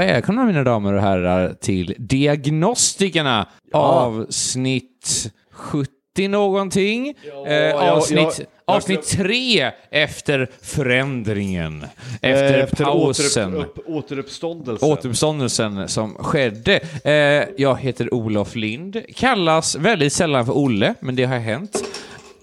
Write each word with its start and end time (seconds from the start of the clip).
Välkomna 0.00 0.44
mina 0.44 0.64
damer 0.64 0.92
och 0.92 1.02
herrar 1.02 1.54
till 1.60 1.94
Diagnostikerna 1.98 3.48
avsnitt 3.72 5.32
70 5.52 6.28
någonting. 6.28 7.14
eh, 7.46 7.54
ja, 7.54 7.90
avsnitt, 7.90 8.40
ja. 8.66 8.74
avsnitt 8.74 9.02
tre 9.02 9.70
efter 9.90 10.50
förändringen. 10.62 11.86
Efter, 12.22 12.58
Efter 12.58 12.84
pausen. 12.84 13.54
Återupp, 13.54 13.78
upp, 13.78 13.88
återuppståndelse. 13.88 14.86
Återuppståndelsen 14.86 15.88
som 15.88 16.14
skedde. 16.14 16.80
Eh, 17.04 17.48
jag 17.56 17.80
heter 17.80 18.14
Olof 18.14 18.54
Lind, 18.54 19.02
kallas 19.16 19.76
väldigt 19.76 20.12
sällan 20.12 20.46
för 20.46 20.52
Olle, 20.52 20.94
men 21.00 21.16
det 21.16 21.24
har 21.24 21.38
hänt. 21.38 21.84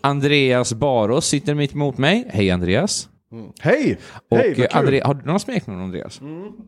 Andreas 0.01 0.73
Baros 0.73 1.25
sitter 1.25 1.53
mitt 1.53 1.73
emot 1.73 1.97
mig. 1.97 2.27
Hej 2.29 2.51
Andreas. 2.51 3.09
Hej! 3.59 3.97
Och 4.29 4.37
Hej, 4.37 4.49
vad 4.49 4.59
eh, 4.59 4.69
kul. 4.69 4.79
Andre, 4.79 5.01
har 5.05 5.13
du 5.13 5.25
några 5.25 5.39
smeknamn 5.39 5.81
Andreas? 5.81 6.21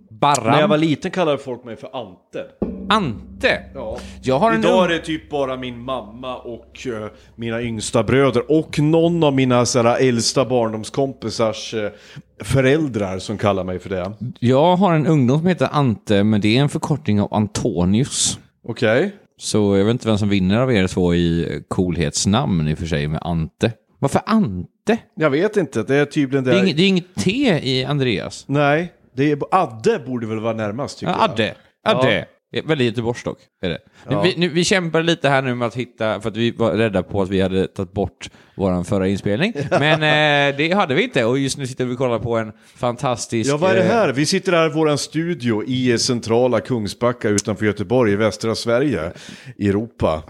Barram? 0.10 0.52
När 0.52 0.60
jag 0.60 0.68
var 0.68 0.78
liten 0.78 1.12
kallade 1.12 1.38
folk 1.38 1.64
mig 1.64 1.76
för 1.76 1.90
Ante. 1.96 2.46
Ante? 2.90 3.64
Ja. 3.74 3.98
Jag 4.22 4.40
har 4.40 4.52
en 4.52 4.60
Idag 4.60 4.86
är 4.86 4.90
det 4.90 5.00
typ 5.00 5.30
bara 5.30 5.58
min 5.58 5.80
mamma 5.80 6.38
och 6.38 6.88
eh, 6.88 7.10
mina 7.36 7.62
yngsta 7.62 8.04
bröder 8.04 8.52
och 8.52 8.80
någon 8.80 9.24
av 9.24 9.34
mina 9.34 9.66
såhär, 9.66 10.00
äldsta 10.00 10.46
barndomskompisars 10.46 11.74
eh, 11.74 11.92
föräldrar 12.44 13.20
som 13.20 13.38
kallar 13.38 13.64
mig 13.64 13.80
för 13.80 13.90
det. 13.90 14.14
Jag 14.40 14.76
har 14.76 14.94
en 14.94 15.08
ungdom 15.08 15.38
som 15.40 15.48
heter 15.48 15.70
Ante, 15.72 16.24
men 16.24 16.42
det 16.42 16.58
är 16.58 16.62
en 16.62 16.70
förkortning 16.70 17.22
av 17.22 17.34
Antonius. 17.34 18.40
Okej? 18.68 19.16
Så 19.38 19.78
jag 19.78 19.86
vet 19.86 19.92
inte 19.92 20.08
vem 20.08 20.18
som 20.18 20.30
vinner 20.30 20.58
av 20.58 20.74
er 20.74 20.88
två 20.88 21.16
i 21.16 21.64
coolhetsnamn 21.68 22.68
i 22.68 22.74
och 22.74 22.78
för 22.78 22.86
sig 22.86 23.08
med 23.08 23.20
Ante. 23.24 23.72
Varför 24.00 24.22
Ante? 24.26 24.70
Jag 25.16 25.30
vet 25.30 25.58
inte, 25.58 25.84
det 25.84 25.96
är 25.96 26.06
tydligen 26.06 26.44
det. 26.44 26.52
Det 26.52 26.58
är, 26.58 26.64
inget, 26.64 26.78
det 26.78 26.84
är 26.84 26.88
inget 26.88 27.16
T 27.16 27.32
i 27.64 27.86
Andreas. 27.86 28.46
Nej, 28.48 28.94
det 29.16 29.32
är, 29.32 29.38
Adde 29.52 30.00
borde 30.00 30.28
väl 30.28 30.40
vara 30.40 30.54
närmast 30.54 31.00
tycker 31.00 31.12
Ja, 31.12 31.18
jag. 31.22 31.30
Adde. 31.32 31.56
Adde. 31.84 32.26
Ja. 32.52 32.62
Väldigt 32.66 32.88
Göteborgs 32.88 33.24
dock, 33.24 33.40
är 33.62 33.70
det. 33.70 33.80
Ja. 34.10 34.22
Vi, 34.22 34.34
nu, 34.38 34.50
vi 34.50 34.64
kämpar 34.64 35.04
lite 35.04 35.30
här 35.30 35.42
nu 35.42 35.56
med 35.56 35.68
att 35.68 35.76
hitta, 35.76 36.22
för 36.22 36.30
att 36.30 36.38
vi 36.38 36.52
var 36.52 36.72
rädda 36.72 37.04
på 37.04 37.22
att 37.22 37.30
vi 37.30 37.42
hade 37.42 37.68
tagit 37.68 37.94
bort 37.94 38.30
vår 38.56 38.84
förra 38.84 39.08
inspelning. 39.08 39.54
Men 39.70 39.94
eh, 39.94 40.58
det 40.58 40.72
hade 40.72 40.96
vi 40.96 41.04
inte 41.04 41.26
och 41.26 41.40
just 41.40 41.58
nu 41.58 41.68
sitter 41.68 41.86
vi 41.86 41.94
och 41.94 41.98
kollar 41.98 42.20
på 42.20 42.38
en 42.38 42.52
fantastisk... 42.76 43.50
Ja, 43.50 43.58
vad 43.58 43.72
är 43.72 43.76
det 43.76 43.84
eh, 43.84 43.92
här? 43.92 44.14
Vi 44.14 44.26
sitter 44.26 44.52
här 44.52 44.66
i 44.66 44.74
vår 44.74 44.96
studio 44.96 45.64
i 45.64 45.98
centrala 45.98 46.60
Kungsbacka 46.60 47.30
utanför 47.30 47.66
Göteborg 47.66 48.14
i 48.14 48.16
västra 48.16 48.56
Sverige, 48.56 49.12
Europa. 49.60 50.24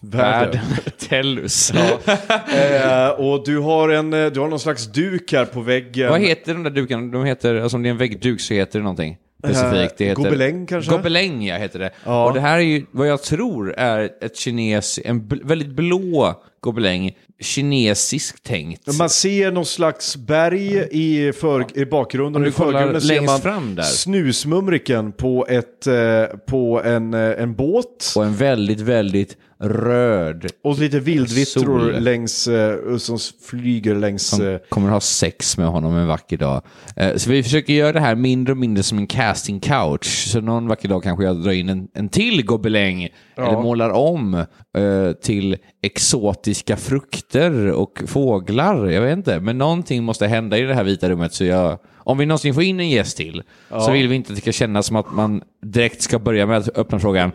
Världen. 0.00 0.60
Tellus. 1.08 1.70
Eh, 1.70 3.08
och 3.10 3.44
du 3.44 3.58
har, 3.58 3.88
en, 3.88 4.12
eh, 4.12 4.26
du 4.26 4.40
har 4.40 4.48
någon 4.48 4.60
slags 4.60 4.86
duk 4.86 5.32
här 5.32 5.44
på 5.44 5.60
väggen. 5.60 6.10
Vad 6.10 6.20
heter 6.20 6.54
de 6.54 6.62
där 6.62 6.70
dukarna? 6.70 7.12
De 7.12 7.24
heter, 7.24 7.54
alltså 7.54 7.76
om 7.76 7.82
det 7.82 7.88
är 7.88 7.90
en 7.90 7.98
väggduk 7.98 8.40
så 8.40 8.54
heter 8.54 8.78
det 8.78 8.82
någonting 8.82 9.16
specifikt. 9.54 9.98
Det 9.98 10.04
heter, 10.04 10.22
gobeläng 10.22 10.66
kanske? 10.66 10.90
Gobeläng, 10.92 11.46
ja, 11.46 11.56
heter 11.56 11.78
det. 11.78 11.90
Ja. 12.04 12.26
Och 12.26 12.34
det 12.34 12.40
här 12.40 12.56
är 12.56 12.62
ju 12.62 12.86
vad 12.90 13.08
jag 13.08 13.22
tror 13.22 13.74
är 13.78 14.10
ett 14.20 14.36
kines, 14.36 14.98
en 15.04 15.20
bl- 15.22 15.46
väldigt 15.46 15.68
blå 15.68 16.42
gobeläng, 16.66 17.10
kinesiskt 17.40 18.42
tänkt. 18.42 18.98
Man 18.98 19.10
ser 19.10 19.52
någon 19.52 19.66
slags 19.66 20.16
berg 20.16 20.88
i, 20.90 21.32
för, 21.32 21.78
i 21.78 21.86
bakgrunden. 21.86 22.42
Om 22.42 22.44
du 22.44 22.52
kollar 22.52 22.92
längst 22.92 23.26
man 23.26 23.40
fram 23.40 23.74
där. 23.74 23.82
snusmumriken 23.82 25.12
på, 25.12 25.46
ett, 25.48 25.86
eh, 25.86 26.24
på 26.46 26.82
en, 26.84 27.14
eh, 27.14 27.42
en 27.42 27.54
båt. 27.54 28.12
Och 28.16 28.24
en 28.24 28.36
väldigt, 28.36 28.80
väldigt 28.80 29.36
röd 29.60 30.46
Och 30.64 30.78
lite 30.78 31.00
vildvittror 31.00 31.92
Sol. 31.92 32.02
längs, 32.02 32.48
eh, 32.48 32.96
som 32.96 33.18
flyger 33.48 33.94
längs... 33.94 34.26
som 34.26 34.58
kommer 34.68 34.90
ha 34.90 35.00
sex 35.00 35.58
med 35.58 35.66
honom 35.66 35.96
en 35.96 36.06
vacker 36.06 36.36
dag. 36.36 36.62
Så 37.16 37.30
vi 37.30 37.42
försöker 37.42 37.72
göra 37.72 37.92
det 37.92 38.00
här 38.00 38.14
mindre 38.14 38.52
och 38.52 38.58
mindre 38.58 38.82
som 38.82 38.98
en 38.98 39.06
casting 39.06 39.60
couch. 39.60 40.28
Så 40.32 40.40
någon 40.40 40.68
vacker 40.68 40.88
dag 40.88 41.02
kanske 41.02 41.24
jag 41.24 41.42
drar 41.42 41.52
in 41.52 41.68
en, 41.68 41.88
en 41.94 42.08
till 42.08 42.44
gobeläng 42.44 43.08
eller 43.36 43.62
målar 43.62 43.90
om 43.90 44.34
eh, 44.34 45.12
till 45.22 45.56
exotiska 45.82 46.76
frukter 46.76 47.70
och 47.72 48.02
fåglar. 48.06 48.86
Jag 48.86 49.02
vet 49.02 49.16
inte, 49.16 49.40
men 49.40 49.58
någonting 49.58 50.04
måste 50.04 50.26
hända 50.26 50.58
i 50.58 50.62
det 50.62 50.74
här 50.74 50.84
vita 50.84 51.08
rummet. 51.08 51.32
Så 51.34 51.44
jag, 51.44 51.78
om 51.98 52.18
vi 52.18 52.26
någonsin 52.26 52.54
får 52.54 52.62
in 52.62 52.80
en 52.80 52.90
gäst 52.90 53.16
till 53.16 53.42
så 53.80 53.90
vill 53.90 54.08
vi 54.08 54.14
inte 54.14 54.32
att 54.32 54.36
det 54.36 54.42
ska 54.42 54.52
kännas 54.52 54.86
som 54.86 54.96
att 54.96 55.12
man 55.12 55.42
direkt 55.62 56.02
ska 56.02 56.18
börja 56.18 56.46
med 56.46 56.58
att 56.58 56.78
öppna 56.78 56.98
frågan 56.98 57.32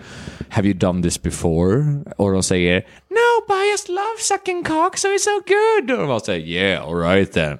Have 0.50 0.68
you 0.68 0.78
done 0.78 1.04
this 1.04 1.22
before? 1.22 2.04
Och 2.18 2.32
de 2.32 2.44
säger 2.44 2.80
No, 3.10 3.48
but 3.48 3.58
I 3.58 3.72
just 3.72 3.90
love 3.90 4.18
sucking 4.20 4.64
cock 4.64 4.98
so 4.98 5.08
it's 5.08 5.20
so 5.20 5.42
good. 5.48 6.00
Och 6.00 6.08
man 6.08 6.22
säger 6.22 6.48
Yeah, 6.48 6.88
alright 6.88 7.32
then. 7.32 7.58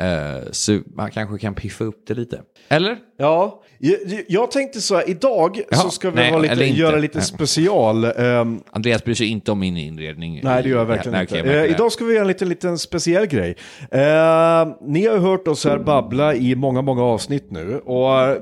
Eh, 0.00 0.42
så 0.50 0.80
man 0.94 1.10
kanske 1.10 1.38
kan 1.38 1.54
piffa 1.54 1.84
upp 1.84 2.06
det 2.06 2.14
lite. 2.14 2.40
Eller? 2.68 2.98
ja, 3.18 3.62
jag, 3.78 3.98
jag 4.28 4.50
tänkte 4.50 4.80
så 4.80 4.94
här, 4.94 5.10
idag 5.10 5.60
Jaha, 5.70 5.80
så 5.80 5.90
ska 5.90 6.10
vi 6.10 6.16
nej, 6.16 6.40
lite, 6.42 6.64
göra 6.64 6.96
lite 6.96 7.18
Nej. 7.18 7.26
special. 7.26 8.04
ehm, 8.04 8.60
Andreas 8.70 9.04
bryr 9.04 9.14
sig 9.14 9.26
inte 9.26 9.52
om 9.52 9.58
min 9.58 9.76
inredning. 9.76 10.40
Nej, 10.44 10.62
det 10.62 10.68
gör 10.68 10.78
jag 10.78 10.84
verkligen 10.84 11.12
Nej, 11.12 11.20
inte. 11.22 11.36
jag 11.36 11.46
märker 11.46 11.64
Eh, 11.64 11.70
idag 11.70 11.92
ska 11.92 12.04
vi 12.04 12.12
göra 12.12 12.22
en 12.22 12.28
liten, 12.28 12.48
liten 12.48 12.78
speciell 12.78 13.26
grej. 13.26 13.56
Eh, 13.90 14.68
ni 14.86 15.06
har 15.06 15.14
ju 15.14 15.18
hört 15.20 15.48
oss 15.48 15.64
här 15.64 15.78
babbla 15.78 16.34
i 16.34 16.54
många, 16.54 16.82
många 16.82 17.02
avsnitt 17.02 17.50
nu. 17.50 17.78
Och 17.78 18.20
eh, 18.20 18.36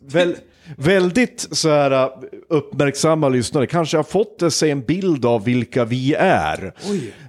väl, 0.00 0.36
väldigt 0.76 1.48
så 1.50 1.68
här 1.68 2.10
uppmärksamma 2.48 3.28
lyssnare 3.28 3.66
kanske 3.66 3.96
har 3.96 4.04
fått 4.04 4.52
sig 4.52 4.70
en 4.70 4.82
bild 4.82 5.24
av 5.24 5.44
vilka 5.44 5.84
vi 5.84 6.14
är. 6.18 6.72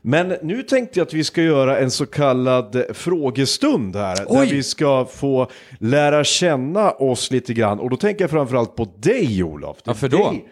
Men 0.01 0.35
nu 0.41 0.63
tänkte 0.63 0.99
jag 0.99 1.05
att 1.05 1.13
vi 1.13 1.23
ska 1.23 1.41
göra 1.41 1.79
en 1.79 1.91
så 1.91 2.05
kallad 2.05 2.83
frågestund 2.93 3.95
här. 3.95 4.15
Där 4.15 4.25
Oj. 4.27 4.49
vi 4.51 4.63
ska 4.63 5.05
få 5.05 5.47
lära 5.79 6.23
känna 6.23 6.91
oss 6.91 7.31
lite 7.31 7.53
grann. 7.53 7.79
Och 7.79 7.89
då 7.89 7.97
tänker 7.97 8.23
jag 8.23 8.31
framförallt 8.31 8.75
på 8.75 8.93
dig 8.97 9.43
Olof. 9.43 9.77
Varför 9.83 10.09
då? 10.09 10.29
dig. 10.29 10.45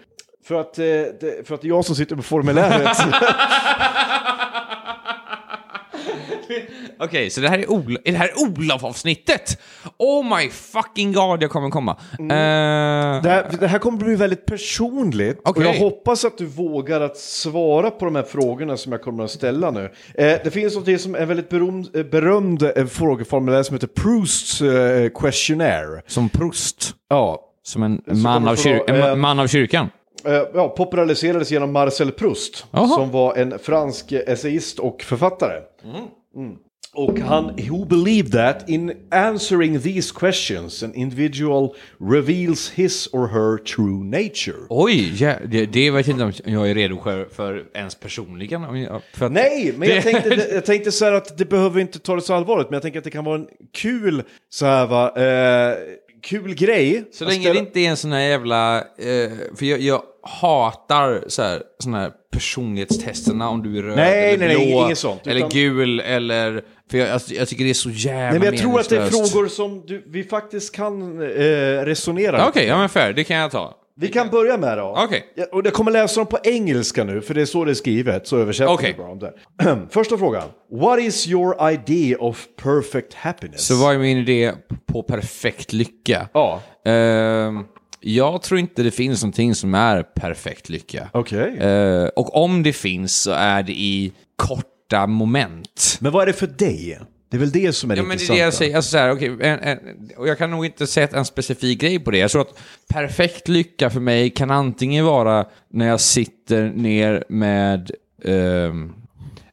För 0.48 0.56
att, 0.56 0.80
eh, 0.80 0.86
för 1.46 1.54
att 1.54 1.62
det 1.62 1.68
är 1.68 1.70
jag 1.70 1.86
som 1.86 1.96
sitter 1.96 2.16
på 2.16 2.22
formuläret. 2.22 2.98
Okej, 7.00 7.30
så 7.30 7.42
det 7.42 7.50
här 7.50 7.60
är, 7.60 7.66
Ol- 7.66 7.98
är 8.06 8.12
det 8.12 8.18
här 8.18 8.30
Olof-avsnittet? 8.38 9.62
Oh 9.98 10.38
my 10.38 10.50
fucking 10.50 11.14
god, 11.14 11.44
jag 11.44 11.52
kommer 11.52 11.70
komma. 11.70 11.98
Mm. 12.20 12.32
Eh, 12.32 13.22
Det 13.24 13.30
här, 13.30 13.58
det 13.60 13.68
här 13.68 13.80
kommer 13.80 13.98
bli 13.98 14.16
väldigt 14.16 14.46
personligt 14.46 15.38
och 15.40 15.50
Okej. 15.50 15.64
jag 15.64 15.74
hoppas 15.74 16.26
att 16.26 16.38
du 16.38 16.46
vågar 16.46 17.02
att 17.02 17.18
svara 17.18 17.92
på 17.92 18.06
de 18.06 18.16
här 18.16 18.24
frågorna 18.24 18.78
som 18.78 18.92
jag 18.92 19.02
kommer 19.02 19.24
att 19.24 19.32
ställa 19.32 19.72
nu. 19.72 19.84
Eh, 19.84 19.92
det 20.44 20.52
finns 20.54 20.76
något 20.76 21.02
som 21.02 21.16
är 21.16 21.20
en 21.20 21.28
väldigt 21.28 21.50
berömd, 21.50 21.96
eh, 21.96 22.04
berömd 22.04 22.64
eh, 22.64 22.86
frågeformulär 22.86 23.64
som 23.64 23.74
heter 23.76 23.88
Prousts 23.88 24.62
eh, 24.62 25.10
questionnaire. 25.10 26.02
som 26.08 26.30
Proust. 26.30 26.94
Ja, 27.10 27.42
Som 27.64 27.84
en 27.84 28.02
man 28.08 28.48
av, 28.48 28.56
få, 28.56 28.70
en 28.70 28.96
ma- 28.96 29.16
man 29.16 29.40
av 29.40 29.48
kyrkan. 29.48 29.90
Eh, 30.26 30.42
ja, 30.54 30.70
populariserades 30.70 31.52
genom 31.52 31.72
Marcel 31.72 32.12
Proust 32.12 32.66
Jaha. 32.72 32.88
som 32.88 33.12
var 33.12 33.36
en 33.36 33.60
fransk 33.60 34.12
essayist 34.12 34.80
och 34.80 35.02
författare. 35.02 35.62
Mm. 36.36 36.56
Och 36.96 37.20
han, 37.20 37.46
who 37.70 37.86
believed 37.86 38.32
that 38.32 38.70
in 38.70 38.94
answering 39.12 39.80
these 39.82 40.14
questions 40.20 40.84
an 40.84 40.94
individual 40.94 41.76
reveals 42.00 42.70
his 42.70 43.08
or 43.14 43.28
her 43.28 43.58
true 43.58 44.04
nature. 44.04 44.66
Oj, 44.70 45.24
ja, 45.24 45.34
det, 45.46 45.66
det 45.66 45.92
vet 45.92 46.08
jag 46.08 46.14
inte 46.14 46.24
om 46.46 46.54
jag 46.54 46.70
är 46.70 46.76
redo 46.76 47.02
för, 47.04 47.26
för 47.26 47.66
ens 47.74 47.96
personligen. 47.96 48.62
För 49.14 49.26
att, 49.26 49.32
Nej, 49.32 49.74
men 49.78 49.90
jag 49.90 50.04
tänkte, 50.04 50.48
jag 50.54 50.66
tänkte 50.66 50.92
så 50.92 51.06
här 51.06 51.12
att 51.12 51.38
det 51.38 51.46
behöver 51.46 51.82
inte 51.82 52.00
ta 52.00 52.16
det 52.16 52.22
så 52.22 52.34
allvarligt, 52.34 52.70
men 52.70 52.74
jag 52.74 52.82
tänker 52.82 53.00
att 53.00 53.04
det 53.06 53.12
kan 53.12 53.26
vara 53.26 53.36
en 53.36 53.48
kul, 53.74 54.24
så 54.50 54.66
här 54.66 54.88
va, 54.88 55.14
eh, 55.16 55.78
kul 56.26 56.54
grej. 56.54 57.04
Så 57.12 57.26
länge 57.26 57.40
ställa- 57.40 57.54
det 57.54 57.60
inte 57.60 57.80
är 57.80 57.90
en 57.90 57.98
sån 57.98 58.12
här 58.12 58.20
jävla... 58.20 58.78
Eh, 58.78 59.32
för 59.56 59.66
jag, 59.66 59.80
jag 59.80 60.02
hatar 60.24 61.24
så 61.28 61.42
här, 61.42 61.62
såna 61.80 62.00
här 62.00 62.12
personlighetstesterna 62.32 63.50
om 63.50 63.64
du 63.64 63.78
är 63.78 63.84
röd 63.84 63.96
Nej, 63.96 64.34
eller 64.34 64.48
nej, 64.48 64.58
nej, 64.58 64.68
blå. 64.72 64.86
inget 64.86 64.98
sånt, 64.98 65.28
Eller 65.28 65.38
utan- 65.38 65.50
gul 65.50 66.00
eller... 66.00 66.64
För 66.92 66.98
jag, 66.98 67.10
alltså, 67.10 67.34
jag 67.34 67.48
tycker 67.48 67.64
det 67.64 67.70
är 67.70 67.74
så 67.74 67.90
jävla 67.90 68.30
Nej, 68.30 68.40
men 68.40 68.44
jag 68.46 68.58
tror 68.58 68.80
att 68.80 68.90
det 68.90 68.98
är 68.98 69.08
frågor 69.08 69.48
som 69.48 69.86
du, 69.88 70.04
vi 70.08 70.24
faktiskt 70.24 70.76
kan 70.76 71.22
eh, 71.22 71.26
resonera 71.86 72.48
Okej, 72.48 72.66
ja 72.68 72.78
men 72.78 72.90
fair. 72.90 73.14
Det 73.14 73.24
kan 73.24 73.38
jag 73.38 73.52
ta. 73.52 73.74
Vi 73.98 74.08
kan 74.08 74.30
börja 74.30 74.58
med 74.58 74.78
då. 74.78 74.96
Okej. 75.06 75.26
Ja, 75.36 75.46
och 75.52 75.66
jag 75.66 75.74
kommer 75.74 75.92
läsa 75.92 76.20
dem 76.20 76.28
på 76.28 76.38
engelska 76.44 77.04
nu, 77.04 77.22
för 77.22 77.34
det 77.34 77.42
är 77.42 77.46
så 77.46 77.66
det 77.66 77.72
är 77.72 77.76
skrivet. 77.76 78.28
Så 78.28 78.38
översätter 78.38 78.74
Okej. 78.74 78.92
vi 78.92 78.98
bara 79.04 79.12
om 79.12 79.20
det. 79.20 79.34
Första 79.90 80.18
frågan. 80.18 80.44
What 80.72 81.00
is 81.00 81.28
your 81.28 81.72
idea 81.72 82.18
of 82.20 82.46
perfect 82.64 83.14
happiness? 83.14 83.68
Så 83.68 83.76
vad 83.76 83.96
är 83.96 84.00
min 84.00 84.18
idé 84.18 84.54
på 84.86 85.04
perfekt 85.04 85.74
lycka? 85.74 86.30
Ja, 86.34 86.62
Ehm, 86.86 87.64
jag 88.00 88.42
tror 88.42 88.60
inte 88.60 88.84
det 88.84 88.92
finns 88.92 89.24
någonting 89.24 89.56
som 89.56 89.74
är 89.74 90.04
perfekt 90.04 90.70
lycka. 90.70 91.10
okej. 91.14 91.58
Eh, 91.58 92.06
och 92.08 92.36
om 92.44 92.64
det 92.64 92.74
finns 92.74 93.22
så 93.22 93.32
är 93.32 93.64
det 93.64 93.74
i 93.74 94.14
korta 94.36 95.08
moment. 95.08 95.98
Men 96.02 96.12
vad 96.12 96.22
är 96.22 96.26
det 96.28 96.34
för 96.34 96.48
dig? 96.48 97.00
Det 97.36 97.40
är 97.40 97.40
väl 97.40 97.52
det 97.52 97.74
som 97.74 97.92
är 97.92 97.96
det 97.96 98.02
Ja, 98.02 98.08
men 98.08 98.18
det 98.18 98.24
är 98.24 98.24
intressanta? 98.24 98.34
det 98.34 98.44
jag 98.46 98.54
säger. 98.54 98.76
Alltså, 98.76 98.92
så 98.92 98.98
här, 98.98 99.12
okej, 99.12 99.38
en, 99.42 99.60
en, 99.60 99.80
och 100.18 100.28
jag 100.28 100.38
kan 100.38 100.52
nog 100.52 100.66
inte 100.66 100.88
sätta 100.88 101.18
en 101.18 101.26
specifik 101.26 101.82
grej 101.82 102.00
på 102.00 102.12
det. 102.12 102.18
Jag 102.18 102.32
tror 102.32 102.42
att 102.42 102.60
perfekt 102.88 103.48
lycka 103.48 103.90
för 103.90 104.00
mig 104.00 104.30
kan 104.30 104.52
antingen 104.52 105.06
vara 105.06 105.46
när 105.70 105.88
jag 105.88 106.00
sitter 106.00 106.70
ner 106.70 107.24
med 107.30 107.92
ehm, 108.26 108.94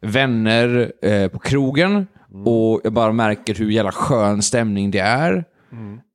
vänner 0.00 0.92
eh, 1.02 1.28
på 1.28 1.38
krogen 1.38 2.06
och 2.44 2.80
jag 2.84 2.92
bara 2.92 3.12
märker 3.12 3.54
hur 3.54 3.70
jävla 3.70 3.92
skön 3.92 4.42
stämning 4.42 4.90
det 4.90 4.98
är. 4.98 5.44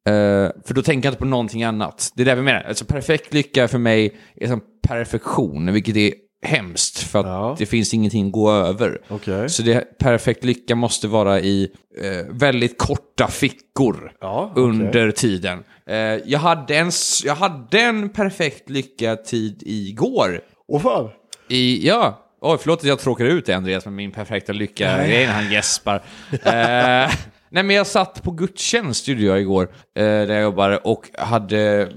Eh, 0.07 0.51
för 0.65 0.73
då 0.73 0.81
tänker 0.81 1.07
jag 1.07 1.11
inte 1.11 1.19
på 1.19 1.25
någonting 1.25 1.63
annat. 1.63 2.11
Det 2.15 2.23
är 2.23 2.25
det 2.25 2.35
vi 2.35 2.41
menar. 2.41 2.63
Alltså, 2.67 2.85
perfekt 2.85 3.33
lycka 3.33 3.67
för 3.67 3.77
mig 3.77 4.17
är 4.35 4.47
som 4.47 4.61
perfektion, 4.87 5.73
vilket 5.73 5.95
är 5.95 6.13
hemskt 6.45 6.99
för 6.99 7.19
att 7.19 7.25
Ja. 7.25 7.55
det 7.59 7.65
finns 7.65 7.93
ingenting 7.93 8.25
att 8.25 8.31
gå 8.31 8.51
över. 8.51 9.01
Okej. 9.07 9.49
Så 9.49 9.61
det 9.63 9.97
perfekt 9.99 10.43
lycka 10.43 10.75
måste 10.75 11.07
vara 11.07 11.39
i 11.39 11.69
eh, 12.01 12.25
väldigt 12.29 12.77
korta 12.77 13.27
fickor 13.27 14.11
Ja, 14.21 14.47
okej. 14.51 14.63
under 14.63 15.11
tiden. 15.11 15.63
Eh, 15.89 15.95
jag, 16.25 16.39
hade 16.39 16.75
en, 16.77 16.91
jag 17.25 17.35
hade 17.35 17.79
en 17.79 18.09
perfekt 18.09 18.69
lycka-tid 18.69 19.63
igår. 19.65 20.41
Åh 20.67 20.81
fan! 20.81 21.09
I, 21.49 21.87
ja, 21.87 22.23
oj 22.41 22.57
förlåt 22.61 22.79
att 22.79 22.83
jag 22.85 22.99
tråkar 22.99 23.25
ut 23.25 23.45
dig 23.45 23.55
Andreas 23.55 23.85
med 23.85 23.93
min 23.93 24.11
perfekta 24.11 24.53
lycka-grej 24.53 25.25
när 25.25 25.33
han 25.33 25.51
gäspar. 25.51 25.95
eh, 26.31 27.11
nej 27.49 27.63
men 27.63 27.75
jag 27.75 27.87
satt 27.87 28.23
på 28.23 28.31
gudstjänst 28.31 29.07
gjorde 29.07 29.21
jag 29.23 29.41
igår, 29.41 29.63
eh, 29.97 30.03
där 30.03 30.33
jag 30.33 30.43
jobbade, 30.43 30.77
och 30.77 31.09
hade 31.17 31.91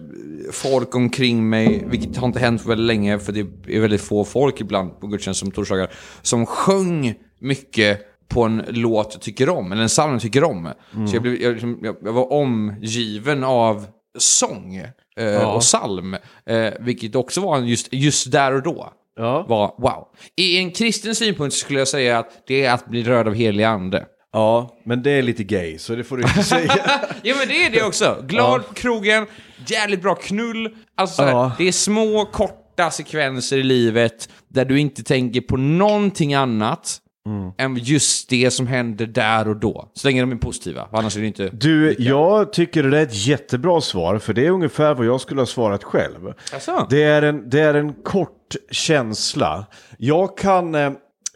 folk 0.53 0.95
omkring 0.95 1.49
mig, 1.49 1.85
vilket 1.91 2.17
har 2.17 2.27
inte 2.27 2.39
hänt 2.39 2.67
väldigt 2.67 2.87
länge, 2.87 3.19
för 3.19 3.33
det 3.33 3.41
är 3.77 3.81
väldigt 3.81 4.01
få 4.01 4.25
folk 4.25 4.61
ibland 4.61 5.01
på 5.01 5.07
gudstjänst 5.07 5.41
som 5.41 5.51
torsdagar, 5.51 5.91
som 6.23 6.47
sjöng 6.47 7.15
mycket 7.41 8.01
på 8.29 8.43
en 8.43 8.63
låt 8.69 9.09
jag 9.13 9.23
tycker 9.23 9.49
om, 9.49 9.73
eller 9.73 9.83
en 9.83 9.89
psalm 9.89 10.13
jag 10.13 10.21
tycker 10.23 10.45
om. 10.45 10.69
Så 11.09 11.17
jag, 11.17 11.23
blev, 11.23 11.43
jag, 11.43 11.53
liksom, 11.53 11.79
jag, 11.83 11.97
jag 12.03 12.13
var 12.13 12.33
omgiven 12.33 13.45
av 13.45 13.87
sång 14.19 14.77
eh, 15.17 15.55
och 15.55 15.61
psalm, 15.61 16.15
eh, 16.47 16.73
vilket 16.81 17.15
också 17.15 17.41
var 17.41 17.59
just, 17.59 17.89
just 17.93 18.33
där 18.33 18.55
och 18.55 18.63
då 18.63 18.93
Ja. 19.17 19.47
var 19.49 19.75
wow. 19.79 20.09
I 20.37 20.59
en 20.59 20.71
kristen 20.71 21.15
synpunkt 21.15 21.55
skulle 21.55 21.79
jag 21.79 21.89
säga 21.89 22.19
att 22.19 22.43
det 22.47 22.65
är 22.65 22.73
att 22.75 22.87
bli 22.89 23.03
rörd 23.03 23.29
av 23.29 23.35
helig 23.35 23.65
ande. 23.65 24.07
Ja, 24.33 24.77
men 24.85 25.03
det 25.03 25.11
är 25.11 25.23
lite 25.23 25.45
gay, 25.45 25.79
så 25.79 25.95
det 25.95 26.05
får 26.05 26.17
du 26.17 26.23
inte 26.23 26.43
säga. 26.43 26.75
Ja 27.23 27.35
men 27.39 27.49
det 27.49 27.65
är 27.65 27.71
det 27.71 27.83
också. 27.83 28.25
Glad 28.29 28.67
på 28.69 28.75
krogen, 28.75 29.27
jävligt 29.67 30.03
bra 30.03 30.15
knull. 30.15 30.75
Alltså 30.97 31.23
Ja. 31.23 31.53
det 31.59 31.69
är 31.69 31.73
små 31.73 32.25
korta 32.33 32.91
sekvenser 32.91 33.59
i 33.59 33.63
livet 33.63 34.29
där 34.49 34.65
du 34.65 34.79
inte 34.81 35.03
tänker 35.03 35.41
på 35.41 35.57
någonting 35.57 36.35
annat 36.35 36.99
Mm. 37.27 37.51
än 37.59 37.77
just 37.85 38.31
det 38.31 38.51
som 38.51 38.67
händer 38.67 39.07
där 39.07 39.49
och 39.49 39.57
då. 39.57 39.91
Så 39.95 40.09
länge 40.09 40.21
de 40.21 40.33
är 40.33 40.37
positiva, 40.37 40.89
annars 40.93 41.17
är 41.17 41.21
det 41.21 41.27
inte... 41.27 41.49
Du, 41.53 41.97
jag 41.99 42.53
tycker 42.53 42.83
det 42.83 42.99
är 42.99 43.03
ett 43.03 43.27
jättebra 43.27 43.81
svar, 43.81 44.19
för 44.19 44.33
det 44.35 44.47
är 44.47 44.51
ungefär 44.51 44.95
vad 44.95 45.07
jag 45.07 45.21
skulle 45.21 45.41
ha 45.41 45.47
svarat 45.47 45.85
själv. 45.85 46.33
Jaså? 46.53 46.87
Det 46.91 47.03
är 47.03 47.23
en, 47.23 47.51
det 47.51 47.61
är 47.61 47.75
en 47.75 47.93
kort 47.93 48.55
känsla. 48.71 49.67
Jag 49.99 50.39
kan, 50.39 50.75
eh, 50.75 50.91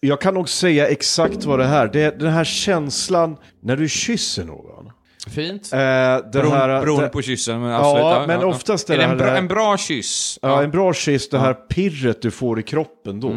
jag 0.06 0.20
kan 0.20 0.34
nog 0.34 0.48
säga 0.48 0.88
exakt 0.88 1.44
vad 1.44 1.58
det 1.58 1.64
här, 1.66 1.88
det 1.92 2.02
är 2.02 2.12
den 2.18 2.32
här 2.32 2.44
känslan 2.44 3.36
när 3.62 3.76
du 3.76 3.88
kysser 3.88 4.44
någon. 4.44 4.90
Fint. 5.28 5.72
Eh, 5.72 5.78
det 5.78 6.22
Beron, 6.32 6.52
här, 6.52 6.80
beroende 6.80 7.04
det, 7.06 7.08
på 7.10 7.22
kyssen, 7.22 7.60
men 7.60 7.72
absolut. 7.74 8.00
Ja, 8.04 8.24
men 8.26 8.44
oftast 8.44 8.90
är 8.90 8.94
är 8.94 8.98
det 8.98 9.04
det 9.06 9.10
en 9.12 9.18
bra, 9.18 9.26
här- 9.26 9.36
en 9.38 9.48
bra 9.48 9.76
kyss. 9.76 10.38
Ja, 10.42 10.62
en 10.62 10.70
bra 10.70 10.92
kyss, 10.94 11.28
det 11.28 11.38
här 11.38 11.54
pirret 11.54 12.22
du 12.22 12.30
får 12.30 12.58
i 12.60 12.62
kroppen 12.62 13.20
då. 13.20 13.30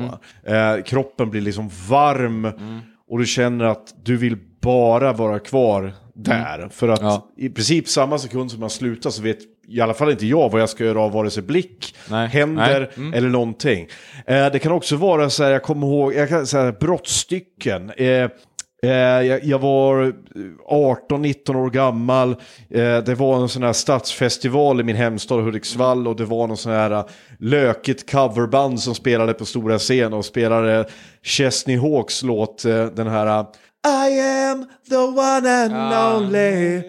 Eh, 0.54 0.84
kroppen 0.86 1.30
blir 1.30 1.42
liksom 1.42 1.70
varm 1.90 2.46
och 3.10 3.20
du 3.20 3.26
känner 3.26 3.66
att 3.66 3.94
du 4.06 4.18
vill 4.18 4.38
bara 4.62 5.14
vara 5.14 5.40
kvar 5.40 5.94
där. 6.16 6.70
För 6.72 6.88
att 6.88 7.02
Ja. 7.02 7.30
i 7.38 7.50
princip 7.50 7.88
samma 7.90 8.18
sekund 8.18 8.52
som 8.52 8.60
man 8.60 8.70
slutar 8.70 9.10
så 9.10 9.22
vet 9.22 9.38
i 9.68 9.82
alla 9.82 9.94
fall 9.94 10.12
inte 10.12 10.26
jag 10.28 10.52
vad 10.52 10.62
jag 10.62 10.70
ska 10.70 10.86
göra 10.86 11.02
av 11.02 11.12
vare 11.12 11.30
sig 11.30 11.44
blick, 11.44 11.96
Nej. 12.10 12.28
händer 12.28 12.92
Nej. 12.96 13.18
eller 13.18 13.30
någonting. 13.30 13.88
Eh, 14.26 14.52
det 14.52 14.60
kan 14.60 14.72
också 14.72 14.96
vara 14.96 15.30
så 15.30 15.44
här, 15.44 15.52
jag 15.52 15.64
kommer 15.64 15.88
ihåg, 15.88 16.14
jag 16.14 16.30
kan 16.30 16.48
säga 16.48 16.72
brottstycken. 16.72 17.92
Eh, 17.98 18.30
Eh, 18.84 18.90
jag, 18.92 19.44
jag 19.44 19.60
var 19.60 20.14
18-19 20.70 21.56
år 21.56 21.70
gammal. 21.70 22.32
Eh, 22.70 22.98
det 22.98 23.16
var 23.16 23.42
en 23.42 23.50
sån 23.50 23.64
här 23.64 23.74
stadsfestival 23.74 24.80
i 24.80 24.84
min 24.84 24.96
hemstad 24.96 25.44
Hudiksvall 25.44 26.08
och 26.08 26.16
det 26.16 26.26
var 26.26 26.48
någon 26.48 26.58
sån 26.58 26.72
här 26.72 26.92
eh, 26.92 27.06
lökigt 27.40 28.12
coverband 28.12 28.80
som 28.80 28.96
spelade 28.96 29.34
på 29.34 29.46
stora 29.46 29.78
scen 29.78 30.14
och 30.14 30.26
spelade 30.26 30.86
Chesney 31.24 31.78
Hawks 31.78 32.24
låt, 32.24 32.64
den 32.96 33.08
här 33.08 33.46
I 33.86 34.22
am 34.52 34.66
the 34.90 34.98
one 34.98 35.50
and 35.50 36.16
only. 36.16 36.82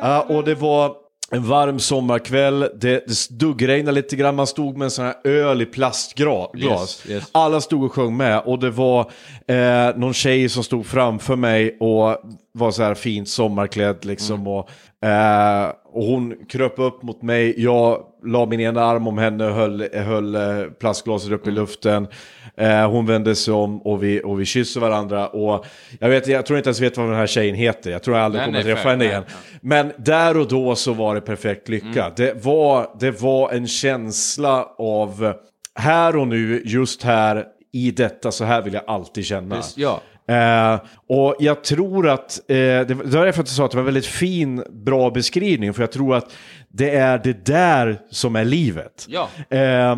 Ja, 0.00 0.22
och 0.28 0.44
det 0.44 0.54
var 0.54 1.05
en 1.30 1.48
varm 1.48 1.78
sommarkväll, 1.78 2.60
det, 2.60 3.06
det 3.06 3.28
duggregnade 3.30 3.92
lite 3.92 4.16
grann, 4.16 4.36
man 4.36 4.46
stod 4.46 4.76
med 4.76 4.84
en 4.84 4.90
sån 4.90 5.04
här 5.04 5.14
öl 5.24 5.62
i 5.62 5.66
plastglas. 5.66 6.56
Yes, 6.56 7.06
yes. 7.08 7.28
Alla 7.32 7.60
stod 7.60 7.84
och 7.84 7.92
sjöng 7.92 8.16
med 8.16 8.40
och 8.40 8.58
det 8.58 8.70
var 8.70 9.10
eh, 9.46 9.96
någon 9.96 10.14
tjej 10.14 10.48
som 10.48 10.64
stod 10.64 10.86
framför 10.86 11.36
mig 11.36 11.76
och 11.80 12.16
var 12.52 12.70
så 12.70 12.82
här 12.82 12.94
fint 12.94 13.28
sommarklädd 13.28 14.04
liksom. 14.04 14.46
Och, 14.46 14.68
eh, 15.08 15.72
och 15.96 16.04
hon 16.04 16.34
kröp 16.48 16.78
upp 16.78 17.02
mot 17.02 17.22
mig, 17.22 17.54
jag 17.56 18.02
la 18.24 18.46
min 18.46 18.60
ena 18.60 18.84
arm 18.84 19.08
om 19.08 19.18
henne 19.18 19.46
och 19.46 19.54
höll, 19.54 19.88
höll 19.94 20.34
eh, 20.34 20.64
plastglaset 20.80 21.32
upp 21.32 21.46
i 21.46 21.50
luften. 21.50 22.08
Eh, 22.56 22.90
hon 22.90 23.06
vände 23.06 23.34
sig 23.34 23.54
om 23.54 23.82
och 23.82 24.02
vi, 24.02 24.22
och 24.24 24.40
vi 24.40 24.44
kysste 24.44 24.80
varandra. 24.80 25.28
Och 25.28 25.66
jag, 26.00 26.08
vet, 26.08 26.26
jag 26.26 26.46
tror 26.46 26.58
inte 26.58 26.68
ens 26.68 26.80
vet 26.80 26.96
vad 26.96 27.06
den 27.06 27.16
här 27.16 27.26
tjejen 27.26 27.54
heter, 27.54 27.90
jag 27.90 28.02
tror 28.02 28.16
jag 28.16 28.24
aldrig 28.24 28.40
Nej, 28.40 28.46
kommer 28.46 28.58
att 28.58 28.64
nej, 28.64 28.74
träffa 28.74 28.88
henne 28.88 28.98
nej, 28.98 29.08
igen. 29.08 29.24
ja. 29.26 29.58
Men 29.60 29.92
där 29.98 30.36
och 30.36 30.48
då 30.48 30.74
så 30.74 30.92
var 30.92 31.14
det 31.14 31.20
perfekt 31.20 31.68
lycka. 31.68 32.02
Mm. 32.02 32.12
Det, 32.16 32.44
var, 32.44 32.96
det 33.00 33.10
var 33.22 33.52
en 33.52 33.66
känsla 33.66 34.68
av 34.78 35.32
här 35.74 36.16
och 36.16 36.28
nu, 36.28 36.62
just 36.64 37.02
här, 37.02 37.44
i 37.72 37.90
detta, 37.90 38.32
så 38.32 38.44
här 38.44 38.62
vill 38.62 38.74
jag 38.74 38.82
alltid 38.86 39.24
känna. 39.24 39.56
Visst, 39.56 39.78
ja. 39.78 40.00
Eh, 40.28 40.80
och 41.08 41.36
jag 41.38 41.64
tror 41.64 42.08
att, 42.08 42.40
eh, 42.48 42.54
det, 42.56 42.84
det 42.84 42.94
var 42.94 43.24
därför 43.26 43.40
jag 43.40 43.48
sa 43.48 43.64
att 43.64 43.70
det 43.70 43.76
var 43.76 43.82
en 43.82 43.84
väldigt 43.84 44.06
fin, 44.06 44.64
bra 44.84 45.10
beskrivning, 45.10 45.74
för 45.74 45.82
jag 45.82 45.92
tror 45.92 46.16
att 46.16 46.32
det 46.72 46.90
är 46.90 47.18
det 47.24 47.46
där 47.46 47.98
som 48.10 48.36
är 48.36 48.44
livet. 48.44 49.06
Ja. 49.08 49.28
Eh, 49.56 49.96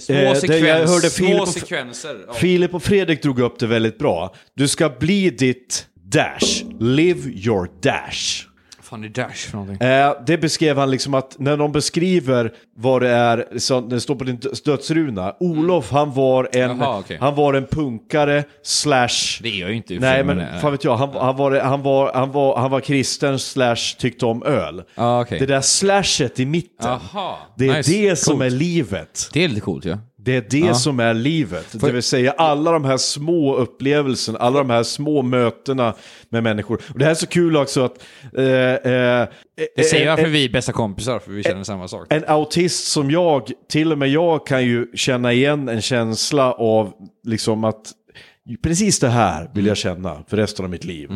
Små, 0.00 0.14
eh, 0.16 0.34
sekvens, 0.34 0.90
hörde 0.90 1.10
små 1.10 1.26
Filip 1.26 1.40
och- 1.42 1.48
sekvenser. 1.48 2.16
Ja. 2.26 2.32
Filip 2.32 2.74
och 2.74 2.82
Fredrik 2.82 3.22
drog 3.22 3.38
upp 3.40 3.58
det 3.58 3.66
väldigt 3.66 3.98
bra. 3.98 4.34
Du 4.54 4.68
ska 4.68 4.88
bli 4.88 5.30
ditt 5.30 5.86
dash, 6.12 6.64
live 6.80 7.28
your 7.30 7.68
dash. 7.82 8.46
Är 8.94 9.08
Dash 9.08 9.34
för 9.50 9.56
någonting? 9.56 9.88
Eh, 9.88 10.12
det 10.26 10.38
beskrev 10.38 10.78
han 10.78 10.90
liksom 10.90 11.14
att 11.14 11.36
när 11.38 11.56
de 11.56 11.72
beskriver 11.72 12.52
vad 12.76 13.02
det 13.02 13.08
är, 13.08 13.58
så 13.58 13.80
det 13.80 14.00
står 14.00 14.14
på 14.14 14.24
din 14.24 14.40
dödsruna. 14.64 15.34
Olof 15.40 15.90
han 15.90 16.12
var 16.12 16.48
en. 16.52 16.78
Jaha, 16.78 16.98
okej. 16.98 17.18
han 17.20 17.34
var 17.34 17.54
en 17.54 17.66
punkare 17.66 18.44
slash... 18.62 19.40
Det 19.42 19.48
är 19.48 19.60
jag 19.60 19.70
ju 19.70 19.76
inte 19.76 19.98
Nej 19.98 20.24
men 20.24 20.60
fan 20.60 20.72
vet 20.72 20.84
jag, 20.84 20.96
han, 20.96 21.10
han, 21.12 21.36
var, 21.36 21.60
han, 21.60 21.82
var, 21.82 22.12
han, 22.14 22.32
var, 22.32 22.56
han 22.56 22.70
var 22.70 22.80
kristen 22.80 23.38
slash 23.38 23.96
tyckte 23.98 24.26
om 24.26 24.42
öl. 24.42 24.82
Ah, 24.94 25.20
okej. 25.20 25.38
Det 25.38 25.46
där 25.46 25.60
slashet 25.60 26.40
i 26.40 26.46
mitten, 26.46 26.90
Aha, 26.90 27.38
det 27.56 27.68
är 27.68 27.76
nice. 27.76 27.92
det 27.92 28.16
som 28.16 28.32
Coolt. 28.32 28.44
är 28.46 28.50
livet. 28.50 29.30
Det 29.32 29.44
är 29.44 29.48
lite 29.48 29.60
coolt 29.60 29.84
ja. 29.84 29.98
Det 30.24 30.36
är 30.36 30.44
det 30.50 30.74
som 30.74 31.00
är 31.00 31.14
livet. 31.14 31.66
Det 31.72 31.92
vill 31.92 32.02
säga 32.02 32.32
alla 32.32 32.72
de 32.72 32.84
här 32.84 32.96
små 32.96 33.56
upplevelserna, 33.56 34.38
alla 34.38 34.58
de 34.58 34.70
här 34.70 34.82
små 34.82 35.22
mötena 35.22 35.94
med 36.28 36.42
människor. 36.42 36.80
Och 36.92 36.98
det 36.98 37.04
här 37.04 37.10
är 37.10 37.14
så 37.14 37.26
kul 37.26 37.56
också 37.56 37.84
att... 37.84 38.02
Eh, 38.36 38.44
eh, 38.44 39.28
Det 39.76 39.84
säger 39.84 40.06
eh, 40.06 40.10
varför 40.10 40.24
eh, 40.24 40.30
vi 40.30 40.44
är 40.44 40.48
bästa 40.48 40.72
kompisar, 40.72 41.18
för 41.18 41.32
vi 41.32 41.42
känner 41.42 41.64
samma 41.64 41.88
sak. 41.88 42.06
en 42.10 42.24
autist 42.26 42.88
som 42.88 43.10
jag, 43.10 43.50
till 43.70 43.92
och 43.92 43.98
med 43.98 44.08
jag 44.08 44.46
kan 44.46 44.64
ju 44.64 44.86
känna 44.94 45.32
igen 45.32 45.68
en 45.68 45.82
känsla 45.82 46.52
av 46.52 46.92
liksom 47.24 47.64
att 47.64 47.92
precis 48.62 48.98
det 49.00 49.08
här 49.08 49.50
vill 49.54 49.66
jag 49.66 49.76
känna 49.76 50.24
för 50.28 50.36
resten 50.36 50.64
av 50.64 50.70
mitt 50.70 50.84
liv. 50.84 51.10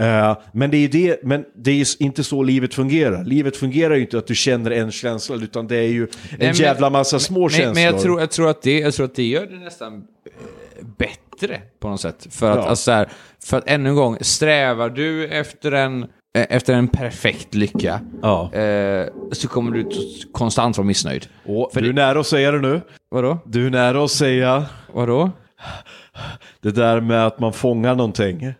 Eh, 0.00 0.36
men, 0.52 0.70
det 0.70 0.76
är 0.76 0.88
det, 0.88 1.20
men 1.22 1.44
det 1.56 1.70
är 1.70 2.02
inte 2.02 2.24
så 2.24 2.42
livet 2.42 2.74
fungerar. 2.74 3.24
Livet 3.24 3.56
fungerar 3.56 3.94
ju 3.94 4.00
inte 4.00 4.18
att 4.18 4.26
du 4.26 4.34
känner 4.34 4.70
en 4.70 4.90
känsla, 4.92 5.36
utan 5.36 5.66
det 5.66 5.76
är 5.76 5.82
ju 5.88 6.02
en 6.02 6.08
men- 6.38 6.54
jävla 6.54 6.90
massa 6.90 7.18
små 7.18 7.40
men, 7.40 7.48
känslor. 7.50 7.74
Men 7.74 7.82
jag 7.82 8.00
tror, 8.00 8.20
jag, 8.20 8.30
tror 8.30 8.50
att 8.50 8.62
det, 8.62 8.78
jag 8.80 8.94
tror 8.94 9.06
att 9.06 9.14
det 9.14 9.22
gör 9.26 9.46
det 9.46 9.56
nästan 9.56 9.94
eh, 9.94 10.86
bättre 10.98 11.60
på 11.80 11.88
något 11.88 12.00
sätt. 12.00 12.26
För 12.30 12.50
att, 12.50 12.56
Ja. 12.56 12.62
alltså, 12.68 12.82
så 12.84 12.90
här, 12.92 13.08
för 13.44 13.58
att 13.58 13.64
ännu 13.66 13.88
en 13.88 13.96
gång, 13.96 14.16
strävar 14.20 14.90
du 14.90 15.26
efter 15.28 15.72
en, 15.72 16.02
eh, 16.02 16.46
efter 16.50 16.74
en 16.74 16.88
perfekt 16.88 17.54
lycka 17.54 18.00
Ja. 18.22 18.54
eh, 18.54 19.06
så 19.32 19.48
kommer 19.48 19.70
du 19.76 19.88
konstant 20.32 20.76
vara 20.78 20.86
missnöjd. 20.86 21.26
För 21.44 21.80
du 21.80 21.88
är 21.88 21.92
det- 21.92 22.02
nära 22.02 22.20
att 22.20 22.26
säga 22.26 22.50
det 22.52 22.60
nu. 22.60 22.80
Vadå? 23.10 23.38
Du 23.46 23.66
är 23.66 23.70
nära 23.70 24.04
att 24.04 24.10
säga 24.10 24.64
Vadå? 24.92 25.30
Det 26.60 26.70
där 26.70 27.00
med 27.00 27.26
att 27.26 27.38
man 27.40 27.52
fångar 27.52 27.94
någonting. 27.94 28.54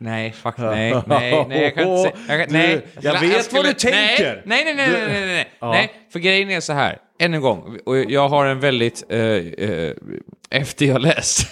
Nej, 0.00 0.32
fuck 0.32 0.54
nej, 0.58 0.94
nej, 1.06 1.44
nej, 1.48 1.62
jag 1.62 1.74
kan 1.74 1.88
inte 1.88 2.02
säga, 2.02 2.14
jag, 2.28 2.38
kan, 2.40 2.48
Du, 2.48 2.58
nej. 2.58 2.86
jag 3.00 3.20
vet 3.20 3.52
vad 3.52 3.64
du 3.64 3.72
tänker. 3.72 4.42
Nej, 4.46 4.64
nej, 4.64 4.74
nej, 4.74 4.88
nej, 4.90 5.00
nej, 5.00 5.08
nej, 5.20 5.26
nej, 5.26 5.48
Ja. 5.60 5.70
nej, 5.72 5.90
för 6.12 6.18
grejen 6.18 6.50
är 6.50 6.60
så 6.60 6.72
här, 6.72 6.98
än 7.20 7.34
en 7.34 7.40
gång, 7.40 7.78
och 7.86 7.98
jag 7.98 8.28
har 8.28 8.46
en 8.46 8.60
väldigt, 8.60 9.04
eh, 9.08 9.20
eh, 9.20 9.92
efter 10.50 10.86
jag 10.86 11.02
läst, 11.02 11.48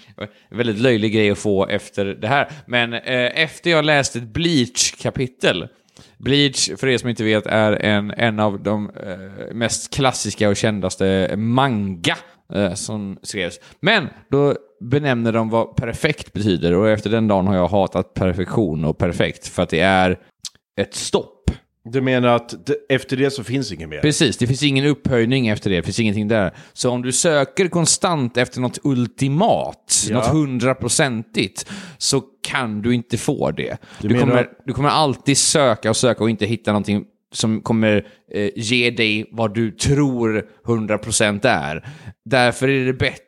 väldigt 0.50 0.78
löjlig 0.78 1.12
grej 1.12 1.30
att 1.30 1.38
få 1.38 1.66
efter 1.66 2.04
det 2.04 2.28
här, 2.28 2.48
men 2.66 2.92
eh, 2.92 3.42
efter 3.42 3.70
jag 3.70 3.84
läst 3.84 4.16
ett 4.16 4.22
Bleach-kapitel, 4.22 5.68
Bleach, 6.18 6.70
för 6.76 6.86
er 6.88 6.98
som 6.98 7.08
inte 7.08 7.24
vet, 7.24 7.46
är 7.46 7.72
en, 7.72 8.10
en 8.10 8.40
av 8.40 8.62
de 8.62 8.90
eh, 9.06 9.54
mest 9.54 9.94
klassiska 9.94 10.48
och 10.48 10.56
kändaste 10.56 11.34
manga 11.36 12.16
eh, 12.54 12.74
som 12.74 13.18
skrevs. 13.22 13.60
Men 13.80 14.08
då 14.30 14.54
benämner 14.80 15.32
de 15.32 15.50
vad 15.50 15.76
perfekt 15.76 16.32
betyder 16.32 16.72
och 16.72 16.88
efter 16.88 17.10
den 17.10 17.28
dagen 17.28 17.46
har 17.46 17.56
jag 17.56 17.68
hatat 17.68 18.14
perfektion 18.14 18.84
och 18.84 18.98
perfekt 18.98 19.48
för 19.48 19.62
att 19.62 19.70
det 19.70 19.80
är 19.80 20.18
ett 20.80 20.94
stopp. 20.94 21.32
Du 21.90 22.00
menar 22.00 22.28
att 22.28 22.66
det, 22.66 22.94
efter 22.94 23.16
det 23.16 23.30
så 23.30 23.44
finns 23.44 23.72
inget 23.72 23.88
mer? 23.88 24.00
Precis, 24.00 24.36
det 24.36 24.46
finns 24.46 24.62
ingen 24.62 24.86
upphöjning 24.86 25.48
efter 25.48 25.70
det, 25.70 25.76
det 25.76 25.82
finns 25.82 26.00
ingenting 26.00 26.28
där. 26.28 26.54
Så 26.72 26.90
om 26.90 27.02
du 27.02 27.12
söker 27.12 27.68
konstant 27.68 28.36
efter 28.36 28.60
något 28.60 28.78
ultimat, 28.82 30.06
Ja. 30.10 30.16
något 30.16 30.26
hundraprocentigt, 30.26 31.70
så 31.98 32.22
kan 32.48 32.82
du 32.82 32.94
inte 32.94 33.16
få 33.18 33.50
det. 33.50 33.76
Du, 34.00 34.08
menar 34.08 34.20
kommer, 34.20 34.48
du 34.66 34.72
kommer 34.72 34.88
alltid 34.88 35.38
söka 35.38 35.90
och 35.90 35.96
söka 35.96 36.24
och 36.24 36.30
inte 36.30 36.46
hitta 36.46 36.72
någonting 36.72 37.04
som 37.34 37.60
kommer 37.60 38.06
eh, 38.32 38.50
ge 38.56 38.90
dig 38.90 39.28
vad 39.32 39.54
du 39.54 39.70
tror 39.70 40.48
100% 40.64 41.46
är. 41.46 41.88
Därför 42.24 42.68
är 42.68 42.86
det 42.86 42.92
bättre. 42.92 43.22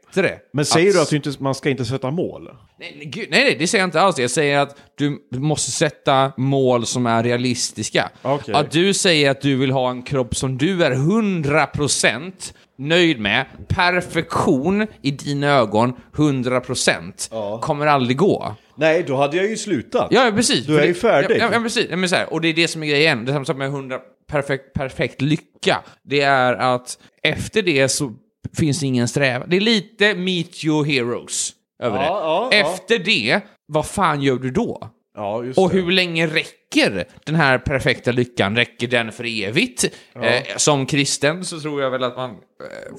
Men 0.52 0.64
säger 0.64 0.92
du 0.92 1.00
att 1.00 1.10
du 1.10 1.16
inte, 1.16 1.32
man 1.38 1.54
ska 1.54 1.70
inte 1.70 1.84
sätta 1.84 2.10
mål? 2.10 2.50
Nej, 2.80 2.94
nej, 2.96 3.06
gud, 3.06 3.28
nej, 3.30 3.44
nej, 3.44 3.56
det 3.58 3.66
säger 3.66 3.82
jag 3.82 3.86
inte 3.86 4.00
alls. 4.00 4.18
Jag 4.18 4.30
säger 4.30 4.58
att 4.58 4.76
du 4.98 5.28
måste 5.30 5.70
sätta 5.70 6.32
mål 6.36 6.86
som 6.86 7.06
är 7.06 7.22
realistiska. 7.22 8.10
Okej. 8.22 8.54
Att 8.54 8.70
du 8.70 8.94
säger 8.94 9.30
att 9.30 9.40
du 9.40 9.56
vill 9.56 9.70
ha 9.70 9.90
en 9.90 10.02
kropp 10.02 10.36
som 10.36 10.58
du 10.58 10.84
är 10.84 10.90
100% 10.90 12.32
nöjd 12.78 13.20
med, 13.20 13.46
perfektion 13.68 14.86
i 15.02 15.10
dina 15.10 15.46
ögon, 15.46 15.92
100%, 16.16 17.60
kommer 17.60 17.86
aldrig 17.86 18.16
gå. 18.16 18.54
Nej, 18.76 19.04
då 19.06 19.16
hade 19.16 19.36
jag 19.36 19.46
ju 19.46 19.56
slutat. 19.56 20.08
Ja, 20.10 20.32
precis. 20.34 20.66
Du 20.66 20.80
är 20.80 20.86
ju 20.86 20.94
färdig. 20.94 21.36
Ja, 21.40 21.48
ja, 21.52 21.60
precis. 21.60 21.86
Ja, 21.90 21.96
Men 21.96 22.08
så 22.08 22.16
här, 22.16 22.32
och 22.32 22.40
det 22.40 22.48
är 22.48 22.54
det 22.54 22.68
som 22.68 22.82
är 22.82 22.86
grejen. 22.86 23.24
Det 23.24 23.30
är 23.30 23.34
samma 23.34 23.44
sak 23.44 23.56
med 23.56 23.66
100 23.68 23.98
perfekt, 24.30 24.72
perfekt 24.74 25.20
lycka. 25.20 25.82
Det 26.02 26.20
är 26.20 26.54
att 26.54 26.98
efter 27.22 27.62
det 27.62 27.88
så 27.88 28.14
finns 28.58 28.82
ingen 28.82 29.08
strävan. 29.08 29.48
Det 29.50 29.56
är 29.56 29.60
lite 29.60 30.14
meet 30.14 30.64
your 30.64 30.84
heroes 30.84 31.52
över 31.82 31.96
Ja, 31.96 32.48
det. 32.50 32.56
ja, 32.56 32.66
efter 32.74 32.98
det, 32.98 33.40
vad 33.66 33.86
fan 33.86 34.22
gör 34.22 34.36
du 34.38 34.50
då? 34.50 34.90
Och 35.56 35.70
det. 35.70 35.76
hur 35.76 35.90
länge 35.92 36.26
räcker 36.26 37.06
den 37.24 37.34
här 37.34 37.58
perfekta 37.58 38.12
lyckan? 38.12 38.56
Räcker 38.56 38.86
den 38.88 39.12
för 39.12 39.42
evigt? 39.42 39.84
Eh, 40.14 40.42
som 40.56 40.86
kristen 40.86 41.44
så 41.44 41.60
tror 41.60 41.82
jag 41.82 41.90
väl 41.90 42.02
att 42.04 42.16
man 42.16 42.30
eh, 42.30 42.36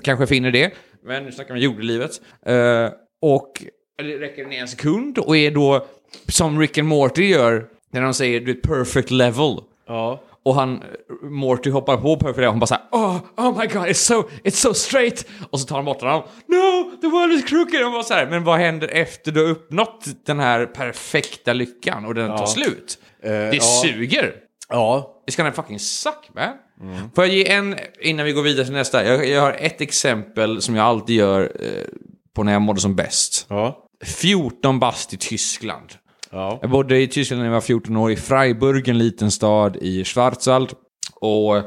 kanske 0.04 0.28
finner 0.28 0.52
det. 0.52 0.74
Men 1.06 1.24
nu 1.24 1.32
snackar 1.32 1.54
vi 1.54 1.60
jordelivet. 1.60 2.12
Eh, 2.46 2.90
och 3.22 3.64
räcker 4.02 4.44
den 4.44 4.54
i 4.54 4.56
en 4.56 4.68
sekund 4.68 5.18
och 5.18 5.38
är 5.38 5.52
då 5.52 5.86
som 6.28 6.60
Rick 6.60 6.78
and 6.78 6.88
Morty 6.88 7.24
gör 7.26 7.66
när 7.92 8.02
de 8.02 8.14
säger 8.14 8.40
du 8.40 8.46
vet, 8.54 8.62
perfect 8.62 9.12
level. 9.12 9.58
Ja. 9.88 10.22
Och 10.46 10.56
han, 10.56 10.84
Morty 11.22 11.70
hoppar 11.70 11.98
på 11.98 12.16
perfect 12.16 12.38
level 12.38 12.48
och 12.48 12.52
han 12.52 12.60
bara 12.60 12.68
såhär 12.68 12.84
oh, 12.92 13.18
oh 13.38 13.60
my 13.60 13.68
god, 13.68 13.84
it's 13.84 13.94
so, 13.94 14.24
it's 14.44 14.56
so 14.56 14.74
straight! 14.74 15.26
Och 15.50 15.60
så 15.60 15.66
tar 15.66 15.76
han 15.76 15.86
bort 15.86 16.02
honom. 16.02 16.24
No, 16.48 16.98
the 17.02 17.08
world 17.08 17.34
is 17.34 17.46
crooked! 17.46 17.86
Och 17.86 17.92
bara 17.92 18.04
så 18.04 18.14
här, 18.14 18.28
men 18.28 18.44
vad 18.44 18.60
händer 18.60 18.88
efter 18.88 19.32
du 19.32 19.44
har 19.44 19.50
uppnått 19.50 20.06
den 20.26 20.40
här 20.40 20.66
perfekta 20.66 21.54
lyckan 21.54 22.06
och 22.06 22.16
den 22.16 22.38
tar 22.38 22.46
slut? 22.46 22.98
Eh, 23.24 23.32
det 23.32 23.56
ja. 23.56 23.82
suger! 23.84 24.36
Ja. 24.70 25.16
It's 25.28 25.38
gonna 25.38 25.52
fucking 25.52 25.80
suck 25.80 26.30
man. 26.34 26.54
Får 27.16 27.26
jag 27.26 27.34
ge 27.34 27.52
en, 27.52 27.76
innan 28.02 28.26
vi 28.26 28.32
går 28.32 28.44
vidare 28.44 28.66
till 28.66 28.74
nästa, 28.74 29.06
jag, 29.06 29.28
jag 29.28 29.42
har 29.42 29.54
ett 29.54 29.82
exempel 29.82 30.62
som 30.62 30.76
jag 30.76 30.86
alltid 30.86 31.16
gör 31.16 31.52
eh, 31.60 31.84
på 32.36 32.44
när 32.44 32.54
jag 32.54 32.62
mådde 32.62 32.82
som 32.82 32.96
bäst. 32.96 33.46
Ja. 33.50 33.86
14 34.06 34.80
bast 34.80 35.14
i 35.14 35.18
Tyskland. 35.18 35.94
Ja. 36.32 36.60
Jag 36.62 36.72
bodde 36.72 37.02
i 37.02 37.08
Tyskland 37.08 37.40
när 37.40 37.48
jag 37.48 37.54
var 37.54 37.62
14 37.62 37.98
år, 37.98 38.12
i 38.12 38.16
Freiburg, 38.16 38.88
en 38.88 38.98
liten 38.98 39.32
stad 39.32 39.78
i 39.82 40.04
Schwarzwald. 40.04 40.70
Och 41.22 41.58
eh, 41.58 41.64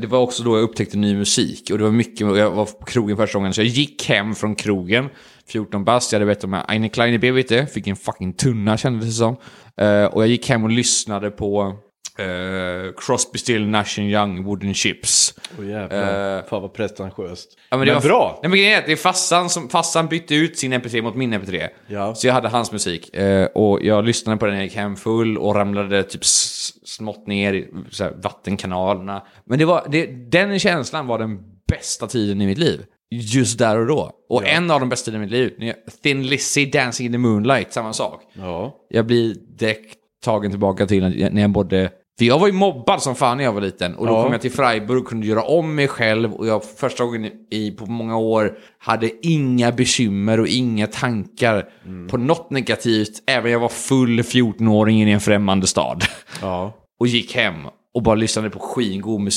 det 0.00 0.06
var 0.06 0.18
också 0.18 0.42
då 0.42 0.56
jag 0.56 0.62
upptäckte 0.62 0.98
ny 0.98 1.16
musik. 1.16 1.70
Och 1.70 1.78
det 1.78 1.84
var 1.84 1.90
mycket, 1.90 2.20
jag 2.20 2.50
var 2.50 2.64
på 2.64 2.84
krogen 2.84 3.16
första 3.16 3.38
gången, 3.38 3.54
så 3.54 3.60
jag 3.60 3.68
gick 3.68 4.08
hem 4.08 4.34
från 4.34 4.54
krogen. 4.54 5.08
14 5.48 5.84
bast, 5.84 6.12
jag 6.12 6.20
hade 6.20 6.34
bett 6.34 6.44
om 6.44 6.62
Eine 6.68 6.88
kleine 6.88 7.18
Babyte, 7.18 7.66
fick 7.66 7.86
en 7.86 7.96
fucking 7.96 8.32
tunna 8.32 8.76
kändes 8.76 9.06
det 9.06 9.12
som. 9.12 9.36
Eh, 9.80 10.04
och 10.04 10.22
jag 10.22 10.28
gick 10.28 10.48
hem 10.48 10.64
och 10.64 10.70
lyssnade 10.70 11.30
på 11.30 11.74
eh, 12.18 12.92
Crosby, 12.96 13.38
Still, 13.38 13.66
Nash 13.66 13.98
Young, 13.98 14.44
Wooden 14.44 14.74
Chips. 14.74 15.34
Jävlar. 15.58 16.38
Eh, 16.38 16.44
Fan 16.44 16.62
vad 16.62 16.72
pretentiöst. 16.72 17.58
Ja, 17.70 17.76
men 17.76 17.86
det 17.86 17.94
var, 17.94 18.00
bra. 18.00 18.38
Nej, 18.42 18.50
men 18.50 18.58
grejen 18.58 18.74
är 18.74 18.78
att 18.78 18.86
det 18.86 18.92
är 18.92 18.96
fassan 18.96 19.50
som 19.50 19.68
fassan 19.68 20.08
bytte 20.08 20.34
ut 20.34 20.58
sin 20.58 20.72
MP3 20.72 21.02
mot 21.02 21.14
min 21.14 21.34
MP3. 21.34 21.68
Ja. 21.86 22.14
Så 22.14 22.26
jag 22.26 22.34
hade 22.34 22.48
hans 22.48 22.72
musik. 22.72 23.14
Eh, 23.16 23.46
och 23.46 23.82
jag 23.82 24.04
lyssnade 24.04 24.38
på 24.38 24.46
den 24.46 24.54
när 24.54 24.60
jag 24.60 24.66
gick 24.66 24.76
hem 24.76 24.96
full 24.96 25.38
och 25.38 25.54
ramlade 25.54 26.02
typ 26.02 26.24
smått 26.24 27.26
ner 27.26 27.52
i 27.52 27.68
så 27.90 28.04
här, 28.04 28.12
vattenkanalerna. 28.22 29.22
Men 29.44 29.58
det 29.58 29.64
var, 29.64 29.86
det, 29.88 30.06
den 30.06 30.58
känslan 30.58 31.06
var 31.06 31.18
den 31.18 31.38
bästa 31.68 32.06
tiden 32.06 32.40
i 32.40 32.46
mitt 32.46 32.58
liv. 32.58 32.84
Just 33.10 33.58
där 33.58 33.78
och 33.78 33.86
då. 33.86 34.10
Och 34.28 34.46
en 34.46 34.70
av 34.70 34.80
de 34.80 34.88
bästa 34.88 35.04
tiderna 35.04 35.24
i 35.24 35.26
mitt 35.26 35.58
liv. 35.58 35.74
Thin 36.02 36.26
Lizzy, 36.26 36.66
Dancing 36.66 37.06
in 37.06 37.12
the 37.12 37.18
Moonlight, 37.18 37.72
samma 37.72 37.92
sak. 37.92 38.22
Ja. 38.32 38.76
Jag 38.88 39.06
blir 39.06 39.34
direkt 39.34 39.94
tagen 40.24 40.50
tillbaka 40.50 40.86
till 40.86 41.30
när 41.32 41.42
jag 41.42 41.50
bodde... 41.50 41.90
För 42.22 42.26
jag 42.26 42.38
var 42.38 42.46
ju 42.46 42.52
mobbad 42.52 43.02
som 43.02 43.14
fan 43.14 43.36
när 43.36 43.44
jag 43.44 43.52
var 43.52 43.60
liten. 43.60 43.94
Och 43.94 44.06
då 44.06 44.12
Ja. 44.12 44.22
kom 44.22 44.32
jag 44.32 44.40
till 44.40 44.52
Freiburg 44.52 44.98
och 45.02 45.08
kunde 45.08 45.26
göra 45.26 45.42
om 45.42 45.74
mig 45.74 45.88
själv. 45.88 46.32
Och 46.32 46.46
jag 46.46 46.64
första 46.64 47.04
gången 47.04 47.30
i, 47.50 47.70
på 47.70 47.86
många 47.86 48.16
år 48.16 48.58
hade 48.78 49.26
inga 49.26 49.72
bekymmer 49.72 50.40
och 50.40 50.46
inga 50.46 50.86
tankar 50.86 51.68
på 52.10 52.16
något 52.16 52.50
negativt. 52.50 53.22
Även 53.26 53.52
jag 53.52 53.60
var 53.60 53.68
full 53.68 54.20
14-åring 54.20 55.02
i 55.02 55.12
en 55.12 55.20
främmande 55.20 55.66
stad. 55.66 56.04
Ja. 56.40 56.72
och 57.00 57.06
gick 57.06 57.34
hem 57.36 57.54
och 57.94 58.02
bara 58.02 58.14
lyssnade 58.14 58.50
på 58.50 58.58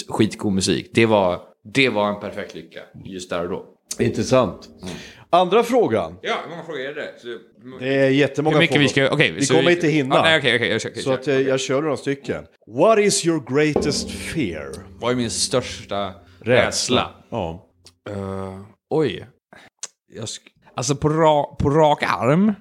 skitgod 0.10 0.54
musik. 0.54 0.92
Det 0.94 1.06
var, 1.06 1.40
det 1.74 1.90
var 1.90 2.10
en 2.10 2.20
perfekt 2.20 2.56
lycka 2.56 2.80
just 3.06 3.30
där 3.30 3.44
och 3.44 3.50
då. 3.50 3.66
Intressant. 4.00 4.70
Andra 5.30 5.64
frågan. 5.64 6.18
Ja, 6.22 6.36
hur 6.44 6.50
många 6.50 6.64
frågor 6.64 6.80
är 6.82 6.94
det? 6.96 7.10
Så, 7.22 7.28
Det 7.80 7.96
är 7.96 8.10
jättemånga 8.10 8.56
hur 8.56 8.62
mycket 8.62 8.74
frågor. 8.74 8.84
vi 8.84 8.90
ska... 8.90 9.10
okej, 9.14 9.32
vi 9.32 9.46
så 9.46 9.54
kommer 9.56 9.72
inte 9.72 9.88
hinna. 9.88 10.16
Ja, 10.16 10.22
nej, 10.22 10.40
okej, 10.40 10.56
okej. 10.56 10.70
jag 10.70 10.82
kör- 10.82 10.90
okej, 10.90 11.04
Så 11.04 11.10
kör. 11.10 11.20
att 11.20 11.28
eh, 11.28 11.40
jag 11.40 11.60
kör 11.60 11.82
några 11.82 11.98
stycken. 11.98 12.46
What 12.68 13.00
is 13.00 13.26
your 13.26 13.56
greatest 13.56 14.12
fear? 14.12 14.72
Vad 15.00 15.12
är 15.12 15.16
min 15.16 15.30
största 15.30 16.14
rädsla? 16.42 17.12
Ja. 17.30 17.70
Uh, 18.10 18.62
oj. 18.90 19.28
Jag 20.14 20.26
sk- 20.26 20.40
alltså 20.76 20.96
på, 20.96 21.10
ra- 21.10 21.56
på 21.56 21.70
rak 21.70 22.04
arm 22.04 22.54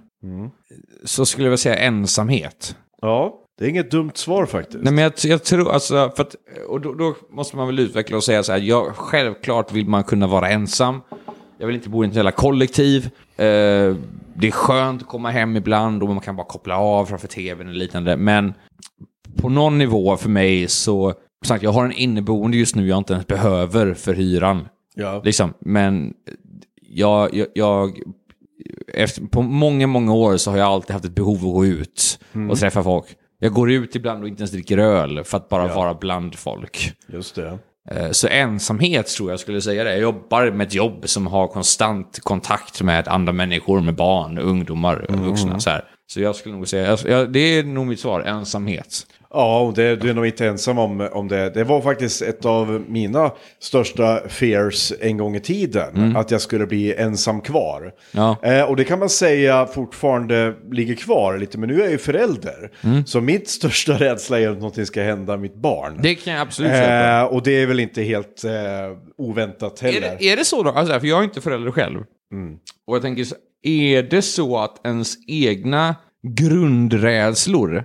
så 1.05 1.27
skulle 1.27 1.49
jag 1.49 1.59
säga 1.59 1.77
ensamhet. 1.77 2.77
Ja, 3.03 3.44
det 3.59 3.65
är 3.65 3.69
inget 3.69 3.91
dumt 3.91 4.13
svar 4.15 4.47
faktiskt. 4.47 4.85
Nej, 4.85 4.93
men 4.93 5.05
jag, 5.05 5.13
jag 5.25 5.45
tror 5.45 5.73
alltså, 5.73 6.13
för 6.17 6.23
att, 6.23 6.37
och 6.69 6.81
då, 6.81 6.95
då 6.95 7.15
måste 7.31 7.57
man 7.57 7.67
väl 7.67 7.79
utveckla 7.79 8.17
och 8.17 8.25
säga 8.25 8.43
så 8.43 8.53
här, 8.53 8.59
ja, 8.59 8.93
självklart 8.97 9.73
vill 9.73 9.89
man 9.89 10.05
kunna 10.05 10.27
vara 10.27 10.49
ensam. 10.51 11.01
Jag 11.59 11.67
vill 11.67 11.77
inte 11.77 11.89
bo 11.89 12.05
i 12.05 12.09
ett 12.09 12.15
jävla 12.15 12.31
kollektiv. 12.31 13.05
Eh, 13.37 13.97
det 14.37 14.47
är 14.47 14.51
skönt 14.51 15.03
att 15.03 15.09
komma 15.09 15.31
hem 15.31 15.57
ibland 15.57 16.03
och 16.03 16.09
man 16.09 16.21
kan 16.21 16.37
bara 16.37 16.47
koppla 16.47 16.79
av 16.79 17.07
framför 17.07 17.29
tvn 17.29 17.69
och 17.69 17.75
liknande. 17.75 18.17
Men 18.17 18.55
på 19.37 19.49
någon 19.49 19.79
nivå 19.79 20.17
för 20.17 20.29
mig 20.29 20.69
så, 20.69 21.15
sagt, 21.45 21.63
jag 21.63 21.73
har 21.73 21.85
en 21.85 21.93
inneboende 21.93 22.57
just 22.57 22.77
nu 22.77 22.89
jag 22.89 22.99
inte 22.99 23.13
ens 23.13 23.27
behöver 23.27 23.95
för 23.95 24.15
hyran. 24.15 24.69
Ja. 24.95 25.23
Liksom, 25.25 25.55
men 25.61 26.15
jag, 26.83 27.35
jag, 27.35 27.47
jag 27.55 28.03
efter, 28.95 29.23
på 29.23 29.43
många, 29.43 29.87
många 29.87 30.15
år 30.15 30.37
så 30.37 30.51
har 30.51 30.59
jag 30.59 30.67
alltid 30.67 30.93
haft 30.93 31.05
ett 31.05 31.15
behov 31.15 31.37
av 31.37 31.49
att 31.49 31.55
gå 31.55 31.67
ut 31.67 32.21
och 32.51 32.59
träffa 32.59 32.83
folk. 32.83 33.07
Jag 33.45 33.53
går 33.53 33.71
ut 33.71 33.97
ibland 33.97 34.23
och 34.23 34.29
inte 34.29 34.41
ens 34.41 34.51
dricker 34.51 34.79
öl 34.79 35.25
för 35.25 35.37
att 35.37 35.49
bara 35.49 35.75
vara 35.75 35.95
bland 35.95 36.35
folk. 36.35 36.93
Just 37.07 37.35
det. 37.35 37.59
Eh, 37.91 38.11
Så 38.11 38.29
ensamhet 38.29 39.07
tror 39.07 39.31
jag 39.31 39.41
skulle 39.41 39.61
säga 39.61 39.85
det. 39.85 39.91
Jag 39.91 40.01
jobbar 40.01 40.51
med 40.51 40.67
ett 40.67 40.75
jobb 40.75 41.09
som 41.09 41.27
har 41.27 41.49
konstant 41.49 42.21
kontakt 42.23 42.83
med 42.83 43.09
andra 43.09 43.33
människor, 43.33 43.81
med 43.81 43.95
barn, 43.95 44.39
ungdomar, 44.39 45.07
vuxna. 45.09 45.61
Så, 45.61 45.71
här. 45.71 45.85
så 46.07 46.21
jag 46.21 46.37
skulle 46.37 46.55
nog 46.55 46.69
säga, 46.69 46.97
ja, 47.07 47.25
det 47.25 47.39
är 47.59 47.65
nog 47.65 47.87
mitt 47.87 48.01
svar, 48.01 48.21
ensamhet. 48.21 49.07
Ja, 49.37 49.61
och 49.61 49.75
det, 49.75 49.97
du 49.97 50.11
är 50.11 50.15
nog 50.15 50.27
inte 50.27 50.47
ensam 50.47 50.79
om, 50.79 51.09
om 51.13 51.29
det. 51.29 51.51
Det 51.51 51.65
var 51.65 51.81
faktiskt 51.81 52.23
ett 52.23 52.45
av 52.45 52.85
mina 52.89 53.31
största 53.61 54.29
fears 54.29 54.93
en 55.01 55.17
gång 55.17 55.37
i 55.37 55.41
tiden. 55.41 56.17
Att 56.17 56.31
jag 56.31 56.41
skulle 56.41 56.67
bli 56.67 56.95
ensam 56.95 57.41
kvar. 57.41 57.93
Ja. 58.13 58.37
Eh, 58.43 58.63
och 58.63 58.77
det 58.77 58.85
kan 58.85 58.99
man 58.99 59.09
säga 59.09 59.67
fortfarande 59.67 60.55
ligger 60.73 60.95
kvar 60.95 61.39
lite. 61.39 61.59
Men 61.59 61.69
nu 61.69 61.75
är 61.75 61.81
jag 61.83 61.91
ju 61.91 61.99
förälder. 61.99 62.71
Så 63.07 63.21
mitt 63.21 63.49
största 63.49 63.93
rädsla 63.99 64.41
är 64.41 64.49
att 64.49 64.57
någonting 64.59 64.87
ska 64.87 65.03
hända 65.03 65.37
mitt 65.37 65.55
barn. 65.57 65.99
Det 66.03 66.15
kan 66.15 66.33
jag 66.33 66.43
absolut 66.43 66.71
säga. 66.73 67.21
eh, 67.21 67.25
och 67.27 67.43
det 67.43 67.63
är 67.63 67.67
väl 67.67 67.81
inte 67.81 68.03
helt 68.03 68.45
eh, 68.45 68.51
oväntat 69.19 69.83
Är 69.83 69.87
heller. 69.93 70.17
det, 70.19 70.25
är 70.33 70.37
det 70.37 70.45
så 70.45 70.63
då? 70.63 70.71
Alltså, 70.71 71.01
för 71.01 71.07
jag 71.07 71.19
är 71.21 71.25
inte 71.25 71.41
förälder 71.41 71.71
själv. 71.71 71.99
Och 72.87 72.95
jag 72.97 73.03
tänker, 73.03 73.25
så- 73.25 73.37
är 73.63 74.03
det 74.03 74.23
så 74.23 74.59
att 74.59 74.87
ens 74.87 75.15
egna 75.29 75.97
grundrädslor 76.37 77.85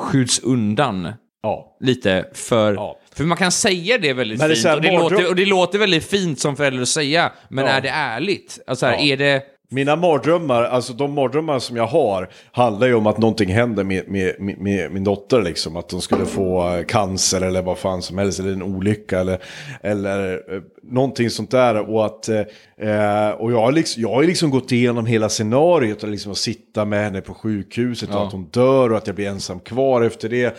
skjuts 0.00 0.38
undan 0.38 1.12
Ja. 1.42 1.76
lite 1.80 2.24
för... 2.34 2.74
Ja. 2.74 2.96
För 3.14 3.24
man 3.24 3.38
kan 3.38 3.52
säga 3.52 3.98
det 3.98 4.12
väldigt 4.12 4.38
Men 4.38 4.48
det 4.48 4.54
fint 4.56 4.66
och, 4.74 4.82
det 4.82 4.92
låter, 4.92 5.28
och 5.28 5.36
det 5.36 5.46
låter 5.46 5.78
väldigt 5.78 6.10
fint 6.10 6.40
som 6.40 6.56
förälder 6.56 6.82
att 6.82 6.88
säga, 6.88 7.32
men 7.48 7.64
Ja. 7.64 7.70
är 7.70 7.80
det 7.80 7.88
ärligt? 7.88 8.58
Alltså 8.66 8.86
här, 8.86 8.92
Ja. 8.92 8.98
är 9.00 9.16
det... 9.16 9.42
Mina 9.72 9.96
mardrömmar, 9.96 10.62
alltså 10.62 10.92
de 10.92 11.12
mardrömmar 11.14 11.58
som 11.58 11.76
jag 11.76 11.86
har, 11.86 12.28
handlar 12.52 12.86
ju 12.86 12.94
om 12.94 13.06
att 13.06 13.18
någonting 13.18 13.48
händer 13.52 13.84
med, 13.84 14.08
med, 14.08 14.34
med, 14.40 14.58
med 14.58 14.92
min 14.92 15.04
dotter. 15.04 15.42
Liksom. 15.42 15.76
Att 15.76 15.88
de 15.88 16.00
skulle 16.00 16.26
få 16.26 16.76
eh, 16.76 16.84
cancer 16.84 17.40
eller 17.40 17.62
vad 17.62 17.78
fan 17.78 18.02
som 18.02 18.18
helst, 18.18 18.40
eller 18.40 18.52
en 18.52 18.62
olycka 18.62 19.20
eller, 19.20 19.38
eller 19.82 20.32
eh, 20.54 20.60
någonting 20.82 21.30
sånt 21.30 21.50
där. 21.50 21.90
Och, 21.90 22.06
att, 22.06 22.28
eh, 22.28 23.30
och 23.38 23.52
jag, 23.52 23.60
har 23.60 23.72
liksom, 23.72 24.02
jag 24.02 24.08
har 24.14 24.22
liksom 24.24 24.50
gått 24.50 24.72
igenom 24.72 25.06
hela 25.06 25.28
scenariot, 25.28 26.02
liksom 26.02 26.32
att 26.32 26.38
sitta 26.38 26.84
med 26.84 27.04
henne 27.04 27.20
på 27.20 27.34
sjukhuset 27.34 28.08
och 28.08 28.14
Ja. 28.14 28.26
att 28.26 28.32
hon 28.32 28.44
dör 28.50 28.90
och 28.92 28.96
att 28.98 29.06
jag 29.06 29.16
blir 29.16 29.28
ensam 29.28 29.60
kvar 29.60 30.02
efter 30.02 30.28
det. 30.28 30.56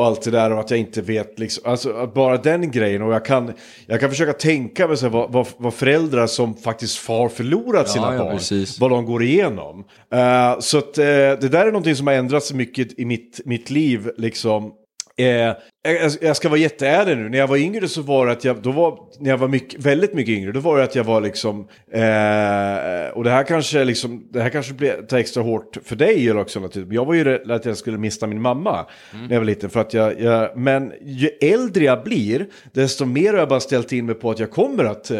Och 0.00 0.06
allt 0.06 0.22
det 0.22 0.30
där 0.30 0.52
och 0.52 0.60
att 0.60 0.70
jag 0.70 0.80
inte 0.80 1.02
vet, 1.02 1.38
liksom, 1.38 1.70
alltså 1.70 2.10
bara 2.14 2.36
den 2.36 2.70
grejen. 2.70 3.02
Och 3.02 3.12
jag 3.14 3.24
kan, 3.24 3.52
jag 3.86 4.00
kan 4.00 4.10
försöka 4.10 4.32
tänka 4.32 4.88
mig 4.88 4.96
så 4.96 5.06
här, 5.06 5.12
vad, 5.12 5.32
vad, 5.32 5.46
vad 5.56 5.74
föräldrar 5.74 6.26
som 6.26 6.54
faktiskt 6.54 7.08
har 7.08 7.28
förlorat 7.28 7.82
Ja, 7.86 7.92
sina 7.92 8.12
ja, 8.14 8.18
barn, 8.18 8.36
precis. 8.36 8.80
vad 8.80 8.90
de 8.90 9.04
går 9.04 9.22
igenom. 9.22 9.84
Eh, 10.14 10.58
så 10.60 10.78
att, 10.78 10.98
eh, 10.98 11.04
det 11.04 11.48
där 11.48 11.60
är 11.66 11.66
någonting 11.66 11.96
som 11.96 12.06
har 12.06 12.14
ändrats 12.14 12.52
mycket 12.52 12.98
i 12.98 13.04
mitt, 13.04 13.40
mitt 13.44 13.70
liv. 13.70 14.10
Liksom. 14.16 14.72
Eh, 15.18 15.54
jag, 15.82 16.12
jag 16.20 16.36
ska 16.36 16.48
vara 16.48 16.58
jätteärlig 16.60 17.16
nu, 17.16 17.28
när 17.28 17.38
jag 17.38 17.46
var 17.46 17.56
yngre 17.56 17.88
så 17.88 18.02
var 18.02 18.26
det 18.26 18.32
att 18.32 18.44
jag, 18.44 18.62
då 18.62 18.72
var, 18.72 18.98
när 19.18 19.30
jag 19.30 19.38
var 19.38 19.48
mycket, 19.48 19.80
väldigt 19.80 20.14
mycket 20.14 20.32
yngre, 20.32 20.52
då 20.52 20.60
var 20.60 20.78
det 20.78 20.84
att 20.84 20.94
jag 20.94 21.04
var 21.04 21.20
liksom, 21.20 21.68
eh, 21.92 23.10
och 23.16 23.24
det 23.24 23.30
här 23.30 23.44
kanske 23.48 23.84
liksom, 23.84 24.28
det 24.32 24.42
här 24.42 24.50
kanske 24.50 24.74
blir 24.74 24.92
tar 25.08 25.18
extra 25.18 25.42
hårt 25.42 25.76
för 25.84 25.96
dig 25.96 26.32
också 26.32 26.60
naturligtvis, 26.60 26.86
men 26.88 26.94
jag 26.94 27.04
var 27.04 27.14
ju 27.14 27.24
rädd 27.24 27.50
att 27.50 27.64
jag 27.64 27.76
skulle 27.76 27.98
mista 27.98 28.26
min 28.26 28.40
mamma 28.42 28.86
när 29.12 29.30
jag 29.34 29.40
var 29.40 29.44
liten, 29.46 29.70
för 29.70 29.80
att 29.80 29.94
jag, 29.94 30.20
jag, 30.20 30.56
men 30.56 30.92
ju 31.04 31.28
äldre 31.40 31.84
jag 31.84 32.02
blir, 32.04 32.46
desto 32.72 33.04
mer 33.04 33.32
har 33.32 33.38
jag 33.38 33.48
bara 33.48 33.60
ställt 33.60 33.92
in 33.92 34.06
mig 34.06 34.14
på 34.14 34.30
att 34.30 34.38
jag 34.38 34.50
kommer 34.50 34.84
att 34.84 35.10
eh, 35.10 35.18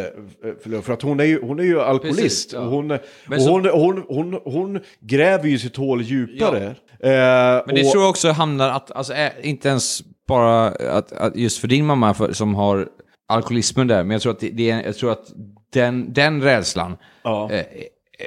förlora, 0.62 0.82
för 0.82 0.92
att 0.92 1.02
hon 1.02 1.20
är 1.20 1.24
ju, 1.24 1.40
hon 1.42 1.58
är 1.60 1.64
ju 1.64 1.80
alkoholist, 1.80 2.20
Precis, 2.22 2.52
ja. 2.52 2.60
och, 2.60 2.66
hon, 2.70 2.90
och 2.90 2.98
så- 3.38 3.50
hon, 3.50 3.66
hon, 3.66 4.04
hon, 4.08 4.40
hon 4.44 4.80
gräver 5.00 5.48
ju 5.48 5.58
sitt 5.58 5.76
hål 5.76 6.02
djupare. 6.02 6.64
Eh, 7.02 7.10
Men 7.66 7.74
det 7.74 7.84
och- 7.84 7.90
tror 7.92 8.02
jag 8.02 8.10
också 8.10 8.28
hamnar 8.30 8.70
att, 8.70 8.90
alltså, 8.90 9.12
inte 9.42 9.68
ens 9.68 10.02
bara 10.30 10.66
att, 10.68 11.12
att 11.12 11.36
just 11.36 11.58
för 11.58 11.68
din 11.68 11.86
mamma 11.86 12.14
för, 12.14 12.32
som 12.32 12.54
har 12.54 12.88
alkoholismen 13.28 13.86
där, 13.86 14.04
men 14.04 14.10
jag 14.10 14.22
tror 14.22 14.32
att, 14.32 14.40
det, 14.40 14.50
det 14.50 14.70
är, 14.70 14.82
jag 14.82 14.96
tror 14.96 15.12
att 15.12 15.24
den, 15.72 16.12
den 16.12 16.42
rädslan 16.42 16.96
Ja. 17.22 17.48
eh, 17.52 17.58
eh, 17.58 17.64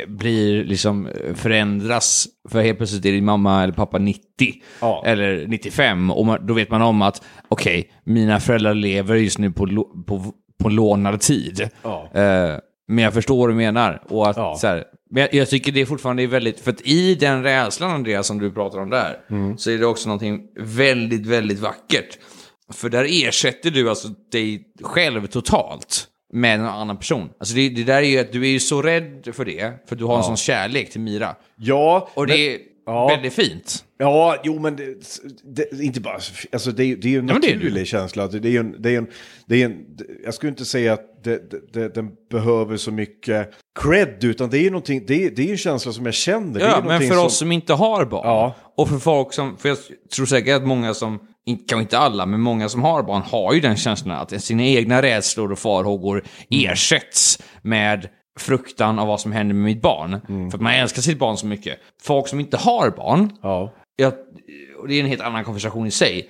blir 0.07 0.63
liksom 0.63 1.07
eh, 1.07 1.33
förändras, 1.33 2.27
för 2.50 2.62
helt 2.62 2.77
plötsligt 2.77 3.05
är 3.05 3.12
din 3.12 3.25
mamma 3.25 3.63
eller 3.63 3.74
pappa 3.74 3.98
90 3.98 4.22
Ja. 4.81 5.03
eller 5.05 5.48
95 5.48 6.12
och 6.12 6.25
man, 6.25 6.45
då 6.48 6.53
vet 6.53 6.69
man 6.72 6.81
om 6.81 7.01
att 7.01 7.24
okej, 7.50 7.91
mina 8.03 8.39
föräldrar 8.39 8.74
lever 8.74 9.15
just 9.15 9.38
nu 9.39 9.51
på, 9.51 9.65
på, 10.07 10.24
på 10.63 10.69
lånad 10.69 11.22
tid. 11.22 11.69
Ja. 11.83 12.10
Eh, 12.13 12.57
men 12.88 13.03
jag 13.03 13.13
förstår 13.13 13.38
vad 13.38 13.50
du 13.50 13.53
menar. 13.53 14.01
Och 14.10 14.29
att, 14.29 14.60
så 14.60 14.67
här, 14.67 14.83
men 15.13 15.22
jag, 15.22 15.34
jag 15.34 15.50
tycker 15.50 15.72
det 15.72 15.86
fortfarande 15.86 16.24
är 16.24 16.27
väldigt, 16.27 16.60
för 16.60 16.71
att 16.71 16.82
i 16.82 17.15
den 17.15 17.43
rädslan 17.43 17.91
Andreas 17.91 18.28
som 18.28 18.39
du 18.39 18.52
pratar 18.52 18.80
om 18.80 18.89
där, 18.89 19.19
Mm. 19.30 19.58
så 19.58 19.71
är 19.71 19.78
det 19.78 19.86
också 19.86 20.08
någonting 20.10 20.41
väldigt, 20.60 21.26
väldigt 21.26 21.60
vackert. 21.60 22.17
För 22.73 22.89
där 22.89 23.08
ersätter 23.10 23.71
du 23.71 23.89
alltså 23.89 24.08
dig 24.32 24.63
själv 24.84 25.28
totalt 25.28 26.08
med 26.34 26.56
en 26.60 26.65
annan 26.65 26.97
person. 26.97 27.30
Alltså 27.39 27.56
det, 27.56 27.69
det 27.69 27.84
där 27.84 27.97
är 27.97 28.02
ju 28.08 28.19
att 28.19 28.32
du 28.32 28.41
är 28.43 28.49
ju 28.49 28.60
så 28.60 28.82
rädd 28.82 29.30
för 29.34 29.45
det, 29.45 29.73
för 29.89 29.95
du 29.95 30.06
har 30.06 30.17
en 30.17 30.23
sån 30.23 30.38
kärlek 30.38 30.91
till 30.91 31.02
Mira. 31.02 31.36
Ja, 31.56 32.10
Och 32.13 32.28
men- 32.28 32.38
det 32.38 32.54
är 32.56 32.60
ja. 32.86 33.08
väldigt 33.08 33.34
fint. 33.34 33.86
Ja, 33.98 34.38
jo 34.43 34.60
men 34.60 34.76
det, 34.76 34.86
det, 35.72 35.84
inte 35.84 36.02
bara, 36.02 36.19
alltså 36.52 36.72
det, 36.72 36.84
är- 36.86 36.96
det 36.96 37.08
är 37.08 37.12
ju 37.12 37.19
en 37.19 37.28
Ja, 37.28 37.34
men 37.34 37.41
det 37.41 37.56
naturlig 37.56 37.88
känsla. 37.88 38.28
Det 38.28 38.48
är 38.48 38.52
ju 38.52 38.58
en, 38.60 38.82
det 38.82 38.89
är 38.93 38.98
en, 38.98 39.08
det 39.46 39.62
är 39.62 39.65
en, 39.65 39.78
jag 40.26 40.34
skulle 40.34 40.50
inte 40.50 40.65
säga 40.65 40.93
att 40.93 41.24
det, 41.24 41.93
den 41.96 42.10
behöver 42.32 42.78
så 42.78 42.91
mycket 42.91 43.50
cred, 43.80 44.24
utan 44.24 44.50
det 44.50 44.58
är 44.58 44.62
ju 44.62 44.69
någonting, 44.69 45.04
det 45.08 45.26
är, 45.26 45.32
det 45.32 45.48
är 45.48 45.52
en 45.52 45.58
känsla 45.58 45.91
som 45.91 46.06
jag 46.06 46.13
känner. 46.15 46.60
Ja, 46.60 46.82
men 46.86 47.02
för 47.02 47.08
som, 47.15 47.26
oss 47.26 47.38
som 47.38 47.52
inte 47.52 47.74
har 47.74 48.06
barn, 48.06 48.22
Ja. 48.28 48.56
och 48.78 48.89
för 48.89 48.98
folk 48.98 49.34
som, 49.34 49.58
för 49.58 49.69
jag 49.69 49.78
tror 50.15 50.26
säkert 50.26 50.56
att 50.56 50.67
många 50.67 50.93
som, 50.93 51.19
kanske 51.67 51.80
inte 51.82 51.98
alla, 51.98 52.26
men 52.26 52.41
många 52.41 52.69
som 52.69 52.82
har 52.84 53.04
barn 53.04 53.22
har 53.22 53.54
ju 53.54 53.60
den 53.60 53.76
känslan 53.76 54.17
att 54.17 54.43
sina 54.43 54.63
egna 54.63 55.02
rädslor 55.02 55.52
och 55.52 55.60
farhågor 55.60 56.17
Mm. 56.52 56.72
ersätts 56.72 57.39
med 57.62 58.08
fruktan 58.39 59.00
av 59.00 59.08
vad 59.08 59.19
som 59.22 59.32
händer 59.32 59.56
med 59.56 59.63
mitt 59.63 59.82
barn. 59.82 60.22
Mm. 60.30 60.52
För 60.52 60.58
att 60.58 60.62
man 60.62 60.74
älskar 60.74 61.02
sitt 61.02 61.19
barn 61.19 61.38
så 61.38 61.46
mycket. 61.48 61.80
Folk 62.04 62.28
som 62.28 62.39
inte 62.39 62.58
har 62.58 62.89
barn, 62.89 63.32
Ja. 63.41 63.74
jag, 63.96 64.13
och 64.82 64.88
det 64.88 64.93
är 64.96 65.00
en 65.00 65.06
helt 65.06 65.22
annan 65.22 65.43
konversation 65.43 65.88
i 65.88 65.91
sig. 65.91 66.30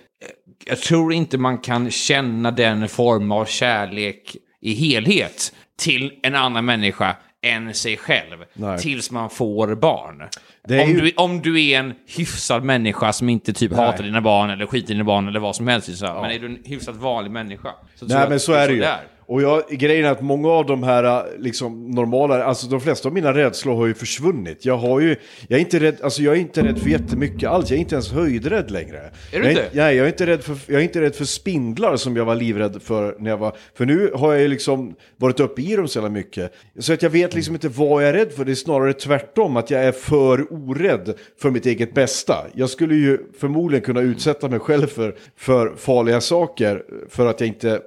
Jag 0.66 0.78
tror 0.78 1.14
inte 1.14 1.38
man 1.38 1.58
kan 1.58 1.92
känna 1.92 2.52
den 2.52 2.90
form 2.90 3.32
av 3.32 3.46
kärlek 3.46 4.36
i 4.62 4.74
helhet 4.74 5.54
till 5.80 6.12
en 6.24 6.36
annan 6.36 6.66
människa 6.66 7.16
än 7.46 7.74
sig 7.74 7.98
själv. 7.98 8.38
Nej. 8.54 8.80
Tills 8.80 9.12
man 9.12 9.30
får 9.30 9.76
barn. 9.76 10.22
Är 10.70 10.84
Om, 10.84 10.90
ju- 10.92 11.00
du, 11.02 11.12
om 11.18 11.42
du 11.42 11.64
är 11.70 11.80
en 11.80 11.94
hyfsad 12.18 12.64
människa 12.64 13.14
som 13.14 13.30
inte 13.30 13.54
typ 13.54 13.74
hatar 13.74 14.04
dina 14.04 14.22
barn 14.22 14.50
eller 14.50 14.66
skiter 14.66 14.90
i 14.92 14.94
dina 14.94 15.04
barn 15.04 15.28
eller 15.28 15.40
vad 15.40 15.56
som 15.56 15.68
helst. 15.68 15.98
Så. 15.98 16.06
Men 16.06 16.32
är 16.32 16.40
du 16.40 16.46
en 16.46 16.60
hyfsat 16.66 16.96
vanlig 16.96 17.32
människa 17.32 17.70
så 17.96 18.06
Nej 18.06 18.18
men 18.18 18.34
att 18.36 18.42
så 18.42 18.54
är 18.54 18.68
det 18.68 18.74
ju. 18.74 18.84
är. 18.84 19.00
Och 19.26 19.42
jag, 19.42 19.64
grejen 19.70 20.06
är 20.06 20.12
att 20.12 20.22
många 20.22 20.50
av 20.50 20.66
de 20.66 20.84
här 20.84 21.26
liksom, 21.40 21.92
normala, 21.92 22.44
alltså 22.44 22.68
de 22.68 22.82
flesta 22.82 23.08
av 23.10 23.14
mina 23.14 23.34
rädslor 23.34 23.76
har 23.76 23.86
ju 23.86 23.94
försvunnit. 23.94 24.66
Jag 24.66 24.78
har 24.78 25.00
ju, 25.00 25.16
jag 25.48 25.58
är 25.58 25.62
inte 25.62 25.80
rädd, 25.80 25.96
alltså 26.04 26.22
jag 26.22 26.36
är 26.36 26.40
inte 26.40 26.64
rädd 26.64 26.80
för 26.80 26.90
jättemycket 26.90 27.50
alls, 27.50 27.70
jag 27.70 27.78
är 27.78 27.82
inte 27.82 27.96
ens 27.96 28.12
höjdrädd 28.12 28.72
längre. 28.72 28.98
Är 29.32 29.40
du 29.40 29.44
jag 29.44 29.52
inte? 29.52 29.70
Nej, 29.74 29.96
jag 29.96 30.06
är 30.06 30.12
inte, 30.12 30.26
rädd 30.26 30.44
för, 30.44 30.58
jag 30.68 30.80
är 30.80 30.84
inte 30.84 31.02
rädd 31.02 31.16
för 31.16 31.26
spindlar 31.26 31.96
som 31.96 32.16
jag 32.16 32.26
var 32.26 32.36
livrädd 32.36 32.82
för 32.82 33.16
när 33.20 33.30
jag 33.30 33.38
var, 33.38 33.56
för 33.74 33.86
nu 33.86 34.12
har 34.16 34.34
jag 34.34 34.42
ju 34.42 34.48
liksom 34.48 34.96
varit 35.18 35.40
uppe 35.40 35.62
i 35.62 35.76
dem 35.76 35.88
så 35.88 35.98
jävla 35.98 36.10
mycket. 36.10 36.54
Så 36.80 36.94
att 36.94 37.02
jag 37.02 37.10
vet 37.10 37.36
liksom 37.36 37.54
inte 37.54 37.70
vad 37.70 38.04
jag 38.04 38.10
är 38.10 38.14
rädd 38.14 38.32
för, 38.32 38.46
det 38.46 38.52
är 38.52 38.56
snarare 38.56 38.94
tvärtom, 38.94 39.58
att 39.58 39.72
jag 39.72 39.84
är 39.84 39.92
för 39.92 40.54
orädd 40.54 41.14
för 41.42 41.52
mitt 41.52 41.66
eget 41.66 41.94
bästa. 41.94 42.36
Jag 42.54 42.70
skulle 42.70 42.96
ju 42.96 43.18
förmodligen 43.40 43.86
kunna 43.86 44.02
utsätta 44.02 44.50
mig 44.50 44.60
själv 44.60 44.88
för, 44.88 45.16
för 45.38 45.76
farliga 45.76 46.22
saker 46.22 46.84
för 47.10 47.26
att 47.26 47.40
jag 47.40 47.48
inte 47.48 47.82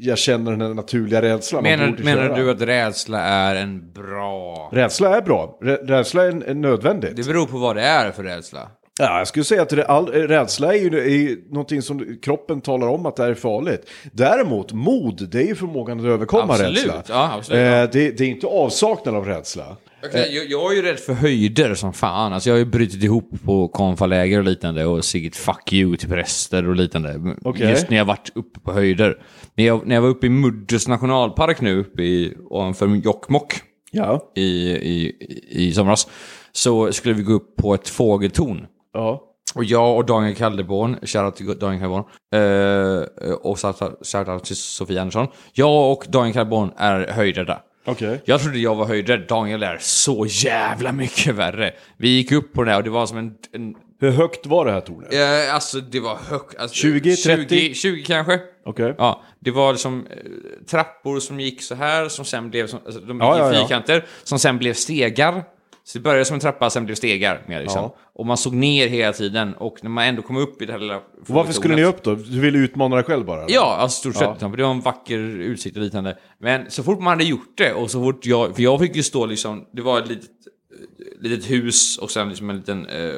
jag 0.00 0.18
känner 0.18 0.56
den 0.56 0.76
naturliga 0.76 1.22
rädslan. 1.22 1.62
Menar, 1.62 1.96
menar 2.04 2.36
du 2.36 2.50
att 2.50 2.60
rädsla 2.60 3.20
är 3.20 3.54
en 3.56 3.92
bra... 3.92 4.68
Rädsla 4.72 5.16
är 5.16 5.22
bra. 5.22 5.58
Rä- 5.62 5.86
Rädsla 5.86 6.24
är, 6.24 6.44
är 6.48 6.54
nödvändigt. 6.54 7.16
Det 7.16 7.26
beror 7.26 7.46
på 7.46 7.58
vad 7.58 7.76
det 7.76 7.82
är 7.82 8.10
för 8.10 8.22
rädsla. 8.22 8.68
Ja, 8.98 9.18
jag 9.18 9.28
skulle 9.28 9.44
säga 9.44 9.62
att 9.62 9.88
all, 9.88 10.06
rädsla 10.06 10.74
är 10.74 10.78
ju, 10.78 10.98
är 11.00 11.08
ju 11.08 11.42
någonting 11.50 11.82
som 11.82 12.18
kroppen 12.22 12.60
talar 12.60 12.86
om 12.88 13.06
att 13.06 13.16
det 13.16 13.24
är 13.24 13.34
farligt. 13.34 13.90
Däremot, 14.12 14.72
mod, 14.72 15.28
det 15.30 15.38
är 15.42 15.46
ju 15.46 15.54
förmågan 15.54 16.00
att 16.00 16.06
överkomma 16.06 16.52
Absolut, 16.52 16.76
rädsla. 16.86 17.02
ja, 17.08 17.32
absolut, 17.38 17.60
ja. 17.60 17.66
Eh, 17.82 17.88
det, 17.92 18.10
det 18.18 18.24
är 18.24 18.28
inte 18.28 18.46
avsaknad 18.46 19.14
av 19.14 19.24
rädsla. 19.26 19.76
Okej, 20.04 20.34
jag, 20.36 20.50
jag 20.50 20.72
är 20.72 20.76
ju 20.76 20.82
rädd 20.82 20.98
för 20.98 21.12
höjder 21.12 21.74
som 21.74 21.92
fan. 21.92 22.32
Alltså 22.32 22.48
jag 22.50 22.54
har 22.54 22.58
ju 22.58 22.64
brutit 22.64 23.02
ihop 23.02 23.30
på 23.44 23.68
konfaläger 23.68 24.38
och 24.38 24.44
liknande 24.44 24.86
och 24.86 25.04
sagt 25.04 25.36
fuck 25.36 25.72
you 25.72 25.96
till 25.96 26.08
präster 26.08 26.68
och 26.68 26.76
liknande. 26.76 27.36
Okej. 27.42 27.70
Just 27.70 27.90
när 27.90 27.96
jag 27.96 28.04
varit 28.04 28.30
uppe 28.34 28.60
på 28.60 28.72
höjder. 28.72 29.22
Men 29.54 29.64
jag, 29.64 29.86
när 29.86 29.94
jag 29.94 30.02
var 30.02 30.08
uppe 30.08 30.26
i 30.26 30.30
Muddus 30.30 30.88
nationalpark 30.88 31.60
nu, 31.60 31.78
uppe 31.80 32.02
i, 32.02 32.36
ovanför 32.50 32.86
Jokkmokk 32.86 33.52
Ja. 33.92 34.32
i, 34.36 34.70
i, 34.70 35.16
i, 35.50 35.72
somras, 35.72 36.08
så 36.52 36.92
skulle 36.92 37.14
vi 37.14 37.22
gå 37.22 37.32
upp 37.32 37.56
på 37.56 37.74
ett 37.74 37.88
fågeltorn. 37.88 38.66
Ja. 38.92 39.26
Och 39.54 39.64
jag 39.64 39.96
och 39.96 40.06
Daniel 40.06 40.34
Kaldeborn, 40.34 40.96
shoutout 41.02 41.36
till 41.36 41.58
Daniel 41.58 41.80
Kaldeborn, 41.80 42.04
eh, 42.34 43.32
och 43.32 43.58
shoutout 44.06 44.44
till 44.44 44.56
Sofia 44.56 45.00
Andersson. 45.00 45.26
Jag 45.52 45.92
och 45.92 46.04
Daniel 46.08 46.34
Kaldeborn 46.34 46.70
är 46.76 47.06
höjdrädda. 47.12 47.60
Okej. 47.90 48.22
Jag 48.24 48.40
trodde 48.42 48.58
jag 48.58 48.74
var 48.74 48.86
höjdrädd, 48.86 49.26
Daniel 49.28 49.62
är 49.62 49.78
så 49.80 50.26
jävla 50.28 50.92
mycket 50.92 51.34
värre. 51.34 51.72
Vi 51.96 52.08
gick 52.08 52.32
upp 52.32 52.52
på 52.52 52.64
det 52.64 52.70
här 52.70 52.78
och 52.78 52.84
det 52.84 52.90
var 52.90 53.06
som 53.06 53.18
en... 53.18 53.34
en 53.52 53.74
Hur 54.00 54.10
högt 54.10 54.46
var 54.46 54.64
det 54.64 54.72
här 54.72 54.80
tornet? 54.80 55.14
eh, 55.14 55.54
alltså 55.54 55.80
det 55.80 56.00
var 56.00 56.16
högt. 56.28 56.58
Alltså, 56.58 56.74
20, 56.76 57.16
30? 57.16 57.48
20, 57.58 57.74
20 57.74 58.02
kanske. 58.02 58.40
Okej. 58.64 58.94
Ja, 58.98 59.22
det 59.40 59.50
var 59.50 59.72
liksom 59.72 60.06
eh, 60.10 60.16
trappor 60.70 61.20
som 61.20 61.40
gick 61.40 61.62
så 61.62 61.74
här, 61.74 62.08
som 62.08 62.24
sen 62.24 62.50
blev, 62.50 62.66
som, 62.66 62.78
alltså, 62.86 63.00
de 63.00 63.12
gick 63.16 63.22
Ja, 63.22 63.38
ja, 63.38 63.52
i 63.52 63.54
ja. 63.54 63.60
fyrkanter, 63.60 64.04
som 64.24 64.38
sen 64.38 64.58
blev 64.58 64.74
stegar. 64.74 65.44
Så 65.84 65.98
det 65.98 66.02
började 66.02 66.24
som 66.24 66.34
en 66.34 66.40
trappa, 66.40 66.70
sen 66.70 66.84
blev 66.84 66.94
stegar. 66.94 67.42
Mer, 67.48 67.60
liksom. 67.60 67.82
Ja. 67.82 67.96
Och 68.14 68.26
man 68.26 68.36
såg 68.36 68.54
ner 68.54 68.88
hela 68.88 69.12
tiden, 69.12 69.54
och 69.54 69.78
när 69.82 69.90
man 69.90 70.04
ändå 70.04 70.22
kom 70.22 70.36
upp 70.36 70.62
i 70.62 70.66
det 70.66 70.72
här 70.72 70.80
lilla... 70.80 71.00
Varför 71.26 71.52
skulle 71.52 71.76
ni 71.76 71.84
upp 71.84 72.02
då? 72.02 72.14
Du 72.14 72.40
ville 72.40 72.58
utmana 72.58 72.96
dig 72.96 73.04
själv 73.04 73.24
bara? 73.24 73.42
eller? 73.44 73.54
Ja, 73.54 73.76
alltså 73.76 73.98
stort 74.00 74.14
sett. 74.16 74.36
Ja. 74.40 74.48
Det 74.48 74.62
var 74.62 74.70
en 74.70 74.80
vacker 74.80 75.18
utsikt 75.40 75.76
och 75.76 75.82
liknande. 75.82 76.18
Men 76.40 76.70
så 76.70 76.82
fort 76.82 76.98
man 76.98 77.06
hade 77.06 77.24
gjort 77.24 77.54
det, 77.56 77.72
och 77.72 77.90
så 77.90 78.02
fort 78.02 78.26
jag... 78.26 78.56
För 78.56 78.62
jag 78.62 78.80
fick 78.80 78.96
ju 78.96 79.02
stå 79.02 79.26
liksom... 79.26 79.66
Det 79.72 79.82
var 79.82 79.98
ett 79.98 80.08
litet, 80.08 80.30
litet 81.20 81.50
hus 81.50 81.98
och 81.98 82.10
sen 82.10 82.28
liksom 82.28 82.50
en 82.50 82.56
liten 82.56 82.86
eh, 82.86 83.12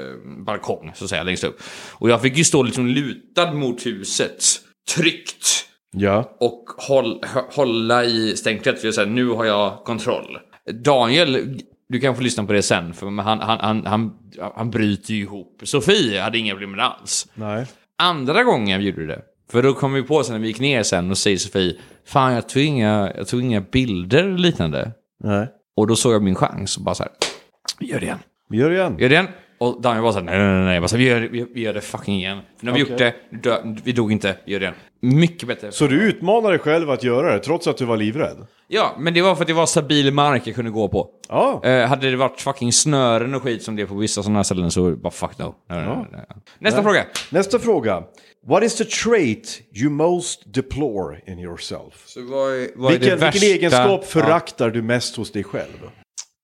balkong, 0.47 0.93
så 0.95 1.05
att 1.05 1.11
säga, 1.11 1.23
längst 1.23 1.45
upp. 1.45 1.61
Och 1.93 2.11
jag 2.11 2.23
fick 2.23 2.37
ju 2.39 2.45
stå 2.45 2.63
liksom 2.63 2.87
lutad 2.87 3.53
mot 3.53 3.87
huset, 3.87 4.45
tryckt 4.97 5.67
Ja. 5.97 6.37
och 6.41 6.65
håll, 6.89 7.21
hålla 7.55 8.05
i 8.05 8.37
stänklet 8.37 8.81
för 8.81 8.89
att 8.89 8.95
säga 8.95 9.07
nu 9.07 9.29
har 9.29 9.45
jag 9.45 9.85
kontroll. 9.85 10.39
Daniel, 10.85 11.59
du 11.93 12.01
kan 12.01 12.17
få 12.17 12.23
lyssna 12.23 12.45
på 12.45 12.53
det 12.53 12.63
sen, 12.63 12.95
för 12.95 13.07
han, 13.07 13.41
han, 13.41 13.61
han, 13.61 13.87
han, 13.87 14.13
han 14.55 14.71
bryter 14.71 15.15
ju 15.15 15.21
ihop. 15.23 15.61
Sofie 15.65 16.21
hade 16.21 16.39
inga 16.39 16.53
problem 16.55 16.81
alls. 16.81 17.29
Nej. 17.35 17.67
Andra 17.99 18.45
gången 18.45 18.81
vi 18.81 18.87
gjorde 18.87 19.07
det, 19.07 19.23
för 19.51 19.63
då 19.63 19.75
kom 19.75 19.93
vi 19.93 20.03
på 20.03 20.25
sen 20.25 20.35
när 20.35 20.41
vi 20.41 20.49
gick 20.49 20.61
ner 20.61 20.83
sen 20.83 21.11
och 21.11 21.19
säger 21.19 21.37
Sofie, 21.37 21.77
fan 22.07 22.33
jag 22.33 22.49
tog 22.49 22.63
inga, 22.63 23.13
jag 23.17 23.29
tog 23.29 23.41
inga 23.41 23.61
bilder 23.61 24.19
eller 24.19 24.39
liknande. 24.39 24.93
Nej. 25.25 25.49
Och 25.77 25.87
då 25.87 25.97
såg 25.97 26.15
jag 26.15 26.23
min 26.23 26.35
chans 26.35 26.77
och 26.77 26.83
bara 26.83 26.95
så 26.95 27.03
här, 27.03 27.13
gör 27.81 28.01
det 28.01 28.07
igen. 28.07 28.19
Gör 28.51 28.71
det 28.71 28.77
igen. 28.77 28.97
Gör 28.99 29.09
det 29.09 29.15
igen. 29.15 29.29
Och 29.63 29.83
Daniel 29.83 30.03
var 30.03 30.13
så 30.13 30.19
här, 30.19 30.25
nej, 30.25 30.39
nej, 30.39 30.55
nej, 30.55 30.65
nej. 30.65 30.75
Jag 30.75 30.83
bara 30.83 30.89
så 30.89 30.97
här, 30.97 31.03
vi, 31.05 31.09
gör, 31.11 31.21
det- 31.21 31.29
vi, 31.29 31.47
vi 31.55 31.61
gör 31.61 31.75
det 31.75 31.81
fucking 31.81 32.15
igen. 32.17 32.39
För 32.59 32.67
nu 32.67 32.71
har 32.73 32.79
vi 32.79 32.85
gjort 32.85 32.99
det, 32.99 33.15
dö, 33.31 33.59
vi 33.85 33.93
dog 33.93 34.13
inte, 34.13 34.37
vi 34.45 34.53
gör 34.53 34.61
det 34.61 34.65
igen. 34.65 34.75
Mycket 35.01 35.49
bättre. 35.49 35.73
Så 35.73 35.87
du 35.87 36.03
utmanar 36.03 36.51
dig 36.51 36.59
själv 36.59 36.91
att 36.91 37.05
göra 37.05 37.33
det, 37.33 37.39
trots 37.39 37.67
att 37.67 37.77
du 37.77 37.85
var 37.85 37.97
livrädd? 37.97 38.47
Ja, 38.69 38.97
men 38.99 39.15
det 39.15 39.23
var 39.23 39.35
för 39.35 39.43
att 39.43 39.49
det 39.49 39.53
var 39.55 39.67
stabil 39.67 40.13
mark 40.13 40.47
jag 40.47 40.55
kunde 40.55 40.71
gå 40.71 40.89
på. 40.89 41.09
Ja. 41.29 41.61
Eh, 41.65 41.87
hade 41.89 42.11
det 42.11 42.17
varit 42.17 42.41
fucking 42.41 42.73
snören 42.73 43.35
och 43.35 43.43
skit 43.43 43.63
som 43.63 43.77
det 43.77 43.83
är 43.83 43.87
på 43.87 43.95
vissa 43.95 44.23
sådana 44.23 44.39
här 44.39 44.43
ställen 44.45 44.71
så 44.71 44.91
bara 44.97 45.11
fuck 45.11 45.39
no. 45.39 45.55
Nej, 45.71 45.85
nej, 45.87 45.97
nej, 45.97 46.07
nej. 46.13 46.27
Nästa 46.59 46.83
fråga. 46.83 47.05
Nästa 47.31 47.59
fråga. 47.59 48.03
What 48.47 48.63
is 48.63 48.77
the 48.77 48.85
trait 48.85 49.61
you 49.75 49.91
most 49.91 50.55
deplore 50.55 51.21
in 51.27 51.39
yourself? 51.39 52.03
Så 52.07 52.21
vad 52.23 52.53
är, 52.55 52.69
vad 52.77 52.93
är 52.93 52.99
Vilken, 52.99 53.19
det 53.19 53.31
vilken 53.33 53.41
värsta- 53.41 53.47
egenskap 53.47 54.05
föraktar 54.05 54.71
du 54.71 54.83
mest 54.83 55.17
hos 55.17 55.33
dig 55.33 55.45
själv? 55.45 55.79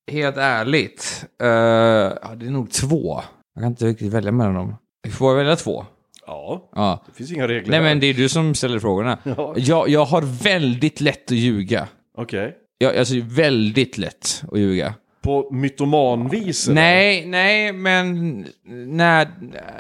Helt 0.09 0.37
ärligt. 0.37 1.25
ja, 1.39 2.35
det 2.37 2.47
är 2.47 2.51
nog 2.51 2.71
två. 2.71 3.21
Jag 3.55 3.63
kan 3.63 3.71
inte 3.71 3.87
riktigt 3.87 4.13
välja 4.13 4.33
mellan 4.33 4.55
dem. 4.55 4.77
Får 5.13 5.31
jag 5.31 5.37
välja 5.37 5.57
två? 5.57 5.85
Ja, 6.27 6.71
Ja. 6.75 7.05
det 7.07 7.13
finns 7.13 7.33
inga 7.33 7.49
regler 7.49 7.71
Nej 7.71 7.81
men 7.81 8.01
det 8.01 8.07
är 8.07 8.15
du 8.15 8.29
som 8.29 8.55
ställer 8.55 8.79
frågorna. 8.79 9.19
Ja. 9.37 9.55
Jag, 9.57 9.89
jag 9.89 10.05
har 10.05 10.23
väldigt 10.43 11.01
lätt 11.01 11.25
att 11.25 11.37
ljuga. 11.37 11.89
Okej. 12.17 12.57
Jag, 12.79 12.97
alltså 12.97 13.15
väldigt 13.23 13.99
lätt 13.99 14.43
att 14.53 14.59
ljuga. 14.59 14.95
På 15.29 15.49
mytomanvis? 15.53 16.69
Nej, 16.69 17.27
nej, 17.27 17.73
men 17.73 18.47
nej, 18.87 19.27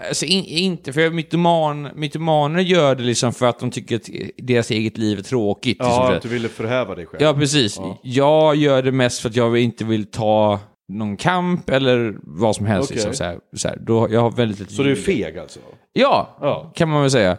alltså 0.09 0.25
in, 0.25 0.45
inte 0.45 0.93
för 0.93 1.11
mytoman, 1.11 1.89
mytomaner 1.95 2.61
gör 2.61 2.95
det 2.95 3.03
liksom 3.03 3.33
för 3.33 3.47
att 3.47 3.59
de 3.61 3.71
tycker 3.71 3.97
att 3.97 4.09
deras 4.37 4.71
eget 4.71 4.99
liv 4.99 5.19
är 5.19 5.23
tråkigt. 5.23 5.77
Ja, 5.81 6.07
sett. 6.09 6.17
att 6.17 6.23
du 6.23 6.29
ville 6.29 6.49
förhäva 6.49 6.95
dig 6.95 7.07
själv. 7.07 7.23
Ja, 7.23 7.35
precis. 7.35 7.81
Jag 8.03 8.57
gör 8.57 8.83
det 8.83 8.93
mest 8.93 9.21
för 9.21 9.29
att 9.29 9.37
jag 9.37 9.59
inte 9.59 9.85
vill 9.85 10.07
ta 10.07 10.61
någon 10.93 11.17
kamp 11.17 11.71
eller 11.71 12.15
vad 12.23 12.57
som 12.57 12.67
helst. 12.67 12.91
Okej. 12.91 12.97
Liksom, 12.97 13.15
så 13.15 13.25
här, 13.25 13.39
så 13.57 13.69
här. 13.69 13.77
Då, 13.81 14.09
jag 14.11 14.21
har 14.21 14.31
väldigt 14.31 14.71
Så 14.71 14.83
du 14.83 14.91
är 14.91 14.95
feg 14.97 15.39
alltså? 15.39 15.61
Ja, 15.93 16.37
Ja. 16.41 16.73
kan 16.75 16.89
man 16.89 17.01
väl 17.03 17.11
säga. 17.11 17.37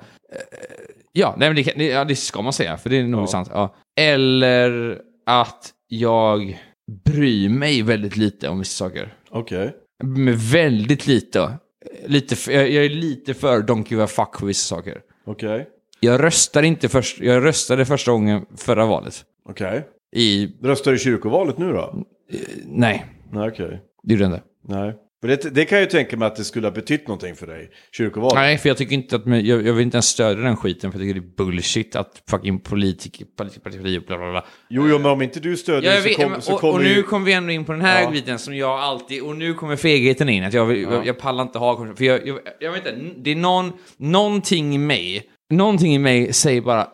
Ja, 1.12 1.36
nej, 1.38 1.50
men 1.50 1.56
det, 1.56 1.64
kan- 1.64 1.74
det, 1.78 1.86
ja, 1.86 2.04
det 2.04 2.16
ska 2.16 2.42
man 2.42 2.54
säga, 2.54 2.78
för 2.78 2.90
det 2.90 2.98
är 2.98 3.04
nog 3.04 3.22
Ja. 3.24 3.28
sant. 3.28 3.50
Ja. 3.54 3.76
Eller 4.00 4.98
att 5.26 5.70
jag 5.88 6.60
bryr 6.90 7.50
mig 7.50 7.82
väldigt 7.82 8.18
lite 8.18 8.50
om 8.50 8.60
vissa 8.60 8.86
saker. 8.86 9.14
Okej. 9.30 9.76
Men 10.04 10.38
väldigt 10.38 11.08
lite. 11.08 11.58
lite 12.08 12.36
för, 12.36 12.52
jag, 12.52 12.70
jag 12.72 12.86
är 12.86 12.90
lite 12.90 13.34
för 13.34 13.62
don't 13.62 13.86
give 13.90 14.04
a 14.04 14.08
fuck 14.08 14.40
för 14.40 14.46
vissa 14.48 14.76
saker. 14.76 15.02
Okej. 15.26 15.68
Jag 16.00 16.24
röstar 16.24 16.64
inte 16.64 16.90
först, 16.90 17.20
jag 17.20 17.46
röstade 17.46 17.86
första 17.86 18.12
gången 18.12 18.46
förra 18.58 18.86
valet. 18.86 19.26
Okej. 19.50 19.88
I, 20.16 20.48
Röstar 20.62 20.92
du 20.92 20.98
i 20.98 21.00
kyrkovalet 21.00 21.58
nu 21.58 21.72
då? 21.74 22.04
nej, 22.66 23.06
Nej, 23.32 23.50
okej. 23.50 23.82
det 24.04 24.14
gjorde 24.14 24.24
jag 24.24 24.34
inte. 24.34 24.44
Nej. 24.68 24.96
Det, 25.22 25.56
det 25.56 25.66
kan 25.66 25.78
jag 25.78 25.86
ju 25.86 25.90
tänka 25.92 26.18
mig 26.18 26.26
att 26.26 26.36
det 26.36 26.44
skulle 26.44 26.68
ha 26.68 26.72
betytt 26.72 27.08
någonting 27.08 27.36
för 27.36 27.48
dig, 27.48 27.70
kyrkovalet. 27.92 28.36
Nej, 28.36 28.58
för 28.58 28.70
jag 28.70 28.78
tycker 28.78 28.94
inte 28.94 29.16
att, 29.16 29.26
jag, 29.26 29.46
jag 29.46 29.74
vill 29.74 29.84
inte 29.84 29.96
ens 29.96 30.06
stödja 30.08 30.44
den 30.44 30.58
skiten, 30.58 30.92
för 30.92 31.00
jag 31.00 31.08
tycker 31.08 31.22
det 31.22 31.26
är 31.28 31.46
bullshit 31.46 31.96
att 31.96 32.22
fucking 32.30 32.60
politiker, 32.60 33.26
politiker, 33.38 33.62
partier, 33.62 34.00
bla 34.08 34.18
bla 34.18 34.32
bla. 34.32 34.46
Jo, 34.70 34.88
jo, 34.90 34.98
men 35.00 35.12
om 35.12 35.22
inte 35.22 35.40
du 35.40 35.58
stödjer 35.58 35.92
Ja, 35.92 35.96
jag 35.96 36.04
det 36.04 36.10
vet, 36.10 36.16
så, 36.18 36.22
kom, 36.24 36.32
men- 36.32 36.42
så 36.42 36.54
och, 36.54 36.60
kommer 36.60 36.74
och 36.74 36.84
ju... 36.84 36.96
nu 36.96 37.04
kommer 37.04 37.26
vi 37.26 37.34
ändå 37.34 37.52
in 37.54 37.66
på 37.66 37.72
den 37.72 37.82
här 37.82 38.02
Ja. 38.04 38.10
biten 38.12 38.40
som 38.40 38.56
jag 38.56 38.80
alltid, 38.80 39.24
och 39.24 39.36
nu 39.36 39.54
kommer 39.54 39.76
fegheten 39.76 40.30
in, 40.30 40.44
att 40.44 40.54
jag, 40.54 40.66
vill, 40.66 40.82
jag, 40.82 41.08
jag 41.08 41.18
pallar 41.20 41.44
inte 41.44 41.60
ha 41.60 41.96
för 41.96 42.04
jag, 42.06 42.28
jag, 42.28 42.40
jag 42.60 42.72
vet 42.72 42.86
inte, 42.88 43.20
det 43.24 43.32
är 43.32 43.36
någon, 43.36 43.72
någonting 43.98 44.76
i 44.76 44.78
mig, 44.78 45.24
någonting 45.54 45.96
i 45.96 46.00
mig 46.00 46.34
säger 46.34 46.62
bara, 46.62 46.88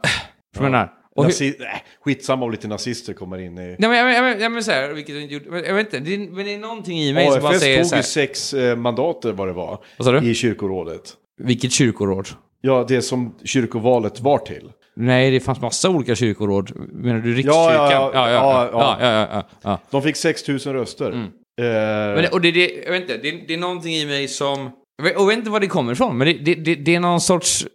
för 0.57 0.63
den 0.63 0.73
här. 0.73 0.89
Och 1.15 1.23
Nazi... 1.23 1.55
Nej, 1.59 1.83
skitsamma 2.05 2.45
om 2.45 2.51
lite 2.51 2.67
nazister 2.67 3.13
kommer 3.13 3.37
in 3.37 3.57
i... 3.57 3.75
nej 3.79 3.89
men 3.89 3.97
jag, 3.97 4.13
jag, 4.13 4.41
jag, 4.41 4.51
men 4.51 4.63
så 4.63 4.71
här, 4.71 4.93
vilket 4.93 5.31
jag 5.31 5.41
men 5.51 5.63
jag 5.63 5.73
vet 5.73 5.93
inte, 5.93 5.99
det 6.09 6.15
är, 6.15 6.19
men 6.19 6.45
det 6.45 6.53
är 6.53 6.57
någonting 6.57 6.99
i 6.99 7.13
mig 7.13 7.31
som 7.31 7.41
bara 7.41 7.49
AFS 7.49 7.59
säger 7.59 7.77
tog 7.77 7.85
så 7.85 7.95
ju 7.95 7.97
här, 7.97 8.03
sex 8.03 8.53
eh, 8.53 8.75
mandater 8.75 9.31
vad 9.31 9.47
det 9.47 9.53
var 9.53 9.79
Vad 9.97 10.23
i 10.25 10.33
kyrkorådet. 10.33 11.13
vilket 11.37 11.71
kyrkoråd? 11.71 12.27
Ja, 12.61 12.85
det 12.87 13.01
som 13.01 13.35
kyrkovalet 13.43 14.19
var 14.19 14.37
till. 14.37 14.71
Nej, 14.95 15.31
det 15.31 15.39
fanns 15.39 15.61
massa 15.61 15.89
olika 15.89 16.15
kyrkoråd. 16.15 16.71
Menar 16.93 17.19
du 17.19 17.33
rikskyrkan? 17.33 17.63
ja, 17.73 17.91
ja. 17.91 18.11
ja, 18.13 18.29
ja, 18.29 18.31
Ja, 18.31 18.69
ja, 18.71 18.97
ja, 19.01 19.11
ja, 19.11 19.27
ja, 19.31 19.43
ja. 19.61 19.79
De 19.91 20.01
fick 20.01 20.15
6 20.15 20.47
000 20.47 20.59
röster. 20.59 21.11
Mm. 21.11 21.23
Eh, 21.61 22.21
Men, 22.21 22.25
och 22.31 22.41
det, 22.41 22.51
det, 22.51 22.71
jag 22.85 22.91
vet 22.91 23.01
inte, 23.01 23.17
det, 23.17 23.31
det 23.47 23.53
är 23.53 23.57
någonting 23.57 23.93
i 23.93 24.05
mig 24.05 24.27
som... 24.27 24.65
Och 25.01 25.07
jag 25.07 25.27
vet 25.27 25.37
inte 25.37 25.49
var 25.49 25.59
det 25.59 25.67
kommer 25.67 25.91
ifrån, 25.91 26.17
men 26.17 26.27
det, 26.27 26.33
det, 26.33 26.55
det, 26.55 26.75
det 26.75 26.95
är 26.95 26.99
någon 26.99 27.21
sorts 27.21 27.67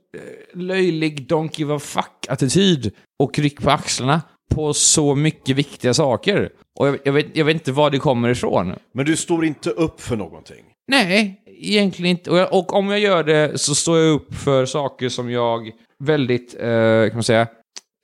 löjlig 0.54 1.26
don't 1.26 1.50
give 1.54 1.74
a 1.74 1.78
fuck-attityd 1.78 2.92
och 3.18 3.38
ryck 3.38 3.62
på 3.62 3.70
axlarna 3.70 4.22
på 4.54 4.74
så 4.74 5.14
mycket 5.14 5.56
viktiga 5.56 5.94
saker. 5.94 6.52
Och 6.78 6.88
jag, 6.88 6.98
jag, 7.04 7.12
vet, 7.12 7.36
jag 7.36 7.44
vet 7.44 7.54
inte 7.54 7.72
var 7.72 7.90
det 7.90 7.98
kommer 7.98 8.28
ifrån. 8.28 8.74
Men 8.94 9.06
du 9.06 9.16
står 9.16 9.44
inte 9.44 9.70
upp 9.70 10.00
för 10.00 10.16
någonting. 10.16 10.64
Nej, 10.88 11.42
egentligen 11.46 12.10
inte. 12.10 12.30
Och, 12.30 12.38
jag, 12.38 12.54
och 12.54 12.72
om 12.72 12.88
jag 12.88 13.00
gör 13.00 13.24
det 13.24 13.60
så 13.60 13.74
står 13.74 13.98
jag 13.98 14.14
upp 14.14 14.34
för 14.34 14.66
saker 14.66 15.08
som 15.08 15.30
jag 15.30 15.70
väldigt, 16.04 16.54
eh, 16.54 17.06
kan 17.06 17.14
man 17.14 17.22
säga, 17.22 17.46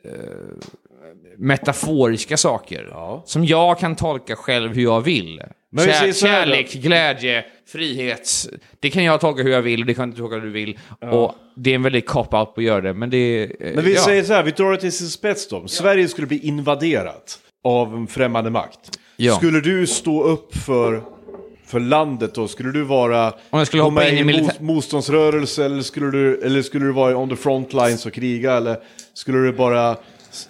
eh, 0.04 0.12
metaforiska 1.38 2.36
saker. 2.36 2.88
Ja. 2.90 3.22
Som 3.26 3.44
jag 3.44 3.78
kan 3.78 3.96
tolka 3.96 4.36
själv 4.36 4.74
hur 4.74 4.82
jag 4.82 5.00
vill. 5.00 5.42
Kär, 5.76 6.12
kärlek, 6.12 6.72
glädje, 6.72 7.44
frihet. 7.72 8.46
Det 8.81 8.90
kan 8.90 9.05
jag 9.05 9.20
tolka 9.20 9.42
hur 9.42 9.50
jag 9.50 9.62
vill 9.62 9.81
och 9.81 9.87
det 9.87 9.94
kan 9.94 10.11
du 10.11 10.16
tolka 10.16 10.35
hur 10.35 10.42
du 10.42 10.50
vill. 10.50 10.79
Och 11.00 11.35
det 11.57 11.70
är 11.70 11.74
en 11.74 11.83
väldigt 11.83 12.07
cop-out 12.07 12.55
på 12.55 12.61
att 12.61 12.64
göra 12.64 12.81
det, 12.81 12.94
men 12.94 13.11
det 13.11 13.42
eh, 13.61 13.74
Men 13.74 13.85
vi 13.85 13.94
ja. 13.94 14.05
säger 14.05 14.22
så 14.22 14.33
här, 14.33 14.42
vi 14.42 14.50
drar 14.50 14.72
det 14.72 14.79
till 14.79 14.92
sin 14.92 15.09
spets 15.09 15.48
då. 15.48 15.68
Sverige 15.68 16.09
skulle 16.09 16.26
bli 16.26 16.38
invaderat 16.38 17.38
av 17.64 17.94
en 17.94 18.07
främmande 18.07 18.50
makt. 18.50 18.98
Ja. 19.16 19.37
Skulle 19.37 19.61
du 19.61 19.87
stå 19.87 20.22
upp 20.22 20.57
för, 20.57 21.02
för 21.66 21.81
landet 21.81 22.35
då? 22.35 22.48
Skulle 22.48 22.72
du 22.72 22.83
vara... 22.83 23.26
Om 23.50 23.59
jag 23.59 23.66
skulle 23.66 23.83
hoppa 23.83 24.09
in 24.09 24.18
i 24.18 24.24
militär- 24.24 24.42
mot, 24.42 24.61
motståndsrörelse 24.61 25.64
eller 25.64 25.83
skulle, 25.83 26.11
du, 26.11 26.40
eller 26.42 26.62
skulle 26.62 26.85
du 26.85 26.92
vara 26.92 27.16
on 27.16 27.29
the 27.29 27.37
front 27.37 27.72
lines 27.72 28.07
och 28.07 28.12
kriga? 28.12 28.52
Eller 28.52 28.76
skulle 29.14 29.38
du 29.38 29.52
bara 29.52 29.96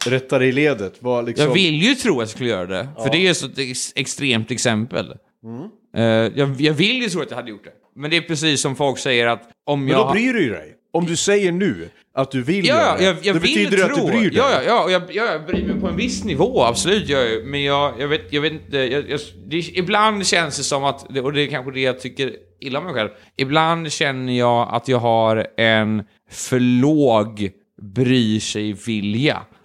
rätta 0.07 0.39
dig 0.39 0.49
i 0.49 0.53
ledet? 0.53 0.95
Var 1.03 1.23
liksom... 1.23 1.47
Jag 1.47 1.55
vill 1.55 1.83
ju 1.83 1.95
tro 1.95 2.15
att 2.15 2.21
jag 2.23 2.29
skulle 2.29 2.51
göra 2.51 2.67
det, 2.67 2.89
för 3.03 3.11
det 3.11 3.27
är 3.27 3.35
så 3.35 3.47
ett 3.47 3.59
ex- 3.59 3.93
extremt 3.97 4.51
exempel. 4.51 5.15
Mm. 5.45 5.63
Eh, 5.97 6.33
jag, 6.39 6.61
jag 6.61 6.75
vill 6.75 7.03
ju 7.03 7.09
tro 7.09 7.23
att 7.23 7.31
jag 7.31 7.37
hade 7.37 7.51
gjort 7.51 7.65
det. 7.65 7.73
Men 7.97 8.11
det 8.11 8.17
är 8.17 8.21
precis 8.21 8.61
som 8.61 8.77
folk 8.77 8.99
säger 8.99 9.27
att 9.27 9.43
om 9.67 9.81
Men 9.85 9.93
jag... 9.93 10.07
då 10.09 10.13
bryr 10.13 10.33
du 10.33 10.43
ju 10.43 10.51
dig. 10.51 10.73
Om 10.93 11.07
du 11.07 11.17
säger 11.17 11.53
nu 11.53 11.89
att 12.15 12.31
du 12.31 12.43
vill 12.43 12.67
Ja, 12.67 12.75
göra 12.75 12.97
det, 12.99 13.05
jag, 13.05 13.17
jag 13.23 13.35
det 13.37 13.41
vill 13.41 13.69
betyder 13.69 13.89
tro. 13.89 13.95
att 13.97 14.13
du 14.13 14.19
bryr 14.19 14.31
dig. 14.31 14.39
Ja, 14.39 14.51
ja, 14.53 14.63
ja, 14.67 14.85
och 14.85 14.91
jag, 14.91 15.03
ja, 15.13 15.25
jag 15.33 15.47
bryr 15.47 15.65
mig 15.67 15.81
på 15.81 15.89
en 15.89 15.97
viss 15.97 16.25
nivå, 16.25 16.63
absolut. 16.65 17.09
Jag, 17.09 17.45
men 17.47 17.63
jag, 17.63 17.93
jag, 18.01 18.09
vet, 18.09 18.33
jag 18.33 18.41
vet 18.43 18.53
inte, 18.53 18.77
jag, 18.79 19.05
det, 19.47 19.57
ibland 19.57 20.27
känns 20.27 20.57
det 20.57 20.63
som 20.63 20.85
att, 20.85 21.19
och 21.19 21.33
det 21.33 21.41
är 21.43 21.47
kanske 21.47 21.73
det 21.73 21.81
jag 21.81 22.01
tycker 22.01 22.33
illa 22.61 22.79
om 22.79 22.85
mig 22.85 22.95
själv, 22.95 23.09
ibland 23.37 23.93
känner 23.93 24.39
jag 24.39 24.69
att 24.75 24.89
jag 24.89 24.99
har 24.99 25.47
en 25.57 26.03
för 26.31 26.61
låg 26.61 27.51
bryr 27.83 28.41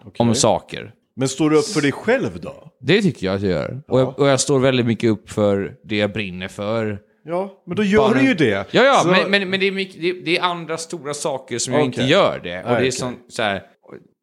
sig-vilja 0.04 0.30
om 0.30 0.36
saker. 0.36 0.94
Men 1.16 1.30
står 1.30 1.50
du 1.50 1.58
upp 1.58 1.66
för 1.66 1.82
dig 1.82 1.92
själv 1.92 2.40
då? 2.42 2.72
Det 2.82 3.02
tycker 3.02 3.26
jag 3.26 3.36
att 3.36 3.42
jag 3.42 3.52
gör. 3.52 3.82
Och, 3.88 4.00
jag, 4.00 4.20
och 4.20 4.28
jag 4.28 4.40
står 4.40 4.60
väldigt 4.60 4.86
mycket 4.86 5.10
upp 5.10 5.30
för 5.30 5.76
det 5.84 5.98
jag 5.98 6.14
brinner 6.14 6.48
för. 6.48 7.00
Ja, 7.26 7.64
men 7.68 7.76
då 7.76 7.84
gör 7.84 7.98
Bara- 8.00 8.14
du 8.20 8.26
ju 8.28 8.34
det. 8.34 8.68
Ja, 8.72 8.84
ja, 8.84 9.00
Så- 9.04 9.08
men, 9.10 9.32
men, 9.32 9.50
men 9.50 9.60
det, 9.60 9.68
är 9.68 9.72
mycket, 9.72 10.02
det, 10.02 10.14
det 10.26 10.38
är 10.38 10.44
andra 10.44 10.78
stora 10.78 11.14
saker 11.14 11.58
som 11.58 11.74
jag 11.74 11.80
Okej. 11.82 11.88
inte 11.88 12.02
gör 12.14 12.40
det. 12.44 12.64
Och 12.64 12.66
Nej, 12.70 12.74
det 12.74 12.78
är 12.78 12.78
okej. 12.80 12.92
sån, 12.92 13.16
så 13.30 13.42
här, 13.44 13.64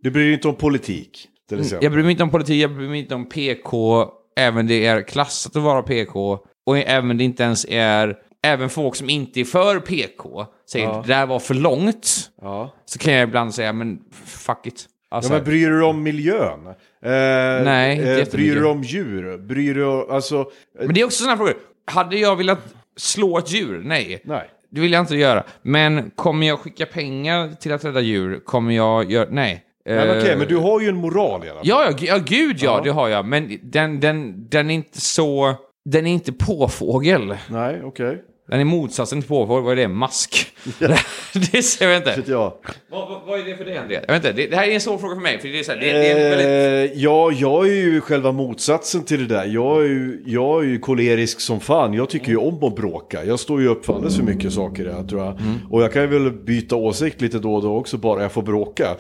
Du 0.03 0.11
bryr 0.11 0.25
dig 0.25 0.33
inte 0.35 0.49
om 0.49 0.55
politik, 0.55 1.27
till 1.49 1.61
exempel. 1.61 1.85
Jag 1.85 1.93
bryr 1.93 2.03
mig 2.03 2.11
inte 2.11 2.23
om 2.23 2.31
politik, 2.31 2.63
jag 2.63 2.75
bryr 2.75 2.89
mig 2.89 2.99
inte 3.01 3.15
om 3.15 3.29
PK, 3.29 4.05
även 4.37 4.67
det 4.67 4.87
är 4.87 5.03
klassat 5.03 5.57
att 5.57 5.63
vara 5.63 5.83
PK, 5.83 6.39
och 6.67 6.79
även 6.79 7.19
det 7.19 7.25
inte 7.25 7.43
ens 7.43 7.67
är 7.69 8.17
även 8.45 8.69
folk 8.71 8.95
som 8.97 9.11
inte 9.11 9.41
är 9.41 9.45
för 9.45 9.81
PK 9.81 10.47
säger 10.73 10.89
att 10.89 11.07
det 11.07 11.15
där 11.15 11.27
var 11.27 11.39
för 11.39 11.55
långt, 11.55 12.31
Ja. 12.43 12.75
så 12.85 12.99
kan 12.99 13.13
jag 13.15 13.23
ibland 13.29 13.55
säga, 13.55 13.73
men 13.73 13.99
fuck 14.25 14.67
it. 14.67 14.87
Alltså, 15.11 15.33
Ja, 15.33 15.37
men 15.37 15.45
bryr 15.45 15.71
du 15.71 15.77
dig 15.79 15.85
om 15.89 16.03
miljön? 16.03 16.67
Eh, 16.67 16.75
Nej, 17.65 17.97
inte 17.97 18.21
eh, 18.21 18.29
Bryr 18.33 18.55
du 18.55 18.61
dig 18.61 18.71
om 18.71 18.83
djur? 18.83 19.39
Bryr 19.39 19.75
du 19.75 19.81
dig 19.85 20.05
alltså... 20.11 20.37
eh, 20.41 20.47
men 20.87 20.95
det 20.95 21.01
är 21.01 21.05
också 21.05 21.23
sådana 21.23 21.37
frågor. 21.37 21.55
Hade 21.87 22.17
jag 22.17 22.37
velat 22.37 22.75
slå 22.97 23.39
ett 23.39 23.53
djur? 23.53 23.83
Nej. 23.85 24.21
Nej. 24.25 24.51
Det 24.71 24.81
vill 24.81 24.93
jag 24.93 25.01
inte 25.01 25.17
göra. 25.17 25.43
Men 25.63 26.11
kommer 26.11 26.47
jag 26.47 26.59
skicka 26.59 26.87
pengar 26.87 27.51
till 27.61 27.73
att 27.73 27.85
rädda 27.85 28.01
djur? 28.01 28.41
Kommer 28.45 28.73
jag 28.75 29.11
göra... 29.13 29.29
Nej. 29.31 29.65
Men 29.85 30.11
Eh, 30.11 30.19
okej, 30.19 30.37
men 30.37 30.49
du 30.49 30.57
har 30.57 30.81
ju 30.81 30.89
en 30.89 30.97
moral 30.97 31.45
i 31.45 31.49
alla 31.51 31.59
fall. 31.59 31.69
Ja, 31.69 31.85
ja, 31.91 31.97
ja 32.01 32.19
gud 32.27 32.57
ja, 32.59 32.65
Ja. 32.77 32.81
det 32.85 32.91
har 32.91 33.09
jag. 33.09 33.25
Men 33.27 33.59
den, 33.63 34.01
den, 34.01 34.49
den 34.49 34.71
är 34.71 34.75
inte 34.75 35.01
så... 35.01 35.55
Den 35.85 36.07
är 36.07 36.11
inte 36.13 36.33
påfågel. 36.33 37.37
Nej, 37.51 37.81
okej. 37.85 38.23
Den 38.49 38.61
är 38.61 38.65
motsatsen 38.65 39.21
till 39.21 39.29
påfågel. 39.29 39.65
Vad 39.65 39.73
är 39.73 39.77
det? 39.77 39.89
Mask? 39.89 40.47
det 41.53 41.63
ser 41.63 41.89
jag 41.89 41.97
inte. 41.97 42.17
Vet 42.17 42.29
jag. 42.29 42.53
Vad, 42.91 43.09
vad, 43.09 43.21
vad 43.27 43.41
är 43.41 43.45
det 43.45 43.57
för 43.57 43.65
dig, 43.65 43.79
André? 43.79 44.01
Jag 44.07 44.15
vet 44.15 44.25
inte. 44.25 44.33
Det, 44.33 44.47
det 44.47 44.57
här 44.57 44.69
är 44.69 44.75
en 44.75 44.81
svår 44.81 44.99
fråga 44.99 45.15
för 45.15 45.23
mig. 45.23 45.39
För 45.39 45.49
det 45.49 45.59
är, 45.59 45.63
så 45.63 45.73
här, 45.73 45.79
det, 45.81 45.93
det 45.93 46.09
är 46.09 46.17
en 46.17 46.39
väldigt... 46.39 46.93
Eh, 46.93 47.03
ja, 47.03 47.33
jag 47.33 47.69
är 47.69 47.73
ju 47.73 48.01
själva 48.01 48.33
motsatsen 48.33 49.05
till 49.05 49.29
det 49.29 49.35
där. 49.35 49.45
Jag 49.45 49.85
är 49.85 49.89
ju, 49.89 50.23
jag 50.27 50.65
är 50.65 50.69
ju 50.69 50.79
kolerisk 50.79 51.41
som 51.41 51.61
fan. 51.61 51.95
Jag 51.95 52.11
tycker 52.11 52.29
ju 52.29 52.37
om 52.37 52.65
att 52.65 52.77
bråka. 52.77 53.25
Jag 53.25 53.41
står 53.41 53.61
ju 53.61 53.69
upp 53.69 53.87
för 53.87 53.95
alldeles 53.95 54.17
för 54.17 54.25
mycket 54.25 54.53
saker 54.53 54.85
där, 54.85 55.03
tror 55.03 55.25
jag. 55.25 55.39
Och 55.71 55.83
jag 55.83 55.93
kan 55.93 56.03
ju 56.03 56.09
väl 56.09 56.33
byta 56.33 56.77
åsikt 56.77 57.21
lite 57.21 57.39
då 57.39 57.55
och 57.55 57.63
då 57.63 57.77
också, 57.77 57.97
bara 57.97 58.23
jag 58.23 58.33
får 58.33 58.43
bråka. 58.43 58.85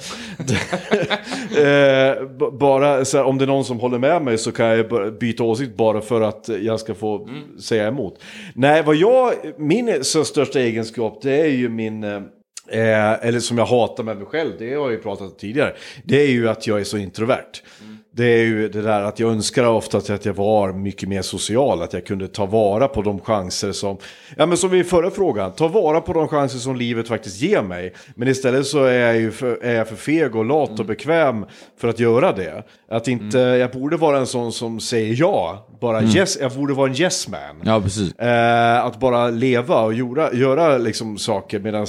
eh, 1.56 2.50
bara 2.52 2.86
här, 2.86 3.24
om 3.24 3.38
det 3.38 3.44
är 3.44 3.46
någon 3.46 3.64
som 3.64 3.80
håller 3.80 3.98
med 3.98 4.22
mig 4.22 4.38
så 4.38 4.52
kan 4.52 4.66
jag 4.66 5.18
byta 5.20 5.44
åsikt 5.44 5.76
bara 5.76 6.00
för 6.00 6.20
att 6.20 6.48
jag 6.62 6.80
ska 6.80 6.94
få 6.94 7.28
säga 7.60 7.88
emot. 7.88 8.20
Nej, 8.54 8.82
vad 8.82 8.96
jag, 8.96 9.32
min 9.56 10.04
så 10.04 10.24
största 10.24 10.60
egenskap 10.60 11.22
det 11.22 11.40
är 11.40 11.50
ju 11.50 11.68
min... 11.68 12.04
Eh, 12.04 12.22
eh, 12.68 13.26
eller 13.26 13.40
som 13.40 13.58
jag 13.58 13.66
hatar 13.66 14.04
med 14.04 14.16
mig 14.16 14.26
själv, 14.26 14.52
det 14.58 14.74
har 14.74 14.82
jag 14.82 14.92
ju 14.92 14.98
pratat 14.98 15.30
om 15.30 15.36
tidigare. 15.36 15.74
Det 16.04 16.22
är 16.22 16.30
ju 16.30 16.48
att 16.48 16.66
jag 16.66 16.80
är 16.80 16.84
så 16.84 16.98
introvert. 16.98 17.62
Mm. 17.82 17.97
Det 18.16 18.24
är 18.24 18.44
ju 18.44 18.68
det 18.68 18.82
där 18.82 19.02
att 19.02 19.18
jag 19.18 19.30
önskar 19.30 19.64
ofta 19.64 19.98
att 19.98 20.24
jag 20.24 20.34
var 20.34 20.72
mycket 20.72 21.08
mer 21.08 21.22
social, 21.22 21.82
att 21.82 21.92
jag 21.92 22.06
kunde 22.06 22.28
ta 22.28 22.46
vara 22.46 22.88
på 22.88 23.02
de 23.02 23.20
chanser 23.20 23.72
som, 23.72 23.96
ja 24.36 24.46
men 24.46 24.56
som 24.56 24.74
i 24.74 24.84
förra 24.84 25.10
frågan, 25.10 25.52
ta 25.52 25.68
vara 25.68 26.00
på 26.00 26.12
de 26.12 26.28
chanser 26.28 26.58
som 26.58 26.76
livet 26.76 27.08
faktiskt 27.08 27.40
ger 27.40 27.62
mig. 27.62 27.94
Men 28.14 28.28
istället 28.28 28.66
så 28.66 28.84
är 28.84 28.98
jag 28.98 29.16
ju 29.16 29.30
för, 29.30 29.64
är 29.64 29.74
jag 29.74 29.88
för 29.88 29.96
feg 29.96 30.36
och 30.36 30.44
lat 30.44 30.80
och 30.80 30.86
bekväm 30.86 31.46
för 31.80 31.88
att 31.88 31.98
göra 31.98 32.32
det. 32.32 32.62
Att 32.90 33.08
inte, 33.08 33.38
jag 33.38 33.70
borde 33.70 33.96
vara 33.96 34.18
en 34.18 34.26
sån 34.26 34.52
som 34.52 34.80
säger 34.80 35.16
ja, 35.18 35.68
bara 35.80 36.02
yes, 36.02 36.38
jag 36.40 36.52
borde 36.52 36.74
vara 36.74 36.90
en 36.90 36.96
yes 36.96 37.28
man. 37.28 37.62
Ja, 37.64 37.80
precis. 37.80 38.18
Eh, 38.18 38.84
att 38.84 39.00
bara 39.00 39.30
leva 39.30 39.82
och 39.82 39.94
göra, 39.94 40.32
göra 40.32 40.78
liksom 40.78 41.18
saker 41.18 41.58
medan 41.58 41.86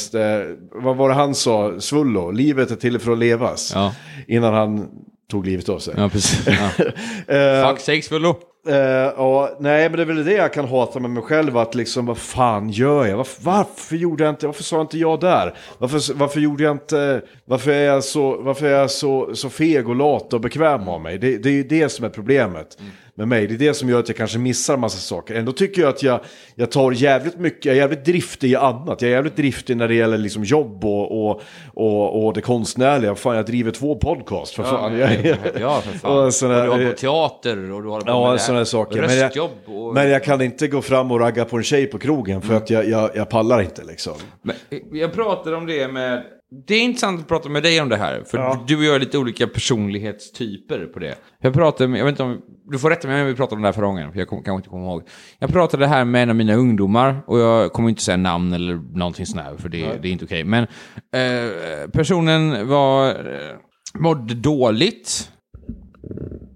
vad 0.71 0.97
var 0.97 1.09
det 1.09 1.15
han 1.15 1.35
sa, 1.35 1.79
Svullo, 1.79 2.31
livet 2.31 2.71
är 2.71 2.75
till 2.75 2.99
för 2.99 3.11
att 3.11 3.19
levas. 3.19 3.71
Ja. 3.75 3.93
Innan 4.27 4.53
han 4.53 4.87
tog 5.29 5.45
livet 5.45 5.69
av 5.69 5.79
sig. 5.79 5.93
Ja, 5.97 6.09
precis. 6.09 6.47
Ja. 7.27 7.35
Eh, 7.35 7.69
Fuck 7.69 7.79
sakes, 7.79 8.07
Fullo. 8.09 8.35
eh, 8.67 8.75
ja, 9.17 9.57
nej, 9.59 9.89
men 9.89 9.97
det 9.97 10.03
är 10.03 10.05
väl 10.05 10.25
det 10.25 10.33
jag 10.33 10.53
kan 10.53 10.67
hata 10.67 10.99
med 10.99 11.11
mig 11.11 11.23
själv, 11.23 11.57
att 11.57 11.75
liksom 11.75 12.05
vad 12.05 12.17
fan 12.17 12.69
gör 12.69 13.05
jag? 13.05 13.17
Varför, 13.17 13.43
varför 13.43 13.95
gjorde 13.95 14.23
jag 14.23 14.31
inte, 14.31 14.45
varför 14.45 14.63
sa 14.63 14.81
inte 14.81 14.97
jag 14.97 15.19
där? 15.19 15.53
Varför, 15.77 16.13
varför 16.13 16.39
gjorde 16.39 16.63
jag 16.63 16.71
inte, 16.71 17.21
varför 17.45 17.71
är 17.71 17.85
jag 17.85 18.03
så, 18.03 18.37
varför 18.41 18.65
är 18.65 18.79
jag 18.79 18.91
så, 18.91 19.35
så 19.35 19.49
feg 19.49 19.89
och 19.89 19.95
lat 19.95 20.33
och 20.33 20.41
bekväm 20.41 20.87
av 20.87 21.01
mig? 21.01 21.17
Det, 21.17 21.37
det 21.37 21.49
är 21.49 21.53
ju 21.53 21.63
det 21.63 21.89
som 21.89 22.05
är 22.05 22.09
problemet 22.09 22.77
med 23.19 23.27
mig. 23.27 23.47
Det 23.47 23.53
är 23.53 23.57
det 23.57 23.73
som 23.73 23.89
gör 23.89 23.99
att 23.99 24.07
jag 24.07 24.17
kanske 24.17 24.39
missar 24.39 24.77
massa 24.77 24.97
saker. 24.97 25.35
Ändå 25.35 25.51
tycker 25.51 25.81
jag 25.81 25.89
att 25.89 26.03
jag, 26.03 26.19
jag 26.55 26.71
tar 26.71 26.91
jävligt 26.91 27.39
mycket, 27.39 27.65
jag 27.65 27.75
är 27.75 27.79
jävligt 27.79 28.05
driftig 28.05 28.51
i 28.51 28.55
annat. 28.55 29.01
Jag 29.01 29.11
är 29.11 29.15
jävligt 29.15 29.35
driftig 29.35 29.77
när 29.77 29.87
det 29.87 29.95
gäller 29.95 30.17
liksom 30.17 30.43
jobb 30.43 30.85
och, 30.85 31.29
och, 31.29 31.41
och, 31.73 32.25
och 32.25 32.33
det 32.33 32.41
konstnärliga. 32.41 33.15
Fan, 33.15 33.35
jag 33.35 33.45
driver 33.45 33.71
två 33.71 33.95
podcast 33.95 34.53
för 34.55 34.63
fan. 34.63 34.97
Ja, 34.99 35.09
Jag- 35.23 35.37
ja, 35.59 35.81
för 35.81 35.97
fan. 35.99 36.17
Och 36.17 36.23
Och, 36.25 36.33
såna- 36.33 36.63
du 36.63 36.69
har 36.69 36.91
på 36.91 36.97
teater 36.97 37.71
och 37.71 37.83
du 37.83 37.89
har 37.89 38.01
på 38.01 38.09
Ja, 38.09 38.31
med 38.31 38.41
sådana 38.41 38.59
här. 38.59 38.65
saker. 38.65 39.01
Men 39.01 39.17
jag, 39.17 39.25
Röstjobb 39.25 39.51
och... 39.65 39.93
men 39.93 40.09
jag 40.09 40.23
kan 40.23 40.41
inte 40.41 40.67
gå 40.67 40.81
fram 40.81 41.11
och 41.11 41.19
ragga 41.19 41.45
på 41.45 41.57
en 41.57 41.63
tjej 41.63 41.85
på 41.87 41.97
krogen 41.99 42.41
för 42.41 42.53
att 42.53 42.69
jag, 42.69 42.89
jag, 42.89 43.09
jag 43.15 43.29
pallar 43.29 43.61
inte 43.61 43.83
liksom. 43.83 44.13
Men, 44.41 44.55
jag 44.91 45.13
pratade 45.13 45.55
om 45.55 45.65
det 45.65 45.87
med... 45.87 46.23
Det 46.51 46.75
är 46.75 46.81
intressant 46.81 47.21
att 47.21 47.27
prata 47.27 47.49
med 47.49 47.63
dig 47.63 47.81
om 47.81 47.89
det 47.89 47.97
här, 47.97 48.23
för 48.23 48.37
Ja. 48.37 48.63
du 48.67 48.77
och 48.77 48.83
jag 48.83 48.95
är 48.95 48.99
lite 48.99 49.17
olika 49.17 49.47
personlighetstyper 49.47 50.85
på 50.85 50.99
det. 50.99 51.15
Jag 51.41 51.53
pratade 51.53 51.87
med, 51.87 51.99
jag 51.99 52.05
vet 52.05 52.11
inte 52.11 52.23
om, 52.23 52.41
du 52.71 52.79
får 52.79 52.89
rätta 52.89 53.07
mig 53.07 53.21
om 53.21 53.27
vi 53.27 53.35
pratade 53.35 53.55
om 53.55 53.61
det 53.61 53.67
här 53.67 53.73
förra 53.73 53.85
gången, 53.85 54.11
för 54.11 54.19
jag 54.19 54.27
kom, 54.27 54.43
kanske 54.43 54.55
inte 54.57 54.69
kommer 54.69 54.85
ihåg. 54.85 55.03
Jag 55.39 55.49
pratade 55.49 55.87
här 55.87 56.05
med 56.05 56.23
en 56.23 56.29
av 56.29 56.35
mina 56.35 56.53
ungdomar, 56.53 57.23
och 57.27 57.39
jag 57.39 57.73
kommer 57.73 57.89
inte 57.89 58.01
säga 58.01 58.17
namn 58.17 58.53
eller 58.53 58.75
någonting 58.97 59.25
sånt 59.25 59.41
här, 59.41 59.57
för 59.57 59.69
det, 59.69 59.97
det 60.01 60.07
är 60.07 60.11
inte 60.11 60.25
okej. 60.25 60.43
Men 60.43 60.63
eh, 61.13 61.89
personen 61.91 62.67
var, 62.67 63.09
eh, 63.09 63.55
mådde 63.99 64.33
dåligt. 64.33 65.31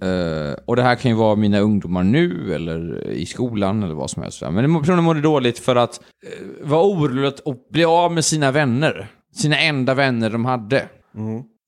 Eh, 0.02 0.54
och 0.66 0.76
det 0.76 0.84
här 0.84 0.96
kan 0.96 1.12
ju 1.12 1.18
vara 1.18 1.36
mina 1.36 1.60
ungdomar 1.60 2.04
nu, 2.04 2.54
eller 2.56 3.08
i 3.10 3.26
skolan, 3.26 3.84
eller 3.84 3.96
vad 3.96 4.10
som 4.10 4.24
helst. 4.24 4.42
Men 4.52 4.80
personen 4.80 5.04
mådde 5.04 5.22
dåligt 5.22 5.60
för 5.60 5.76
att 5.76 6.02
uh, 6.26 6.68
vara 6.70 6.84
orolig 6.84 7.28
att 7.28 7.42
bli 7.72 7.86
av 7.86 8.12
med 8.12 8.26
sina 8.26 8.52
vänner. 8.52 9.08
Sina 9.34 9.58
enda 9.60 9.94
vänner 9.94 10.30
de 10.30 10.46
hade. 10.46 10.90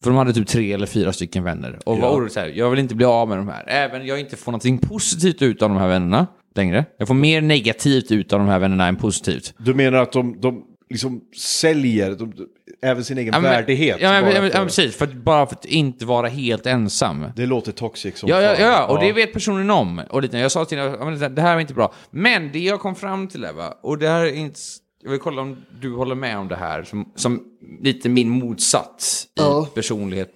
För 0.04 0.10
de 0.10 0.16
hade 0.16 0.34
typ 0.34 0.48
tre 0.48 0.74
eller 0.74 0.86
fyra 0.86 1.14
stycken 1.14 1.44
vänner. 1.44 1.80
Och 1.86 1.98
var 1.98 2.12
orolig 2.12 2.32
så 2.32 2.40
här, 2.40 2.48
jag 2.48 2.70
vill 2.70 2.80
inte 2.80 2.96
bli 2.96 3.06
av 3.06 3.30
med 3.30 3.38
de 3.38 3.48
här. 3.48 3.64
Även 3.68 4.06
jag 4.06 4.20
inte 4.20 4.36
får 4.38 4.52
någonting 4.52 4.78
positivt 4.78 5.42
ut 5.42 5.62
av 5.62 5.70
de 5.70 5.78
här 5.78 5.88
vännerna 5.88 6.28
längre. 6.56 6.86
Jag 6.98 7.08
får 7.08 7.16
mer 7.16 7.42
negativt 7.42 8.12
ut 8.12 8.34
av 8.34 8.40
de 8.40 8.48
här 8.48 8.60
vännerna 8.60 8.88
än 8.88 8.96
positivt. 8.96 9.54
Du 9.58 9.74
menar 9.74 9.98
att 9.98 10.12
de, 10.12 10.42
de 10.42 10.64
liksom 10.90 11.22
säljer 11.38 12.12
de, 12.16 12.34
även 12.82 13.04
sin 13.04 13.18
egen 13.18 13.34
Ja, 13.34 13.40
men- 13.42 13.52
värdighet? 13.52 13.98
Ja, 14.02 14.10
men, 14.12 14.24
bara 14.24 14.34
ja, 14.34 14.42
för- 14.42 14.60
ja, 14.60 14.64
precis. 14.64 14.96
För 14.96 15.06
att, 15.06 15.14
bara 15.14 15.46
för 15.48 15.56
att 15.56 15.66
inte 15.66 16.06
vara 16.06 16.28
helt 16.28 16.66
ensam. 16.66 17.26
Det 17.36 17.46
låter 17.46 17.72
toxic 17.72 18.18
som 18.18 18.30
Ja, 18.30 18.42
ja, 18.42 18.56
ja, 18.60 18.86
och 18.86 19.00
det 19.00 19.12
vet 19.14 19.34
personen 19.34 19.70
om. 19.72 20.02
Och 20.10 20.22
lite, 20.22 20.38
jag 20.38 20.52
sa 20.52 20.66
till 20.66 20.78
henne, 20.78 21.18
ja, 21.22 21.30
det 21.30 21.42
här 21.42 21.54
var 21.54 21.62
inte 21.62 21.74
bra. 21.74 21.94
Men 22.12 22.52
det 22.52 22.60
jag 22.60 22.80
kom 22.80 22.96
fram 22.96 23.28
till, 23.28 23.44
Eva, 23.46 23.74
och 23.84 23.98
det 23.98 24.08
här 24.10 24.22
är 24.26 24.34
inte... 24.34 24.60
Jag 25.06 25.12
vill 25.12 25.20
kolla 25.20 25.42
om 25.42 25.58
du 25.82 25.96
håller 25.96 26.16
med 26.16 26.38
om 26.38 26.48
det 26.48 26.56
här, 26.56 26.84
som, 26.84 27.12
som 27.16 27.44
lite 27.82 28.10
min 28.10 28.30
motsats 28.30 29.28
i 29.40 29.76
personlighet. 29.76 30.36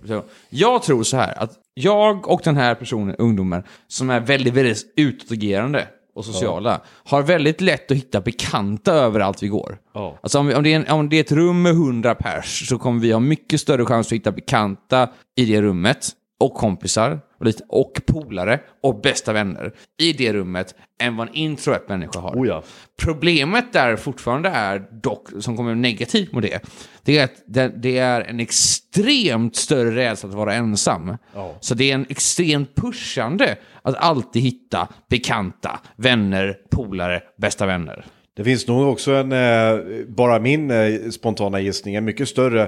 Jag 0.49 0.83
tror 0.83 1.03
så 1.03 1.17
här, 1.17 1.43
att 1.43 1.51
jag 1.73 2.27
och 2.27 2.41
den 2.43 2.57
här 2.57 2.75
personen, 2.75 3.15
ungdomen, 3.15 3.63
som 3.87 4.09
är 4.09 4.19
väldigt, 4.19 4.53
väldigt 4.53 4.93
utåtagerande 4.95 5.87
och 6.15 6.25
sociala, 6.25 6.81
har 7.03 7.21
väldigt 7.21 7.61
lätt 7.61 7.91
att 7.91 7.97
hitta 7.97 8.21
bekanta 8.21 8.93
överallt 8.93 9.43
vi 9.43 9.47
går. 9.47 9.77
Ja. 9.93 10.19
Alltså 10.23 10.39
om, 10.39 10.47
vi, 10.47 10.55
om, 10.55 10.63
det 10.63 10.73
är 10.73 10.75
en, 10.75 10.87
om 10.87 11.09
det 11.09 11.15
är 11.15 11.21
ett 11.21 11.31
rum 11.31 11.61
med 11.61 11.71
100 11.71 12.15
pers 12.15 12.69
så 12.69 12.77
kommer 12.77 13.01
vi 13.01 13.11
ha 13.11 13.19
mycket 13.19 13.61
större 13.61 13.85
chans 13.85 14.07
att 14.07 14.13
hitta 14.13 14.31
bekanta 14.31 15.09
i 15.35 15.45
det 15.45 15.61
rummet 15.61 16.09
och 16.39 16.53
kompisar 16.53 17.19
och, 17.39 17.45
lite, 17.45 17.63
och 17.69 18.01
polare 18.05 18.59
och 18.83 19.01
bästa 19.01 19.33
vänner 19.33 19.73
i 19.99 20.13
det 20.13 20.33
rummet 20.33 20.75
än 21.01 21.17
vad 21.17 21.27
en 21.27 21.33
introvert 21.33 21.87
människa 21.87 22.19
har. 22.19 22.35
Oh 22.35 22.47
ja. 22.47 22.63
Problemet 23.01 23.73
där 23.73 23.95
fortfarande 23.95 24.49
är 24.49 24.87
dock, 25.03 25.27
som 25.39 25.57
kommer 25.57 25.75
negativt 25.75 26.31
med 26.31 26.43
det, 26.43 26.59
det 27.03 27.17
är 27.17 27.23
att 27.23 27.43
det, 27.45 27.67
det 27.67 27.97
är 27.97 28.21
en 28.21 28.39
extremt 28.39 29.55
större 29.55 29.95
rädsla 29.95 30.29
att 30.29 30.35
vara 30.35 30.53
ensam. 30.53 31.17
Ja. 31.33 31.55
Så 31.59 31.75
det 31.75 31.91
är 31.91 31.95
en 31.95 32.05
extremt 32.09 32.75
pushande 32.75 33.57
att 33.81 33.95
alltid 33.95 34.41
hitta 34.41 34.87
bekanta, 35.09 35.79
vänner, 35.95 36.57
polare, 36.71 37.21
bästa 37.37 37.65
vänner. 37.65 38.05
Det 38.39 38.45
finns 38.45 38.67
nog 38.67 38.87
också 38.91 39.11
en, 39.11 39.31
eh, 39.31 39.79
bara 40.07 40.39
min 40.39 40.71
eh, 40.71 41.09
spontana 41.09 41.59
gissning, 41.59 41.95
en 41.95 42.05
mycket 42.05 42.29
större 42.29 42.61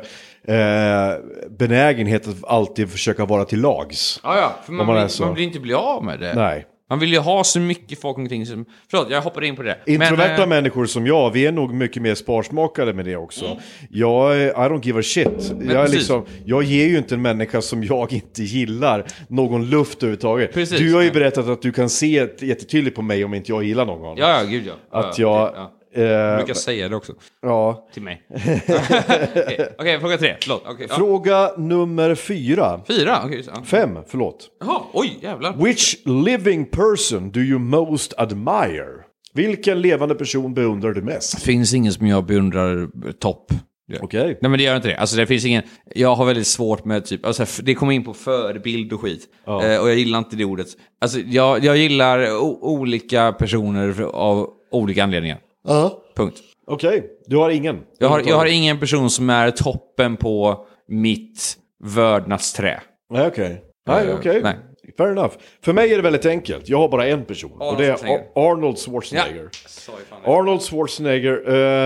eh, 0.48 1.20
benägenhet 1.50 2.28
att 2.28 2.36
alltid 2.44 2.92
försöka 2.92 3.26
vara 3.26 3.46
till 3.46 3.62
lags. 3.62 4.20
Ja, 4.24 4.38
ja, 4.38 4.56
för 4.66 4.74
man, 4.74 4.86
man 4.86 4.98
är 4.98 5.02
vill, 5.02 5.10
så. 5.10 5.26
man 5.26 5.36
vill 5.36 5.44
inte 5.44 5.60
bli 5.60 5.74
av 5.74 6.04
med 6.04 6.20
det. 6.20 6.34
Nej. 6.34 6.66
Man 6.92 7.00
vill 7.00 7.14
ju 7.14 7.20
ha 7.20 7.44
så 7.44 7.60
mycket 7.60 8.02
folk 8.02 8.18
omkring 8.18 8.46
sig. 8.46 8.58
Förlåt, 8.92 9.08
jag 9.10 9.22
hoppade 9.22 9.48
in 9.48 9.56
på 9.56 9.64
det. 9.64 9.78
Introverta 9.86 10.32
Men, 10.32 10.42
eh, 10.42 10.48
människor 10.48 10.86
som 10.86 11.08
jag, 11.08 11.32
vi 11.32 11.46
är 11.46 11.52
nog 11.52 11.74
mycket 11.74 12.02
mer 12.02 12.16
sparsmakade 12.16 12.94
med 12.94 13.06
det 13.06 13.16
också. 13.16 13.58
Jag, 13.90 14.42
är- 14.42 14.48
I 14.50 14.52
don't 14.70 14.86
give 14.86 15.00
a 15.00 15.04
shit. 15.04 15.54
Jag, 15.70 15.90
liksom, 15.90 16.26
jag 16.46 16.64
ger 16.64 16.88
ju 16.88 16.98
inte 16.98 17.16
en 17.16 17.22
människa 17.22 17.62
som 17.62 17.84
jag 17.84 18.14
inte 18.14 18.44
gillar 18.44 19.06
någon 19.28 19.70
luft 19.70 19.98
överhuvudtaget. 19.98 20.54
Precis. 20.54 20.80
Du 20.80 20.94
har 20.94 21.02
ju 21.02 21.12
berättat 21.12 21.48
att 21.48 21.62
du 21.62 21.72
kan 21.72 21.90
se 21.90 22.28
jättetydligt 22.40 22.96
på 22.96 23.02
mig 23.02 23.26
om 23.26 23.34
inte 23.34 23.52
jag 23.52 23.64
gillar 23.64 23.86
någon. 23.86 24.18
Ja, 24.18 24.42
ja, 24.42 24.50
gud 24.50 24.64
ja. 24.68 25.00
Att 25.00 25.20
ja, 25.20 25.40
jag... 25.40 25.50
okej, 25.50 25.62
ja. 25.62 25.81
Eh, 25.94 26.36
brukar 26.38 26.54
säga 26.54 26.90
det 26.90 26.96
också. 26.96 27.14
ja. 27.42 27.88
Till 27.94 28.04
mig. 28.04 28.22
Okej, 28.30 29.76
okej, 29.80 30.00
fråga 30.00 30.18
tre. 30.18 30.36
Förlåt. 30.42 30.64
Okej, 30.66 30.86
ja. 30.90 30.96
Fråga 30.96 31.52
nummer 31.58 32.16
fyra. 32.16 32.82
Fyra? 32.88 33.22
Okej, 33.26 33.44
så-. 33.44 33.64
Fem, 33.66 33.98
förlåt. 34.08 34.50
Jaha, 34.60 34.82
oj, 34.94 35.20
jävlar. 35.22 35.54
Which 35.54 35.96
living 36.06 36.66
person 36.66 37.32
do 37.32 37.40
you 37.40 37.60
most 37.60 38.14
admire? 38.18 38.88
Vilken 39.34 39.82
levande 39.82 40.16
person 40.16 40.54
beundrar 40.54 40.94
du 40.94 41.02
mest? 41.02 41.42
finns 41.42 41.74
ingen 41.74 41.94
som 41.94 42.08
jag 42.08 42.26
beundrar 42.26 42.88
topp. 43.14 43.52
Okej. 44.02 44.38
Nej 44.42 44.50
men 44.52 44.58
det 44.58 44.64
gör 44.64 44.76
inte 44.76 44.88
det. 44.88 44.96
Alltså 44.96 45.16
det 45.16 45.28
finns 45.28 45.46
ingen, 45.46 45.64
jag 45.96 46.16
har 46.16 46.26
väldigt 46.26 46.48
svårt 46.48 46.86
med 46.86 47.06
typ, 47.06 47.26
alltså 47.26 47.46
det 47.64 47.76
kommer 47.76 47.92
in 47.92 48.04
på 48.04 48.14
förebild 48.14 48.94
och 48.94 49.02
skit. 49.02 49.28
Ja. 49.46 49.66
Eh, 49.66 49.82
och 49.82 49.90
jag 49.90 49.96
gillar 49.98 50.20
inte 50.20 50.36
det 50.36 50.46
ordet. 50.46 50.68
Alltså 51.02 51.20
jag, 51.20 51.64
jag 51.64 51.78
gillar 51.78 52.38
olika 52.64 53.32
personer 53.32 54.02
av 54.04 54.50
olika 54.72 55.04
anledningar. 55.04 55.38
Ja. 55.64 56.02
Punkt. 56.16 56.38
Okej, 56.68 57.10
du 57.26 57.38
har 57.38 57.50
ingen? 57.50 57.80
Jag 58.00 58.10
har, 58.10 58.20
jag 58.20 58.36
har 58.36 58.46
ingen 58.46 58.80
person 58.80 59.10
som 59.10 59.30
är 59.30 59.52
toppen 59.52 60.18
på 60.18 60.66
mitt 60.88 61.58
vördnadsträ. 61.84 62.82
Nej, 63.14 63.28
okej. 63.28 63.62
Nej, 63.88 64.08
Eh, 64.08 64.16
okej. 64.16 64.42
nej. 64.44 64.56
Fair 64.98 65.12
enough. 65.12 65.34
För 65.62 65.74
mig 65.74 65.92
är 65.94 65.96
det 65.98 66.02
väldigt 66.04 66.26
enkelt. 66.26 66.70
Jag 66.70 66.78
har 66.78 66.90
bara 66.90 67.08
en 67.08 67.26
person. 67.26 67.52
Arnold 67.52 67.72
och 67.74 67.78
det 67.82 67.86
är 67.88 68.52
Arnold 68.52 68.78
Schwarzenegger. 68.78 69.50
Fan. 70.10 70.20
Arnold 70.26 70.62
Schwarzenegger. 70.62 71.34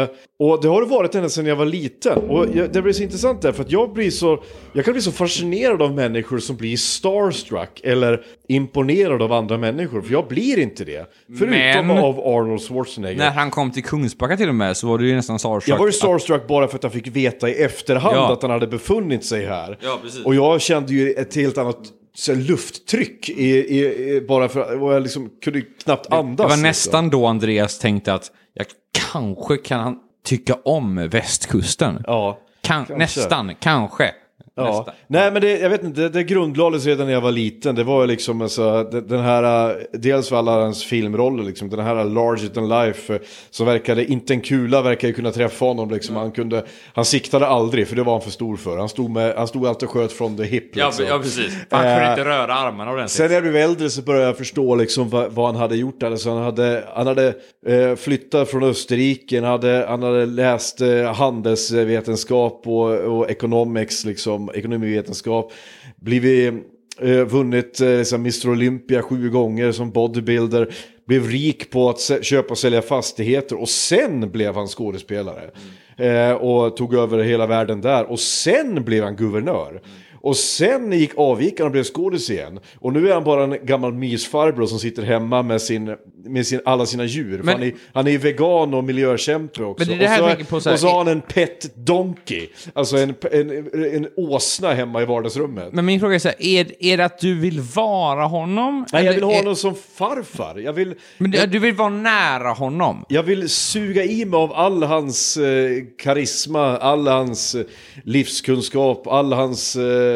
eh, 0.02 0.08
och 0.40 0.62
det 0.62 0.68
har 0.68 0.82
det 0.82 0.88
varit 0.88 1.16
ända 1.16 1.30
sedan 1.30 1.46
jag 1.46 1.56
var 1.56 1.66
liten. 1.66 2.18
Och 2.18 2.46
jag, 2.54 2.74
det 2.74 2.82
blir 2.82 2.94
så 2.94 3.04
intressant 3.04 3.42
där, 3.42 3.52
för 3.52 3.64
att 3.64 3.72
jag 3.72 3.94
blir 3.94 4.12
så... 4.12 4.44
Jag 4.74 4.86
kan 4.86 4.92
bli 4.94 5.02
så 5.02 5.12
fascinerad 5.12 5.82
av 5.82 5.96
människor 5.96 6.40
som 6.40 6.56
blir 6.56 6.78
starstruck 6.78 7.82
eller 7.84 8.26
imponerad 8.48 9.22
av 9.22 9.34
andra 9.34 9.58
människor. 9.58 10.02
För 10.02 10.12
jag 10.12 10.28
blir 10.28 10.60
inte 10.60 10.84
det. 10.86 11.06
Förutom 11.28 11.88
Men- 11.88 11.90
av 11.98 12.20
Arnold 12.20 12.62
Schwarzenegger. 12.62 13.18
När 13.18 13.32
han 13.32 13.52
kom 13.52 13.72
till 13.72 13.84
Kungsbacka 13.84 14.38
till 14.38 14.50
och 14.50 14.56
med 14.56 14.78
så 14.78 14.88
var 14.88 14.98
du 14.98 15.08
ju 15.08 15.16
nästan 15.16 15.40
starstruck. 15.40 15.74
Jag 15.74 15.78
var 15.80 15.86
ju 15.86 15.92
starstruck 15.94 16.48
bara 16.48 16.68
för 16.68 16.76
att 16.76 16.84
jag 16.84 16.92
fick 16.94 17.08
veta 17.08 17.50
i 17.50 17.54
efterhand 17.64 18.16
Ja. 18.16 18.34
att 18.34 18.42
han 18.42 18.52
hade 18.52 18.68
befunnit 18.68 19.26
sig 19.26 19.46
här. 19.46 19.78
Ja, 19.82 20.00
precis. 20.04 20.26
Och 20.26 20.36
jag 20.36 20.62
kände 20.62 20.94
ju 20.94 21.12
ett 21.12 21.36
helt 21.36 21.58
annat 21.58 21.78
så 22.16 22.36
lufttryck 22.36 23.30
i, 23.30 23.50
i, 23.52 24.16
i, 24.16 24.22
bara 24.22 24.50
för 24.50 24.82
och 24.82 24.94
jag 24.94 25.04
liksom 25.04 25.30
kunde 25.44 25.62
knappt 25.62 26.14
andas. 26.14 26.38
Det 26.38 26.44
var 26.44 26.50
liksom. 26.50 26.62
nästan 26.62 27.10
då 27.10 27.26
Andreas 27.26 27.80
tänkte 27.80 28.14
att 28.14 28.32
jag 28.54 28.66
kanske 29.12 29.58
kan 29.58 30.00
tycka 30.26 30.56
om 30.56 31.10
västkusten. 31.10 32.04
Ja. 32.08 32.40
kan, 32.62 32.86
nästan, 32.90 33.56
kanske. 33.60 34.12
Ja. 34.56 34.88
Nej 35.08 35.32
men 35.32 35.42
det, 35.42 35.60
jag 35.60 35.70
vet 35.70 35.84
inte, 35.84 36.02
det, 36.02 36.10
det 36.10 36.24
grundlades 36.24 36.86
redan 36.86 37.06
när 37.06 37.14
jag 37.14 37.22
var 37.22 37.32
liten. 37.32 37.76
Det 37.76 37.84
var 37.84 38.02
ju 38.02 38.08
liksom 38.08 38.42
alltså, 38.42 38.84
den 38.84 39.20
här, 39.20 39.78
dels 39.94 40.30
för 40.30 40.36
alla 40.36 40.52
hans 40.52 40.84
filmroller 40.84 41.44
liksom, 41.44 41.70
den 41.70 41.80
här 41.80 42.04
larger 42.04 42.48
than 42.48 42.70
life 42.70 43.14
äh, 43.14 43.20
som 43.50 43.66
verkade, 43.66 44.06
inte 44.06 44.34
en 44.34 44.42
kula 44.42 44.82
verkade 44.82 45.14
kunna 45.14 45.32
träffa 45.32 45.66
honom 45.66 45.90
liksom. 45.90 46.16
Han 46.16 46.32
kunde, 46.32 46.66
han 46.94 47.06
siktade 47.06 47.48
aldrig 47.48 47.88
för 47.88 47.96
det 47.96 48.04
var 48.04 48.14
han 48.14 48.22
för 48.22 48.32
stor 48.32 48.56
för. 48.58 48.78
Han 48.78 48.90
stod, 48.90 49.10
med, 49.10 49.36
han 49.38 49.48
stod 49.48 49.68
alltid 49.68 49.88
och 49.90 49.94
sköt 49.94 50.12
från 50.12 50.38
the 50.38 50.44
hip 50.44 50.78
Ja, 50.78 50.86
liksom. 50.86 51.06
ja, 51.06 51.20
precis. 51.20 51.54
Han 51.70 51.82
kunde 51.82 52.06
Eh, 52.06 52.10
inte 52.10 52.26
röra 52.26 52.54
armarna 52.54 52.92
ordentligt. 52.92 53.12
Sen 53.12 53.28
när 53.28 53.34
jag 53.34 53.44
blev 53.44 53.56
äldre 53.56 53.90
så 53.90 54.02
började 54.02 54.26
jag 54.26 54.38
förstå 54.38 54.76
liksom 54.76 55.10
vad, 55.10 55.32
vad 55.32 55.46
han 55.46 55.56
hade 55.56 55.76
gjort. 55.76 56.04
Alltså 56.04 56.30
han 56.30 56.44
hade, 56.44 56.84
han 56.96 57.08
hade 57.08 57.34
eh, 57.68 57.96
flyttat 57.96 58.50
från 58.50 58.64
Österrike, 58.64 59.42
han 59.42 59.50
hade, 59.52 59.86
han 59.90 60.04
hade 60.04 60.26
läst 60.26 60.82
eh, 60.82 61.14
handelsvetenskap 61.14 62.62
och, 62.68 62.90
och 62.90 63.30
economics, 63.30 64.06
liksom, 64.06 64.45
ekonomivetenskap. 64.54 65.52
Blivit, 65.96 66.54
eh, 67.02 67.26
vunnit 67.26 67.82
eh, 67.82 67.98
liksom 67.98 68.22
Mr 68.22 68.50
Olympia 68.50 69.02
sju 69.02 69.30
gånger 69.30 69.72
som 69.72 69.92
bodybuilder. 69.92 70.74
Blev 71.08 71.28
rik 71.28 71.72
på 71.72 71.90
att 71.90 72.26
köpa 72.26 72.50
och 72.50 72.58
sälja 72.58 72.82
fastigheter 72.82 73.62
och 73.62 73.70
sen 73.70 74.32
blev 74.32 74.56
han 74.56 74.68
skådespelare. 74.68 75.50
Eh, 75.98 76.32
och 76.32 76.78
tog 76.78 76.94
över 76.94 77.24
hela 77.24 77.48
världen 77.48 77.82
där. 77.82 78.12
Och 78.12 78.20
sen 78.20 78.84
blev 78.84 79.04
han 79.04 79.16
guvernör. 79.16 79.82
Och 80.26 80.38
sen 80.38 80.92
gick, 80.92 81.12
avgick 81.18 81.60
han 81.60 81.66
och 81.66 81.72
blev 81.72 81.84
skådis 81.84 82.30
igen. 82.30 82.60
Och 82.80 82.94
nu 82.94 83.10
är 83.10 83.14
han 83.14 83.24
bara 83.24 83.44
en 83.44 83.66
gammal 83.66 83.94
mysfarbror 83.94 84.66
som 84.66 84.80
sitter 84.80 85.04
hemma 85.04 85.44
med, 85.44 85.62
sin, 85.62 85.96
med 86.26 86.48
sin, 86.48 86.62
alla 86.66 86.86
sina 86.86 87.06
djur. 87.06 87.42
Men- 87.44 87.54
han, 87.54 87.64
är, 87.64 87.74
han 87.94 88.08
är 88.08 88.12
ju 88.12 88.18
vegan 88.18 88.74
och 88.74 88.84
miljökämpe 88.84 89.64
också. 89.64 89.90
Men 89.90 89.98
det 89.98 90.06
är 90.06 90.08
det 90.08 90.14
här 90.14 90.22
och, 90.24 90.30
så, 90.32 90.36
jag 90.40 90.50
på 90.50 90.60
så 90.62 90.70
här- 90.70 90.74
och 90.76 90.80
så 90.80 90.88
har 90.88 90.98
han 90.98 91.08
en 91.08 91.22
pet 91.22 91.76
donkey. 91.76 92.48
Alltså 92.74 92.98
en, 92.98 93.14
en, 93.32 93.50
en 93.96 94.08
åsna 94.16 94.74
hemma 94.74 95.02
i 95.02 95.06
vardagsrummet. 95.06 95.74
Men 95.74 95.86
min 95.86 96.00
fråga 96.00 96.16
är 96.16 96.20
så 96.20 96.28
här, 96.28 96.38
är, 96.44 96.84
är 96.84 96.98
det 96.98 97.06
att 97.06 97.20
du 97.20 97.40
vill 97.40 97.62
vara 97.62 98.26
honom? 98.26 98.86
Nej, 98.94 99.06
jag 99.06 99.14
vill 99.14 99.24
ha 99.24 99.32
är- 99.32 99.38
honom 99.38 99.56
som 99.56 99.76
farfar. 99.76 100.58
Jag 100.60 100.74
vill, 100.74 100.94
Men 101.18 101.32
du, 101.32 101.46
du 101.46 101.60
vill 101.60 101.74
vara 101.76 101.90
nära 101.90 102.50
honom? 102.50 103.06
jag 103.10 103.24
vill 103.24 103.50
suga 103.50 104.04
i 104.04 104.26
mig 104.26 104.38
av 104.38 104.54
all 104.54 104.84
hans 104.84 105.38
eh, 105.38 105.70
karisma, 105.98 106.78
all 106.78 107.08
hans 107.08 107.56
eh, 107.56 107.66
livskunskap, 108.04 109.08
all 109.08 109.34
hans 109.34 109.76
eh, 109.76 110.15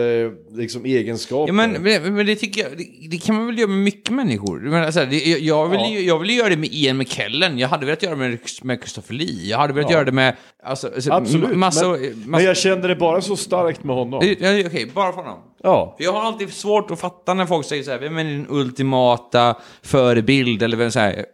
liksom, 0.58 0.86
egenskaper. 0.86 1.48
Ja, 1.48 1.54
men, 1.54 1.72
men 1.84 2.16
men 2.16 2.26
det 2.26 2.36
tycker 2.36 2.62
jag, 2.62 2.72
det, 2.78 3.08
det 3.10 3.18
kan 3.18 3.36
man 3.36 3.46
väl 3.46 3.58
göra 3.60 3.70
med 3.70 3.78
mycket 3.80 4.10
människor? 4.10 4.64
Jag, 4.64 4.72
menar, 4.72 4.92
så 4.92 5.00
här, 5.00 5.06
det, 5.08 5.26
jag, 5.26 5.40
jag, 5.40 5.70
vill, 5.70 5.80
Ja. 5.80 5.88
jag 6.00 6.20
vill 6.20 6.38
göra 6.38 6.50
det 6.50 6.58
med 6.58 6.70
Ian 6.74 6.98
McKellen, 6.98 7.60
jag 7.60 7.68
hade 7.68 7.86
velat 7.86 8.04
göra 8.04 8.16
det 8.16 8.20
med, 8.20 8.40
med 8.64 8.80
Christopher 8.80 9.14
Lee, 9.16 9.50
jag 9.50 9.58
hade 9.58 9.74
velat 9.74 9.90
Ja. 9.92 9.96
göra 9.96 10.06
det 10.06 10.12
med... 10.12 10.36
Alltså, 10.64 10.88
alltså, 10.88 11.12
Absolut, 11.14 11.56
Massa, 11.58 11.88
men, 11.88 12.00
massa, 12.02 12.16
men 12.26 12.44
jag 12.44 12.58
kände 12.58 12.88
det 12.88 12.96
bara 12.96 13.22
så 13.22 13.36
starkt 13.36 13.84
med 13.84 13.96
honom. 13.96 14.18
Okej, 14.18 14.92
bara 14.94 15.12
för 15.14 15.22
honom. 15.22 15.40
Ja. 15.64 15.94
För 15.98 16.04
jag 16.04 16.14
har 16.14 16.22
alltid 16.22 16.54
svårt 16.54 16.92
att 16.92 17.00
fatta 17.00 17.34
när 17.34 17.46
folk 17.46 17.66
säger 17.66 17.84
så 17.84 17.92
här, 17.92 18.00
vem 18.00 18.18
är 18.18 18.24
din 18.24 18.46
ultimata 18.50 19.56
förebild? 19.82 20.64
Eller 20.64 20.78
vem 20.78 20.92
så 20.92 21.00
här, 21.00 21.26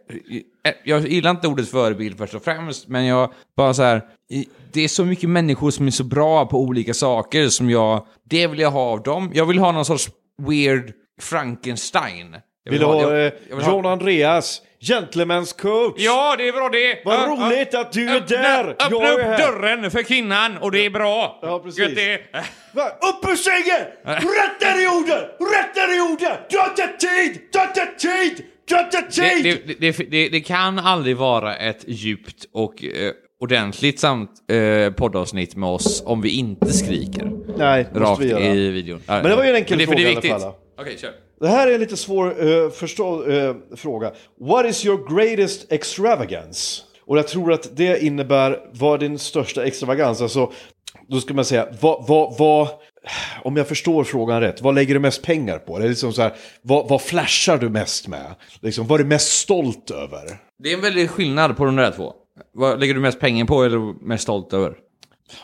jag 0.84 1.08
gillar 1.08 1.30
inte 1.30 1.48
ordet 1.48 1.68
förebild 1.68 2.18
först 2.18 2.34
och 2.34 2.44
främst, 2.44 2.88
men 2.88 3.04
jag 3.04 3.32
bara 3.56 3.74
så 3.74 3.82
här, 3.82 4.02
det 4.72 4.80
är 4.84 4.88
så 4.88 5.04
mycket 5.04 5.30
människor 5.30 5.70
som 5.70 5.86
är 5.86 5.90
så 5.90 6.04
bra 6.04 6.46
på 6.46 6.60
olika 6.60 6.94
saker 6.94 7.48
som 7.48 7.70
jag, 7.70 8.06
det 8.24 8.46
vill 8.46 8.58
jag 8.58 8.70
ha 8.70 8.80
av 8.80 9.02
dem. 9.02 9.30
Jag 9.34 9.46
vill 9.46 9.58
ha 9.58 9.72
någon 9.72 9.84
sorts 9.84 10.08
weird 10.48 10.92
Frankenstein. 11.20 12.36
Jag 12.64 12.72
Vill 12.72 12.80
du 12.80 12.86
ha 12.86 13.02
jag- 13.02 13.26
eh, 13.26 13.32
jag 13.48 13.56
vill 13.56 13.64
ha- 13.64 13.72
John 13.72 13.86
Andreas, 13.86 14.62
Gentlemen's 14.92 15.60
coach? 15.62 15.94
Ja, 15.96 16.34
det 16.38 16.48
är 16.48 16.52
bra 16.52 16.68
det! 16.68 17.02
Vad 17.04 17.14
Ja, 17.14 17.26
roligt 17.26 17.68
ja. 17.72 17.80
att 17.80 17.92
du 17.92 18.08
är 18.08 18.16
Öppna- 18.16 18.26
där! 18.42 18.68
Öppna 18.70 18.88
Jag 18.90 19.04
är 19.04 19.12
upp 19.14 19.20
här. 19.20 19.38
dörren 19.38 19.90
för 19.90 20.02
kvinnan 20.02 20.56
och 20.58 20.72
det 20.72 20.86
är 20.86 20.90
bra! 20.90 21.38
Ja, 21.42 21.58
precis. 21.64 21.78
Gött 21.80 21.94
det. 21.94 22.14
Upp 23.08 23.30
ur 23.30 23.36
sängen! 23.36 23.86
Rätt 24.04 24.60
ner 24.60 24.80
i 24.80 24.84
jorden! 24.84 25.20
Rätt 25.54 25.76
ner 25.76 25.94
i 25.94 25.98
jorden! 25.98 26.36
Du 26.50 26.58
har 26.58 26.68
inte 26.68 26.88
tid! 27.06 27.40
Du 27.52 27.58
har 27.58 27.66
inte 27.66 27.86
tid! 27.98 28.44
Du 28.68 28.74
har 28.74 28.82
inte 28.82 29.02
tid! 29.10 29.62
Det, 29.66 29.74
det, 29.92 30.10
det, 30.10 30.28
det, 30.28 30.40
kan 30.40 30.78
aldrig 30.78 31.16
vara 31.16 31.56
ett 31.56 31.84
djupt 31.86 32.44
och 32.52 32.84
eh, 32.84 33.12
ordentligt 33.40 34.00
samt 34.00 34.30
eh, 34.50 34.92
poddavsnitt 34.92 35.56
med 35.56 35.68
oss 35.68 36.02
om 36.06 36.20
vi 36.22 36.30
inte 36.38 36.72
skriker 36.72 37.32
Nej, 37.58 37.86
rakt 37.94 38.22
i 38.22 38.70
videon. 38.70 39.02
Men 39.06 39.22
det 39.24 39.36
var 39.36 39.44
ju 39.44 39.50
en 39.50 39.56
enkel 39.56 39.80
fråga 39.86 40.00
i 40.00 40.16
alla 40.30 40.38
fall. 40.40 40.52
Okej, 40.78 40.96
kör. 41.00 41.25
Det 41.40 41.48
här 41.48 41.66
är 41.66 41.74
en 41.74 41.80
lite 41.80 41.96
svår 41.96 42.44
uh, 42.44 42.70
förstå, 42.70 43.24
uh, 43.24 43.56
fråga. 43.76 44.12
What 44.40 44.66
is 44.66 44.86
your 44.86 45.16
greatest 45.16 45.72
extravagance? 45.72 46.82
Och 47.06 47.18
jag 47.18 47.28
tror 47.28 47.52
att 47.52 47.76
det 47.76 48.04
innebär, 48.04 48.58
vad 48.72 48.94
är 48.94 49.08
din 49.08 49.18
största 49.18 49.64
extravagans? 49.64 50.20
Alltså, 50.20 50.52
då 51.08 51.20
ska 51.20 51.34
man 51.34 51.44
säga, 51.44 51.68
vad, 51.80 52.06
vad, 52.06 52.38
vad, 52.38 52.68
om 53.42 53.56
jag 53.56 53.68
förstår 53.68 54.04
frågan 54.04 54.40
rätt, 54.40 54.62
vad 54.62 54.74
lägger 54.74 54.94
du 54.94 55.00
mest 55.00 55.22
pengar 55.22 55.58
på? 55.58 55.78
Det 55.78 55.84
är 55.84 55.88
liksom 55.88 56.12
så 56.12 56.22
här, 56.22 56.32
vad, 56.62 56.88
vad 56.88 57.02
flashar 57.02 57.58
du 57.58 57.68
mest 57.68 58.08
med? 58.08 58.34
Liksom, 58.60 58.86
vad 58.86 59.00
är 59.00 59.04
du 59.04 59.08
mest 59.08 59.32
stolt 59.32 59.90
över? 59.90 60.38
Det 60.62 60.70
är 60.70 60.74
en 60.74 60.80
väldig 60.80 61.10
skillnad 61.10 61.56
på 61.56 61.64
de 61.64 61.76
där 61.76 61.90
två. 61.90 62.12
Vad 62.54 62.80
lägger 62.80 62.94
du 62.94 63.00
mest 63.00 63.20
pengar 63.20 63.44
på 63.44 63.64
eller 63.64 64.04
mest 64.06 64.22
stolt 64.22 64.52
över? 64.52 64.74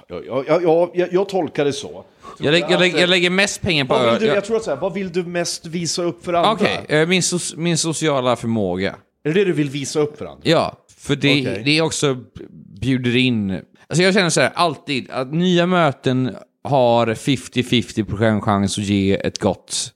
Jag, 0.08 0.26
jag, 0.26 0.62
jag, 0.62 0.90
jag, 0.94 1.12
jag 1.12 1.28
tolkar 1.28 1.64
det 1.64 1.72
så. 1.72 2.04
Jag, 2.38 2.52
lä- 2.52 2.58
jag, 2.70 2.80
lä- 2.80 2.86
jag 2.86 3.08
lägger 3.08 3.30
mest 3.30 3.60
pengar 3.62 3.84
på 3.84 3.94
Vad 3.94 4.20
du, 4.20 4.26
Jag- 4.26 4.36
jag 4.36 4.44
tror 4.44 4.56
att 4.56 4.64
så 4.64 4.70
här, 4.70 4.76
vad 4.80 4.92
vill 4.92 5.12
du 5.12 5.22
mest 5.24 5.66
visa 5.66 6.02
upp 6.02 6.24
för 6.24 6.32
andra? 6.32 6.52
Okej, 6.52 6.84
eh, 6.88 7.08
min, 7.08 7.20
so- 7.20 7.56
min 7.56 7.78
sociala 7.78 8.36
förmåga. 8.36 8.96
Är 9.24 9.28
det 9.32 9.40
det 9.40 9.44
du 9.44 9.52
vill 9.52 9.70
visa 9.70 10.00
upp 10.00 10.18
för 10.18 10.24
andra? 10.26 10.40
Ja, 10.44 10.76
för 10.96 11.16
det, 11.16 11.40
Okej. 11.40 11.62
det 11.64 11.78
är 11.78 11.82
också 11.82 12.16
bjuder 12.80 13.16
in... 13.16 13.50
Alltså 13.86 14.02
jag 14.02 14.14
känner 14.14 14.30
så 14.30 14.40
här, 14.40 14.50
alltid, 14.54 15.10
att 15.10 15.32
nya 15.34 15.66
möten 15.66 16.36
har 16.64 17.06
50-50% 17.06 18.40
chans 18.40 18.78
att 18.78 18.84
ge 18.84 19.14
ett 19.14 19.38
gott 19.38 19.92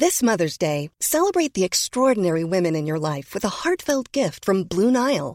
This 0.00 0.22
Mother's 0.22 0.58
Day, 0.60 0.90
celebrate 1.00 1.50
the 1.54 1.64
extraordinary 1.64 2.44
women 2.44 2.76
in 2.76 2.88
your 2.88 2.98
life 3.16 3.34
with 3.34 3.46
a 3.46 3.50
heartfelt 3.64 4.16
gift 4.16 4.44
from 4.44 4.64
Blue 4.66 4.90
Nile. 4.90 5.34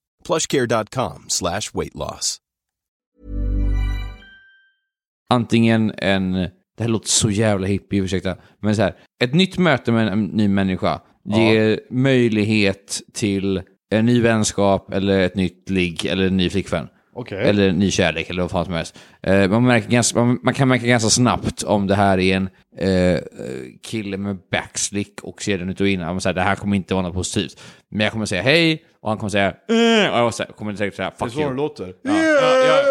plushcare.com 0.31 1.25
slash 1.27 1.73
weight 1.73 1.95
loss. 1.95 2.37
antingen 5.31 5.91
en 5.97 6.31
det 6.77 6.83
här 6.83 6.87
låter 6.87 7.09
så 7.09 7.29
jävla 7.29 7.67
hippie, 7.67 8.01
ursäkta, 8.01 8.35
men 8.59 8.75
så 8.75 8.81
här, 8.81 8.95
ett 9.23 9.33
nytt 9.33 9.57
möte 9.57 9.91
med 9.91 10.07
en 10.07 10.23
ny 10.23 10.47
människa 10.47 11.01
ger 11.23 11.79
möjlighet 11.89 13.01
till 13.13 13.61
en 13.89 14.05
ny 14.05 14.21
vänskap 14.21 14.93
eller 14.93 15.19
ett 15.19 15.35
nytt 15.35 15.69
ligg 15.69 16.05
eller 16.05 16.27
en 16.27 16.37
ny 16.37 16.49
flickvän. 16.49 16.87
Okej. 17.13 17.49
Eller 17.49 17.71
ny 17.71 17.91
kärlek 17.91 18.29
eller 18.29 18.41
vad 18.41 18.51
fan 18.51 18.65
som 18.65 18.73
helst. 18.73 18.99
Eh, 19.23 19.49
man, 19.49 19.63
märker 19.65 19.89
ganska, 19.89 20.19
man, 20.23 20.39
man 20.43 20.53
kan 20.53 20.67
märka 20.67 20.85
ganska 20.87 21.09
snabbt 21.09 21.63
om 21.63 21.87
det 21.87 21.95
här 21.95 22.19
är 22.19 22.35
en 22.35 22.49
eh, 22.77 23.19
kille 23.83 24.17
med 24.17 24.37
backslick 24.51 25.19
och 25.23 25.41
ser 25.41 25.57
den 25.57 25.69
ut 25.69 25.81
och 25.81 25.87
in. 25.87 25.99
Man 25.99 26.21
säger, 26.21 26.33
det 26.33 26.41
här 26.41 26.55
kommer 26.55 26.75
inte 26.75 26.93
vara 26.93 27.03
något 27.07 27.13
positivt. 27.15 27.61
Men 27.89 28.01
jag 28.03 28.11
kommer 28.11 28.25
säga 28.25 28.41
hej 28.41 28.83
och 29.01 29.09
han 29.09 29.17
kommer 29.17 29.29
säga 29.29 29.47
eh, 29.47 30.23
och 30.23 30.33
jag 30.39 30.47
kommer 30.57 30.75
säkert 30.75 30.95
säga 30.95 31.09
Det 31.19 31.23
är 31.23 31.25
fuck 31.25 31.33
så 31.33 31.39
you. 31.39 31.49
det 31.49 31.55
låter. 31.55 31.93
Ja, 32.01 32.11
ja, 32.23 32.57
ja. 32.67 32.83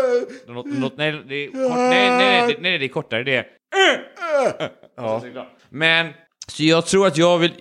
Det 0.47 0.53
låter- 0.53 0.81
låter- 0.81 0.97
nej, 0.99 1.23
det 1.29 1.35
är 1.35 1.47
kort, 1.47 1.77
nej, 1.79 2.11
nej, 2.11 2.43
nej, 2.47 2.57
nej, 2.61 2.79
det 2.79 2.85
är 2.85 2.89
kortare. 2.89 3.25
Det 3.25 3.37
är... 3.37 3.47
Ja. 4.97 5.23
Men, 5.71 6.07
så 6.49 6.65
jag 6.65 6.87
tror 6.87 7.07
att 7.07 7.17
jag 7.19 7.39
vill... 7.39 7.53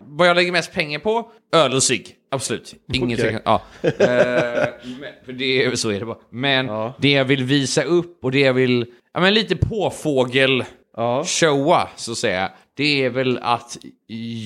Vad 0.00 0.28
jag 0.28 0.34
lägger 0.36 0.52
mest 0.52 0.72
pengar 0.72 0.98
på? 0.98 1.30
Öl 1.56 1.74
och 1.74 1.82
cigg. 1.82 2.14
Absolut. 2.32 2.74
Inget 2.92 3.18
Okej. 3.20 3.30
tvekan. 3.30 3.42
Ja. 3.44 3.62
Eh, 3.82 4.68
men, 5.26 5.38
det, 5.38 5.78
så 5.78 5.90
är 5.90 6.00
det 6.00 6.06
bara. 6.06 6.18
Men 6.30 6.66
Ja. 6.66 6.94
det 6.98 7.10
jag 7.12 7.24
vill 7.24 7.44
visa 7.44 7.82
upp 7.82 8.24
och 8.24 8.30
det 8.32 8.40
jag 8.40 8.52
vill... 8.54 8.86
Ja, 9.14 9.20
men 9.20 9.34
lite 9.34 9.56
påfågel 9.56 10.64
Ja. 10.96 11.24
showa, 11.26 11.88
så 11.96 12.12
att 12.12 12.18
säga. 12.18 12.50
Det 12.76 13.04
är 13.04 13.10
väl 13.10 13.38
att 13.42 13.76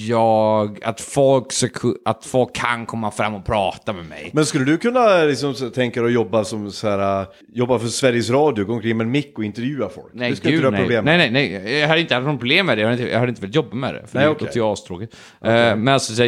jag... 0.09 0.79
Att 0.85 1.01
folk, 1.01 1.47
ku- 1.53 1.95
att 2.05 2.25
folk 2.25 2.55
kan 2.55 2.87
komma 2.87 3.11
fram 3.11 3.35
och 3.35 3.45
prata 3.47 3.93
med 3.93 4.05
mig. 4.07 4.31
Men 4.33 4.47
skulle 4.47 4.65
du 4.65 4.77
kunna 4.79 5.23
liksom, 5.23 5.55
så- 5.55 5.71
tänka 5.71 6.01
dig 6.01 6.07
att 6.09 6.15
jobba 6.15 6.45
som 6.45 6.73
så 6.73 6.89
här, 6.89 7.21
äh, 7.21 7.27
jobba 7.55 7.79
för 7.79 7.87
Sveriges 7.89 8.31
Radio, 8.31 8.65
gå 8.65 8.73
omkring 8.73 8.97
med 8.97 9.05
en 9.05 9.11
mick 9.11 9.39
och 9.39 9.45
intervjua 9.45 9.89
folk? 9.89 10.07
Nej, 10.13 10.31
det 10.31 10.37
skulle 10.37 10.53
gud 10.53 10.61
inte 10.61 10.71
nej. 10.71 10.81
problem 10.81 11.05
nej. 11.05 11.19
med. 11.19 11.33
Nej, 11.33 11.61
nej, 11.65 11.79
Jag 11.79 11.89
hade 11.89 12.01
inte 12.01 12.15
haft 12.15 12.27
någon 12.27 12.39
problem 12.39 12.67
med 12.67 12.79
det. 12.79 12.83
Jag 12.83 12.89
hade 12.91 13.03
inte, 13.03 13.13
jag 13.13 13.19
hade 13.19 13.29
inte 13.31 13.41
velat 13.43 13.55
jobba 13.55 13.77
med 13.77 13.95
det. 13.95 14.07
För 14.07 14.19
Nej, 14.19 14.25
det 14.27 14.45
låter 14.45 14.57
ju 14.57 14.63
astråkigt. 14.65 15.17
Men 15.41 15.89
alltså, 15.89 16.15
så 16.15 16.23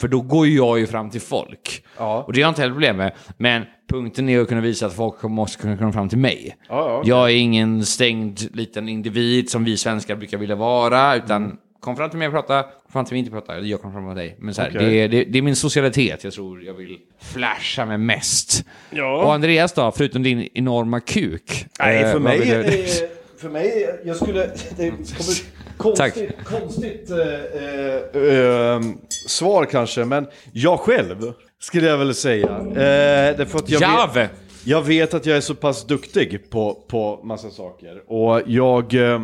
för 0.00 0.08
då 0.08 0.20
går 0.20 0.46
ju 0.46 0.56
jag 0.56 0.78
ju 0.78 0.86
fram 0.86 1.10
till 1.10 1.20
folk. 1.20 1.82
Ja. 1.98 2.22
Och 2.26 2.32
det 2.32 2.38
har 2.40 2.42
jag 2.42 2.50
inte 2.50 2.60
heller 2.60 2.74
problem 2.74 2.96
med. 2.96 3.12
Men 3.36 3.62
punkten 3.90 4.28
är 4.28 4.40
att 4.40 4.48
kunna 4.48 4.60
visa 4.60 4.86
att 4.86 4.94
folk 4.94 5.22
måste 5.22 5.62
kunna 5.62 5.76
komma 5.76 5.92
fram 5.92 6.08
till 6.08 6.18
mig. 6.18 6.56
Ja, 6.68 6.96
okej. 6.98 7.08
Jag 7.10 7.30
är 7.30 7.34
ingen 7.36 7.84
stängd 7.86 8.40
liten 8.56 8.88
individ 8.88 9.50
som 9.50 9.64
vi 9.64 9.76
svenskar 9.76 10.16
brukar 10.16 10.38
vilja 10.38 10.56
vara. 10.56 11.16
Utan 11.16 11.56
kom 11.80 11.96
fram 11.96 12.10
till 12.10 12.18
mig 12.18 12.28
och 12.28 12.34
prata, 12.34 12.62
kom 12.62 12.92
fram 12.92 13.04
till 13.04 13.14
mig 13.14 13.20
och 13.20 13.26
inte 13.26 13.46
prata. 13.46 13.60
Jag 13.60 13.80
kommer 13.82 13.94
fram 13.94 14.08
till 14.08 14.16
dig. 14.16 14.36
Men 14.38 14.54
så 14.54 14.62
här, 14.62 14.68
Okej. 14.76 14.86
det, 14.90 14.94
är- 15.02 15.08
det, 15.08 15.24
det 15.24 15.38
är 15.38 15.42
min 15.42 15.56
socialitet 15.56 16.24
jag 16.24 16.32
tror 16.32 16.62
jag 16.62 16.74
vill 16.74 16.98
flasha 17.20 17.86
med 17.86 18.00
mest. 18.00 18.64
Ja. 18.90 19.22
Och 19.24 19.34
Andreas 19.34 19.72
då, 19.72 19.92
förutom 19.96 20.22
din 20.22 20.48
enorma 20.54 21.00
kuk? 21.00 21.66
Nej, 21.80 21.96
eh, 21.96 22.02
för 22.02 22.12
vad 22.12 22.22
mig, 22.22 22.38
vill 22.40 22.52
eh, 22.52 23.08
för 23.38 23.48
mig, 23.48 24.00
jag 24.04 24.16
skulle, 24.16 24.50
det 24.76 24.90
kommer 24.90 25.76
konstigt, 25.76 26.30
konstigt 26.44 27.10
eh, 27.10 28.22
eh, 28.22 28.80
svar 29.26 29.64
kanske, 29.64 30.04
men 30.04 30.26
jag 30.52 30.80
själv 30.80 31.32
skulle 31.60 31.86
jag 31.86 31.98
väl 31.98 32.14
säga. 32.14 32.58
Eh, 32.58 33.36
därför 33.36 33.58
att 33.58 33.70
jag 33.70 33.82
Jave! 33.82 34.20
vet, 34.20 34.30
jag 34.64 34.82
vet 34.82 35.14
att 35.14 35.26
jag 35.26 35.36
är 35.36 35.40
så 35.40 35.54
pass 35.54 35.86
duktig 35.86 36.50
på, 36.50 36.74
på 36.88 37.20
massa 37.24 37.50
saker. 37.50 38.02
Och 38.12 38.42
jag, 38.46 38.94
eh, 38.94 39.22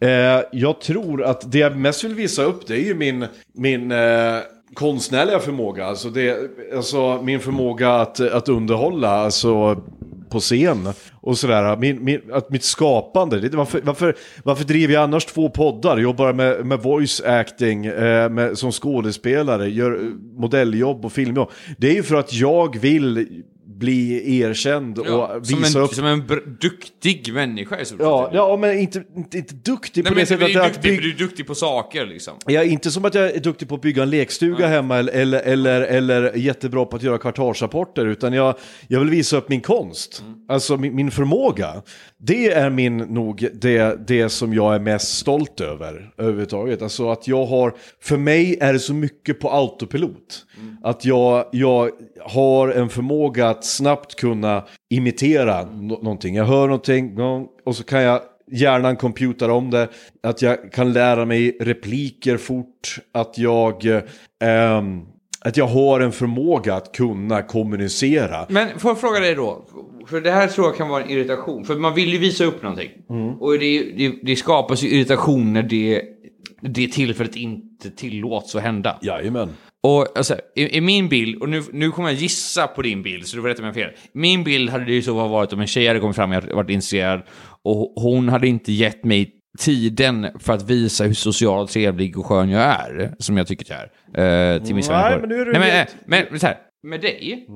eh, 0.00 0.42
jag 0.52 0.80
tror 0.80 1.22
att 1.22 1.52
det 1.52 1.58
jag 1.58 1.76
mest 1.76 2.04
vill 2.04 2.14
visa 2.14 2.42
upp 2.42 2.66
det 2.66 2.74
är 2.74 2.84
ju 2.84 2.94
min, 2.94 3.26
min 3.54 3.92
eh, 3.92 4.36
konstnärliga 4.74 5.38
förmåga. 5.38 5.86
Alltså, 5.86 6.10
det, 6.10 6.50
alltså 6.76 7.22
min 7.22 7.40
förmåga 7.40 7.94
att, 7.94 8.20
att 8.20 8.48
underhålla. 8.48 9.10
Alltså 9.10 9.82
på 10.30 10.40
scen 10.40 10.88
och 11.20 11.38
sådär. 11.38 11.76
Min, 11.76 12.04
min, 12.04 12.20
att 12.32 12.50
mitt 12.50 12.64
skapande, 12.64 13.40
det, 13.40 13.56
varför, 13.56 13.80
varför, 13.84 14.16
varför 14.44 14.64
driver 14.64 14.94
jag 14.94 15.02
annars 15.02 15.24
två 15.24 15.48
poddar? 15.48 15.98
Jobbar 15.98 16.32
med, 16.32 16.66
med 16.66 16.78
voice 16.78 17.20
acting 17.20 17.86
eh, 17.86 18.30
med, 18.30 18.58
som 18.58 18.72
skådespelare, 18.72 19.68
gör 19.70 20.12
modelljobb 20.40 21.04
och 21.04 21.12
filmjobb. 21.12 21.50
Det 21.78 21.88
är 21.88 21.94
ju 21.94 22.02
för 22.02 22.14
att 22.14 22.32
jag 22.32 22.78
vill 22.78 23.42
bli 23.80 24.40
erkänd 24.40 24.98
och 24.98 25.06
Ja, 25.06 25.40
som, 25.42 25.62
visa 25.62 25.78
en, 25.78 25.84
upp 25.84 25.94
som 25.94 26.06
en 26.06 26.26
duktig 26.60 27.34
människa 27.34 27.80
i 27.80 27.84
så 27.84 27.96
fall. 27.96 28.06
Ja, 28.06 28.30
ja, 28.32 28.56
men 28.56 28.78
inte, 28.78 29.02
inte, 29.16 29.38
inte 29.38 29.54
duktig 29.54 30.04
Nej, 30.04 30.10
på 30.10 30.14
men 30.14 30.22
det 30.22 30.26
sättet 30.26 30.56
är 30.56 30.60
att, 30.60 30.66
att 30.66 30.72
duktig, 30.72 30.90
bygga... 30.90 31.02
du 31.02 31.10
är 31.10 31.28
duktig 31.28 31.46
på 31.46 31.54
saker 31.54 32.06
liksom. 32.06 32.34
Ja, 32.46 32.62
inte 32.62 32.90
som 32.90 33.04
att 33.04 33.14
jag 33.14 33.30
är 33.30 33.40
duktig 33.40 33.68
på 33.68 33.74
att 33.74 33.80
bygga 33.80 34.02
en 34.02 34.10
lekstuga 34.10 34.66
hemma 34.66 34.98
eller, 34.98 35.12
eller, 35.12 35.40
eller, 35.42 35.80
eller 35.82 36.36
jättebra 36.36 36.84
på 36.84 36.96
att 36.96 37.02
göra 37.02 37.18
kvartalsrapporter, 37.18 38.06
utan 38.06 38.32
jag, 38.32 38.54
jag 38.88 39.00
vill 39.00 39.10
visa 39.10 39.36
upp 39.36 39.48
min 39.48 39.60
konst. 39.60 40.24
Alltså 40.48 40.76
min, 40.76 40.94
min 40.94 41.10
förmåga. 41.10 41.82
Det 42.18 42.52
är 42.52 42.70
min 42.70 42.96
nog 42.96 43.48
det, 43.54 44.08
det 44.08 44.28
som 44.28 44.54
jag 44.54 44.74
är 44.74 44.78
mest 44.78 45.18
stolt 45.18 45.60
över 45.60 46.10
överhuvudtaget. 46.18 46.82
Alltså 46.82 47.10
att 47.10 47.28
jag 47.28 47.46
har, 47.46 47.74
för 48.00 48.16
mig 48.16 48.58
är 48.60 48.72
det 48.72 48.78
så 48.78 48.94
mycket 48.94 49.40
på 49.40 49.50
autopilot. 49.50 50.46
Att 50.82 51.04
jag, 51.04 51.44
jag 51.52 51.90
har 52.20 52.68
en 52.68 52.88
förmåga 52.88 53.48
att 53.48 53.64
snabbt 53.70 54.14
kunna 54.14 54.64
imitera 54.90 55.62
no- 55.62 56.02
någonting. 56.02 56.34
Jag 56.34 56.44
hör 56.44 56.66
någonting 56.66 57.16
och 57.64 57.76
så 57.76 57.84
kan 57.84 58.02
jag 58.02 58.20
hjärnan 58.52 58.96
computar 58.96 59.48
om 59.48 59.70
det, 59.70 59.88
att 60.22 60.42
jag 60.42 60.72
kan 60.72 60.92
lära 60.92 61.24
mig 61.24 61.56
repliker 61.60 62.36
fort, 62.36 62.98
att 63.12 63.38
jag, 63.38 63.84
ehm, 64.44 65.00
att 65.44 65.56
jag 65.56 65.66
har 65.66 66.00
en 66.00 66.12
förmåga 66.12 66.74
att 66.74 66.92
kunna 66.92 67.42
kommunicera. 67.42 68.46
Men 68.48 68.78
får 68.78 68.90
jag 68.90 69.00
fråga 69.00 69.20
dig 69.20 69.34
då? 69.34 69.64
För 70.06 70.20
det 70.20 70.30
här 70.30 70.48
tror 70.48 70.66
jag 70.66 70.76
kan 70.76 70.88
vara 70.88 71.02
en 71.02 71.10
irritation. 71.10 71.64
För 71.64 71.76
man 71.76 71.94
vill 71.94 72.12
ju 72.12 72.18
visa 72.18 72.44
upp 72.44 72.62
någonting. 72.62 72.90
Och 73.40 73.58
det, 73.58 73.82
det, 73.96 74.12
det 74.22 74.36
skapas 74.36 74.82
ju 74.82 74.88
irritation 74.88 75.52
när 75.52 75.62
det, 75.62 76.02
det 76.60 76.88
tillfället 76.88 77.36
inte 77.36 77.90
tillåts 77.90 78.54
att 78.54 78.62
hända. 78.62 78.98
Jajamän. 79.02 79.48
Och 79.82 80.18
alltså, 80.18 80.36
i, 80.56 80.76
i 80.76 80.80
min 80.80 81.08
bild, 81.08 81.42
och 81.42 81.48
nu, 81.48 81.62
nu 81.72 81.90
kommer 81.90 82.08
jag 82.08 82.18
gissa 82.18 82.66
på 82.66 82.82
din 82.82 83.02
bild, 83.02 83.26
så 83.26 83.36
du 83.36 83.42
får 83.42 83.48
rätta 83.48 83.62
mig 83.62 83.70
om 83.70 83.78
jag 83.78 83.88
fel. 83.90 84.00
Min 84.12 84.44
bild 84.44 84.70
hade 84.70 84.84
det 84.84 84.92
ju 84.92 85.02
så 85.02 85.28
varit 85.28 85.52
om 85.52 85.60
en 85.60 85.66
tjej 85.66 85.86
hade 85.86 86.00
kommit 86.00 86.16
fram 86.16 86.30
och 86.30 86.36
jag 86.36 86.54
varit 86.54 86.70
intresserad 86.70 87.22
och 87.62 87.92
hon 87.96 88.28
hade 88.28 88.48
inte 88.48 88.72
gett 88.72 89.04
mig 89.04 89.36
tiden 89.58 90.26
för 90.40 90.52
att 90.52 90.70
visa 90.70 91.04
hur 91.04 91.14
social, 91.14 91.68
trevlig 91.68 92.18
och 92.18 92.26
skön 92.26 92.50
jag 92.50 92.62
är, 92.62 93.14
som 93.18 93.36
jag 93.36 93.46
tycker 93.46 93.74
jag 93.74 93.80
är. 94.14 94.54
Eh, 94.54 94.62
till 94.64 94.74
vissa 94.74 94.92
Nej, 94.92 95.20
men 95.20 95.28
nu 95.28 95.40
är 95.40 95.44
du 95.44 95.52
Nej, 95.52 95.60
men, 95.60 95.86
men, 96.06 96.26
men 96.30 96.40
så 96.40 96.46
här, 96.46 96.56
med 96.82 97.00
dig, 97.00 97.46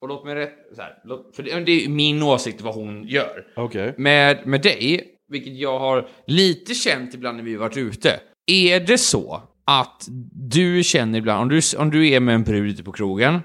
och 0.00 0.08
låt 0.08 0.24
mig 0.24 0.34
rätt, 0.34 0.54
så 0.74 0.82
här, 0.82 0.98
låt, 1.04 1.36
för 1.36 1.42
det, 1.42 1.60
det 1.60 1.84
är 1.84 1.88
min 1.88 2.22
åsikt 2.22 2.60
vad 2.60 2.74
hon 2.74 3.04
gör. 3.08 3.46
Okej. 3.56 3.94
Med, 3.96 4.46
med 4.46 4.62
dig, 4.62 5.04
vilket 5.32 5.56
jag 5.56 5.78
har 5.78 6.08
lite 6.26 6.74
känt 6.74 7.14
ibland 7.14 7.36
när 7.36 7.44
vi 7.44 7.56
varit 7.56 7.76
ute. 7.76 8.20
Är 8.46 8.80
det 8.80 8.98
så 8.98 9.42
att 9.66 10.08
du 10.32 10.82
känner 10.84 11.18
ibland, 11.18 11.42
om 11.42 11.48
du, 11.48 11.76
om 11.76 11.90
du 11.90 12.08
är 12.08 12.20
med 12.20 12.34
en 12.34 12.44
brud 12.44 12.70
ute 12.70 12.82
på 12.82 12.92
krogen, 12.92 13.40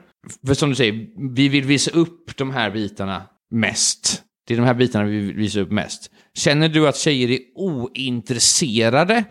för 0.47 0.53
som 0.53 0.69
du 0.69 0.75
säger, 0.75 1.07
vi 1.35 1.49
vill 1.49 1.63
visa 1.63 1.91
upp 1.91 2.37
de 2.37 2.51
här 2.51 2.71
bitarna 2.71 3.23
mest. 3.51 4.23
Det 4.47 4.53
är 4.53 4.57
de 4.57 4.65
här 4.65 4.73
bitarna 4.73 5.05
vi 5.05 5.19
vill 5.19 5.35
visa 5.35 5.59
upp 5.59 5.71
mest. 5.71 6.11
Känner 6.33 6.69
du 6.69 6.87
att 6.87 6.97
tjejer 6.97 7.29
är 7.29 7.39
ointresserade 7.55 9.23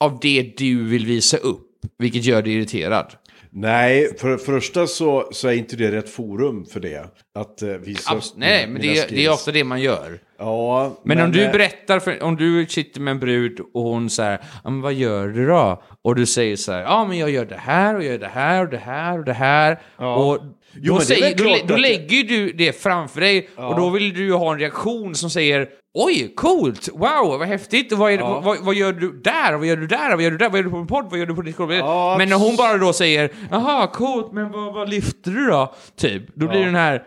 av 0.00 0.18
det 0.22 0.54
du 0.56 0.84
vill 0.84 1.06
visa 1.06 1.36
upp, 1.36 1.68
vilket 1.98 2.24
gör 2.24 2.42
dig 2.42 2.52
irriterad? 2.52 3.12
Nej, 3.54 4.14
för 4.18 4.28
det 4.30 4.38
första 4.38 4.86
så, 4.86 5.28
så 5.32 5.48
är 5.48 5.52
inte 5.52 5.76
det 5.76 5.90
rätt 5.92 6.08
forum 6.10 6.64
för 6.64 6.80
det. 6.80 7.04
Att 7.38 7.62
eh, 7.62 7.68
visa 7.68 8.10
Abs- 8.10 8.16
upp 8.16 8.24
nej, 8.36 8.66
mina- 8.66 8.72
men 8.72 8.82
mina 8.82 8.92
det, 8.94 8.98
är- 9.00 9.08
det 9.16 9.24
är 9.26 9.32
ofta 9.32 9.52
det 9.52 9.64
man 9.64 9.80
gör. 9.80 10.18
Ja, 10.38 11.00
Men, 11.04 11.20
om 11.20 11.32
du 11.32 11.42
eh, 11.44 11.52
berättar, 11.52 11.98
för, 12.00 12.22
om 12.22 12.36
du 12.36 12.66
sitter 12.66 13.00
med 13.00 13.10
en 13.12 13.18
brud 13.20 13.60
och 13.74 13.82
hon 13.82 14.10
säger 14.10 14.40
ja, 14.64 14.70
men 14.70 14.80
vad 14.80 14.92
gör 14.94 15.28
du 15.28 15.46
då? 15.46 15.82
Och 16.04 16.14
du 16.14 16.26
säger 16.26 16.56
så 16.56 16.72
här, 16.72 16.80
ja 16.82 17.04
men 17.08 17.18
jag 17.18 17.30
gör 17.30 17.44
det 17.44 17.56
här 17.56 17.94
och 17.96 18.02
jag 18.04 18.12
gör 18.12 18.18
det 18.18 18.28
här 18.28 18.62
och 18.64 18.70
det 18.70 18.78
här 18.78 19.18
och 19.18 19.24
det 19.24 19.32
här. 19.32 19.72
Och 19.96 20.38
Jo, 20.74 20.92
då, 20.92 20.94
men 20.94 21.02
säger, 21.06 21.36
då, 21.36 21.56
då 21.66 21.76
lägger 21.76 22.22
du 22.24 22.52
det 22.52 22.72
framför 22.82 23.20
dig 23.20 23.48
och 23.56 23.76
då 23.76 23.90
vill 23.90 24.14
du 24.14 24.32
ha 24.32 24.52
en 24.52 24.58
reaktion 24.58 25.14
som 25.14 25.30
säger 25.30 25.68
Oj, 25.94 26.32
coolt! 26.36 26.88
Wow, 26.92 27.38
vad 27.38 27.48
häftigt! 27.48 27.92
Vad, 27.92 28.12
är, 28.12 28.16
det- 28.18 28.22
vad, 28.24 28.58
vad 28.64 28.74
gör 28.74 28.92
du 28.92 29.12
där? 29.20 29.52
Vad 29.56 29.66
gör 29.66 29.76
du 29.76 29.86
där? 29.86 30.10
Vad 30.14 30.22
gör 30.22 30.30
du 30.30 30.36
där? 30.36 30.48
Vad 30.48 30.58
gör 30.58 30.64
du 30.64 30.70
på 30.70 30.76
en 30.76 30.86
podd? 30.86 31.06
Vad 31.10 31.18
gör 31.18 31.26
du 31.26 31.34
på 31.34 31.42
ditt? 31.42 31.56
Ja, 31.58 32.14
Men 32.18 32.28
när 32.28 32.36
hon 32.36 32.56
bara 32.56 32.76
då 32.78 32.92
säger 32.92 33.30
Jaha, 33.50 33.86
coolt, 33.86 34.32
men 34.32 34.50
vad, 34.52 34.74
vad 34.74 34.88
lyfter 34.90 35.30
du 35.30 35.46
då? 35.46 35.74
Typ. 35.96 36.22
Då 36.34 36.48
blir 36.48 36.64
den 36.64 36.74
här 36.74 37.02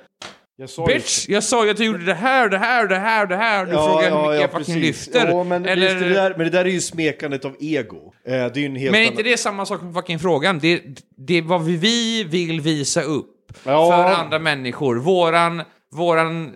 jag 0.57 0.69
sa 0.69 0.89
ju- 0.89 0.95
Bitch, 0.95 1.25
jag 1.29 1.43
sa 1.43 1.65
ju 1.65 1.71
att 1.71 1.79
jag 1.79 1.85
gjorde 1.85 2.05
det 2.05 2.13
här, 2.13 2.49
det 2.49 2.57
här, 2.57 2.87
det 2.87 2.95
här, 2.97 3.25
det 3.27 3.35
här. 3.35 3.65
Du 3.65 3.71
frågar 3.71 4.11
hur 4.21 4.31
mycket 4.31 4.41
jag 4.41 4.51
fucking 4.51 4.75
precis. 4.81 5.07
lyfter. 5.07 5.27
Ja, 5.29 5.43
men, 5.43 5.65
Eller, 5.65 5.95
det 5.95 6.09
där, 6.09 6.29
men 6.37 6.39
det 6.39 6.49
där 6.49 6.65
är 6.65 6.69
ju 6.69 6.81
smekandet 6.81 7.45
av 7.45 7.55
ego. 7.59 8.13
Eh, 8.27 8.31
det 8.31 8.35
är 8.35 8.57
ju 8.57 8.65
en 8.65 8.75
helt 8.75 8.91
men 8.91 9.01
annan- 9.01 9.11
inte 9.11 9.23
det 9.23 9.37
samma 9.37 9.65
sak 9.65 9.79
som 9.79 9.93
fucking 9.93 10.19
frågan? 10.19 10.59
Det, 10.59 10.81
det 11.17 11.37
är 11.37 11.41
vad 11.41 11.63
vi 11.65 12.23
vill 12.23 12.61
visa 12.61 13.01
upp 13.01 13.31
Ja. 13.63 13.91
för 13.91 14.21
andra 14.23 14.39
människor. 14.39 14.95
Våran, 14.95 15.61
våran 15.95 16.45
eh, 16.45 16.51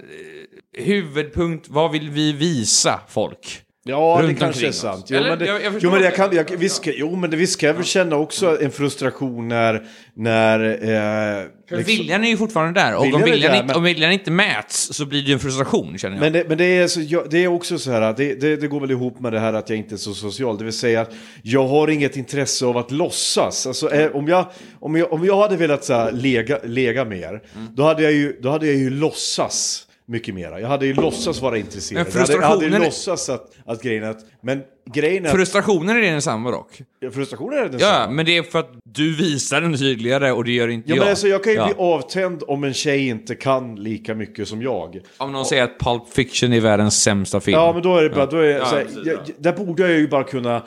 huvudpunkt, 0.80 1.68
vad 1.70 1.92
vill 1.92 2.10
vi 2.10 2.34
visa 2.34 3.00
folk? 3.10 3.62
Ja, 3.84 4.22
det 4.28 4.34
kanske 4.34 4.68
är 4.68 4.72
sant. 4.72 5.06
Jo, 5.10 5.18
Eller, 5.18 5.30
men 5.30 5.40
det, 5.40 5.46
jag- 5.46 5.64
jag 5.64 5.74
jo, 5.80 5.92
men 5.92 6.02
jag 6.04 6.16
kan, 6.16 6.36
jag, 6.36 6.58
visst, 6.58 6.82
jo, 6.86 7.16
men 7.16 7.30
det, 7.30 7.38
visst 7.38 7.60
kan 7.60 7.68
jag 7.68 7.74
väl 7.74 7.84
känna 7.86 8.16
också 8.16 8.62
en 8.62 8.72
frustration 8.72 9.48
när... 9.48 9.84
när 10.14 10.60
eh, 11.40 11.46
liksom- 11.78 11.84
viljan 11.98 12.24
är 12.24 12.30
ju 12.30 12.38
fortfarande 12.38 12.80
där. 12.82 12.96
Och 12.96 13.06
Viljan 13.06 13.22
om 13.24 13.30
viljan, 13.30 13.52
där, 13.52 13.56
inte, 13.58 13.68
men- 13.68 13.76
om 13.76 13.84
viljan 13.84 14.12
inte 14.12 14.32
mäts 14.32 14.94
så 14.94 15.06
blir 15.06 15.22
det 15.22 15.28
ju 15.28 15.34
en 15.34 15.40
frustration, 15.40 15.98
känner 15.98 16.16
jag. 16.16 16.22
Men 16.22 16.34
det, 16.34 16.46
men 16.50 16.58
det, 16.58 16.64
är, 16.66 16.88
så, 16.88 17.02
jag, 17.02 17.30
det 17.30 17.44
är 17.44 17.48
också 17.48 17.78
så 17.80 17.92
här, 17.92 18.14
det, 18.18 18.34
det, 18.42 18.56
det 18.56 18.68
går 18.68 18.80
väl 18.80 18.92
ihop 18.92 19.20
med 19.20 19.34
det 19.34 19.40
här 19.40 19.54
att 19.54 19.70
jag 19.70 19.78
inte 19.78 19.96
är 19.96 19.98
så 19.98 20.14
social. 20.14 20.58
Det 20.58 20.64
vill 20.64 20.74
säga 20.74 21.02
att 21.02 21.12
jag 21.44 21.68
har 21.68 21.88
inget 21.88 22.18
intresse 22.18 22.66
av 22.66 22.78
att 22.78 22.92
låtsas. 22.92 23.68
Alltså, 23.68 23.92
eh, 23.94 24.16
om, 24.16 24.28
jag, 24.28 24.46
om, 24.80 24.96
jag, 24.96 25.14
om 25.14 25.26
jag 25.26 25.38
hade 25.42 25.58
velat 25.58 25.84
så 25.86 25.94
här, 25.94 26.12
lega, 26.12 26.60
lega 26.64 27.06
mer, 27.06 27.30
Mm. 27.56 27.68
då, 27.76 27.84
hade 27.84 28.04
jag 28.04 28.12
ju, 28.12 28.40
då 28.42 28.50
hade 28.50 28.68
jag 28.68 28.76
ju 28.76 28.90
låtsas 28.90 29.86
mycket 30.10 30.36
mera. 30.36 30.60
Jag 30.60 30.68
hade 30.68 30.86
ju 30.86 30.93
låtsas 30.93 31.41
vara 31.41 31.57
intresserad. 31.57 32.07
Men 32.14 32.14
Jag 32.14 32.22
hade, 32.22 32.34
jag 32.34 32.41
hade 32.41 32.60
frustrationen 32.60 32.82
låtsas 32.82 33.30
att, 33.30 33.51
att 33.66 33.82
grejen 33.82 34.03
att... 34.03 34.18
Men 34.41 34.62
grejen 34.93 35.26
att 35.26 35.32
Frustrationen 35.32 35.97
är 35.97 36.01
densamma 36.01 36.51
dock. 36.51 36.82
frustrationen 37.14 37.60
är 37.60 37.70
den 37.70 37.80
Ja, 37.80 38.07
men 38.12 38.26
det 38.26 38.38
är 38.38 38.43
för 38.43 38.60
att 38.60 38.72
du 38.86 39.16
visar 39.16 39.62
den 39.62 39.78
tydligare 39.78 40.32
och 40.32 40.43
det 40.43 40.51
gör 40.51 40.68
inte 40.68 40.89
Ja, 40.89 40.95
jag. 40.95 41.01
men 41.01 41.10
alltså, 41.10 41.28
jag 41.28 41.43
kan 41.43 41.53
ju 41.53 41.60
Ja. 41.60 41.66
bli 41.66 41.76
avtänd 41.78 42.43
om 42.47 42.64
en 42.64 42.74
tjej 42.74 43.07
inte 43.07 43.36
kan 43.36 43.76
lika 43.76 44.16
mycket 44.16 44.47
som 44.47 44.62
jag. 44.62 44.99
Om 45.18 45.32
någon 45.32 45.45
säger 45.45 45.64
att 45.64 45.80
Pulp 45.80 46.10
Fiction 46.14 46.53
är 46.53 46.60
världens 46.60 47.03
sämsta 47.03 47.39
film. 47.39 47.57
Ja, 47.57 47.74
men 47.74 47.82
då 47.82 47.97
är 47.97 48.03
det 48.03 48.10
bara, 48.10 48.26
då 48.26 48.38
är, 48.38 48.45
Ja, 48.49 48.66
så 48.66 48.76
här, 48.76 48.84
precis, 48.84 48.99
jag, 49.05 49.16
ja. 49.26 49.34
där 49.38 49.53
borde 49.53 49.82
jag 49.84 49.91
ju 49.99 50.07
bara 50.07 50.24
kunna 50.24 50.64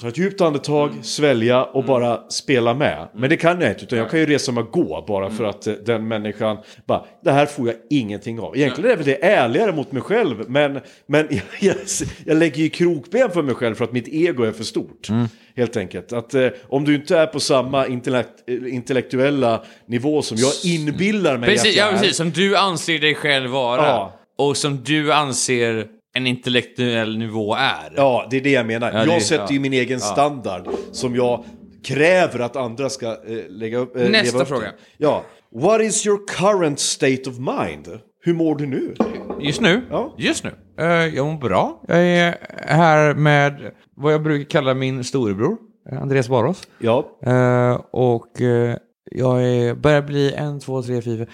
ta 0.00 0.08
ett 0.08 0.18
djupt 0.18 0.40
andetag, 0.40 0.90
Mm. 0.90 1.02
svälja 1.02 1.64
och 1.64 1.84
bara 1.84 2.30
spela 2.30 2.74
med. 2.74 3.08
Men 3.14 3.30
det 3.30 3.36
kan 3.36 3.60
jag 3.60 3.70
inte, 3.70 3.84
utan 3.84 3.98
jag 3.98 4.10
kan 4.10 4.20
ju 4.20 4.26
resa 4.26 4.52
mig 4.52 4.62
och 4.64 4.70
gå 4.72 5.04
bara 5.08 5.24
Mm. 5.26 5.36
för 5.38 5.44
att 5.44 5.66
eh, 5.66 5.74
den 5.74 6.08
människan 6.08 6.56
bara, 6.86 7.04
det 7.24 7.30
här 7.32 7.46
får 7.46 7.66
jag 7.66 7.76
ingenting 7.90 8.40
av. 8.40 8.56
Egentligen 8.56 8.90
är 8.90 8.96
väl 8.96 9.04
det 9.06 9.24
ärligare 9.24 9.72
mot 9.72 9.92
mig 9.92 10.02
själv, 10.02 10.44
men, 10.50 10.80
men 11.06 11.26
jag, 11.30 11.42
jag, 11.60 11.76
jag 12.24 12.36
lägger 12.36 12.62
ju 12.62 12.68
krokben 12.68 13.30
för 13.30 13.42
mig 13.42 13.54
själv 13.54 13.74
för 13.74 13.84
att 13.84 13.92
mitt 13.92 14.08
ego 14.08 14.42
är 14.44 14.52
för 14.52 14.64
stort. 14.64 15.08
Mm. 15.08 15.26
Helt 15.56 15.76
enkelt. 15.76 16.12
Att 16.12 16.34
eh, 16.34 16.48
om 16.68 16.84
du 16.84 16.94
inte 16.94 17.18
är 17.18 17.26
på 17.26 17.40
samma 17.40 17.86
intellekt, 17.86 18.30
eh, 18.46 18.74
intellektuella 18.74 19.64
nivå 19.86 20.22
som 20.22 20.36
jag 20.38 20.52
inbillar 20.64 21.38
mig 21.38 21.48
Precis, 21.50 21.70
att 21.70 21.76
jag 21.76 21.88
ja, 21.88 21.92
är. 21.92 21.98
precis, 21.98 22.16
som 22.16 22.30
du 22.30 22.56
anser 22.56 22.98
dig 22.98 23.14
själv 23.14 23.50
vara. 23.50 23.82
Ja. 23.86 24.12
Och 24.38 24.56
som 24.56 24.82
du 24.84 25.12
anser 25.12 25.86
en 26.16 26.26
intellektuell 26.26 27.18
nivå 27.18 27.54
är. 27.54 27.92
Ja, 27.96 28.26
det 28.30 28.36
är 28.36 28.40
det 28.40 28.50
jag 28.50 28.66
menar. 28.66 28.92
Ja, 28.92 29.04
det- 29.04 29.12
jag 29.12 29.22
sätter 29.22 29.50
ju 29.50 29.56
ja. 29.56 29.60
min 29.62 29.72
egen 29.72 30.00
standard 30.00 30.68
som 30.92 31.16
jag 31.16 31.44
kräver 31.84 32.38
att 32.38 32.56
andra 32.56 32.88
ska 32.90 33.06
eh, 33.06 33.16
lägga 33.48 33.78
upp. 33.78 33.96
Eh, 33.96 34.08
Nästa 34.10 34.38
upp 34.38 34.48
fråga. 34.48 34.60
till. 34.70 34.78
Ja. 34.98 35.24
What 35.54 35.80
is 35.80 36.06
your 36.06 36.18
current 36.28 36.78
state 36.80 37.22
of 37.30 37.36
mind? 37.38 37.88
Hur 38.22 38.34
mår 38.34 38.56
du 38.56 38.66
nu? 38.66 38.94
Just 39.40 39.60
nu? 39.60 39.82
Ja. 39.90 40.14
Just 40.18 40.44
nu? 40.44 40.50
Eh, 40.80 40.86
jag 40.86 41.26
mår 41.26 41.38
bra. 41.40 41.82
Jag 41.88 41.98
är 42.06 42.36
här 42.66 43.14
med 43.14 43.72
vad 43.96 44.12
jag 44.12 44.22
brukar 44.22 44.50
kalla 44.50 44.74
min 44.74 45.04
storebror, 45.04 45.56
eh, 45.92 46.02
Andreas 46.02 46.28
Baros. 46.28 46.62
Ja. 46.78 47.18
Eh, 47.26 47.80
och 47.92 48.40
eh, 48.40 48.76
jag 49.10 49.42
är, 49.44 49.74
börjar 49.74 50.02
bli 50.02 50.32
en, 50.32 50.60
två, 50.60 50.82
tre, 50.82 51.02
fyra, 51.02 51.26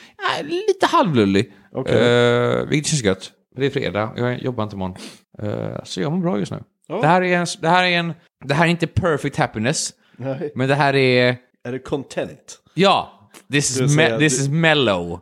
lite 0.42 0.86
halvlullig. 0.86 1.52
Eh, 1.86 2.66
vilket 2.68 2.86
känns 2.90 3.04
gött. 3.04 3.30
Det 3.56 3.66
är 3.66 3.70
fredag, 3.70 4.12
jag 4.16 4.42
jobbar 4.42 4.64
inte 4.64 4.76
imorgon. 4.76 4.96
Uh, 5.42 5.76
så 5.84 6.00
jag 6.00 6.12
mår 6.12 6.18
bra 6.20 6.38
just 6.38 6.52
nu. 6.52 6.62
Ja. 6.86 7.00
Det, 7.00 7.06
här 7.06 7.22
är 7.22 7.36
en, 7.38 7.46
det 7.60 7.68
här 7.68 7.84
är 7.84 7.98
en, 7.98 8.12
det 8.44 8.54
här 8.54 8.64
är 8.66 8.70
inte 8.70 8.86
perfect 8.86 9.36
happiness, 9.36 9.92
Nej. 10.16 10.52
men 10.54 10.68
det 10.68 10.74
här 10.74 10.94
är, 10.96 11.36
Är 11.64 11.72
det 11.72 11.78
content? 11.78 12.58
ja, 12.74 13.28
this 13.52 13.80
is, 13.80 13.96
me, 13.96 14.18
this 14.18 14.18
du- 14.38 14.42
is 14.44 14.48
mellow. 14.48 15.20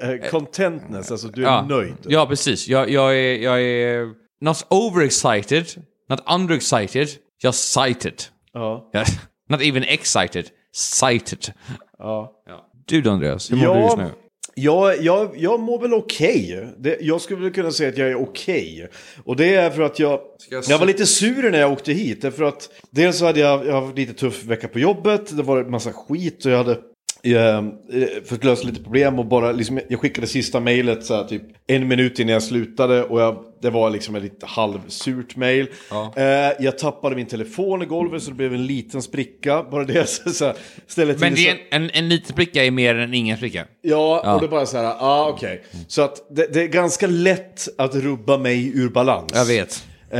Eh, 0.00 0.30
contentness, 0.30 1.10
alltså 1.10 1.28
du 1.28 1.42
är 1.42 1.46
Ja, 1.46 1.66
nöjd? 1.68 1.94
ja 2.02 2.26
precis. 2.26 2.68
Jag, 2.68 2.90
jag, 2.90 3.16
är, 3.18 3.38
jag 3.38 3.62
är 3.62 4.06
not 4.40 4.66
overexcited, 4.70 5.66
not 6.08 6.20
underexcited, 6.34 7.08
just 7.42 7.72
sighted. 7.72 8.14
Ja. 8.52 8.90
Ja, 8.92 9.04
not 9.48 9.62
even 9.62 9.82
excited, 9.82 10.46
sighted. 10.74 11.52
ja. 11.98 12.32
Du 12.86 13.02
då 13.02 13.10
Andreas, 13.10 13.50
hur 13.52 13.56
mår 13.56 13.64
Ja, 13.66 13.74
du 13.74 13.80
just 13.80 13.96
nu? 13.96 14.10
Jag, 14.54 15.02
jag, 15.02 15.30
jag 15.36 15.60
mår 15.60 15.78
väl 15.80 15.94
okej. 15.94 16.66
Det- 16.78 16.98
Jag 17.00 17.20
skulle 17.20 17.42
väl 17.42 17.52
kunna 17.52 17.70
säga 17.70 17.88
att 17.88 17.98
jag 17.98 18.10
är 18.10 18.14
okej. 18.22 18.88
Och 19.24 19.36
det 19.36 19.54
är 19.54 19.70
för 19.70 19.82
att 19.82 19.98
jag... 19.98 20.20
jag 20.50 20.64
Jag 20.68 20.78
var 20.78 20.86
lite 20.86 21.06
sur 21.06 21.50
när 21.50 21.58
jag 21.60 21.72
åkte 21.72 21.92
hit. 21.92 22.22
Därför 22.22 22.44
att 22.44 22.70
dels 22.90 23.18
så 23.18 23.24
hade 23.26 23.40
jag, 23.40 23.66
jag 23.66 23.80
haft 23.82 23.96
lite 23.98 24.12
tuff 24.14 24.44
vecka 24.44 24.68
på 24.68 24.78
jobbet. 24.78 25.36
Det 25.36 25.42
var 25.42 25.58
en 25.60 25.70
massa 25.70 25.92
skit 25.92 26.44
och 26.46 26.52
jag 26.52 26.58
hade 26.58 26.78
eh, 27.24 27.62
fått 28.28 28.44
lösa 28.44 28.66
lite 28.66 28.82
problem. 28.82 29.18
Och 29.18 29.26
bara 29.26 29.52
liksom, 29.52 29.80
jag 29.88 30.00
skickade 30.00 30.26
sista 30.26 30.60
mejlet 30.60 31.04
så 31.04 31.14
här, 31.14 31.24
typ 31.24 31.42
en 31.66 31.88
minut 31.88 32.18
innan 32.18 32.32
jag 32.32 32.42
slutade. 32.42 33.02
Och 33.04 33.20
jag, 33.20 33.44
det 33.62 33.70
var 33.70 33.90
liksom 33.90 34.14
ett 34.14 34.22
lite 34.22 34.46
halvsurt 34.46 35.36
mejl. 35.36 35.66
Eh, 36.16 36.24
jag 36.60 36.78
tappade 36.78 37.16
min 37.16 37.26
telefon 37.26 37.82
i 37.82 37.86
golvet 37.86 38.22
så 38.22 38.30
det 38.30 38.36
blev 38.36 38.54
en 38.54 38.66
liten 38.66 39.02
spricka. 39.02 39.62
Bara 39.70 39.84
det. 39.84 40.08
Så, 40.08 40.30
så 40.30 40.44
här, 40.44 40.54
Men 41.20 41.34
det 41.34 41.48
är 41.48 41.56
en, 41.70 41.82
en, 41.82 41.90
en 41.94 42.08
liten 42.08 42.28
spricka 42.32 42.64
är 42.64 42.70
mer 42.70 42.94
än 42.94 43.14
ingen 43.14 43.36
spricka. 43.36 43.66
Ja, 43.82 44.22
Ja. 44.24 44.34
och 44.34 44.40
det 44.40 44.46
är 44.46 44.50
bara 44.50 44.66
så 44.66 44.76
här, 44.76 44.84
ja 44.84 44.96
ah, 45.00 45.28
okej. 45.28 45.62
Så 45.88 46.02
att 46.02 46.26
det, 46.36 46.52
det 46.52 46.62
är 46.62 46.68
ganska 46.68 47.06
lätt 47.06 47.68
att 47.78 47.94
rubba 47.94 48.38
mig 48.38 48.78
ur 48.78 48.88
balans. 48.88 49.30
Jag 49.34 49.44
vet. 49.44 49.84
Eh, 50.10 50.18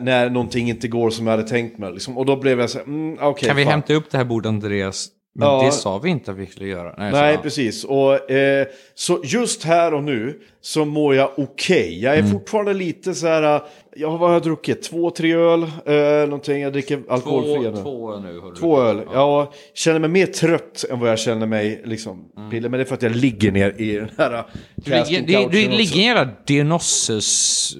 när 0.00 0.30
någonting 0.30 0.68
inte 0.70 0.88
går 0.88 1.10
som 1.10 1.26
jag 1.26 1.30
hade 1.36 1.48
tänkt 1.48 1.78
mig. 1.78 1.92
Liksom. 1.92 2.18
Och 2.18 2.26
då 2.26 2.36
blev 2.36 2.60
jag 2.60 2.70
så 2.70 2.78
här, 2.78 2.84
mm, 2.84 3.18
okej. 3.20 3.46
Kan 3.48 3.56
vi 3.56 3.62
fan. 3.64 3.72
hämta 3.72 3.94
upp 3.94 4.10
det 4.10 4.16
här 4.18 4.24
bordet 4.24 4.48
Andreas? 4.48 5.08
Men 5.34 5.48
Ja. 5.48 5.62
det 5.64 5.72
sa 5.72 5.98
vi 5.98 6.10
inte 6.10 6.30
att 6.30 6.36
vi 6.36 6.46
skulle 6.46 6.68
göra. 6.68 6.94
Nej, 6.98 7.12
Nej, 7.12 7.32
så, 7.34 7.38
ja. 7.38 7.42
precis. 7.42 7.84
Och, 7.84 8.30
eh, 8.30 8.66
så 8.94 9.20
just 9.24 9.64
här 9.64 9.94
och 9.94 10.04
nu 10.04 10.40
så 10.60 10.84
mår 10.84 11.14
jag 11.14 11.30
okej. 11.36 12.02
Jag 12.02 12.14
är 12.14 12.18
Mm. 12.18 12.30
fortfarande 12.32 12.74
lite 12.74 13.14
så 13.14 13.26
här, 13.26 13.62
jag, 13.96 14.10
vad 14.10 14.20
har 14.20 14.32
jag 14.32 14.42
druckit? 14.42 14.82
Två, 14.82 15.10
tre 15.10 15.34
öl? 15.34 15.62
Eh, 15.62 16.24
någonting, 16.28 16.60
jag 16.62 16.72
dricker 16.72 17.02
alkoholfria 17.08 17.70
nu. 17.70 17.76
två 17.76 18.16
nu. 18.16 18.40
hörru. 18.40 18.54
Två 18.56 18.80
öl. 18.80 19.00
Jag 19.12 19.48
känner 19.74 19.98
mig 19.98 20.10
mer 20.10 20.26
trött 20.26 20.84
än 20.90 21.00
vad 21.00 21.10
jag 21.10 21.18
känner 21.18 21.46
mig 21.46 21.82
liksom, 21.84 22.24
piller. 22.50 22.68
Men 22.68 22.78
det 22.78 22.84
är 22.84 22.88
för 22.88 22.94
att 22.94 23.02
jag 23.02 23.16
ligger 23.16 23.52
ner 23.52 23.74
i 23.80 23.94
den 23.96 24.10
här 24.18 24.30
Mm. 24.30 24.44
Du 24.74 24.90
ligger, 24.90 25.48
du, 25.50 25.60
du 25.68 25.68
ligger 25.76 25.96
i 25.96 26.00
en 26.00 26.06
jävla 26.16 26.32
diagnosis 26.46 27.72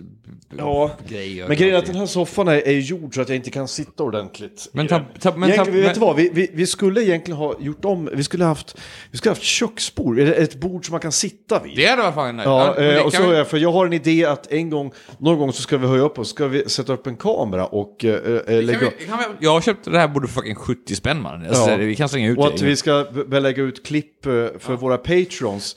Ja, 0.61 0.91
grejer. 1.09 1.49
men 1.49 1.57
grejen 1.57 1.75
är 1.75 1.79
att 1.79 1.87
den 1.87 1.97
här 1.97 2.07
soffan 2.07 2.49
är, 2.49 2.69
är 2.69 2.73
gjord 2.79 3.15
så 3.15 3.21
att 3.21 3.29
jag 3.29 3.37
inte 3.37 3.51
kan 3.51 3.69
sitta 3.69 4.03
ordentligt. 4.03 4.69
Men 4.73 4.87
i 4.87 4.89
ta- 4.89 4.95
den. 4.99 5.05
ta- 5.21 5.37
men 5.37 5.49
ta- 5.49 5.55
egentligen, 5.55 5.83
vet 5.83 5.95
du 5.95 6.01
men- 6.01 6.07
vad? 6.09 6.17
Vi, 6.17 6.31
vi, 6.33 6.51
vi 6.55 6.67
skulle 6.67 7.03
egentligen 7.05 7.39
ha 7.39 7.55
gjort 7.61 7.85
om, 7.85 8.09
vi 8.13 8.25
skulle 8.25 8.45
haft, 8.45 8.79
vi 9.11 9.19
skulle 9.19 9.31
haft 9.31 9.43
köksbord, 9.43 10.19
eller 10.19 10.33
ett 10.33 10.55
bord 10.61 10.87
som 10.87 10.93
man 10.93 11.01
kan 11.01 11.13
sitta 11.13 11.63
vid. 11.63 11.77
Det 11.77 11.87
hade 11.87 12.03
varit 12.03 12.15
fan. 12.15 12.39
Ja, 12.45 12.75
det 12.79 12.97
eh, 12.99 13.07
och 13.07 13.13
så, 13.13 13.27
vi- 13.31 13.45
för 13.45 13.59
jag 13.59 13.73
har 13.73 13.87
en 13.87 13.93
idé 13.93 14.25
att 14.25 14.53
en 14.53 14.71
gång, 14.71 14.93
någon 15.19 15.39
gång 15.39 15.53
så 15.53 15.63
ska 15.63 15.79
vi 15.79 15.87
höja 15.87 16.03
upp 16.03 16.19
oss, 16.19 16.31
ska 16.31 16.47
vi 16.49 16.69
sätta 16.69 16.93
upp 16.93 17.07
en 17.07 17.17
kamera 17.17 17.67
och 17.67 18.05
eh, 18.05 18.15
eh, 18.47 18.63
lägga 18.63 18.79
vi, 18.99 19.07
kan 19.07 19.19
vi, 19.19 19.25
jag 19.47 19.51
har 19.53 19.61
köpt 19.61 19.85
det 19.85 19.99
här 19.99 20.09
bordet 20.09 20.31
för 20.31 20.41
fucking 20.41 20.55
70 20.55 20.95
spänn 20.95 21.23
man. 21.23 21.47
Alltså, 21.47 21.71
Ja. 21.71 21.77
Vi 21.77 21.97
kan 21.97 22.09
slänga 22.09 22.31
ut 22.31 22.39
Och 22.39 22.47
det. 22.49 22.55
att 22.55 22.63
vi 22.63 22.77
ska 22.77 23.07
lägga 23.31 23.63
ut 23.63 23.87
klipp 23.87 24.23
för 24.59 24.77
våra 24.77 24.97
patrons 24.97 25.77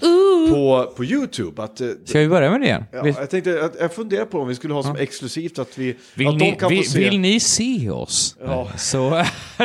på, 0.50 0.94
på 0.96 1.04
YouTube. 1.06 1.64
Att, 1.64 1.82
Ska 2.06 2.20
vi 2.20 2.28
börja 2.28 2.52
med 2.52 2.62
det 2.62 2.66
igen? 2.66 2.84
ja, 2.92 3.08
jag 3.08 3.30
tänkte, 3.30 3.66
att, 3.66 3.76
jag 3.80 3.94
funderar 3.94 4.26
på 4.26 4.40
om 4.40 4.48
vi 4.48 4.56
skulle 4.56 4.73
ha 4.76 4.84
som 4.84 4.96
exklusivt 4.96 5.60
att 5.60 5.78
vi, 5.78 5.96
Vill, 6.16 6.28
att 6.28 6.34
ni, 6.34 6.52
de 6.52 6.56
kan 6.58 6.70
vill, 6.70 6.84
få 6.84 6.90
se. 6.92 7.00
vill 7.00 7.20
ni 7.20 7.40
se 7.40 7.90
oss? 7.90 8.38
Ja. 8.46 8.68
Så, 8.78 9.10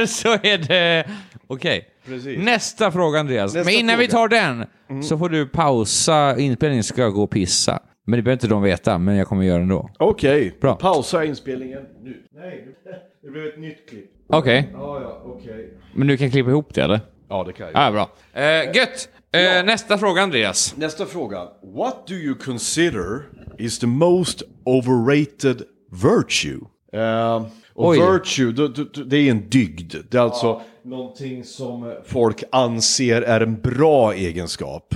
så 0.08 0.28
är 0.32 0.58
det... 0.68 1.08
Okej. 1.46 1.88
Precis. 2.06 2.38
Nästa 2.38 2.90
fråga 2.92 3.20
Andreas. 3.20 3.54
Nästa 3.54 3.70
Men 3.70 3.74
innan 3.80 3.98
vi 3.98 4.08
fråga. 4.08 4.18
tar 4.28 4.28
den 4.28 5.02
så 5.02 5.18
får 5.18 5.28
du 5.28 5.46
pausa 5.48 6.38
inspelningen 6.38 6.84
ska 6.84 7.02
jag 7.02 7.12
gå 7.12 7.22
och 7.22 7.30
pissa. 7.30 7.80
Men 8.06 8.16
det 8.18 8.22
behöver 8.22 8.36
inte 8.36 8.46
de 8.48 8.62
veta, 8.62 8.98
men 8.98 9.16
jag 9.16 9.26
kommer 9.28 9.44
göra 9.44 9.56
det 9.56 9.62
ändå. 9.62 9.90
Okej, 9.98 10.56
Bra. 10.60 10.74
pausa 10.76 11.24
inspelningen 11.24 11.82
nu. 12.02 12.22
Nej, 12.34 12.64
det 13.22 13.30
blev 13.30 13.46
ett 13.46 13.58
nytt 13.58 13.88
klipp. 13.88 14.10
Okej, 14.26 14.68
Ja, 14.72 15.00
ja, 15.02 15.22
okej. 15.24 15.72
men 15.94 16.06
du 16.06 16.16
kan 16.16 16.30
klippa 16.30 16.50
ihop 16.50 16.74
det 16.74 16.82
eller? 16.82 17.00
Ja, 17.28 17.44
det 17.46 17.52
kan 17.52 17.66
jag. 17.72 17.86
Ja, 17.86 17.90
bra. 17.92 18.10
Eh, 18.42 18.76
gött! 18.76 19.08
Eh, 19.32 19.64
Nästa 19.64 19.98
fråga 19.98 20.22
Andreas. 20.22 20.76
Nästa 20.76 21.06
fråga. 21.06 21.38
What 21.76 22.06
do 22.06 22.14
you 22.14 22.34
consider 22.34 23.22
is 23.58 23.78
the 23.78 23.86
most 23.86 24.42
overrated 24.64 25.62
virtue? 25.92 26.60
Eh, 26.92 27.46
och 27.74 27.88
Oj. 27.88 27.98
virtue, 28.12 28.52
då- 28.52 28.68
då- 28.68 29.02
det 29.04 29.16
är 29.16 29.30
en 29.30 29.48
dygd. 29.48 29.94
Det 30.10 30.18
är 30.18 30.22
alltså 30.22 30.62
någonting 30.84 31.44
som 31.44 31.94
folk 32.06 32.42
anser 32.52 33.22
är 33.22 33.40
en 33.40 33.60
bra 33.60 34.12
egenskap. 34.14 34.94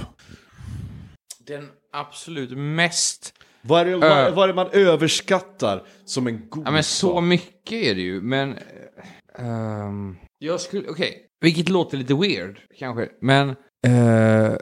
Den 1.47 1.69
absolut 1.93 2.51
mest... 2.59 3.35
Vad 3.65 3.81
är 3.81 3.85
det, 3.85 3.97
vad, 3.97 4.35
vad 4.35 4.45
är 4.45 4.49
det 4.49 4.55
man 4.55 4.69
överskattar 4.73 5.83
som 6.05 6.27
en 6.27 6.49
god 6.49 6.67
Ja 6.67 6.71
men 6.71 6.83
så 6.85 7.15
sak? 7.15 7.23
mycket 7.25 7.73
är 7.73 7.95
det 7.95 8.01
ju, 8.01 8.21
men... 8.21 8.53
eh, 8.53 9.45
ehm, 9.47 10.17
jag 10.39 10.61
skulle... 10.61 10.89
Okej. 10.89 11.27
Vilket 11.41 11.69
låter 11.69 11.97
lite 11.97 12.15
weird, 12.15 12.59
kanske. 12.79 13.09
Men... 13.21 13.55
eh, 13.87 14.53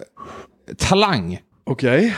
talang. 0.77 1.39
Okej, 1.65 2.17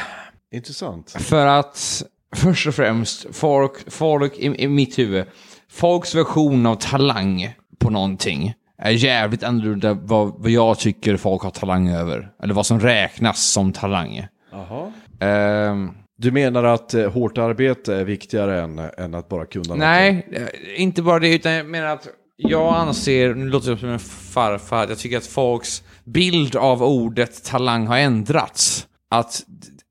intressant. 0.54 1.10
För 1.10 1.46
att, 1.46 2.02
först 2.36 2.66
och 2.66 2.74
främst, 2.74 3.26
folk, 3.32 3.90
folk 3.92 4.38
i, 4.38 4.62
i 4.64 4.68
mitt 4.68 4.98
huvud, 4.98 5.24
folks 5.70 6.14
version 6.14 6.66
av 6.66 6.74
talang 6.76 7.54
på 7.78 7.90
någonting 7.90 8.54
är 8.78 8.90
jävligt 8.90 9.42
annorlunda 9.42 9.94
vad, 9.94 10.34
vad 10.38 10.50
jag 10.50 10.78
tycker 10.78 11.16
folk 11.16 11.42
har 11.42 11.50
talang 11.50 11.88
över. 11.88 12.30
Eller 12.42 12.54
vad 12.54 12.66
som 12.66 12.80
räknas 12.80 13.42
som 13.42 13.72
talang. 13.72 14.26
Jaha. 14.52 14.92
Ehm, 15.20 15.90
Du 16.16 16.30
menar 16.30 16.64
att 16.64 16.94
eh, 16.94 17.10
hårt 17.10 17.38
arbete 17.38 17.94
är 17.94 18.04
viktigare 18.04 18.62
än, 18.62 18.78
än 18.78 19.14
att 19.14 19.28
bara 19.28 19.46
kunna? 19.46 19.74
Nej, 19.74 20.26
eh, 20.32 20.82
inte 20.82 21.02
bara 21.02 21.18
det, 21.18 21.34
utan 21.34 21.52
jag 21.52 21.66
menar 21.66 21.86
att 21.86 22.08
jag 22.36 22.74
anser, 22.74 23.34
nu 23.34 23.48
låter 23.48 23.70
jag 23.70 23.78
som 23.78 23.88
en 23.88 23.98
farfar, 23.98 24.86
jag 24.88 24.98
tycker 24.98 25.16
att 25.16 25.26
folks 25.26 25.82
bild 26.04 26.56
av 26.56 26.82
ordet 26.82 27.44
talang 27.44 27.86
har 27.86 27.98
ändrats. 27.98 28.86
Att 29.10 29.42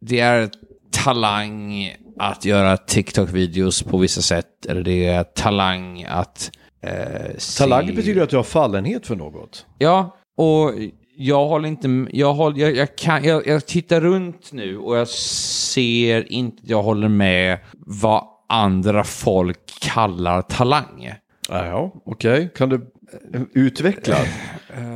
det 0.01 0.19
är 0.19 0.49
talang 0.91 1.89
att 2.19 2.45
göra 2.45 2.77
TikTok-videos 2.77 3.83
på 3.83 3.97
vissa 3.97 4.21
sätt, 4.21 4.65
eller 4.65 4.83
det 4.83 5.05
är 5.05 5.23
talang 5.23 6.03
att... 6.03 6.51
Eh, 6.83 7.31
Talang 7.57 7.87
se- 7.87 7.93
betyder 7.93 8.21
att 8.21 8.29
du 8.29 8.35
har 8.35 8.43
fallenhet 8.43 9.07
för 9.07 9.15
något. 9.15 9.65
Ja, 9.77 10.15
och 10.37 10.73
jag 11.17 11.47
håller 11.47 11.67
inte... 11.69 12.05
Jag, 12.11 12.33
håller, 12.33 12.57
jag, 12.59 12.75
jag, 12.75 12.97
kan, 12.97 13.23
jag, 13.23 13.47
jag 13.47 13.65
tittar 13.65 14.01
runt 14.01 14.51
nu 14.51 14.77
och 14.77 14.97
jag 14.97 15.07
ser 15.07 16.31
inte... 16.31 16.57
Jag 16.65 16.83
håller 16.83 17.07
med 17.07 17.57
vad 17.73 18.23
andra 18.49 19.03
folk 19.03 19.59
kallar 19.81 20.41
talang. 20.41 21.13
Ja, 21.49 21.93
okej. 22.05 22.49
Kan 22.55 22.69
du 22.69 22.91
eh, 23.33 23.41
utveckla? 23.53 24.17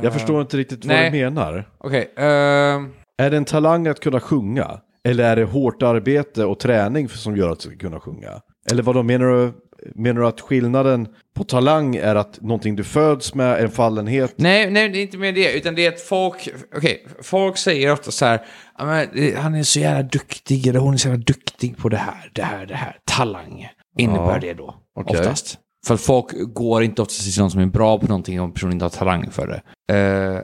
Jag 0.02 0.12
förstår 0.12 0.40
inte 0.40 0.56
riktigt 0.56 0.84
vad 0.84 0.96
nej. 0.96 1.10
du 1.10 1.18
menar. 1.18 1.68
Okej, 1.78 2.12
ehm, 2.16 2.92
Är 3.18 3.30
det 3.30 3.36
en 3.36 3.44
talang 3.44 3.86
att 3.86 4.00
kunna 4.00 4.20
sjunga? 4.20 4.80
Eller 5.08 5.24
är 5.24 5.36
det 5.36 5.44
hårt 5.44 5.82
arbete 5.82 6.44
och 6.44 6.58
träning 6.58 7.08
som 7.08 7.36
gör 7.36 7.50
att 7.50 7.60
du 7.60 7.68
ska 7.68 7.78
kunna 7.78 8.00
sjunga? 8.00 8.40
Eller 8.70 8.82
vad 8.82 9.04
menar 9.04 9.26
du? 9.26 9.52
Menar 9.94 10.20
du 10.20 10.26
att 10.26 10.40
skillnaden 10.40 11.08
på 11.36 11.44
talang 11.44 11.96
är 11.96 12.14
att 12.14 12.40
någonting 12.40 12.76
du 12.76 12.84
föds 12.84 13.34
med, 13.34 13.62
en 13.62 13.70
fallenhet? 13.70 14.34
nej, 14.36 14.70
nej, 14.70 14.88
det 14.88 14.98
är 14.98 15.02
inte 15.02 15.18
med 15.18 15.34
det, 15.34 15.52
utan 15.56 15.74
det 15.74 15.86
är 15.86 15.92
att 15.92 16.00
folk... 16.00 16.48
Okej, 16.76 17.06
folk 17.22 17.56
säger 17.58 17.92
ofta 17.92 18.10
så 18.10 18.26
här, 18.26 18.40
"Ja, 18.78 18.84
men, 18.84 19.08
eh, 19.14 19.34
han 19.40 19.54
är 19.54 19.62
så 19.62 19.80
jävla 19.80 20.02
duktig, 20.02 20.66
eller 20.66 20.80
hon 20.80 20.94
är 20.94 20.98
så 20.98 21.08
jävla 21.08 21.24
duktig 21.24 21.76
på 21.76 21.88
det 21.88 21.96
här, 21.96 22.30
det 22.34 22.42
här, 22.42 22.66
det 22.66 22.74
här. 22.74 22.96
Talang 23.04 23.68
innebär 23.98 24.40
det 24.40 24.54
då, 24.54 24.74
okej. 24.94 25.18
oftast. 25.20 25.58
För 25.86 25.94
att 25.94 26.00
folk 26.00 26.26
går 26.54 26.82
inte 26.82 27.02
oftast 27.02 27.32
till 27.34 27.40
någon 27.42 27.50
som 27.50 27.60
är 27.60 27.66
bra 27.66 27.98
på 27.98 28.06
någonting 28.06 28.40
om 28.40 28.52
personen 28.52 28.72
inte 28.72 28.84
har 28.84 28.90
talang 28.90 29.30
för 29.30 29.46
det. 29.46 29.94
Eh, 29.94 30.40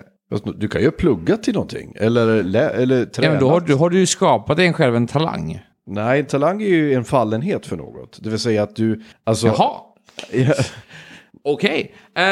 Du 0.57 0.69
kan 0.69 0.83
ju 0.83 0.91
plugga 0.91 1.37
till 1.37 1.55
någonting. 1.55 1.93
Eller, 1.97 2.43
lä- 2.43 2.71
eller 2.71 2.99
Ja, 2.99 3.07
träna. 3.07 3.31
men 3.33 3.41
då 3.41 3.49
har, 3.51 3.61
du, 3.61 3.75
har 3.75 3.91
du 3.91 3.99
ju 3.99 4.07
skapat 4.07 4.57
dig 4.57 4.73
själv 4.73 4.97
en 4.97 5.07
talang. 5.07 5.61
Nej, 5.87 6.25
talang 6.27 6.63
är 6.63 6.67
ju 6.67 6.95
en 6.95 7.05
fallenhet 7.05 7.67
för 7.67 7.77
något. 7.77 8.19
Det 8.23 8.31
vill 8.31 8.39
säga 8.39 8.63
att 8.63 8.77
du... 8.77 9.03
Alltså, 9.25 9.47
Jaha, 9.47 9.71
Ja, 10.33 10.55
okej. 11.45 11.95
Eh, 12.17 12.23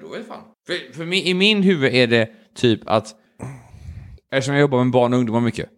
då 0.00 0.14
är 0.14 0.18
det 0.18 0.24
fan. 0.28 0.42
För, 0.66 0.92
för 0.96 1.04
min, 1.04 1.24
i 1.24 1.34
min 1.34 1.62
huvud 1.62 1.94
är 1.94 2.06
det 2.06 2.28
typ 2.56 2.80
att, 2.86 3.06
eftersom 4.32 4.54
jag 4.54 4.60
jobbar 4.60 4.84
med 4.84 4.92
barn 4.92 5.12
och 5.12 5.18
ungdomar 5.18 5.40
mycket, 5.40 5.68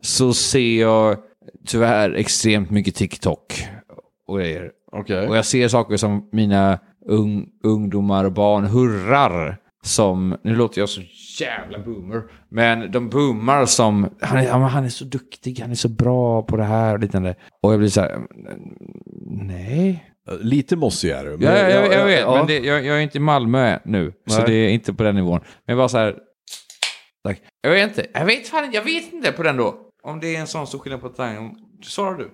så 0.00 0.34
ser 0.34 0.80
jag 0.80 1.16
tyvärr 1.66 2.14
extremt 2.14 2.70
mycket 2.70 2.94
TikTok 2.94 3.66
och 4.28 4.38
grejer. 4.38 4.70
Okej. 4.92 5.28
Och 5.28 5.36
jag 5.36 5.44
ser 5.44 5.68
saker 5.68 5.96
som 5.96 6.28
mina 6.32 6.78
ung, 7.06 7.48
ungdomar 7.64 8.24
och 8.24 8.32
barn 8.32 8.64
hurrar 8.64 9.56
som, 9.86 10.36
nu 10.42 10.56
låter 10.56 10.80
jag 10.80 10.88
så 10.88 11.00
jävla 11.40 11.78
boomer, 11.78 12.22
men 12.48 12.90
de 12.90 13.08
boomar 13.08 13.66
som, 13.66 14.08
han 14.20 14.38
är, 14.38 14.50
han 14.50 14.84
är 14.84 14.88
så 14.88 15.04
duktig, 15.04 15.60
han 15.60 15.70
är 15.70 15.74
så 15.74 15.88
bra 15.88 16.42
på 16.42 16.56
det 16.56 16.64
här 16.64 16.94
och 16.94 17.00
liknande. 17.00 17.34
Och 17.62 17.72
jag 17.72 17.78
blir 17.78 17.88
så 17.88 18.00
här, 18.00 18.20
nej. 19.26 20.12
Lite 20.40 20.76
mossig 20.76 21.10
är 21.10 21.24
du. 21.24 21.30
Ja, 21.40 21.58
jag, 21.58 21.70
jag, 21.70 21.92
jag 21.92 22.06
vet, 22.06 22.20
ja. 22.20 22.36
men 22.36 22.46
det, 22.46 22.58
jag, 22.58 22.84
jag 22.84 22.96
är 22.96 23.00
inte 23.00 23.18
i 23.18 23.20
Malmö 23.20 23.78
nu, 23.84 24.12
så 24.26 24.38
Nej. 24.38 24.46
det 24.46 24.54
är 24.54 24.68
inte 24.68 24.94
på 24.94 25.02
den 25.02 25.14
nivån. 25.14 25.40
Men 25.66 25.76
bara 25.76 25.88
så 25.88 25.98
här, 25.98 26.16
tack. 27.24 27.42
Jag 27.60 27.70
vet 27.70 27.88
inte, 27.88 28.06
jag 28.14 28.24
vet 28.24 28.48
fan 28.48 28.72
jag 28.72 28.82
vet 28.82 29.12
inte 29.12 29.32
på 29.32 29.42
den 29.42 29.56
då. 29.56 29.74
Om 30.02 30.20
det 30.20 30.36
är 30.36 30.40
en 30.40 30.46
sån 30.46 30.66
stor 30.66 30.78
skillnad 30.78 31.00
på 31.00 31.08
talang. 31.08 31.56
Svarar 31.82 32.18
du? 32.18 32.30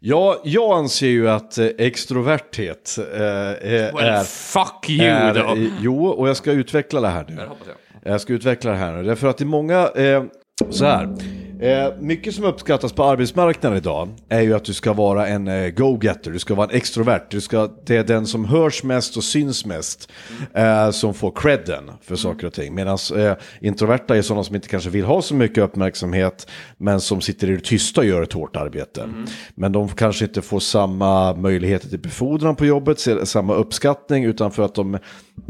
Ja, 0.00 0.40
jag 0.44 0.78
anser 0.78 1.06
ju 1.06 1.30
att 1.30 1.58
eh, 1.58 1.66
extroverthet 1.78 2.98
eh, 2.98 3.22
är... 3.22 3.92
Well, 3.92 4.04
är, 4.04 4.24
fuck 4.24 4.90
you 4.90 5.08
är 5.08 5.34
då. 5.34 5.56
jo, 5.80 6.06
och 6.06 6.28
jag 6.28 6.36
ska 6.36 6.52
utveckla 6.52 7.00
det 7.00 7.08
här 7.08 7.24
nu. 7.28 7.36
Det 7.36 7.42
hoppas 7.42 7.66
jag. 8.02 8.12
Jag 8.12 8.20
ska 8.20 8.32
utveckla 8.32 8.70
det 8.70 8.76
här 8.76 8.92
nu. 8.92 9.02
Därför 9.02 9.28
att 9.28 9.40
i 9.40 9.44
många, 9.44 9.88
eh, 9.88 10.24
så 10.70 10.84
här. 10.84 11.16
Eh, 11.62 11.92
mycket 12.00 12.34
som 12.34 12.44
uppskattas 12.44 12.92
på 12.92 13.04
arbetsmarknaden 13.04 13.78
idag 13.78 14.08
är 14.28 14.40
ju 14.40 14.54
att 14.54 14.64
du 14.64 14.74
ska 14.74 14.92
vara 14.92 15.28
en 15.28 15.48
eh, 15.48 15.70
go-getter, 15.70 16.30
du 16.30 16.38
ska 16.38 16.54
vara 16.54 16.70
en 16.70 16.76
extrovert. 16.76 17.26
Du 17.30 17.40
ska, 17.40 17.70
det 17.86 17.96
är 17.96 18.04
den 18.04 18.26
som 18.26 18.44
hörs 18.44 18.82
mest 18.82 19.16
och 19.16 19.24
syns 19.24 19.66
mest 19.66 20.12
eh, 20.54 20.90
som 20.90 21.14
får 21.14 21.30
credden 21.30 21.90
för 22.00 22.16
saker 22.16 22.46
och 22.46 22.52
ting. 22.52 22.74
Medan 22.74 22.98
eh, 23.16 23.32
introverta 23.60 24.16
är 24.16 24.22
sådana 24.22 24.44
som 24.44 24.54
inte 24.54 24.68
kanske 24.68 24.90
vill 24.90 25.04
ha 25.04 25.22
så 25.22 25.34
mycket 25.34 25.64
uppmärksamhet 25.64 26.50
men 26.76 27.00
som 27.00 27.20
sitter 27.20 27.50
i 27.50 27.54
det 27.54 27.64
tysta 27.64 28.00
och 28.00 28.06
gör 28.06 28.22
ett 28.22 28.32
hårt 28.32 28.56
arbete. 28.56 29.08
Men 29.54 29.72
de 29.72 29.88
kanske 29.88 30.24
inte 30.24 30.42
får 30.42 30.60
samma 30.60 31.34
möjligheter 31.34 31.88
till 31.88 32.00
befordran 32.00 32.56
på 32.56 32.66
jobbet, 32.66 33.06
samma 33.24 33.54
uppskattning 33.54 34.24
utan 34.24 34.50
för 34.50 34.62
att 34.62 34.74
de, 34.74 34.98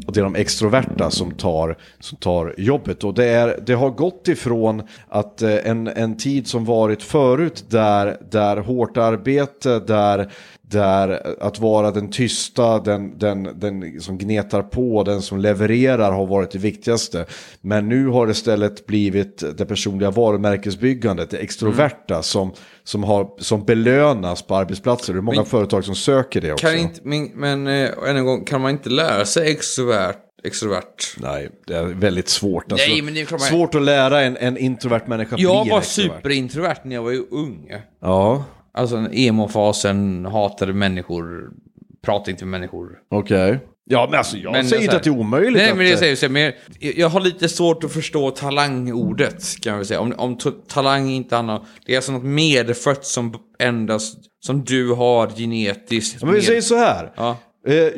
och 0.06 0.12
det 0.12 0.20
är 0.20 0.24
de 0.24 0.34
extroverta 0.34 1.10
som 1.10 1.30
tar, 1.30 1.76
som 2.00 2.18
tar 2.18 2.54
jobbet. 2.58 3.04
Och 3.04 3.14
det, 3.14 3.24
är, 3.24 3.60
det 3.66 3.74
har 3.74 3.90
gått 3.90 4.28
ifrån 4.28 4.82
att 5.08 5.42
eh, 5.42 5.56
en, 5.66 5.86
en 5.86 6.16
tid 6.16 6.46
som 6.46 6.64
varit 6.64 7.02
förut 7.02 7.64
där, 7.68 8.16
där 8.30 8.56
hårt 8.56 8.96
arbete, 8.96 9.78
där 9.78 10.32
där 10.72 11.36
att 11.40 11.58
vara 11.58 11.90
den 11.90 12.10
tysta, 12.10 12.78
den, 12.78 13.18
den, 13.18 13.48
den 13.60 14.00
som 14.00 14.18
gnetar 14.18 14.62
på, 14.62 15.02
den 15.02 15.22
som 15.22 15.38
levererar 15.38 16.12
har 16.12 16.26
varit 16.26 16.50
det 16.50 16.58
viktigaste. 16.58 17.26
Men 17.60 17.88
nu 17.88 18.06
har 18.06 18.26
det 18.26 18.32
istället 18.32 18.86
blivit 18.86 19.44
det 19.58 19.66
personliga 19.66 20.10
varumärkesbyggandet, 20.10 21.30
det 21.30 21.36
extroverta 21.38 22.22
som, 22.22 22.52
som, 22.84 23.04
har, 23.04 23.28
som 23.38 23.64
belönas 23.64 24.42
på 24.42 24.56
arbetsplatser. 24.56 25.12
Det 25.12 25.18
är 25.18 25.22
många 25.22 25.36
Men- 25.36 25.46
företag 25.46 25.84
som 25.84 25.94
söker 25.94 26.40
det 26.40 26.52
också. 26.52 26.66
Kan 26.66 26.76
inte, 26.78 27.00
men, 27.04 27.24
men 27.34 27.66
eh, 27.66 27.90
än 28.08 28.16
en 28.16 28.24
gång, 28.24 28.44
kan 28.44 28.60
man 28.60 28.70
inte 28.70 28.90
lära 28.90 29.24
sig 29.24 29.50
extrovert? 29.52 30.16
extrovert? 30.44 31.16
Nej, 31.16 31.48
det 31.66 31.74
är 31.76 31.84
väldigt 31.84 32.28
svårt. 32.28 32.72
Alltså, 32.72 32.88
Nej, 32.90 33.02
men 33.02 33.14
det 33.14 33.30
man- 33.30 33.40
Svårt 33.40 33.74
att 33.74 33.82
lära 33.82 34.20
en, 34.20 34.36
en 34.36 34.56
introvert 34.58 35.02
människa 35.06 35.34
att 35.34 35.40
Jag 35.40 35.68
var 35.70 35.78
extrovert. 35.78 36.12
superintrovert 36.16 36.76
när 36.84 36.94
jag 36.94 37.02
var 37.02 37.10
ju 37.10 37.22
ung. 37.30 37.72
Ja, 38.00 38.44
Alltså 38.74 38.96
emo-fasen, 39.12 40.24
hatade 40.26 40.72
människor, 40.72 41.50
pratade 42.04 42.30
inte 42.30 42.44
med 42.44 42.60
människor. 42.60 42.88
okej. 43.10 43.58
Ja, 43.84 44.06
men 44.10 44.18
alltså 44.18 44.36
jag 44.36 44.52
Men 44.52 44.64
säger 44.68 44.82
inte 44.82 44.92
här- 44.92 44.98
att 44.98 45.04
det 45.04 45.10
är 45.10 45.18
omöjligt. 45.18 45.52
Nej, 45.62 45.70
att, 45.70 45.76
men 45.76 45.86
det 45.86 45.92
eh, 45.92 45.98
säger 45.98 46.16
så, 46.16 46.28
men 46.28 46.42
jag, 46.42 46.52
jag 46.98 47.08
har 47.08 47.20
lite 47.20 47.48
svårt 47.48 47.84
att 47.84 47.92
förstå 47.92 48.30
talangordet, 48.30 49.44
kan 49.62 49.78
vi 49.78 49.84
säga. 49.84 50.00
Om, 50.00 50.14
om 50.18 50.38
talang 50.68 51.10
inte 51.10 51.36
annat, 51.36 51.62
det 51.86 51.92
är 51.92 51.96
alltså 51.96 52.12
något 52.12 52.24
medfött 52.24 53.04
som 53.06 53.34
endast, 53.58 54.18
som 54.46 54.64
du 54.64 54.92
har 54.92 55.28
genetiskt. 55.28 56.20
Men 56.22 56.30
vi 56.30 56.36
med- 56.36 56.44
säger 56.44 56.60
så 56.60 56.76
här. 56.76 57.12
Ja. 57.16 57.36
Eh, 57.66 57.88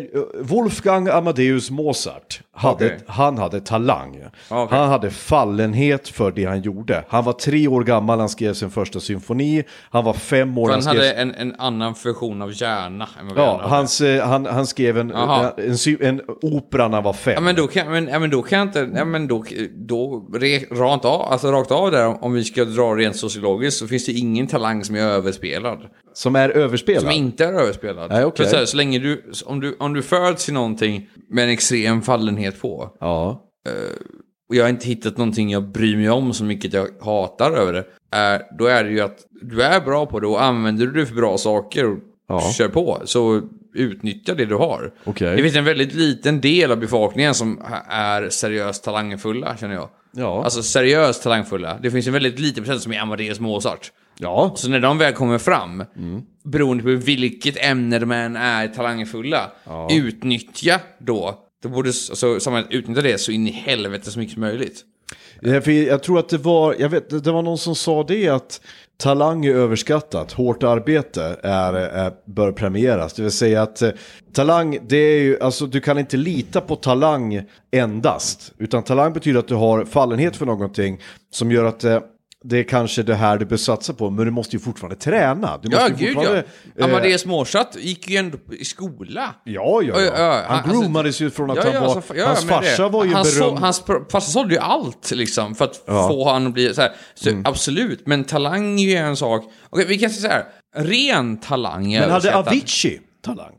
Wolfgang 0.41 1.09
Amadeus 1.09 1.71
Mozart, 1.71 2.41
hade, 2.55 2.87
Okej. 2.87 2.99
han 3.07 3.39
hade 3.39 3.61
talang. 3.61 4.25
Okej. 4.49 4.79
Han 4.79 4.89
hade 4.89 5.11
fallenhet 5.11 6.09
för 6.09 6.31
det 6.31 6.45
han 6.45 6.61
gjorde. 6.63 7.05
Han 7.09 7.25
var 7.25 7.33
tre 7.33 7.69
år 7.69 7.85
gammal, 7.85 8.19
han 8.19 8.29
skrev 8.29 8.55
sin 8.55 8.71
första 8.71 9.01
symfoni. 9.01 9.65
Han 9.91 10.05
var 10.05 10.13
fem 10.13 10.59
år, 10.59 10.67
För 10.67 10.73
han 10.73 10.83
han 10.83 10.95
skrev... 10.95 11.09
hade 11.09 11.13
en, 11.13 11.35
en 11.35 11.55
annan 11.59 11.95
version 12.05 12.43
av 12.43 12.53
hjärna 12.63 13.09
Ja, 13.37 13.61
hans, 13.65 14.01
eh, 14.01 14.27
han, 14.27 14.47
han 14.47 14.67
skrev 14.67 14.99
en, 14.99 15.11
en, 15.11 15.51
en, 15.57 16.01
en 16.01 16.21
opera 16.43 16.89
när 16.89 16.95
han 16.95 17.05
var 17.05 17.13
fem. 17.13 17.35
Ja 17.35 17.41
men 17.41 17.57
då 17.57 17.67
kan, 17.67 17.91
men, 17.91 18.09
ja, 18.09 18.19
men 18.19 18.31
då 18.31 18.43
kan 18.43 18.59
jag 18.59 18.69
inte, 18.69 18.91
ja, 18.95 19.05
men 19.05 19.29
då, 19.29 19.45
då 19.75 20.27
re, 20.35 20.59
rakt, 20.59 21.05
av, 21.05 21.23
alltså 21.23 21.53
rakt 21.53 21.71
av 21.71 21.91
där, 21.91 22.25
om 22.25 22.33
vi 22.33 22.45
ska 22.45 22.65
dra 22.65 22.95
rent 22.95 23.17
sociologiskt, 23.17 23.79
så 23.79 23.89
finns 23.89 24.07
det 24.07 24.13
ingen 24.13 24.47
talang 24.47 24.85
som 24.85 24.97
är 24.97 25.01
överspelad. 25.01 25.79
Som 26.15 26.37
är 26.37 26.49
överspelad. 26.49 27.03
Som 27.03 27.11
inte 27.11 27.45
är 27.45 27.53
överspelad. 27.53 28.11
Nej, 28.11 28.25
okej. 28.25 28.45
För 28.45 28.51
så, 28.51 28.57
här, 28.57 28.65
så 28.65 28.77
länge 28.77 28.99
du, 28.99 29.31
om 29.45 29.61
du, 29.61 29.77
om 29.79 29.95
du 29.95 30.03
föds 30.03 30.49
i 30.49 30.53
någonting 30.53 31.09
med 31.29 31.45
en 31.45 31.51
extrem 31.51 32.03
fallenhet 32.03 32.44
på, 32.51 32.97
Ja. 33.01 33.43
och 34.49 34.55
jag 34.57 34.65
har 34.65 34.69
inte 34.71 34.87
hittat 34.87 35.17
någonting 35.17 35.51
jag 35.51 35.69
bryr 35.69 35.97
mig 35.97 36.11
om 36.11 36.33
så 36.33 36.45
mycket 36.45 36.73
jag 36.73 36.89
hatar 37.01 37.51
över 37.53 37.73
det, 37.73 37.85
då 38.59 38.67
är 38.67 38.85
det 38.85 38.91
ju 38.91 39.01
att 39.01 39.19
du 39.43 39.63
är 39.63 39.81
bra 39.81 40.07
på 40.07 40.21
det 40.21 40.27
och 40.27 40.43
använder 40.43 40.87
du 40.87 40.93
det 40.93 41.07
för 41.07 41.15
bra 41.15 41.39
saker 41.39 41.87
och 41.93 41.99
Ja. 42.29 42.41
kör 42.53 42.69
på, 42.69 43.03
så 43.05 43.43
utnyttja 43.75 44.35
det 44.35 44.45
du 44.45 44.55
har. 44.55 44.95
Okej. 45.05 45.37
Det 45.37 45.43
finns 45.43 45.57
en 45.57 45.65
väldigt 45.65 45.95
liten 45.95 46.41
del 46.41 46.71
av 46.73 46.79
befolkningen 46.79 47.35
som 47.35 47.61
är 47.89 48.29
seriöst 48.29 48.85
talangfulla, 48.85 49.57
känner 49.57 49.75
jag. 49.75 49.89
Ja. 50.13 50.45
Alltså 50.45 50.63
seriöst 50.63 51.23
talangfulla. 51.23 51.79
Det 51.83 51.91
finns 51.91 52.07
en 52.07 52.13
väldigt 52.13 52.39
liten 52.39 52.65
procent 52.65 52.83
som 52.83 52.93
är 52.93 53.01
Amadeus 53.01 53.41
Mozart. 53.41 53.93
Ja. 54.19 54.53
Så 54.57 54.69
när 54.69 54.81
de 54.81 54.99
väl 54.99 55.13
kommer 55.13 55.39
fram, 55.39 55.85
beroende 56.45 56.83
på 56.83 56.89
vilket 56.91 57.65
ämne 57.65 57.99
de 57.99 58.13
än 58.13 58.37
är 58.37 58.69
talangfulla, 58.69 59.51
utnyttja 59.91 60.81
då. 60.99 61.44
Då 61.65 61.71
borde 61.71 61.89
alltså, 61.89 62.41
samhället 62.41 62.71
utnyttja 62.71 63.03
det 63.03 63.19
så 63.19 63.33
in 63.33 63.49
i 63.49 63.51
helvete 63.51 64.11
så 64.11 64.19
mycket 64.19 64.35
som 64.35 64.41
möjligt. 64.41 64.85
Ja, 65.41 65.61
för 65.61 65.71
Jag 65.71 66.03
tror 66.03 66.19
att 66.19 66.29
det 66.29 66.39
var, 66.39 66.77
jag 66.79 66.89
vet, 66.89 67.25
det 67.25 67.33
var 67.33 67.43
någon 67.43 67.59
som 67.59 67.75
sa 67.75 68.03
det 68.03 68.29
att 68.29 68.61
talang 68.97 69.45
är 69.45 69.55
överskattat, 69.55 70.33
hårt 70.33 70.63
arbete 70.63 71.37
är, 71.43 71.75
är, 71.75 72.13
bör 72.27 72.53
premieras. 72.53 73.15
Det 73.15 73.23
vill 73.23 73.31
säga 73.31 73.63
att 73.63 73.83
eh, 73.83 73.91
talang, 74.33 74.79
det 74.89 74.97
är 74.97 75.21
ju, 75.21 75.41
alltså 75.41 75.67
du 75.67 75.81
kan 75.81 75.99
inte 75.99 76.17
lita 76.17 76.61
på 76.61 76.77
talang 76.77 77.43
endast. 77.71 78.53
Utan 78.59 78.83
talang 78.83 79.13
betyder 79.13 79.39
att 79.39 79.49
du 79.49 79.55
har 79.55 79.85
fallenhet 79.85 80.37
för 80.37 80.47
någonting 80.47 81.01
som 81.31 81.53
gör 81.53 81.65
att 81.65 81.85
eh, 81.85 82.01
det 82.47 82.59
är 82.59 82.63
kanske 82.63 83.03
det 83.03 83.15
här 83.15 83.39
du 83.39 83.45
bör 83.45 83.57
satsa 83.57 83.93
på, 83.95 84.11
men 84.11 84.25
du 84.25 84.31
måste 84.31 84.57
ju 84.57 84.61
fortfarande 84.61 84.97
träna. 84.97 85.59
Du 85.63 85.69
Ja, 85.73 85.89
gud 85.99 86.17
ja. 86.17 86.37
eh, 86.37 86.85
Amadeus 86.85 87.27
Mozart 87.27 87.77
gick 87.77 88.09
ju 88.09 88.17
ändå 88.17 88.39
i 88.53 88.65
skola. 88.65 89.35
Ja, 89.45 89.83
ja, 89.83 90.01
ja. 90.01 90.13
ja, 90.17 90.43
Han 90.47 90.59
alltså- 90.59 90.71
groomades 90.81 91.21
ju 91.21 91.31
från 91.31 91.51
att 91.51 91.57
Ja, 91.57 91.63
han 91.73 91.83
var... 91.83 91.95
alltså, 91.97 92.15
ja, 92.17 92.27
hans 92.27 92.41
det- 92.43 92.49
farsa 92.49 92.89
var 92.89 93.05
ju 93.05 93.13
hans, 93.15 93.39
berömd. 93.39 93.59
så, 93.59 93.65
Hans 93.65 93.81
farsa 94.11 94.21
sålde 94.33 94.55
ju 94.55 94.61
allt 94.61 95.11
liksom 95.11 95.55
för 95.55 95.65
att 95.65 95.83
Ja. 95.87 95.93
Mm. 95.93 96.09
få 96.09 96.29
han 96.31 96.47
att 96.47 96.53
bli 96.55 96.75
så 96.75 96.81
här. 96.81 96.93
Så 97.15 97.43
absolut, 97.45 98.07
men 98.07 98.25
talang 98.25 98.81
är 98.81 98.85
ju 98.89 98.95
en 98.97 99.17
sak. 99.17 99.45
Okej, 99.71 99.87
vi 99.89 99.99
kan 99.99 100.11
säga 100.11 100.29
så 100.31 100.35
här. 100.35 100.45
Ren 100.85 101.37
talang 101.41 101.93
men 101.93 102.11
hade. 102.11 102.37
Avicii 102.37 103.01
talang? 103.25 103.53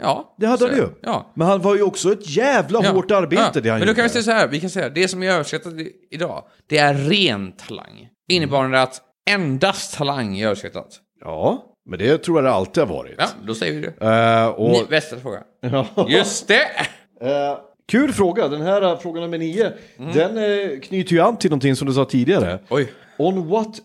Ja. 0.00 0.34
Det 0.38 0.46
hade 0.46 0.66
han 0.66 0.76
ju. 0.76 0.88
Ja. 1.02 1.32
Men 1.36 1.46
han 1.46 1.60
var 1.60 1.74
ju 1.76 1.82
också 1.82 2.12
ett 2.12 2.28
jävla 2.36 2.84
Ja, 2.84 2.90
hårt 2.90 3.10
arbete 3.10 3.50
ja. 3.54 3.60
det 3.60 3.70
han 3.70 3.78
Men 3.78 3.88
då 3.88 3.94
kan 3.94 4.02
vi 4.02 4.08
säga 4.10 4.22
så 4.22 4.30
här, 4.30 4.48
vi 4.48 4.60
kan 4.60 4.70
säga 4.70 4.88
det 4.88 5.08
som 5.08 5.22
är 5.22 5.30
överskattat 5.30 5.72
i- 5.72 5.92
idag, 6.10 6.44
det 6.68 6.78
är 6.78 6.94
ren 6.94 7.52
talang. 7.52 8.08
Innebärande 8.28 8.82
att 8.82 9.00
endast 9.30 9.94
talang 9.94 10.38
är 10.38 10.44
överskattat. 10.46 11.00
Ja, 11.20 11.64
men 11.90 11.98
det 11.98 12.18
tror 12.18 12.36
jag 12.38 12.44
det 12.44 12.50
alltid 12.56 12.82
har 12.82 12.94
varit. 12.94 13.14
Ja, 13.18 13.26
då 13.46 13.54
säger 13.54 13.72
vi 13.72 13.80
det. 13.80 14.06
Eh, 14.06 14.46
och, 14.46 14.70
Ni, 14.70 14.84
bästa 14.88 15.16
fråga. 15.16 15.42
Just 16.08 16.48
det! 16.48 16.62
Eh, 17.20 17.58
kul 17.88 18.12
fråga, 18.12 18.48
den 18.48 18.60
här 18.62 18.82
eh, 18.82 18.98
frågan 18.98 19.22
nummer 19.22 19.38
nio, 19.38 19.72
den 20.14 20.36
eh, 20.38 20.80
knyter 20.80 21.12
ju 21.12 21.20
an 21.20 21.36
till 21.36 21.50
någonting 21.50 21.76
som 21.76 21.86
du 21.88 21.94
sa 21.94 22.04
tidigare. 22.04 22.58
Oj. 22.68 22.92
On 23.18 23.48
what 23.48 23.80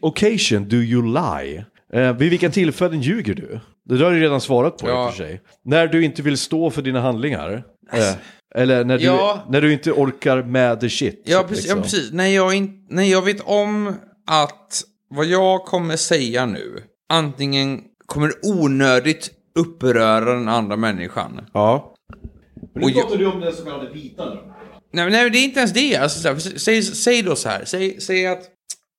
occasion, 0.00 0.68
do 0.68 0.76
you 0.76 1.02
lie? 1.14 1.64
Eh, 1.92 2.12
vid 2.16 2.30
vilka 2.30 2.50
tillfällen 2.50 3.00
ljuger 3.00 3.34
du? 3.34 3.60
Det 3.84 3.96
där 3.96 4.04
har 4.04 4.12
du 4.12 4.20
redan 4.20 4.40
svarat 4.40 4.78
på 4.78 4.88
Ja. 4.88 5.06
i 5.06 5.08
och 5.08 5.14
för 5.14 5.24
sig. 5.24 5.40
När 5.64 5.86
du 5.86 6.04
inte 6.04 6.22
vill 6.22 6.38
stå 6.38 6.70
för 6.70 6.82
dina 6.82 7.00
handlingar. 7.00 7.62
Eh, 7.92 8.00
eller 8.54 8.84
när 8.84 8.98
du, 8.98 9.04
Ja. 9.04 9.46
när 9.48 9.60
du 9.60 9.72
inte 9.72 9.92
orkar 9.92 10.42
med 10.42 10.80
the 10.80 10.90
shit. 10.90 11.22
Ja, 11.24 11.42
precis. 11.48 11.64
liksom. 11.64 11.78
Ja, 11.78 11.82
precis. 11.82 12.12
När, 12.12 12.26
jag 12.26 12.54
in, 12.54 12.86
när 12.90 13.02
jag 13.02 13.22
vet 13.24 13.40
om 13.40 13.94
att 14.26 14.82
vad 15.14 15.26
jag 15.26 15.64
kommer 15.64 15.96
säga 15.96 16.46
nu 16.46 16.82
antingen 17.12 17.80
kommer 18.06 18.32
onödigt 18.42 19.30
uppröra 19.58 20.20
den 20.34 20.48
andra 20.48 20.76
människan. 20.76 21.40
Ja. 21.54 21.94
Men 22.74 22.82
nu 22.86 22.88
jag- 22.92 22.94
pratar 23.02 23.16
du 23.16 23.26
om 23.26 23.40
den 23.40 23.52
så 23.52 23.64
kallade 23.64 23.90
vita 23.90 24.24
nu. 24.34 24.40
Nej, 24.92 25.10
nej 25.10 25.22
men 25.24 25.32
det 25.32 25.38
är 25.38 25.44
inte 25.44 25.58
ens 25.58 25.72
det. 25.72 25.96
Alltså, 25.96 26.20
så 26.20 26.28
här, 26.28 26.36
säg, 26.58 26.82
säg 26.82 27.22
då 27.22 27.36
så 27.36 27.48
här. 27.48 27.64
Säg, 27.64 28.00
säg 28.00 28.26
att... 28.26 28.42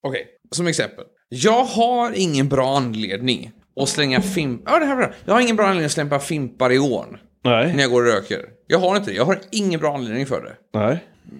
Okej, 0.07 0.25
som 0.51 0.67
exempel. 0.67 1.05
Jag 1.29 1.63
har 1.63 2.11
ingen 2.15 2.49
bra 2.49 2.77
anledning 2.77 3.51
att 3.81 3.89
slänga 3.89 4.21
fimpar... 4.21 4.71
Ja, 4.73 4.79
det 4.79 4.85
här 4.85 4.95
var 4.95 5.03
bra. 5.03 5.13
Jag 5.25 5.33
har 5.33 5.41
ingen 5.41 5.55
bra 5.55 5.65
anledning 5.65 5.85
att 5.85 5.91
slänga 5.91 6.19
fimpar 6.19 6.71
i 6.71 6.79
ån. 6.79 7.17
Nej. 7.43 7.73
När 7.73 7.81
jag 7.81 7.91
går 7.91 8.01
och 8.07 8.13
röker. 8.13 8.45
Jag 8.71 8.79
har 8.79 8.97
inte 8.97 9.11
det. 9.11 9.15
Jag 9.17 9.25
har 9.25 9.39
ingen 9.51 9.79
bra 9.79 9.95
anledning 9.95 10.25
för 10.25 10.41
det. 10.41 10.79
Nej. 10.79 10.97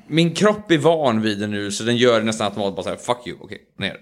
Min 0.07 0.33
kropp 0.33 0.71
är 0.71 0.77
van 0.77 1.21
vid 1.21 1.39
det 1.39 1.47
nu, 1.47 1.71
så 1.71 1.83
den 1.83 1.97
gör 1.97 2.19
det 2.19 2.25
nästan 2.25 2.47
automatiskt 2.47 2.75
bara 2.75 2.83
såhär, 2.83 2.97
fuck 3.15 3.27
you, 3.27 3.37
okej, 3.41 3.57
ner. 3.79 3.97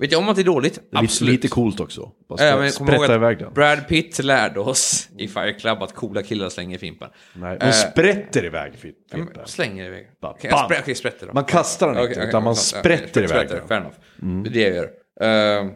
Vet 0.00 0.12
jag 0.12 0.18
om 0.22 0.28
att 0.28 0.36
det 0.36 0.42
är 0.42 0.44
dåligt? 0.44 0.72
Lite, 0.76 0.86
Absolut. 0.92 1.32
lite 1.32 1.48
coolt 1.48 1.80
också. 1.80 2.10
Bara 2.28 2.44
Ja, 2.44 2.56
spä- 2.56 2.58
men 2.60 2.72
sprätta 2.72 3.14
iväg 3.14 3.38
den. 3.38 3.52
Brad 3.54 3.88
Pitt 3.88 4.24
lärde 4.24 4.60
oss 4.60 5.08
i 5.18 5.28
Fire 5.28 5.52
Club 5.52 5.82
att 5.82 5.94
coola 5.94 6.22
killar 6.22 6.48
slänger 6.48 6.78
fimpen. 6.78 7.08
Nej, 7.32 7.52
Eh, 7.60 7.66
de 7.66 7.72
sprätter 7.72 8.44
iväg 8.44 8.72
fimpen. 9.10 9.46
Slänger 9.46 9.84
iväg. 9.86 10.06
Bara 10.22 10.32
Okej, 10.32 10.50
jag 10.50 10.70
sprä- 10.70 10.80
okej, 10.82 10.94
sprätter 10.94 11.26
då. 11.26 11.32
Man 11.32 11.44
kastar 11.44 11.86
den 11.88 11.98
inte, 11.98 12.12
okej, 12.12 12.28
utan 12.28 12.42
man 12.44 12.56
sprätter 12.56 13.20
iväg 13.22 13.28
sprätter, 13.30 13.56
den. 13.56 13.68
Fair 13.68 13.80
enough. 13.80 14.42
Det 14.42 14.50
är 14.50 14.52
det 14.52 14.60
jag 14.60 14.76
gör. 14.76 15.60
Eh, 15.60 15.70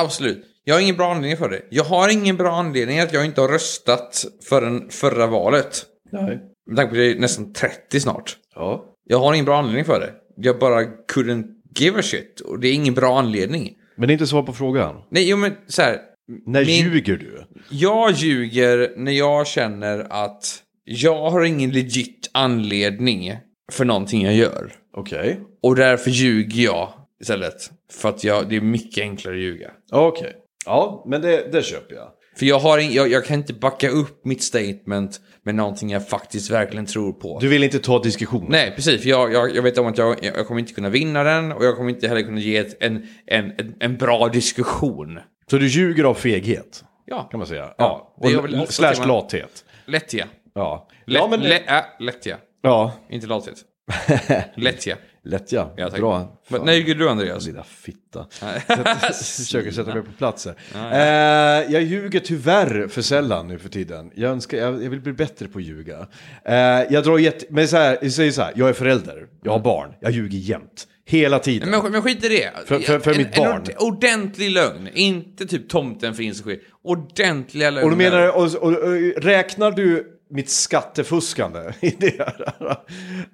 absolut. 0.00 0.44
Jag 0.64 0.74
har 0.74 0.80
ingen 0.80 0.96
bra 0.96 1.10
anledning 1.14 1.36
för 1.36 1.48
det. 1.48 1.62
Jag 1.70 1.84
har 1.84 2.08
ingen 2.12 2.36
bra 2.36 2.52
anledning 2.52 3.00
att 3.00 3.12
jag 3.12 3.24
inte 3.24 3.40
har 3.40 3.48
röstat 3.48 4.24
förrän 4.48 4.88
förra 4.90 5.26
valet. 5.26 5.86
Nej. 6.12 6.38
Med 6.66 6.76
tanke 6.76 6.90
på 6.90 6.94
att 7.00 7.04
jag 7.06 7.10
är 7.16 7.18
nästan 7.20 7.52
30 7.52 8.00
snart. 8.00 8.36
Ja. 8.54 8.84
Jag 9.04 9.18
har 9.18 9.34
ingen 9.34 9.44
bra 9.44 9.58
anledning 9.58 9.84
för 9.84 10.00
det. 10.00 10.12
Jag 10.36 10.58
bara 10.58 10.80
couldn't 10.84 11.44
give 11.78 11.98
a 11.98 12.02
shit. 12.02 12.40
Och 12.40 12.60
det 12.60 12.68
är 12.68 12.72
ingen 12.74 12.94
bra 12.94 13.18
anledning. 13.18 13.74
Men 13.96 14.06
det 14.08 14.10
är 14.10 14.14
inte 14.14 14.26
svar 14.26 14.42
på 14.42 14.52
frågan. 14.52 14.96
Nej, 15.10 15.28
jo 15.30 15.36
men 15.36 15.52
så 15.66 15.82
här. 15.82 15.98
När 16.46 16.64
Min- 16.64 16.84
ljuger 16.92 17.16
du? 17.16 17.44
Jag 17.70 18.12
ljuger 18.12 18.92
när 18.96 19.12
jag 19.12 19.46
känner 19.46 20.06
att 20.10 20.62
jag 20.84 21.30
har 21.30 21.44
ingen 21.44 21.70
legit 21.70 22.30
anledning 22.34 23.36
för 23.72 23.84
någonting 23.84 24.22
jag 24.24 24.34
gör. 24.34 24.72
Okej. 24.96 25.40
Och 25.62 25.76
därför 25.76 26.10
ljuger 26.10 26.64
jag 26.64 26.92
istället. 27.20 27.70
För 27.92 28.08
att 28.08 28.24
jag, 28.24 28.48
det 28.48 28.56
är 28.56 28.60
mycket 28.60 29.02
enklare 29.02 29.34
att 29.34 29.42
ljuga. 29.42 29.70
Okej. 29.92 30.32
Ja, 30.66 31.04
men 31.08 31.20
det, 31.22 31.52
det 31.52 31.62
köper 31.62 31.94
jag. 31.94 32.08
För 32.40 32.46
jag, 32.46 32.58
har 32.58 32.78
in, 32.78 32.92
jag, 32.92 33.10
jag 33.10 33.24
kan 33.24 33.36
inte 33.36 33.52
backa 33.52 33.88
upp 33.88 34.24
mitt 34.24 34.42
statement 34.42 35.20
med 35.42 35.54
någonting 35.54 35.90
jag 35.90 36.08
faktiskt 36.08 36.50
verkligen 36.50 36.86
tror 36.86 37.12
på. 37.12 37.38
Du 37.40 37.48
vill 37.48 37.64
inte 37.64 37.78
ta 37.78 38.02
diskussionen? 38.02 38.46
Nej, 38.50 38.72
precis. 38.76 39.02
För 39.02 39.08
jag, 39.08 39.32
jag, 39.32 39.56
jag 39.56 39.62
vet 39.62 39.78
om 39.78 39.86
att 39.86 39.98
jag, 39.98 40.24
jag 40.24 40.46
kommer 40.46 40.60
inte 40.60 40.72
kunna 40.72 40.88
vinna 40.88 41.24
den 41.24 41.52
och 41.52 41.64
jag 41.64 41.76
kommer 41.76 41.90
inte 41.90 42.08
heller 42.08 42.22
kunna 42.22 42.40
ge 42.40 42.56
ett, 42.56 42.82
en, 42.82 43.06
en, 43.26 43.52
en, 43.58 43.74
en 43.80 43.96
bra 43.96 44.28
diskussion. 44.28 45.18
Så 45.50 45.58
du 45.58 45.66
ljuger 45.66 46.04
av 46.04 46.14
feghet? 46.14 46.84
Ja, 47.06 47.22
Kan 47.22 47.38
man 47.38 47.46
säga. 47.46 47.74
Ja, 47.78 48.14
Ja. 48.20 48.60
Och 48.62 48.68
slash 48.68 49.06
lathet. 49.06 49.64
lättja. 49.86 50.26
Ja. 50.54 50.88
Lätt, 51.06 51.20
ja, 51.22 51.28
men 51.30 51.40
lä, 51.40 51.56
äh, 51.56 51.82
lättja. 51.98 52.36
Ja. 52.62 52.92
Inte 53.10 53.26
lathet. 53.26 53.64
lättja. 54.54 54.96
Lätt 55.24 55.52
ja. 55.52 55.74
Tack. 55.78 55.96
Bra. 55.96 56.36
Men, 56.48 56.60
när 56.64 56.72
ljuger 56.72 56.94
du 56.94 57.08
Andreas? 57.10 57.46
Lilla 57.46 57.64
fitta. 57.64 58.26
Försöker 59.38 59.70
sätta 59.70 59.94
mig 59.94 60.02
på 60.02 60.12
plats 60.12 60.46
här. 60.46 61.62
Eh, 61.62 61.72
jag 61.72 61.82
ljuger 61.82 62.20
tyvärr 62.20 62.88
för 62.88 63.02
sällan 63.02 63.48
nu 63.48 63.58
för 63.58 63.68
tiden. 63.68 64.10
Jag, 64.14 64.30
önskar, 64.30 64.58
jag, 64.58 64.84
jag 64.84 64.90
vill 64.90 65.00
bli 65.00 65.12
bättre 65.12 65.48
på 65.48 65.58
att 65.58 65.64
ljuga. 65.64 66.06
Eh, 66.44 66.54
jag 66.90 67.04
drar 67.04 67.18
jätte... 67.18 67.44
Men 67.50 67.68
så 67.68 67.76
här, 67.76 67.98
jag 68.02 68.12
säger 68.12 68.32
så 68.32 68.42
här, 68.42 68.52
jag 68.56 68.68
är 68.68 68.72
förälder, 68.72 69.26
jag 69.42 69.52
har 69.52 69.58
barn, 69.58 69.90
jag 70.00 70.12
ljuger 70.12 70.38
jämt. 70.38 70.86
Hela 71.06 71.38
tiden. 71.38 71.70
Men, 71.70 71.92
men 71.92 72.02
skit 72.02 72.24
i 72.24 72.28
det. 72.28 72.50
För- 72.66 72.78
för- 72.78 72.98
för 72.98 73.10
en, 73.10 73.16
mitt 73.16 73.36
barn. 73.36 73.50
En 73.50 73.60
ord- 73.60 73.94
ordentlig 73.94 74.50
lögn. 74.50 74.88
Inte 74.94 75.46
typ 75.46 75.68
tomten 75.68 76.14
finns 76.14 76.40
och 76.40 76.46
skit. 76.46 76.62
Ordentliga 76.84 77.70
lögner. 77.70 77.84
Och 77.84 77.90
du 77.90 77.96
menar, 77.96 78.36
och, 78.36 78.54
och, 78.54 78.72
och, 78.72 79.22
räknar 79.22 79.70
du 79.70 80.16
mitt 80.30 80.50
skattefuskande 80.50 81.60
i 81.80 81.90
det 81.98 82.18
här? 82.18 82.54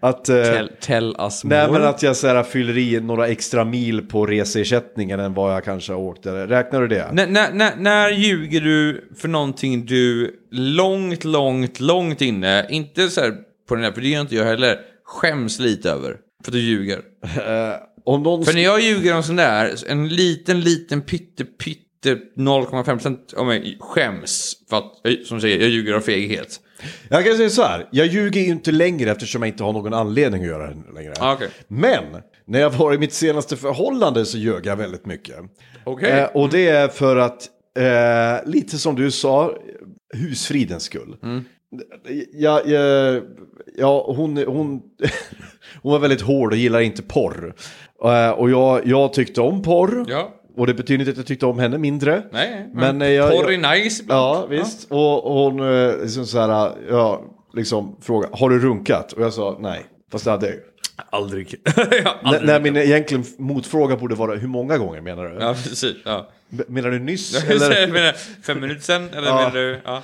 Att, 0.01 0.29
eh, 0.29 0.43
Tell, 0.43 0.71
tell 0.81 1.17
us 1.19 1.45
nej 1.45 1.69
more. 1.69 1.79
men 1.79 1.89
att 1.89 2.03
jag 2.03 2.17
så 2.17 2.27
här, 2.27 2.43
fyller 2.43 2.79
i 2.79 3.01
några 3.01 3.29
extra 3.29 3.65
mil 3.65 4.07
på 4.07 4.27
reseersättningen 4.27 5.21
än 5.21 5.35
vad 5.35 5.55
jag 5.55 5.65
kanske 5.65 5.93
har 5.93 6.01
åkt. 6.01 6.27
Eller, 6.27 6.47
räknar 6.47 6.81
du 6.81 6.89
det? 6.89 7.09
När, 7.13 7.77
när, 7.77 8.11
ljuger 8.11 8.61
du 8.61 9.09
för 9.17 9.29
någonting 9.29 9.87
du 9.87 10.35
långt, 10.51 11.25
långt, 11.25 11.81
långt 11.81 12.21
inne, 12.21 12.67
inte 12.71 13.09
så 13.09 13.21
här 13.21 13.35
på 13.69 13.75
den 13.75 13.85
här, 13.85 13.93
för 13.93 14.01
det 14.01 14.09
gör 14.09 14.21
inte 14.21 14.37
jag 14.37 14.45
heller, 14.45 14.79
skäms 15.05 15.59
lite 15.59 15.91
över. 15.91 16.17
För 16.45 16.53
du 16.53 16.61
ljuger. 16.61 17.01
Eh, 17.37 17.75
om 18.05 18.23
någon... 18.23 18.45
För 18.45 18.53
när 18.53 18.63
jag 18.63 18.81
ljuger 18.81 19.17
om 19.17 19.23
sån 19.23 19.37
där, 19.37 19.75
en 19.89 20.09
liten, 20.09 20.61
liten 20.61 21.03
pytte, 21.03 21.45
pytte 21.45 22.15
0,5% 22.37 23.35
av 23.35 23.47
mig 23.47 23.77
skäms 23.81 24.57
för 24.71 24.77
att, 24.77 24.93
som 25.27 25.41
säger, 25.41 25.61
jag 25.61 25.71
ljuger 25.71 25.95
av 25.95 26.01
feghet. 26.01 26.61
Jag 27.09 27.25
kan 27.25 27.37
säga 27.37 27.51
så 27.51 27.63
här, 27.63 27.89
jag 27.91 28.07
ljuger 28.07 28.41
ju 28.41 28.47
inte 28.47 28.73
längre 28.73 29.11
eftersom 29.11 29.43
jag 29.43 29.49
inte 29.49 29.65
har 29.65 29.73
någon 29.73 29.95
anledning 29.95 30.43
att 30.43 30.49
göra 30.49 30.67
det 30.67 30.93
längre. 30.95 31.13
Ah, 31.21 31.33
okej. 31.33 31.49
Men, 31.69 32.05
när 32.45 32.61
jag 32.61 32.71
var 32.71 32.95
i 32.95 32.99
mitt 32.99 33.13
senaste 33.13 33.57
förhållande 33.57 34.25
så 34.25 34.39
ljög 34.39 34.67
jag 34.67 34.77
väldigt 34.77 35.07
mycket. 35.07 35.37
Okej. 35.85 36.11
Eh, 36.11 36.25
och 36.25 36.49
det 36.51 36.69
är 36.69 36.89
för 36.89 37.17
att, 37.17 37.49
eh, 37.79 38.51
lite 38.51 38.79
som 38.79 38.95
du 38.95 39.11
sa, 39.11 39.53
husfridens 40.15 40.83
skull. 40.83 41.17
Mm. 41.23 41.45
Jag, 42.33 42.69
jag, 42.69 43.23
ja, 43.77 44.15
hon, 44.17 44.37
hon, 44.37 44.83
hon 45.83 45.93
var 45.93 45.99
väldigt 45.99 46.21
hård 46.21 46.53
och 46.53 46.59
gillar 46.59 46.81
inte 46.81 47.03
porr. 47.03 47.55
Eh, 48.05 48.31
och 48.31 48.51
jag, 48.51 48.87
jag 48.87 49.13
tyckte 49.13 49.41
om 49.41 49.63
porr. 49.63 50.05
Ja. 50.09 50.35
Och 50.57 50.67
det 50.67 50.75
betyder 50.75 50.99
inte 51.01 51.11
att 51.11 51.17
jag 51.17 51.27
tyckte 51.27 51.47
om 51.47 51.59
henne 51.59 51.79
mindre. 51.79 52.23
Nej, 52.33 52.71
Men, 52.75 52.99
men, 52.99 53.03
eh, 53.09 53.15
jag- 53.15 53.31
porr 53.33 53.53
är 53.53 53.75
nice 53.75 54.03
ibland. 54.03 54.21
Ja, 54.21 54.47
visst. 54.51 54.87
Och, 54.91 55.25
och 55.27 55.33
hon 55.53 55.61
eh, 55.89 55.93
liksom 56.03 56.27
så 56.27 56.39
här, 56.41 56.73
ja, 56.91 57.23
liksom 57.55 57.97
fråga, 58.03 58.29
har 58.33 58.51
du 58.51 58.59
runkat? 58.59 59.13
Och 59.13 59.23
jag 59.23 59.33
sa 59.33 59.57
nej. 59.61 59.87
Fast 60.13 60.25
det 60.25 60.31
hade 60.31 60.47
jag 60.47 60.55
ju. 60.55 60.61
Aldrig. 61.11 61.55
Aldrig. 62.23 62.47
när 62.47 62.61
min 62.61 62.77
egentligen 62.77 63.25
motfråga 63.39 63.97
borde 63.97 64.15
vara, 64.15 64.35
hur 64.35 64.49
många 64.49 64.79
gånger 64.79 65.01
menar 65.01 65.25
du? 65.25 65.37
Ja, 65.41 65.53
precis. 65.55 65.95
Ja. 66.05 66.29
Menar 66.69 66.91
du 66.91 66.99
nyss? 66.99 67.45
Eller... 67.51 67.87
menar, 67.93 68.13
fem 68.47 68.61
minuter 68.61 68.83
sen? 68.83 69.09
Eller 69.17 69.29
Ja. 69.29 69.37
menar 69.37 69.51
du? 69.51 69.81
Ja. 69.85 70.03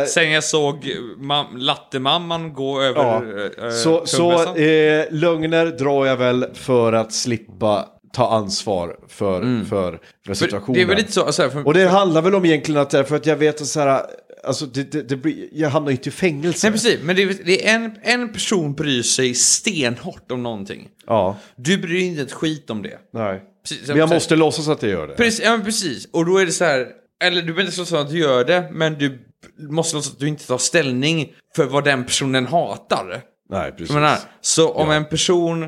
Eh, 0.00 0.06
Sen 0.06 0.30
jag 0.30 0.44
såg 0.44 0.76
mam- 1.18 1.56
lattemamman 1.58 2.52
gå 2.54 2.82
över 2.82 3.00
ja. 3.02 3.22
eh, 3.66 3.70
Så, 3.70 4.06
så 4.06 4.32
eh, 4.56 5.04
lögner 5.10 5.66
drar 5.66 6.06
jag 6.06 6.16
väl 6.16 6.46
för 6.54 6.92
att 6.92 7.12
slippa 7.12 7.86
ta 8.12 8.28
ansvar 8.28 8.96
för, 9.08 9.40
för, 9.42 9.64
för 9.64 10.00
För 10.26 10.34
situationen. 10.34 10.74
Det 10.74 10.82
är 10.82 10.86
väl 10.86 10.96
lite 10.96 11.12
så, 11.12 11.32
så 11.32 11.42
här, 11.42 11.48
för, 11.50 11.66
Och 11.66 11.74
det 11.74 11.88
handlar 11.88 12.22
väl 12.22 12.34
om 12.34 12.44
egentligen 12.44 12.80
att 12.80 12.90
det 12.90 12.98
är 12.98 13.04
för 13.04 13.16
att 13.16 13.26
jag 13.26 13.36
vet 13.36 13.60
att 13.60 13.66
så 13.66 13.80
här, 13.80 14.02
alltså 14.44 14.66
det, 14.66 14.92
det, 14.92 15.02
det 15.02 15.16
blir, 15.16 15.48
jag 15.52 15.70
hamnar 15.70 15.90
ju 15.90 15.96
inte 15.96 16.08
i 16.08 16.12
fängelse. 16.12 16.66
Nej, 16.66 16.72
precis. 16.72 17.00
Men 17.02 17.16
det 17.16 17.46
det 17.46 17.68
är 17.68 17.74
en, 17.74 17.96
en 18.02 18.32
person 18.32 18.74
bryr 18.74 19.02
sig 19.02 19.34
stenhårt 19.34 20.32
om 20.32 20.42
någonting. 20.42 20.88
Ja, 21.06 21.36
Du 21.56 21.78
bryr 21.78 21.94
dig 21.94 22.02
inte 22.06 22.22
ett 22.22 22.32
skit 22.32 22.70
om 22.70 22.82
det. 22.82 22.98
nej. 23.12 23.42
Precis, 23.68 23.88
Men 23.88 23.96
jag 23.96 24.08
så- 24.08 24.14
måste 24.14 24.36
låtsas 24.36 24.68
att 24.68 24.82
jag 24.82 24.90
gör 24.92 25.06
det. 25.06 25.14
Precis, 25.14 25.44
ja, 25.44 25.60
precis. 25.64 26.08
Och 26.12 26.26
då 26.26 26.38
är 26.38 26.46
det 26.46 26.52
så 26.52 26.64
här, 26.64 26.88
eller 27.24 27.36
du 27.42 27.46
behöver 27.46 27.62
inte 27.64 27.78
låtsas 27.78 28.00
att 28.00 28.10
du 28.10 28.18
gör 28.18 28.44
det, 28.44 28.68
men 28.72 28.94
du 28.98 29.18
måste 29.58 29.96
låtsas 29.96 30.12
att 30.12 30.18
du 30.20 30.28
inte 30.28 30.46
tar 30.46 30.58
ställning 30.58 31.32
för 31.56 31.64
vad 31.66 31.84
den 31.84 32.04
personen 32.04 32.46
hatar. 32.46 33.20
Nej, 33.50 33.72
precis. 33.72 33.94
Menar, 33.94 34.18
så 34.40 34.70
om 34.72 34.90
en 34.90 35.04
person 35.04 35.66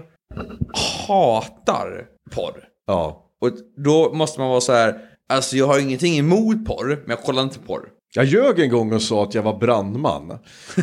hatar 1.09 2.05
porr. 2.31 2.65
Ja. 2.87 3.31
Och 3.41 3.51
då 3.85 4.13
måste 4.15 4.41
man 4.41 4.49
vara 4.51 4.61
så 4.61 4.73
här, 4.73 4.99
alltså 5.29 5.57
jag 5.57 5.67
har 5.67 5.79
ingenting 5.79 6.19
emot 6.19 6.67
porr, 6.67 6.89
men 6.89 7.11
jag 7.11 7.23
kollar 7.23 7.43
inte 7.43 7.59
porr. 7.59 7.89
Jag 8.17 8.25
ljög 8.25 8.61
en 8.61 8.71
gång 8.71 8.93
och 8.93 9.03
sa 9.03 9.23
att 9.25 9.35
jag 9.35 9.43
var 9.43 9.59
brandman. 9.59 10.39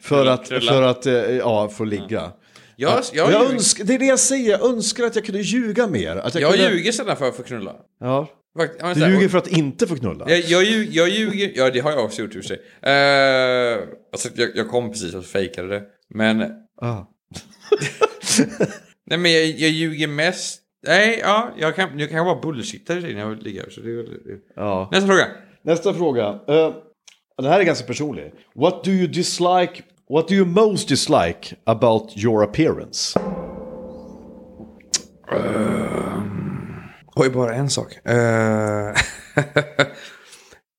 för 0.00 0.26
att, 0.26 0.48
för 0.48 0.82
att, 0.82 1.06
eh, 1.06 1.12
ja, 1.14 1.68
få 1.68 1.84
ligga. 1.84 2.32
Jag, 2.76 3.02
jag, 3.12 3.32
Jag 3.32 3.50
önskar, 3.52 3.84
det 3.84 3.94
är 3.94 3.98
det 3.98 4.06
jag 4.06 4.18
säger, 4.18 4.50
jag 4.50 4.64
önskar 4.64 5.04
att 5.04 5.16
jag 5.16 5.24
kunde 5.24 5.40
ljuga 5.40 5.86
mer. 5.86 6.16
Att 6.16 6.34
jag 6.34 6.42
jag 6.42 6.54
kunde, 6.54 6.70
ljuger 6.70 6.92
sällan 6.92 7.16
för 7.16 7.28
att 7.28 7.36
få 7.36 7.42
knulla. 7.42 7.72
Ja. 8.00 8.28
Fakt- 8.58 8.94
Du 8.94 9.00
här, 9.04 9.10
ljuger 9.10 9.28
för 9.28 9.38
att 9.38 9.46
inte 9.48 9.86
få 9.86 9.96
knulla. 9.96 10.30
Jag, 10.30 10.38
jag, 10.38 10.62
ljug- 10.64 10.88
jag 10.92 11.08
ljuger, 11.08 11.52
ja 11.54 11.70
det 11.70 11.80
har 11.80 11.90
jag 11.90 12.04
också 12.04 12.22
gjort 12.22 12.34
i 12.36 12.38
och 12.40 12.44
för 12.44 12.48
sig. 12.48 12.56
Uh, 12.56 13.88
alltså 14.12 14.28
jag, 14.34 14.50
jag 14.56 14.68
kom 14.70 14.90
precis 14.90 15.14
och 15.14 15.24
fejkade 15.24 15.68
det. 15.68 15.82
Men, 16.14 16.42
Ah. 16.82 16.98
nej 19.06 19.18
men 19.18 19.32
jag, 19.32 19.44
jag 19.46 19.70
ljuger 19.70 20.08
mest. 20.08 20.60
Nej, 20.86 21.20
ja, 21.22 21.50
jag 21.58 21.76
kan, 21.76 21.98
jag 21.98 22.10
kan 22.10 22.24
bara 22.26 22.40
bullshitta 22.40 22.94
när 22.94 23.10
jag 23.18 23.42
ligger 23.42 23.62
här. 23.62 23.70
Så 23.70 23.80
det, 23.80 23.90
är 23.90 23.96
väl- 23.96 24.38
Ja. 24.56 24.88
Nästa 24.92 25.06
fråga. 25.06 25.26
Nästa 25.62 25.94
fråga. 25.94 26.28
Uh, 26.32 26.74
den 27.38 27.46
här 27.46 27.60
är 27.60 27.64
ganska 27.64 27.86
personlig. 27.86 28.32
What 28.54 28.84
do 28.84 28.90
you 28.90 29.06
dislike, 29.06 29.82
what 30.10 30.28
do 30.28 30.34
you 30.34 30.46
most 30.46 30.88
dislike 30.88 31.56
about 31.64 32.16
your 32.16 32.44
appearance? 32.44 33.20
Oj, 37.16 37.30
bara 37.30 37.54
en 37.54 37.70
sak. 37.70 37.92
Uh, 38.08 38.12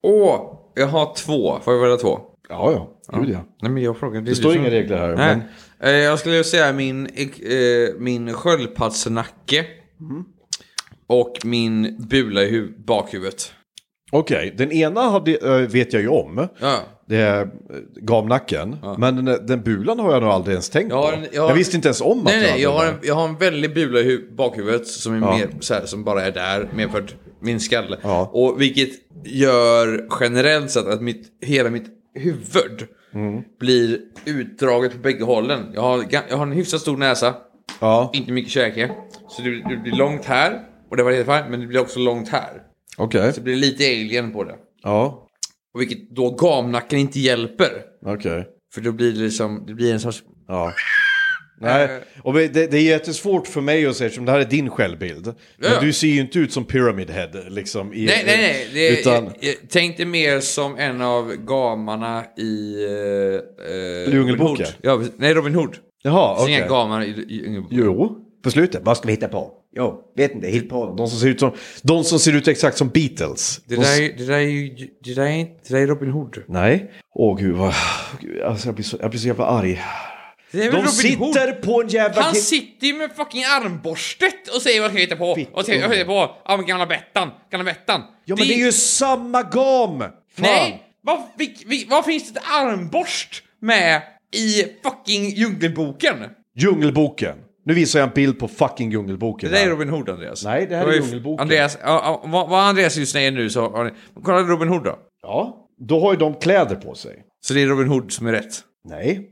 Åh, 0.03 0.59
jag 0.75 0.88
har 0.88 1.15
två. 1.15 1.59
Får 1.59 1.73
jag 1.73 1.82
välja 1.82 1.97
två? 1.97 2.19
Ja, 2.49 2.71
ja. 3.11 3.19
Gud 3.19 3.30
ja. 3.30 3.39
Nej, 3.61 3.71
men 3.71 3.84
jag 3.84 3.97
frågar. 3.97 4.21
Det 4.21 4.36
står 4.36 4.55
inga 4.55 4.69
regler 4.69 4.97
här. 4.97 5.15
Nej. 5.15 5.36
Men, 5.36 5.39
Eh, 5.39 5.45
jag 5.80 6.19
skulle 6.19 6.43
säga 6.43 6.73
min, 6.73 7.05
eh, 7.05 7.95
min 7.99 8.34
sköldpaddsnacke. 8.34 9.65
Mm. 9.99 10.23
Och 11.07 11.34
min 11.45 11.97
bula 12.09 12.43
i 12.43 12.51
hu- 12.51 12.86
bakhuvudet. 12.86 13.51
Okej, 14.11 14.53
den 14.57 14.71
ena 14.71 15.01
hade, 15.01 15.32
eh, 15.36 15.67
vet 15.69 15.93
jag 15.93 16.01
ju 16.01 16.07
om. 16.07 16.47
Ja. 16.61 16.80
Det 17.07 17.17
är 17.17 17.41
eh, 17.41 17.47
gamnacken. 18.01 18.75
Men 18.97 19.25
den, 19.25 19.45
den 19.45 19.63
bulan 19.63 19.99
har 19.99 20.13
jag 20.13 20.21
nog 20.23 20.32
aldrig 20.32 20.53
ens 20.53 20.69
tänkt 20.69 20.89
Jag 20.89 21.11
på. 21.11 21.17
en- 21.17 21.28
jag, 21.32 21.49
jag 21.49 21.55
visste 21.55 21.75
inte 21.75 21.88
ens 21.88 22.01
om 22.01 22.21
Nej, 22.25 22.36
att 22.36 22.41
nej, 22.51 22.61
jag 22.61 22.71
hade 22.71 22.80
har, 22.86 22.86
den. 22.86 22.95
en, 23.01 23.07
jag 23.07 23.15
har 23.15 23.28
en 23.28 23.38
väldig 23.38 23.73
bula 23.73 23.99
i 23.99 24.03
hu- 24.03 24.36
bakhuvudet 24.36 24.88
som 24.88 25.13
är 25.13 25.19
mer 25.19 25.49
så 25.59 25.73
här, 25.73 25.86
som 25.86 26.03
bara 26.03 26.21
är 26.25 26.32
där, 26.32 26.69
mer 26.75 26.88
för 26.88 27.03
min 27.41 27.59
skalle. 27.59 27.97
Ja. 28.01 28.30
Och 28.34 28.61
vilket 28.61 28.89
gör 29.25 30.07
generellt 30.19 30.71
sett 30.71 30.86
att 30.88 31.01
mitt, 31.01 31.28
hela 31.41 31.69
mitt 31.69 31.86
huvud 32.19 32.88
Mm. 33.18 33.43
blir 33.59 33.99
utdraget 34.26 34.91
på 34.91 34.97
bägge 34.97 35.24
hållen. 35.24 35.72
Jag 35.74 35.82
har, 35.82 36.05
jag 36.30 36.38
har 36.38 36.43
en 36.43 36.51
hyfsat 36.51 36.82
stor 36.82 36.97
näsa, 36.97 37.36
Ja, 37.80 38.09
inte 38.13 38.32
mycket 38.32 38.51
käke. 38.51 38.91
Så 39.30 39.41
det, 39.41 39.49
det 39.70 39.78
blir 39.78 39.91
långt 39.93 40.26
här, 40.26 40.59
och 40.89 40.97
det 40.97 41.03
var 41.03 41.11
helt 41.11 41.26
fine, 41.26 41.51
men 41.51 41.59
det 41.59 41.68
blir 41.68 41.80
också 41.82 41.99
långt 41.99 42.30
här. 42.30 42.61
okej. 42.97 43.34
Så 43.34 43.39
det 43.39 43.43
blir 43.43 43.55
lite 43.55 43.84
alien 43.84 44.32
på 44.34 44.43
det. 44.43 44.55
Ja, 44.84 45.28
Och 45.74 45.82
vilket 45.82 46.09
då 46.15 46.30
gamnacken 46.32 46.99
inte 46.99 47.20
hjälper. 47.20 47.70
okej. 48.05 48.47
För 48.74 48.82
då 48.82 48.91
blir 48.91 49.11
det 49.13 49.20
liksom, 49.20 49.63
det 49.68 49.74
blir 49.74 49.93
en 49.93 49.99
sorts... 49.99 50.24
Ja. 50.47 50.74
Nej, 51.62 51.89
och 52.24 52.34
det, 52.34 52.47
det 52.47 52.78
är 52.78 52.82
jättesvårt 52.82 53.47
för 53.47 53.62
mig 53.62 53.86
att 53.86 53.95
säga, 53.95 54.05
eftersom 54.05 54.26
det 54.26 54.32
här 54.32 54.39
är 54.39 54.45
din 54.45 54.70
självbild. 54.70 55.26
Men 55.26 55.72
Ja. 55.74 55.80
du 55.82 55.93
ser 55.93 56.08
ju 56.08 56.20
inte 56.22 56.39
ut 56.39 56.53
som 56.53 56.66
Pyramid 56.66 57.10
Head, 57.10 57.30
liksom. 57.49 57.93
I, 57.93 58.05
Nej, 58.05 58.24
nej, 58.26 58.38
nej. 58.38 58.68
Det, 58.74 58.99
utan, 58.99 59.30
jag, 59.39 59.55
tänkte 59.70 60.05
mer 60.05 60.39
som 60.39 60.78
en 60.78 61.01
av 61.01 61.34
gamarna 61.36 62.24
i... 62.38 62.76
Uh, 64.08 64.14
Djungelboken? 64.14 64.68
Ja, 64.82 65.01
nej, 65.18 65.34
Robin 65.34 65.55
Hood. 65.55 65.76
jaha, 66.03 66.36
okej. 66.39 66.53
inga 66.55 66.68
gamar 66.68 67.03
i, 67.03 67.26
Djungelboken. 67.30 67.78
Jo, 67.78 68.18
på 68.43 68.51
slutet. 68.51 68.82
Vad 68.84 68.97
ska 68.97 69.08
vi 69.08 69.14
hitta 69.14 69.28
på? 69.28 69.51
Jo, 69.76 70.01
vet 70.18 70.32
inte, 70.36 70.47
hitta 70.47 70.70
på 70.70 70.95
de 70.97 71.08
som 71.08 71.20
ser 71.20 71.28
ut 71.28 71.39
som, 71.39 71.51
de 71.82 72.03
som 72.03 72.20
ser 72.20 72.36
ut 72.36 72.47
exakt 72.47 72.78
som 72.78 72.89
Beatles. 72.89 73.62
Det 73.66 73.76
De 73.76 73.82
där, 73.82 74.01
är- 74.01 74.18
det 74.18 74.26
där 74.26 74.38
är. 74.39 74.88
Det 75.03 75.14
där 75.14 75.26
är, 75.26 75.38
det 75.68 75.70
där 75.76 75.78
är 75.82 75.88
Robin 75.88 76.10
Hood. 76.12 76.43
Nej. 76.47 76.91
Åh 77.16 77.38
gud, 77.39 77.55
vad... 77.55 77.74
Alltså, 78.45 78.68
jag, 78.68 78.76
blir 78.76 78.86
så, 78.86 78.97
jag 79.01 79.10
blir 79.10 79.20
så 79.20 79.28
jävla 79.28 79.45
arg. 79.45 79.82
De 80.52 80.88
sitter 80.88 81.48
Hood? 81.48 81.62
på 81.62 81.82
en 81.82 81.88
jävla... 81.88 82.22
Han 82.22 82.36
sitter 82.36 82.88
ju 82.88 82.93
med 82.93 83.12
fucking 83.16 83.43
armborstet 83.43 84.48
och 84.56 84.62
säger 84.62 84.82
vad 84.82 84.89
ska 84.89 85.00
jag 85.00 85.06
hitta 85.06 85.16
på. 85.16 85.36
Fitt 85.36 85.50
Och 85.54 85.66
säger 85.66 85.80
vad 85.82 85.89
ska 85.89 86.00
jag 86.00 86.06
hitta 86.06 86.28
på. 86.28 86.36
Ja, 86.45 86.58
men 86.58 86.66
gamla 86.66 86.86
Bettan. 86.86 87.30
Gamla 87.52 87.64
Bettan. 87.66 88.02
Ja, 88.26 88.36
men 88.36 88.48
det 88.48 88.54
är 88.54 88.66
ju 88.66 88.72
samma 88.72 89.41
gam! 89.43 90.00
Fan. 90.00 90.10
Nej! 90.38 90.84
Vad, 91.02 91.24
vil- 91.38 91.64
vil- 91.66 91.86
vad 91.89 92.06
finns 92.06 92.34
det 92.34 92.39
ett 92.39 92.45
armborst 92.52 93.43
med 93.62 94.02
i 94.36 94.64
fucking 94.84 95.30
Djungelboken? 95.30 96.16
Djungelboken. 96.56 97.36
Nu 97.66 97.74
visar 97.74 98.00
jag 98.00 98.08
en 98.08 98.14
bild 98.14 98.39
på 98.39 98.48
fucking 98.48 98.91
Djungelboken. 98.91 99.52
Det 99.52 99.58
där 99.58 99.66
är. 99.66 99.70
Robin 99.70 99.89
Hood, 99.89 100.10
Andreas. 100.10 100.43
Nej, 100.43 100.66
det 100.70 100.76
här 100.76 100.88
är 100.88 100.93
ju- 100.93 101.02
Djungelboken. 101.02 101.41
Andreas, 101.41 101.78
vad, 101.84 102.50
vad 102.50 102.60
Andreas 102.60 102.98
just 102.98 103.12
säger 103.12 103.32
nu 103.32 103.50
så 103.50 103.84
ni... 103.84 103.91
Kolla 104.24 104.39
Robin 104.39 104.68
Hood 104.68 104.84
då. 104.84 105.00
Ja, 105.22 105.68
då 105.88 106.00
har 106.00 106.14
ju 106.14 106.20
de 106.20 106.34
kläder 106.34 106.76
på 106.76 106.95
sig. 106.95 107.24
Så 107.41 107.54
det 107.54 107.62
är 107.62 107.68
Robin 107.68 107.88
Hood 107.88 108.12
som 108.12 108.28
är 108.28 108.32
rätt. 108.32 108.60
Nej. 108.89 109.30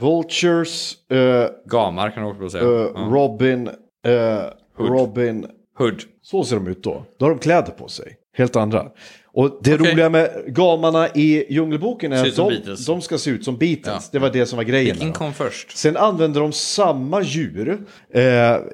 Vultures, 0.00 0.96
eh, 1.10 1.46
Gamar 1.66 2.10
kan 2.10 2.22
du 2.22 2.28
också 2.30 2.50
säga. 2.50 2.64
eh, 2.64 2.70
ja. 2.94 3.08
Robin, 3.10 3.68
eh, 4.06 4.42
Robin. 4.78 5.46
Hood. 5.78 6.02
Så 6.22 6.44
ser 6.44 6.56
de 6.56 6.66
ut 6.66 6.82
då. 6.82 7.04
Då 7.18 7.24
har 7.26 7.30
de 7.30 7.38
kläder 7.38 7.72
på 7.72 7.88
sig. 7.88 8.16
Helt 8.36 8.56
andra. 8.56 8.86
Och 9.32 9.58
det 9.62 9.74
Okej. 9.74 9.92
roliga 9.92 10.08
med 10.10 10.30
gamarna 10.46 11.08
i 11.08 11.46
Djungelboken 11.54 12.12
är 12.12 12.26
att 12.28 12.36
de, 12.36 12.52
de 12.86 13.00
ska 13.00 13.18
se 13.18 13.30
ut 13.30 13.44
som 13.44 13.56
Beatles. 13.58 13.86
Ja. 13.86 14.00
Det 14.12 14.18
var 14.18 14.30
det 14.30 14.46
som 14.46 14.56
var 14.56 14.64
grejen. 14.64 14.92
Vilken 14.94 15.12
kom 15.12 15.32
först? 15.34 15.76
Sen 15.78 15.96
använder 15.96 16.40
de 16.40 16.52
samma 16.52 17.22
djur 17.22 17.78
eh, 18.14 18.22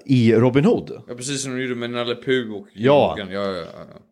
i 0.04 0.34
Robin 0.34 0.64
Hood. 0.64 1.02
Ja, 1.08 1.14
precis 1.14 1.42
som 1.42 1.56
de 1.56 1.62
gjorde 1.62 1.74
med 1.74 1.90
Nalle 1.90 2.14
Puh 2.14 2.54
och 2.54 2.66
Ja. 2.72 3.16
Ja, 3.18 3.24
ja, 3.30 3.50
ja. 3.52 3.64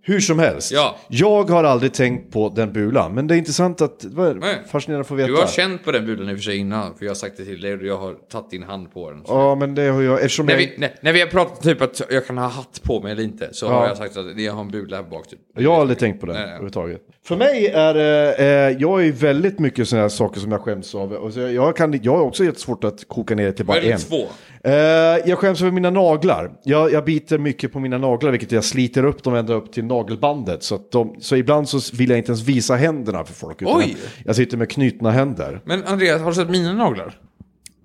Hur 0.04 0.20
som 0.20 0.38
helst. 0.38 0.72
Ja. 0.72 0.96
Jag 1.08 1.50
har 1.50 1.64
aldrig 1.64 1.92
tänkt 1.92 2.32
på 2.32 2.52
den 2.56 2.72
bulan. 2.72 3.14
Men 3.14 3.26
det 3.26 3.34
är 3.34 3.38
intressant 3.38 3.80
att... 3.80 4.00
Det 4.00 4.08
var 4.08 4.34
Nej. 4.34 4.62
fascinerande 4.70 5.00
att 5.00 5.06
få 5.08 5.14
veta. 5.14 5.26
Du 5.28 5.36
har 5.36 5.46
känt 5.46 5.84
på 5.84 5.92
den 5.92 6.06
bulan 6.06 6.28
i 6.30 6.32
och 6.32 6.36
för 6.36 6.42
sig 6.42 6.56
innan, 6.56 6.94
för 6.98 7.04
jag 7.04 7.10
har 7.10 7.14
sagt 7.14 7.36
det 7.36 7.44
till 7.44 7.60
dig 7.60 7.74
och 7.74 7.82
jag 7.86 7.96
har 7.98 8.14
tagit 8.14 8.50
din 8.50 8.62
hand 8.62 8.92
på 8.92 9.10
den. 9.10 9.22
Ja, 9.26 9.54
men 9.54 9.74
det 9.74 9.82
har 9.82 10.02
jag... 10.02 10.14
Eftersom 10.22 10.46
När, 10.46 10.52
jag... 10.52 10.58
vi, 10.58 10.74
när, 10.78 10.90
när 11.00 11.12
vi 11.12 11.20
har 11.20 11.26
pratat 11.26 11.62
typ 11.62 11.82
att 11.82 12.02
jag 12.10 12.26
kan 12.26 12.38
ha 12.38 12.48
hatt 12.48 12.80
på 12.82 13.00
mig 13.02 13.12
eller 13.12 13.22
inte, 13.22 13.48
så 13.52 13.66
Ja. 13.66 13.70
har 13.72 13.86
jag 13.86 13.96
sagt 13.96 14.16
att 14.16 14.40
jag 14.40 14.52
har 14.52 14.60
en 14.60 14.70
bula 14.70 14.96
här 14.96 15.02
bak. 15.02 15.28
Typ. 15.28 15.38
Jag 15.58 15.70
har 15.70 15.80
aldrig 15.80 15.98
tänkt 15.98 16.20
på 16.20 16.26
det 16.26 16.31
Nej, 16.32 16.40
nej. 16.42 16.48
överhuvudtaget. 16.50 17.00
För 17.24 17.36
mig 17.36 17.66
är 17.66 17.94
det, 17.94 18.34
eh, 18.38 18.80
jag 18.82 19.00
är 19.00 19.04
ju 19.04 19.12
väldigt 19.12 19.58
mycket 19.58 19.88
sådana 19.88 20.02
här 20.04 20.08
saker 20.08 20.40
som 20.40 20.52
jag 20.52 20.60
skäms 20.60 20.94
av. 20.94 21.12
Och 21.12 21.32
så 21.32 21.40
jag, 21.40 21.76
kan, 21.76 22.00
jag 22.02 22.16
har 22.16 22.22
också 22.22 22.44
jättesvårt 22.44 22.84
att 22.84 23.08
koka 23.08 23.34
ner 23.34 23.44
det 23.44 23.52
till 23.52 23.66
bara 23.66 23.76
Vad 23.78 23.84
är 23.84 23.92
en. 23.92 23.98
två? 23.98 24.26
Eh, 24.64 24.72
jag 25.30 25.38
skäms 25.38 25.60
över 25.62 25.70
mina 25.72 25.90
naglar. 25.90 26.50
Jag, 26.64 26.92
jag 26.92 27.04
biter 27.04 27.38
mycket 27.38 27.72
på 27.72 27.80
mina 27.80 27.98
naglar, 27.98 28.30
vilket 28.30 28.52
jag 28.52 28.64
sliter 28.64 29.04
upp 29.04 29.22
dem 29.22 29.34
ända 29.34 29.54
upp 29.54 29.72
till 29.72 29.84
nagelbandet. 29.84 30.62
Så, 30.62 30.74
att 30.74 30.90
de, 30.92 31.16
så 31.20 31.36
ibland 31.36 31.68
så 31.68 31.96
vill 31.96 32.10
jag 32.10 32.18
inte 32.18 32.30
ens 32.30 32.42
visa 32.42 32.74
händerna 32.74 33.24
för 33.24 33.34
folk. 33.34 33.62
Utan 33.62 33.76
Oj. 33.76 33.84
Jag, 33.88 33.96
jag 34.26 34.36
sitter 34.36 34.56
med 34.56 34.70
knutna 34.70 35.10
händer. 35.10 35.60
Men 35.64 35.84
Andreas, 35.84 36.20
har 36.20 36.28
du 36.28 36.34
sett 36.34 36.50
mina 36.50 36.72
naglar? 36.72 37.14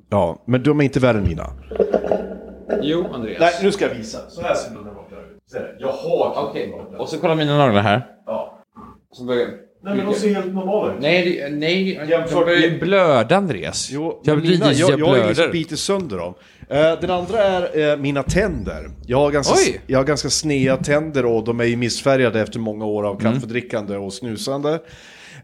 Ja, 0.09 0.43
men 0.45 0.63
de 0.63 0.79
är 0.79 0.83
inte 0.83 0.99
värre 0.99 1.17
än 1.17 1.23
mina. 1.23 1.51
Jo, 2.81 3.05
Andreas. 3.13 3.39
Nej, 3.39 3.53
nu 3.63 3.71
ska 3.71 3.87
jag 3.87 3.95
visa. 3.95 4.17
Så 4.29 4.41
här 4.41 4.55
ser 4.55 4.69
mina 4.75 4.91
Jag 5.79 5.87
har 5.87 6.49
Okej, 6.49 6.73
och 6.97 7.09
så 7.09 7.17
kolla 7.19 7.35
mina 7.35 7.57
naglar 7.57 7.81
här. 7.81 8.07
Ja. 8.25 8.63
Så 9.11 9.23
börjar... 9.23 9.47
Nej, 9.83 9.95
men 9.95 10.05
de 10.05 10.13
ser 10.13 10.33
helt 10.33 10.53
normala 10.53 10.93
ut. 10.93 11.01
Nej, 11.01 11.25
det- 11.41 11.49
nej, 11.49 11.89
Jämfört 12.09 12.31
de 12.31 12.45
börjar 12.45 12.59
ju 12.59 12.79
blöda 12.79 13.35
Andreas. 13.35 13.89
Jo, 13.91 14.21
jag 14.23 14.41
blir 14.41 14.51
mina, 14.51 14.73
jag, 14.73 14.89
jag, 14.91 14.99
jag 14.99 15.05
har 15.07 15.15
ingen 15.17 15.27
som 15.27 15.33
blöder. 15.35 15.51
biter 15.51 15.75
sönder 15.75 16.17
dem. 16.17 16.33
Eh, 16.69 16.99
den 17.01 17.11
andra 17.11 17.43
är 17.43 17.91
eh, 17.91 17.97
mina 17.97 18.23
tänder. 18.23 18.89
Jag 19.05 19.17
har, 19.17 19.31
ganska, 19.31 19.53
Oj! 19.57 19.81
jag 19.87 19.99
har 19.99 20.03
ganska 20.05 20.29
sneda 20.29 20.77
tänder 20.77 21.25
och 21.25 21.43
de 21.43 21.59
är 21.59 21.63
ju 21.63 21.75
missfärgade 21.75 22.41
efter 22.41 22.59
många 22.59 22.85
år 22.85 23.03
av 23.07 23.21
Mm. 23.21 23.33
kaffedrickande 23.33 23.97
och 23.97 24.13
snusande. 24.13 24.79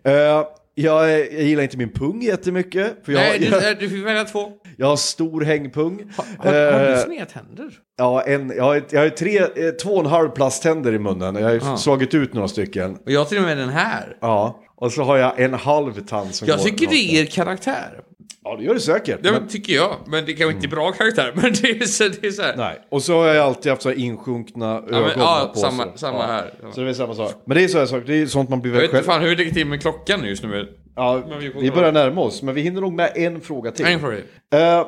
Eh, 0.03 0.13
jag, 0.13 0.45
jag 0.75 1.31
gillar 1.31 1.63
inte 1.63 1.77
min 1.77 1.89
pung 1.93 2.21
jättemycket. 2.21 2.93
För 3.05 3.11
jag, 3.11 3.19
Nej, 3.21 3.39
du, 3.39 3.45
jag, 3.45 3.79
du 3.79 3.89
fick 3.89 4.05
välja 4.05 4.23
två. 4.23 4.51
Jag 4.77 4.87
har 4.87 4.95
stor 4.95 5.41
hängpung. 5.41 6.01
Har, 6.37 6.45
har 6.45 6.79
du 6.79 6.93
Eh, 6.93 6.97
sneda 6.99 7.25
tänder? 7.25 7.69
ja, 7.97 8.21
en, 8.21 8.53
jag, 8.57 8.63
har, 8.63 8.81
jag 8.89 9.01
har 9.01 9.09
tre, 9.09 9.37
eh, 9.39 9.45
två 9.83 9.89
och 9.89 9.99
en 9.99 10.05
halv 10.05 10.29
plasttänder 10.29 10.93
i 10.93 10.99
munnen. 10.99 11.35
Jag 11.35 11.59
har 11.59 11.73
Ah. 11.73 11.77
slagit 11.77 12.13
ut 12.13 12.33
några 12.33 12.47
stycken. 12.47 12.95
Och 12.95 13.11
jag 13.11 13.19
har 13.19 13.25
till 13.25 13.37
och 13.37 13.43
med 13.43 13.57
den 13.57 13.69
här. 13.69 14.17
Ja, 14.21 14.59
och 14.75 14.91
så 14.91 15.03
har 15.03 15.17
jag 15.17 15.39
en 15.39 15.53
halv 15.53 15.93
tand 16.05 16.35
som 16.35 16.47
Jag 16.47 16.57
går 16.57 16.63
tycker 16.65 16.85
det 16.87 16.91
ner. 16.91 17.13
ger 17.13 17.25
karaktär. 17.25 17.99
Ja, 18.45 18.55
det 18.55 18.63
gör 18.63 18.73
det 18.73 18.79
säkert. 18.79 19.23
Det 19.23 19.31
men- 19.31 19.47
tycker 19.47 19.73
jag. 19.73 19.95
Men 20.07 20.25
det 20.25 20.33
kanske 20.33 20.55
inte 20.55 20.67
är 20.67 20.69
bra 20.69 20.91
karaktär. 20.91 21.31
Men 21.35 21.53
det 21.61 21.69
är 21.69 21.85
så, 21.85 22.03
det 22.21 22.27
är 22.27 22.31
så 22.31 22.41
här. 22.41 22.55
Nej, 22.57 22.81
och 22.91 23.03
så 23.03 23.13
har 23.19 23.27
jag 23.27 23.45
alltid 23.45 23.69
haft 23.71 23.81
så 23.81 23.89
här 23.89 23.95
insjunkna 23.95 24.75
ögon 24.77 25.01
men, 25.01 25.11
ja, 25.19 25.51
på 25.53 25.59
samma- 25.59 25.87
samma 25.97 26.25
här. 26.27 26.53
Så 26.75 26.81
det 26.81 26.89
är 26.89 26.93
samma 26.93 27.13
sak. 27.15 27.31
Men 27.45 27.57
det 27.57 27.63
är 27.63 27.67
så 27.67 27.79
här 27.79 27.85
saker, 27.85 28.07
det 28.07 28.21
är 28.21 28.25
sånt 28.25 28.49
man 28.49 28.61
blir 28.61 28.71
Jag 28.71 28.79
väl 28.81 28.87
vet 28.87 28.95
inte 28.97 29.07
själv... 29.09 29.13
fan 29.19 29.21
hur 29.21 29.29
det 29.29 29.35
ligger 29.35 29.51
till 29.53 29.67
med 29.67 29.81
klockan 29.81 30.25
just 30.25 30.43
nu. 30.43 30.67
Ja, 30.95 31.23
men 31.29 31.39
vi 31.39 31.49
vi 31.49 31.71
börjar 31.71 31.91
närma 31.91 32.21
oss, 32.21 32.41
men 32.41 32.55
vi 32.55 32.61
hinner 32.61 32.81
nog 32.81 32.93
med 32.93 33.11
en 33.15 33.41
fråga 33.41 33.71
till. 33.71 33.85
En 33.85 33.99
fråga. 33.99 34.17
Eh, 34.53 34.87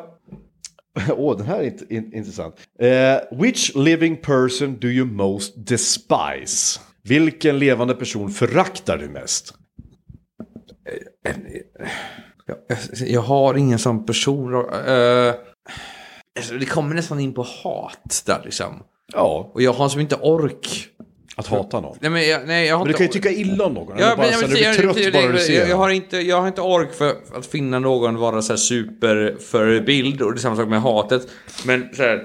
Åh, 1.18 1.38
den 1.38 1.46
här 1.46 1.60
är 1.60 1.64
int- 1.64 1.92
in- 1.92 2.14
intressant. 2.14 2.56
Eh, 2.80 3.38
which 3.42 3.72
living 3.76 4.18
person 4.18 4.78
do 4.80 4.88
you 4.88 5.06
most 5.06 5.54
despise? 5.68 6.80
Vilken 7.04 7.60
levande 7.60 7.96
person 7.96 8.30
föraktar 8.30 8.98
du 8.98 9.10
mest? 9.10 9.54
Jag, 12.46 12.58
jag 13.08 13.22
har 13.22 13.54
ingen 13.58 13.80
sån 13.80 14.06
person. 14.06 14.54
Uh, 14.54 15.34
alltså, 16.40 16.54
det 16.60 16.66
kommer 16.66 16.96
nästan 16.96 17.20
in 17.20 17.34
på 17.34 17.42
hat 17.64 18.24
där 18.26 18.42
liksom. 18.46 18.84
Ja, 19.14 19.52
Och 19.54 19.62
jag 19.62 19.74
har 19.74 19.90
som 19.90 20.02
inte 20.02 20.16
ork. 20.16 20.88
Att 21.36 21.48
hata 21.48 21.82
någon. 21.82 21.98
Nej, 22.02 22.12
men 22.12 22.28
jag, 22.28 22.48
nej, 22.48 22.68
jag 22.68 22.80
Men 22.80 22.88
du 22.88 22.94
kan 22.94 23.06
ju 23.06 23.12
tycka 23.12 23.30
illa 23.30 23.66
om 23.66 23.74
någon. 23.74 23.98
Ja, 24.00 24.16
bara 24.16 24.28
men, 24.28 24.32
jag, 24.32 24.50
jag, 24.50 24.60
jag, 24.60 24.76
trött 24.76 24.98
jag, 24.98 25.14
bara 25.14 25.32
du 25.32 25.38
ser 25.38 25.60
jag, 25.60 25.70
jag, 25.70 25.78
har 25.78 25.90
inte, 25.90 26.18
jag 26.18 26.42
har 26.42 26.48
inte 26.48 26.62
ork 26.62 26.94
för 26.94 27.16
att 27.38 27.46
finna 27.46 27.80
någon 27.80 28.18
vara 28.18 28.42
så 28.42 28.54
här 28.54 28.58
superförebild 28.58 30.22
och 30.22 30.34
det 30.34 30.38
är 30.38 30.40
samma 30.40 30.56
sak 30.56 30.68
med 30.68 30.82
hatet. 30.82 31.28
Men 31.66 31.90
så 31.94 32.04
här, 32.04 32.16
eh, 32.16 32.22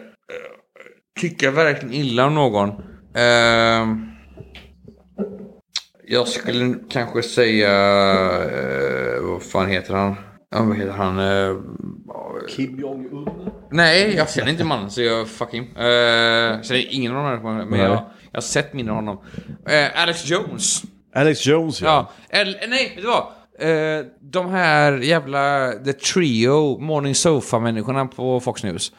tycka 1.20 1.50
verkligen 1.50 1.94
illa 1.94 2.26
om 2.26 2.34
någon. 2.34 2.68
Ehm, 3.14 4.06
jag 6.06 6.28
skulle 6.28 6.74
kanske 6.90 7.22
säga, 7.22 7.70
eh, 8.42 9.22
vad 9.22 9.42
fan 9.42 9.68
heter 9.68 9.94
han? 9.94 10.14
Ja, 10.50 10.62
vad 10.62 10.76
heter 10.76 10.92
han? 10.92 11.18
Eh, 11.18 11.56
Kim 12.48 12.80
Jong-Un. 12.80 13.50
Nej, 13.70 14.14
jag 14.16 14.30
känner 14.30 14.50
inte 14.50 14.64
mannen 14.64 14.90
så 14.90 15.02
jag 15.02 15.28
fuck 15.28 15.54
him. 15.54 15.64
Uh, 15.64 16.62
känner 16.62 16.94
ingen 16.94 17.16
av 17.16 17.24
de 17.24 17.48
här, 17.48 17.64
men 17.64 17.80
jag, 17.80 18.11
jag 18.33 18.37
har 18.37 18.43
sett 18.43 18.72
mindre 18.74 18.93
av 18.93 18.97
honom. 18.97 19.20
Eh, 19.68 20.03
Alex 20.03 20.26
Jones. 20.31 20.83
Alex 21.14 21.47
Jones 21.47 21.81
ja. 21.83 22.11
Ja, 22.31 22.39
eller 22.39 22.68
nej, 22.68 22.93
vet 22.97 23.05
du 23.05 23.09
vad? 23.09 23.26
Eh, 23.99 24.05
de 24.20 24.51
här 24.51 24.93
jävla 24.99 25.72
The 25.85 25.93
Trio, 25.93 26.78
Morning 26.81 27.14
Sofa-människorna 27.14 28.07
på 28.07 28.41
Fox 28.41 28.64
News. 28.64 28.93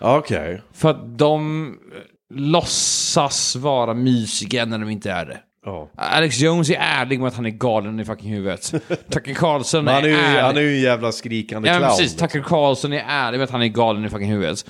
Ja, 0.00 0.18
Okej. 0.18 0.62
För 0.72 0.90
att 0.90 1.18
de 1.18 1.66
eh, 1.94 2.38
låtsas 2.38 3.56
vara 3.56 3.94
mysiga 3.94 4.64
när 4.64 4.78
de 4.78 4.90
inte 4.90 5.10
är 5.10 5.26
det. 5.26 5.38
Ja. 5.66 5.90
Alex 5.96 6.38
Jones 6.40 6.70
är 6.70 6.76
ärlig 6.80 7.18
med 7.20 7.28
att 7.28 7.34
han 7.36 7.46
är 7.46 7.50
galen 7.50 8.00
i 8.00 8.04
fucking 8.04 8.30
huvudet. 8.32 8.72
Tucker 9.10 9.34
Carlson 9.34 9.88
är, 9.88 9.92
han 9.92 10.04
är, 10.04 10.08
ju, 10.08 10.14
ärlig. 10.14 10.40
han 10.40 10.56
är 10.56 10.60
ju 10.60 10.74
en 10.76 10.80
jävla 10.82 11.12
skrikande 11.12 11.68
Ja, 11.68 11.74
clown. 11.74 11.88
men 11.88 11.96
precis. 11.98 12.16
Tucker 12.16 12.40
Carlson 12.42 12.92
är 12.92 13.04
ärlig 13.08 13.38
med 13.38 13.44
att 13.44 13.50
han 13.50 13.62
är 13.62 13.66
galen 13.68 14.04
i 14.04 14.08
fucking 14.08 14.30
huvudet. 14.30 14.64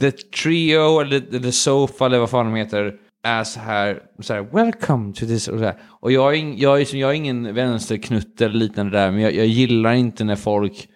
The 0.00 0.10
Trio, 0.10 1.00
eller 1.00 1.20
The, 1.20 1.40
the 1.40 1.52
Sofa, 1.52 2.06
eller 2.06 2.18
vad 2.18 2.30
fan 2.30 2.46
de 2.46 2.54
heter, 2.54 2.94
är 3.22 3.44
så 3.44 3.60
här, 3.60 4.02
så 4.20 4.34
här 4.34 4.42
welcome 4.42 5.12
to 5.12 5.26
this, 5.26 5.48
och 5.48 5.58
så 5.58 5.64
här. 5.64 5.76
Och 6.00 6.12
jag 6.12 6.34
är, 6.34 6.54
jag, 6.56 6.80
är, 6.80 6.96
jag 6.96 7.10
är 7.10 7.14
ingen 7.14 7.54
vänsterknutte 7.54 8.44
eller 8.44 8.56
liknande 8.56 8.98
där, 8.98 9.10
men 9.10 9.20
jag, 9.20 9.34
jag 9.34 9.46
gillar 9.46 9.92
inte 9.92 10.24
när 10.24 10.36
folk 10.36 10.88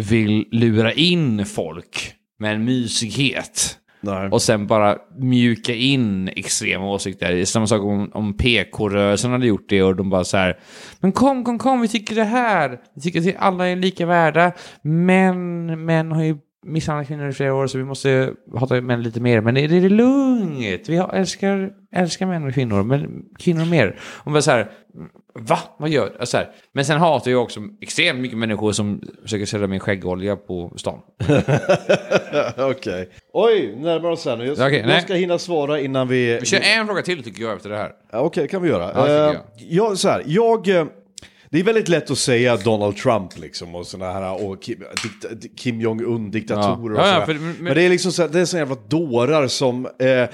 vill 0.00 0.48
lura 0.50 0.92
in 0.92 1.46
folk 1.46 2.14
med 2.38 2.54
en 2.54 2.64
mysighet. 2.64 3.78
Nej. 4.00 4.28
Och 4.28 4.42
sen 4.42 4.66
bara 4.66 4.98
mjuka 5.18 5.74
in 5.74 6.28
extrema 6.28 6.90
åsikter. 6.90 7.32
Det 7.32 7.40
är 7.40 7.44
samma 7.44 7.66
sak 7.66 7.82
om, 7.82 8.10
om 8.14 8.36
PK-rörelsen 8.36 9.30
hade 9.30 9.46
gjort 9.46 9.68
det 9.68 9.82
och 9.82 9.96
de 9.96 10.10
bara 10.10 10.24
så 10.24 10.36
här. 10.36 10.58
Men 11.00 11.12
kom, 11.12 11.44
kom, 11.44 11.58
kom, 11.58 11.80
vi 11.80 11.88
tycker 11.88 12.14
det 12.14 12.24
här. 12.24 12.80
Vi 12.94 13.00
tycker 13.00 13.20
att 13.20 13.36
alla 13.38 13.68
är 13.68 13.76
lika 13.76 14.06
värda. 14.06 14.52
Men 14.82 15.66
män 15.84 16.12
har 16.12 16.22
ju 16.22 16.36
misshandlat 16.66 17.06
kvinnor 17.08 17.28
i 17.28 17.32
flera 17.32 17.54
år 17.54 17.66
så 17.66 17.78
vi 17.78 17.84
måste 17.84 18.32
hata 18.56 18.80
män 18.80 19.02
lite 19.02 19.20
mer. 19.20 19.40
Men 19.40 19.54
det 19.54 19.60
är, 19.60 19.68
det 19.68 19.88
lugnt. 19.88 20.88
Vi 20.88 20.96
har, 20.96 21.14
älskar, 21.14 21.70
älskar 21.96 22.26
män 22.26 22.44
och 22.46 22.54
kvinnor, 22.54 22.82
men 22.82 23.24
kvinnor 23.38 23.64
mer. 23.64 23.98
Och 24.24 24.32
bara 24.32 24.42
så 24.42 24.50
här, 24.50 24.70
va? 25.34 25.58
Vad 25.78 25.90
gör 25.90 26.10
du? 26.20 26.26
Så 26.26 26.36
här. 26.36 26.50
Men 26.72 26.84
sen 26.84 26.98
hatar 26.98 27.30
jag 27.30 27.42
också 27.42 27.60
extremt 27.80 28.20
mycket 28.20 28.38
människor 28.38 28.72
som 28.72 29.00
försöker 29.22 29.46
sälja 29.46 29.66
min 29.66 29.80
skäggolja 29.80 30.36
på 30.36 30.72
stan. 30.76 30.98
Okej. 32.56 33.08
Oj, 33.32 33.74
närmar 33.78 34.10
oss 34.10 34.24
här 34.26 34.36
nu. 34.36 34.44
Jag, 34.46 34.52
Okej, 34.66 34.84
jag 34.88 35.02
ska 35.02 35.14
hinna 35.14 35.38
svara 35.38 35.80
innan 35.80 36.08
vi... 36.08 36.38
Vi 36.40 36.46
kör 36.46 36.60
en 36.80 36.86
fråga 36.86 37.02
till 37.02 37.22
tycker 37.24 37.42
jag 37.42 37.56
efter 37.56 37.70
det 37.70 37.76
här. 37.76 37.92
Ja, 38.12 38.18
Okej, 38.20 38.42
det 38.42 38.48
kan 38.48 38.62
vi 38.62 38.68
göra. 38.68 38.82
Ja, 38.94 39.02
tycker 39.02 39.28
Eh, 39.28 39.34
jag. 39.34 39.36
jag, 39.88 39.98
så 39.98 40.08
här, 40.08 40.22
jag... 40.26 40.88
Det 41.56 41.60
är 41.60 41.64
väldigt 41.64 41.88
lätt 41.88 42.10
att 42.10 42.18
säga 42.18 42.56
Donald 42.56 42.96
Trump 42.96 43.38
liksom 43.38 43.74
och 43.74 43.86
såna 43.86 44.12
här 44.12 44.44
och 44.46 44.62
Kim, 44.62 44.84
Kim 45.56 45.80
Jong-Un 45.80 46.30
diktatorer 46.30 46.94
Ja. 46.96 47.00
och 47.02 47.08
Ja, 47.08 47.20
ja, 47.20 47.26
sådär. 47.26 47.38
men, 47.38 47.52
men- 47.60 47.74
det 47.74 47.82
är 47.82 47.88
liksom 47.88 48.12
så 48.12 48.22
här, 48.22 48.28
det 48.28 48.40
är 48.40 48.44
såna 48.44 48.60
jävla 48.60 48.76
dårar 48.88 49.48
som... 49.48 49.86
Eh, 49.86 50.24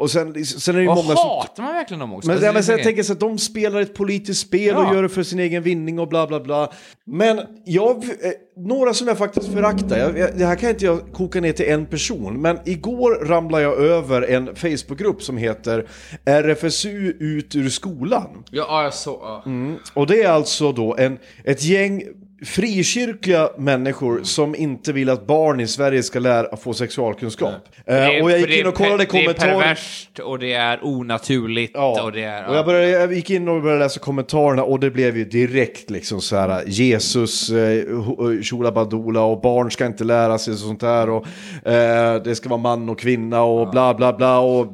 och 0.00 0.10
sen, 0.10 0.44
sen 0.44 0.74
är 0.74 0.78
det 0.78 0.82
ju 0.84 0.88
Och 0.88 0.96
många 0.96 1.16
som... 1.16 1.28
hatar 1.28 1.62
man 1.62 1.74
verkligen 1.74 1.98
dem 2.00 2.12
också? 2.14 2.26
Men, 2.26 2.34
Alltså, 2.34 2.46
ja, 2.46 2.52
men 2.52 2.64
sen, 2.64 2.76
jag 2.76 2.84
tänker 2.84 3.02
så 3.02 3.12
att 3.12 3.20
de 3.20 3.38
spelar 3.38 3.80
ett 3.80 3.94
politiskt 3.94 4.40
spel 4.40 4.74
Ja. 4.74 4.88
och 4.88 4.94
gör 4.94 5.02
det 5.02 5.08
för 5.08 5.22
sin 5.22 5.38
egen 5.38 5.62
vinning 5.62 5.98
och 5.98 6.08
bla 6.08 6.26
bla 6.26 6.40
bla. 6.40 6.72
Men 7.06 7.40
jag, 7.64 7.96
eh, 8.04 8.10
några 8.56 8.94
som 8.94 9.08
jag 9.08 9.18
faktiskt 9.18 9.52
föraktar, 9.52 9.98
jag, 9.98 10.18
jag, 10.18 10.38
det 10.38 10.46
här 10.46 10.56
kan 10.56 10.70
inte 10.70 10.84
jag 10.84 11.12
koka 11.12 11.40
ner 11.40 11.52
till 11.52 11.68
en 11.68 11.86
person, 11.86 12.42
men 12.42 12.58
igår 12.64 13.26
ramlade 13.26 13.62
jag 13.64 13.78
över 13.78 14.22
en 14.22 14.56
Facebookgrupp 14.56 15.22
som 15.22 15.36
heter 15.36 15.86
RFSU 16.24 17.16
ut 17.20 17.56
ur 17.56 17.68
skolan. 17.68 18.28
Ja, 18.50 18.64
ja, 18.68 18.82
jag 18.82 18.94
så, 18.94 19.18
ja. 19.22 19.44
Och 19.94 20.06
det 20.06 20.22
är 20.22 20.28
alltså 20.30 20.72
då 20.72 20.96
en, 20.96 21.18
ett 21.44 21.64
gäng 21.64 22.02
frikyrkliga 22.46 23.50
människor 23.58 24.20
som 24.22 24.54
inte 24.54 24.92
vill 24.92 25.10
att 25.10 25.26
barn 25.26 25.60
i 25.60 25.66
Sverige 25.66 26.02
ska 26.02 26.18
lära 26.18 26.56
få 26.56 26.72
sexualkunskap. 26.74 27.52
Det 27.86 27.92
är- 27.92 28.16
Eh, 28.18 28.24
och 28.24 28.30
jag 28.30 28.40
gick 28.40 28.50
in 28.60 28.66
och 28.66 28.74
kollade 28.74 29.04
pe- 29.04 29.12
Det 29.12 29.18
är 29.18 29.24
kommentarer. 29.24 29.52
perverst 29.60 30.18
och 30.18 30.38
det 30.38 30.52
är 30.52 30.78
onaturligt 30.84 31.70
Ja, 31.74 32.02
och 32.02 32.12
det 32.12 32.22
är... 32.22 32.48
och 32.48 32.56
jag, 32.56 32.66
började, 32.66 32.88
jag 32.90 33.12
gick 33.12 33.30
in 33.30 33.48
och 33.48 33.62
började 33.62 33.82
läsa 33.84 34.00
kommentarerna 34.00 34.62
och 34.62 34.80
det 34.80 34.90
blev 34.90 35.16
ju 35.16 35.24
direkt 35.24 35.90
liksom 35.90 36.20
så 36.20 36.36
här 36.36 36.62
Jesus, 36.66 37.50
eh, 37.50 37.54
ho- 37.86 38.42
tjolabadola 38.42 39.22
och 39.22 39.40
barn 39.40 39.70
ska 39.70 39.86
inte 39.86 40.04
lära 40.04 40.38
sig 40.38 40.56
sånt 40.56 40.80
där 40.80 41.10
och 41.10 41.26
eh, 41.68 42.22
det 42.22 42.34
ska 42.34 42.48
vara 42.48 42.60
man 42.60 42.88
och 42.88 42.98
kvinna 43.00 43.42
och 43.42 43.70
bla 43.70 43.94
bla 43.94 44.12
bla 44.12 44.38
och 44.38 44.66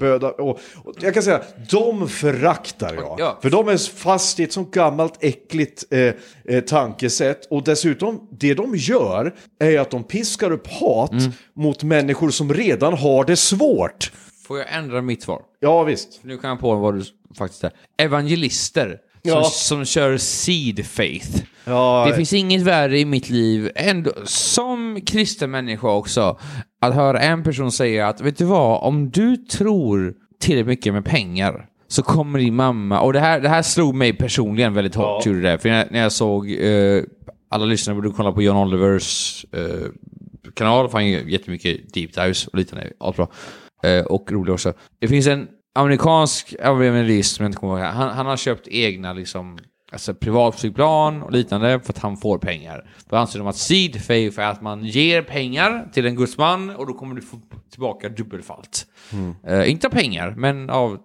böda 0.00 0.30
och, 0.30 0.48
och 0.84 0.94
jag 1.00 1.14
kan 1.14 1.22
säga, 1.22 1.40
de 1.70 2.08
föraktar 2.08 2.94
jag. 2.94 3.16
Ja. 3.18 3.38
För 3.42 3.50
de 3.50 3.68
är 3.68 3.96
fast 3.96 4.40
i 4.40 4.42
ett 4.42 4.52
sånt 4.52 4.70
gammalt 4.74 5.14
äckligt 5.20 5.84
eh, 5.90 6.00
eh, 6.56 6.60
tankesätt 7.04 7.46
och 7.50 7.64
dessutom 7.64 8.28
det 8.30 8.54
de 8.54 8.76
gör 8.76 9.34
är 9.60 9.78
att 9.78 9.90
de 9.90 10.04
piskar 10.04 10.50
upp 10.50 10.66
hat 10.66 11.12
Mm. 11.12 11.32
mot 11.54 11.82
människor 11.82 12.30
som 12.30 12.54
redan 12.54 12.94
har 12.94 13.24
det 13.24 13.36
svårt. 13.36 14.12
Får 14.46 14.58
jag 14.58 14.66
ändra 14.72 15.02
mitt 15.02 15.22
svar? 15.22 15.42
Ja 15.60 15.82
visst. 15.84 16.20
Nu 16.22 16.38
kan 16.38 16.50
jag 16.50 16.60
på 16.60 16.74
vad 16.74 16.94
du 16.94 17.04
faktiskt 17.38 17.64
är. 17.64 17.70
Evangelister. 17.98 18.98
Ja. 19.22 19.42
Som, 19.42 19.50
som 19.50 19.84
kör 19.84 20.16
seed 20.18 20.86
faith. 20.86 21.42
Ja, 21.64 22.06
Det 22.08 22.16
finns 22.16 22.32
inget 22.32 22.62
värre 22.62 22.98
i 22.98 23.04
mitt 23.04 23.30
liv, 23.30 23.70
ändå, 23.74 24.12
som 24.24 25.00
kristen 25.06 25.50
människa 25.50 25.88
också, 25.90 26.38
att 26.80 26.94
höra 26.94 27.20
en 27.20 27.42
person 27.44 27.72
säga 27.72 28.08
att 28.08 28.20
vet 28.20 28.38
du 28.38 28.44
vad, 28.44 28.82
om 28.82 29.10
du 29.10 29.36
tror 29.36 30.14
tillräckligt 30.40 30.66
mycket 30.66 30.92
med 30.92 31.04
pengar 31.04 31.66
så 31.94 32.02
kommer 32.02 32.38
din 32.38 32.54
mamma, 32.54 33.00
och 33.00 33.12
det 33.12 33.20
här, 33.20 33.40
det 33.40 33.48
här 33.48 33.62
slog 33.62 33.94
mig 33.94 34.12
personligen 34.12 34.74
väldigt 34.74 34.94
hårt, 34.94 35.26
gjorde 35.26 35.40
det, 35.40 35.58
för 35.58 35.68
när, 35.68 35.88
när 35.90 36.00
jag 36.00 36.12
såg, 36.12 36.50
eh, 36.50 37.02
alla 37.50 37.64
lyssnare 37.64 37.94
borde 37.94 38.10
kolla 38.10 38.32
på 38.32 38.42
John 38.42 38.56
Olivers 38.56 39.46
eh, 39.52 39.88
kanal, 40.54 40.88
för 40.88 40.98
han 40.98 41.08
gör 41.08 41.20
jättemycket 41.20 41.94
deep 41.94 42.14
dives 42.14 42.46
och 42.46 42.58
liknande, 42.58 42.92
allt 43.00 43.16
bra. 43.16 43.28
Eh, 43.82 44.04
och 44.04 44.32
rolig 44.32 44.54
också. 44.54 44.72
Det 45.00 45.08
finns 45.08 45.26
en 45.26 45.48
amerikansk 45.74 46.54
evangelist, 46.58 47.40
jag 47.40 47.46
inte 47.46 47.58
kommer 47.58 47.78
ihåg, 47.78 47.86
han, 47.86 48.10
han 48.10 48.26
har 48.26 48.36
köpt 48.36 48.68
egna 48.68 49.12
liksom 49.12 49.58
alltså 49.94 50.14
privatflygplan 50.14 51.22
och 51.22 51.32
liknande 51.32 51.80
för 51.80 51.92
att 51.92 51.98
han 51.98 52.16
får 52.16 52.38
pengar. 52.38 52.90
Då 53.08 53.16
anser 53.16 53.38
de 53.38 53.48
att 53.48 53.56
seed 53.56 54.04
faith 54.04 54.40
är 54.40 54.46
att 54.46 54.62
man 54.62 54.84
ger 54.84 55.22
pengar 55.22 55.88
till 55.92 56.06
en 56.06 56.16
gudsman 56.16 56.70
och 56.70 56.86
då 56.86 56.92
kommer 56.92 57.14
du 57.14 57.22
få 57.22 57.40
tillbaka 57.70 58.08
dubbelfalt. 58.08 58.86
Eh, 59.46 59.70
inte 59.70 59.86
av 59.86 59.90
pengar, 59.90 60.34
men 60.36 60.70
av 60.70 60.98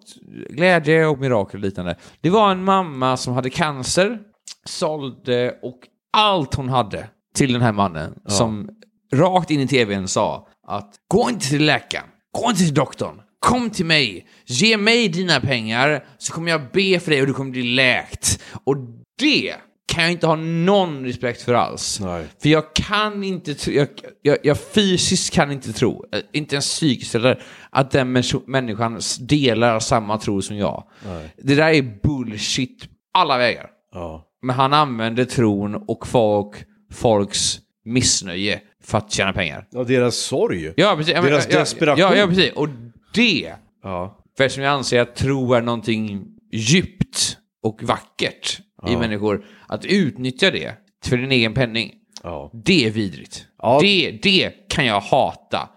glädje 0.50 1.06
och 1.06 1.20
mirakel 1.20 1.60
och 1.60 1.66
liknande. 1.66 1.96
Det 2.22 2.30
var 2.30 2.52
en 2.52 2.64
mamma 2.64 3.18
som 3.18 3.34
hade 3.34 3.50
cancer, 3.50 4.20
sålde 4.66 5.60
och 5.62 5.80
allt 6.14 6.56
hon 6.56 6.70
hade 6.70 7.08
till 7.36 7.54
den 7.54 7.62
här 7.62 7.72
mannen 7.72 8.20
som 8.26 8.70
rakt 9.14 9.52
in 9.52 9.60
i 9.60 9.68
tvn 9.68 10.08
sa 10.08 10.48
att 10.68 10.94
gå 11.08 11.30
inte 11.30 11.46
till 11.50 11.66
läkaren, 11.66 12.08
gå 12.42 12.50
inte 12.50 12.64
till 12.64 12.74
doktorn, 12.74 13.22
kom 13.40 13.70
till 13.70 13.86
mig, 13.86 14.28
ge 14.46 14.78
mig 14.78 15.08
dina 15.08 15.40
pengar 15.40 16.06
så 16.18 16.34
kommer 16.34 16.52
jag 16.52 16.62
be 16.72 17.00
för 17.00 17.12
dig 17.12 17.22
och 17.22 17.28
du 17.28 17.34
kommer 17.34 17.52
bli 17.52 17.64
läkt. 17.64 18.44
Och 18.64 18.76
det 19.20 19.56
kan 19.88 20.04
jag 20.04 20.12
inte 20.12 20.28
ha 20.28 20.36
någon 20.36 21.06
respekt 21.06 21.42
för 21.42 21.54
alls. 21.54 22.00
Nej. 22.00 22.26
För 22.42 22.50
jag 22.50 22.74
kan 22.76 23.24
inte, 23.24 23.54
tro, 23.54 23.74
jag, 23.74 23.88
jag, 24.22 24.38
jag 24.44 24.60
fysiskt 24.60 25.34
kan 25.34 25.52
inte 25.52 25.74
tro, 25.74 26.06
eh, 26.14 26.22
inte 26.34 26.56
ens 26.56 26.68
psykiskt 26.68 27.16
eller, 27.16 27.44
att 27.70 27.92
den 27.92 28.24
människan 28.46 29.00
delar 29.20 29.80
samma 29.80 30.18
tro 30.18 30.42
som 30.42 30.58
jag. 30.58 30.84
Det 31.38 31.56
där 31.56 31.70
är 31.70 32.00
bullshit 32.04 32.90
alla 33.14 33.38
vägar. 33.38 33.70
Ja. 33.94 34.26
Men 34.42 34.56
han 34.56 34.74
använde 34.74 35.26
tron 35.26 35.76
och 35.76 36.08
folk, 36.08 36.56
folks 36.94 37.60
missnöje 37.86 38.62
för 38.84 38.98
att 38.98 39.12
tjäna 39.12 39.34
pengar. 39.34 39.68
Ja, 39.72 39.84
deras 39.84 40.16
sorg. 40.16 40.74
Ja, 40.76 40.96
precis. 40.98 41.14
Deras 41.14 41.48
ja, 41.50 41.60
desperation. 41.60 42.00
Ja, 42.00 42.16
ja, 42.16 42.28
precis. 42.28 42.52
Och 42.54 42.68
det, 43.14 43.54
Ja. 43.84 44.18
för 44.38 44.44
eftersom 44.44 44.64
jag 44.64 44.74
anser 44.74 45.02
att 45.02 45.16
tro 45.16 45.54
är 45.54 45.62
någonting 45.62 46.26
djupt 46.52 47.38
och 47.64 47.84
vackert 47.84 48.60
i 48.88 48.96
människor, 48.98 49.46
att 49.68 49.86
utnyttja 49.86 50.52
det 50.52 50.74
för 51.06 51.18
din 51.18 51.32
egen 51.32 51.54
penning, 51.54 51.92
Ja. 52.24 52.52
det 52.66 52.86
är 52.88 52.92
vidrigt. 52.92 53.46
Ja. 53.58 53.80
Det, 53.82 54.20
det 54.22 54.52
kan 54.70 54.86
jag 54.86 55.00
hata. 55.00 55.70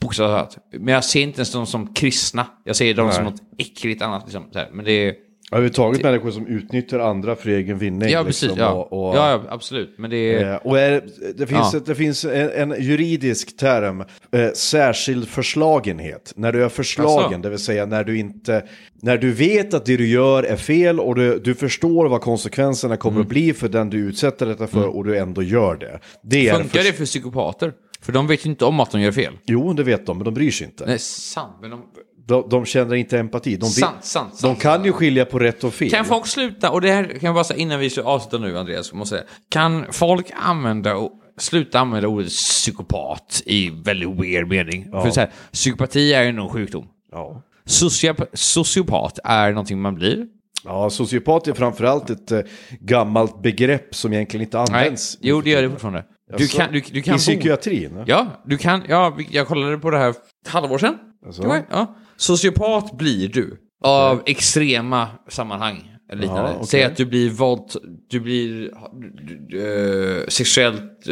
Bokstavligt. 0.00 0.58
Men 0.72 0.94
jag 0.94 1.04
ser 1.04 1.22
inte 1.22 1.38
ens 1.38 1.52
dem 1.52 1.66
som 1.66 1.94
kristna. 1.94 2.46
Jag 2.64 2.76
ser 2.76 2.94
dem 2.94 3.12
som 3.12 3.24
Nej. 3.24 3.32
något 3.32 3.42
äckligt 3.58 4.02
annat. 4.02 4.22
Liksom, 4.24 4.44
så 4.52 4.58
här. 4.58 4.68
Men 4.72 4.84
det 4.84 4.92
är... 4.92 5.14
Överhuvudtaget 5.52 6.02
människor 6.02 6.30
som 6.30 6.46
utnyttjar 6.46 6.98
andra 6.98 7.36
för 7.36 7.50
egen 7.50 7.78
vinning. 7.78 8.08
Ja, 8.10 8.24
precis. 8.24 8.42
liksom, 8.42 8.58
Ja. 8.60 8.72
och- 8.72 9.08
och- 9.08 9.16
ja, 9.16 9.42
absolut. 9.48 9.94
Men 9.98 10.10
det 10.10 10.16
är... 10.34 10.50
Eh, 10.52 10.56
Och 10.56 10.78
är, 10.78 11.02
det 11.34 11.46
finns, 11.46 11.72
Ja. 11.72 11.76
ett, 11.78 11.86
det 11.86 11.94
finns 11.94 12.24
en, 12.24 12.70
en 12.70 12.82
juridisk 12.82 13.56
term, 13.56 14.00
eh, 14.32 14.50
särskild 14.54 15.28
förslagenhet. 15.28 16.32
När 16.36 16.52
du 16.52 16.64
är 16.64 16.68
förslagen, 16.68 17.26
Asså? 17.32 17.42
det 17.42 17.50
vill 17.50 17.58
säga 17.58 17.86
när 17.86 18.04
du 18.04 18.18
inte, 18.18 18.64
när 19.02 19.18
du 19.18 19.32
vet 19.32 19.74
att 19.74 19.84
det 19.86 19.96
du 19.96 20.08
gör 20.08 20.42
är 20.42 20.56
fel 20.56 21.00
och 21.00 21.14
du, 21.14 21.38
du 21.38 21.54
förstår 21.54 22.08
vad 22.08 22.20
konsekvenserna 22.20 22.96
kommer 22.96 23.16
Mm. 23.16 23.22
att 23.22 23.28
bli 23.28 23.52
för 23.52 23.68
den 23.68 23.90
du 23.90 23.98
utsätter 23.98 24.46
detta 24.46 24.66
för 24.66 24.86
och 24.86 25.04
du 25.04 25.18
ändå 25.18 25.42
gör 25.42 25.76
det. 25.76 25.98
Det 26.22 26.50
Funkar 26.52 26.68
förs- 26.68 26.86
det 26.86 26.92
för 26.92 27.04
psykopater? 27.04 27.72
För 28.02 28.12
de 28.12 28.26
vet 28.26 28.46
ju 28.46 28.50
inte 28.50 28.64
om 28.64 28.80
att 28.80 28.90
de 28.90 29.00
gör 29.00 29.12
fel. 29.12 29.32
Jo, 29.46 29.72
det 29.72 29.82
vet 29.82 30.06
de, 30.06 30.16
men 30.18 30.24
de 30.24 30.34
bryr 30.34 30.50
sig 30.50 30.66
inte. 30.66 30.86
Nej, 30.86 30.98
sant. 30.98 31.52
Men 31.60 31.70
de... 31.70 31.80
De, 32.30 32.48
de 32.48 32.64
känner 32.64 32.94
inte 32.94 33.18
empati. 33.18 33.56
De, 33.56 33.66
vet- 33.66 33.72
Sant, 33.72 34.04
sant, 34.04 34.32
de 34.32 34.36
sant. 34.38 34.60
kan 34.60 34.84
ju 34.84 34.92
skilja 34.92 35.24
på 35.24 35.38
rätt 35.38 35.64
och 35.64 35.74
fel. 35.74 35.90
Kan 35.90 36.04
folk 36.04 36.26
sluta, 36.26 36.70
och 36.70 36.80
det 36.80 36.92
här 36.92 37.04
kan 37.04 37.18
jag 37.20 37.34
bara 37.34 37.44
säga 37.44 37.58
innan 37.60 37.80
vi 37.80 37.90
ska 37.90 38.02
avsluta 38.02 38.38
nu 38.38 38.58
Andreas, 38.58 38.92
måste 38.92 39.16
säga. 39.16 39.26
Kan 39.50 39.86
folk 39.92 40.30
använda, 40.42 40.96
och 40.96 41.12
sluta 41.38 41.78
använda 41.80 42.08
ordet 42.08 42.28
psykopat 42.28 43.42
i 43.46 43.70
väldigt 43.84 44.08
weird 44.20 44.48
mening? 44.48 44.90
För 44.90 45.10
så 45.10 45.20
här, 45.20 45.30
psykopati 45.52 46.12
är 46.12 46.22
ju 46.22 46.32
någon 46.32 46.48
sjukdom. 46.48 46.86
Ja. 47.12 47.42
Sociop 47.64 48.20
sociopat 48.32 49.18
är 49.24 49.50
någonting 49.50 49.80
man 49.80 49.94
blir. 49.94 50.26
ja, 50.64 50.90
sociopat 50.90 51.48
är 51.48 51.52
framförallt 51.52 52.10
ett 52.10 52.32
eh, 52.32 52.40
gammalt 52.80 53.42
begrepp 53.42 53.94
som 53.94 54.12
egentligen 54.12 54.44
inte 54.44 54.56
Nej, 54.58 54.66
används. 54.70 55.18
jo 55.20 55.40
det 55.40 55.50
gör 55.50 55.62
det 55.62 55.70
fortfarande. 55.70 56.04
Du 56.28 56.34
Alltså, 56.34 56.58
kan, 56.58 56.72
du, 56.72 56.80
du 56.92 57.02
kan 57.02 57.14
I 57.14 57.18
psykiatrin? 57.18 58.04
Ja, 58.06 58.26
du 58.46 58.58
kan, 58.58 58.82
ja, 58.88 59.16
jag 59.30 59.46
kollade 59.46 59.78
på 59.78 59.90
det 59.90 59.98
här 59.98 60.10
ett 60.10 60.48
halvår 60.48 60.78
sedan. 60.78 60.98
Alltså? 61.26 61.42
Var- 61.42 61.62
Ja. 61.70 61.96
Sociopat 62.20 62.92
blir 62.98 63.28
du 63.28 63.56
av 63.84 64.22
extrema 64.26 65.08
sammanhang. 65.28 65.86
Eller 66.12 66.22
liknande. 66.22 66.50
Ja, 66.50 66.54
okej. 66.56 66.66
Säg 66.66 66.82
att 66.84 66.96
du 66.96 67.06
blir 67.06 67.30
våld, 67.30 67.62
du 68.10 68.20
blir 68.20 68.70
uh, 69.54 70.26
sexuellt 70.28 71.06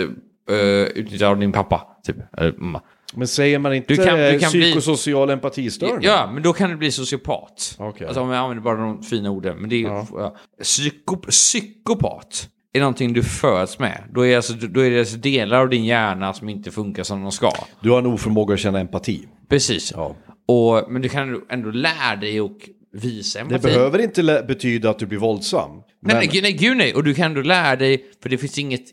uh, 0.50 0.82
utnyttjad 0.94 1.30
av 1.30 1.38
din 1.38 1.52
pappa. 1.52 1.86
Typ. 2.06 2.16
Eller 2.38 2.52
mamma. 2.58 2.82
Men 3.14 3.28
säger 3.28 3.58
man 3.58 3.74
inte 3.74 3.94
Du 3.94 4.04
kan- 4.04 4.18
du 4.18 4.38
kan 4.38 4.50
bli- 4.52 4.62
psykosocial 4.62 5.30
empatistörning? 5.30 5.98
Ja, 6.02 6.30
men 6.34 6.42
då 6.42 6.52
kan 6.52 6.70
du 6.70 6.76
bli 6.76 6.90
sociopat. 6.92 7.76
Okej. 7.78 8.06
Alltså 8.06 8.22
om 8.22 8.30
jag 8.30 8.38
använder 8.38 8.62
bara 8.64 8.76
de 8.76 9.02
fina 9.02 9.30
orden. 9.30 9.56
Men 9.58 9.70
det 9.70 9.82
är, 9.84 9.88
ja. 10.12 10.36
Psyko, 10.62 11.16
psykopat 11.16 12.48
är 12.72 12.80
någonting 12.80 13.12
du 13.12 13.22
föds 13.22 13.78
med. 13.78 14.02
Då 14.14 14.26
är, 14.26 14.36
alltså, 14.36 14.52
då 14.52 14.80
är 14.80 14.90
det 14.90 14.98
alltså 14.98 15.16
delar 15.16 15.60
av 15.60 15.68
din 15.68 15.84
hjärna 15.84 16.32
som 16.32 16.48
inte 16.48 16.70
funkar 16.70 17.02
som 17.02 17.22
de 17.22 17.32
ska. 17.32 17.50
Du 17.80 17.90
har 17.90 17.98
en 17.98 18.06
oförmåga 18.06 18.54
att 18.54 18.60
känna 18.60 18.80
empati. 18.80 19.28
Precis. 19.48 19.92
Ja. 19.96 20.16
Och, 20.48 20.92
men 20.92 21.02
du 21.02 21.08
kan 21.08 21.42
ändå- 21.50 21.70
lära 21.70 22.16
dig 22.16 22.40
och 22.40 22.56
visa 22.92 23.38
Det 23.38 23.42
empati. 23.42 23.62
behöver 23.74 23.98
inte 23.98 24.44
betyda 24.48 24.90
att 24.90 24.98
du 24.98 25.06
blir 25.06 25.18
våldsam. 25.18 25.70
Nej, 25.70 25.82
men- 26.00 26.16
nej, 26.16 26.42
nej, 26.42 26.52
gud 26.52 26.76
nej. 26.76 26.94
Och 26.94 27.04
du 27.04 27.14
kan 27.14 27.24
ändå 27.26 27.42
lära 27.42 27.76
dig, 27.76 28.04
för 28.22 28.28
det 28.28 28.38
finns 28.38 28.58
inget 28.58 28.84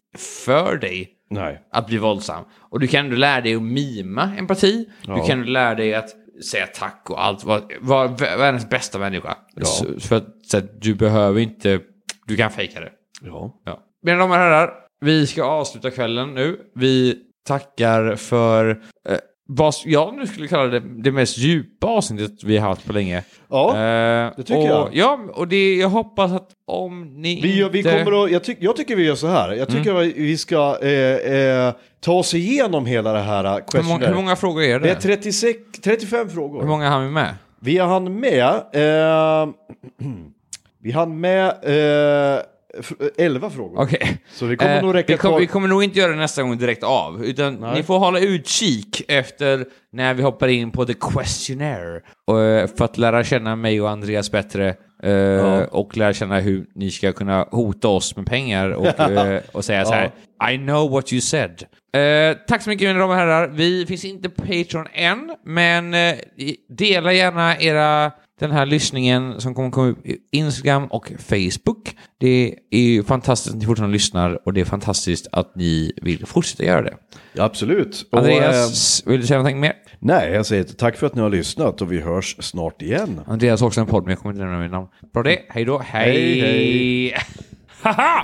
för 0.45 0.77
dig 0.77 1.09
nej. 1.29 1.61
att 1.71 1.87
bli 1.87 1.97
våldsam. 1.97 2.43
Och 2.71 2.79
du 2.79 2.87
kan 2.87 3.05
ändå 3.05 3.17
lära 3.17 3.41
dig 3.41 3.55
att 3.55 3.61
mima 3.61 4.31
empati. 4.37 4.85
Du 5.05 5.11
Ja. 5.11 5.27
kan 5.27 5.39
ändå 5.39 5.51
lära 5.51 5.75
dig 5.75 5.93
att 5.93 6.09
säga 6.51 6.67
tack 6.67 7.09
och 7.09 7.23
allt. 7.25 7.43
Vara 7.43 7.61
var 7.79 8.07
världens 8.37 8.69
bästa 8.69 8.99
människa. 8.99 9.37
Så, 9.61 9.99
för 9.99 10.15
att, 10.15 10.27
så 10.47 10.57
att 10.57 10.81
du 10.81 10.93
behöver 10.95 11.39
inte, 11.41 11.79
du 12.27 12.35
kan 12.35 12.51
fejka 12.51 12.79
det. 12.79 12.91
Ja. 13.21 13.61
Ja. 13.65 13.79
Mina 14.05 14.17
damer 14.17 14.35
och 14.35 14.41
herrar, 14.41 14.69
vi 15.01 15.27
ska 15.27 15.43
avsluta 15.43 15.91
kvällen 15.91 16.33
nu. 16.33 16.59
Vi 16.75 17.17
tackar 17.47 18.15
för 18.15 18.69
eh, 19.09 19.17
vad 19.47 19.73
jag 19.85 20.17
nu 20.17 20.27
skulle 20.27 20.47
kalla 20.47 20.63
det, 20.65 20.79
det 21.03 21.11
mest 21.11 21.37
djupa 21.37 21.87
avsnittet 21.87 22.43
vi 22.43 22.57
har 22.57 22.69
haft 22.69 22.85
på 22.87 22.93
länge. 22.93 23.23
Ja, 23.49 23.69
Eh, 23.69 24.31
det 24.37 24.43
tycker 24.43 24.59
och, 24.61 24.67
jag. 24.67 24.89
Ja, 24.93 25.19
och 25.33 25.47
det, 25.47 25.75
jag 25.75 25.89
hoppas 25.89 26.31
att 26.31 26.49
om 26.67 27.21
ni 27.21 27.41
Vi, 27.41 27.57
gör- 27.59 27.69
vi 27.69 27.77
inte... 27.77 28.03
kommer 28.03 28.23
att, 28.25 28.31
jag, 28.31 28.43
tyck, 28.43 28.57
jag 28.61 28.75
tycker 28.75 28.95
vi 28.95 29.03
gör 29.05 29.15
så 29.15 29.27
här. 29.27 29.51
Jag 29.53 29.67
tycker 29.69 29.91
Mm. 29.95 30.13
vi 30.15 30.37
ska 30.37 30.77
eh, 30.81 30.89
eh, 31.35 31.73
ta 31.99 32.13
oss 32.13 32.33
igenom 32.33 32.85
hela 32.85 33.13
det 33.13 33.19
här 33.19 33.43
hur, 33.43 33.49
många, 33.49 33.61
questionnaire. 33.61 34.07
hur 34.07 34.15
många 34.15 34.35
frågor 34.35 34.63
är 34.63 34.79
det? 34.79 34.85
Det 34.87 34.91
är 34.91 34.95
36, 34.99 35.59
35 35.83 36.29
frågor. 36.29 36.61
Hur 36.61 36.67
många 36.67 36.89
hann 36.89 37.03
vi 37.05 37.11
med? 37.11 37.35
Vi 37.59 37.77
hann 37.77 38.19
med... 38.19 38.49
Eh, 38.73 39.47
vi 40.81 40.91
hann 40.91 41.19
med 41.19 41.45
eh, 41.47 42.39
11 43.17 43.49
frågor. 43.49 43.81
Okej. 43.81 44.17
Så 44.33 44.45
det 44.45 44.55
kommer 44.55 44.75
Eh, 44.75 44.81
nog 44.83 44.95
räcka 44.95 45.13
vi, 45.13 45.17
kom, 45.17 45.39
vi 45.39 45.47
kommer 45.47 45.67
nog 45.67 45.83
inte 45.83 45.99
göra 45.99 46.11
det 46.11 46.17
nästa 46.17 46.43
gång 46.43 46.57
direkt 46.57 46.83
av, 46.83 47.25
utan 47.25 47.53
ni 47.75 47.83
får 47.83 47.99
hålla 47.99 48.19
utkik 48.19 49.01
efter 49.07 49.65
när 49.91 50.13
vi 50.13 50.23
hoppar 50.23 50.47
in 50.47 50.71
på 50.71 50.85
the 50.85 50.93
questionnaire. 50.93 52.01
Och, 52.27 52.41
eh, 52.41 52.67
för 52.77 52.85
att 52.85 52.97
lära 52.97 53.23
känna 53.23 53.55
mig 53.55 53.81
och 53.81 53.89
Andreas 53.89 54.31
bättre 54.31 54.75
eh, 55.03 55.61
och 55.61 55.97
lära 55.97 56.13
känna 56.13 56.39
hur 56.39 56.65
ni 56.75 56.91
ska 56.91 57.13
kunna 57.13 57.47
hota 57.51 57.87
oss 57.87 58.15
med 58.15 58.25
pengar 58.25 58.69
och, 58.69 58.99
eh, 58.99 59.41
och 59.51 59.65
säga 59.65 59.85
så 59.85 59.93
här 59.93 60.11
I 60.53 60.57
know 60.57 60.91
what 60.91 61.13
you 61.13 61.21
said. 61.21 61.63
Eh, 61.95 62.37
tack 62.47 62.61
så 62.61 62.69
mycket 62.69 62.87
mina 62.87 62.99
damer 62.99 63.13
och 63.13 63.19
herrar. 63.19 63.47
Vi 63.47 63.85
finns 63.85 64.05
inte 64.05 64.29
på 64.29 64.41
Patreon 64.41 64.87
än, 64.93 65.35
men 65.45 65.93
eh, 65.93 66.15
dela 66.69 67.13
gärna 67.13 67.57
era 67.59 68.11
den 68.39 68.51
här 68.51 68.65
lyssningen 68.65 69.41
som 69.41 69.55
kommer 69.55 69.69
komma 69.71 69.87
upp 69.87 70.05
i 70.05 70.17
Instagram 70.31 70.85
och 70.85 71.11
Facebook. 71.19 71.95
Det 72.17 72.55
är 72.71 72.79
ju 72.79 73.03
fantastiskt 73.03 73.55
att 73.55 73.59
ni 73.59 73.65
fortfarande 73.65 73.93
lyssnar 73.93 74.39
och 74.47 74.53
det 74.53 74.61
är 74.61 74.65
fantastiskt 74.65 75.27
att 75.31 75.55
ni 75.55 75.93
vill 76.01 76.25
fortsätta 76.25 76.63
göra 76.63 76.81
det. 76.81 76.97
Absolut. 77.37 78.07
Och, 78.11 78.17
Andreas, 78.19 79.03
vill 79.05 79.21
du 79.21 79.27
säga 79.27 79.37
någonting 79.37 79.59
mer? 79.59 79.69
eh, 79.69 79.75
nej, 79.99 80.31
jag 80.33 80.45
säger 80.45 80.63
tack 80.63 80.97
för 80.97 81.07
att 81.07 81.15
ni 81.15 81.21
har 81.21 81.29
lyssnat 81.29 81.81
och 81.81 81.91
vi 81.91 82.01
hörs 82.01 82.35
snart 82.39 82.81
igen. 82.81 83.21
Andreas 83.27 83.59
har 83.59 83.67
också 83.67 83.81
en 83.81 83.87
podd, 83.87 84.03
men 84.03 84.09
jag 84.11 84.19
kommer 84.19 84.33
inte 84.33 84.43
nämna 84.45 84.59
mitt 84.59 84.71
namn. 84.71 84.87
Bra 85.13 85.23
det, 85.23 85.39
hej 85.49 85.65
då, 85.65 85.79
hej! 85.79 86.41
Hej, 86.41 87.11
hej. 87.11 87.15
Haha! 87.81 88.23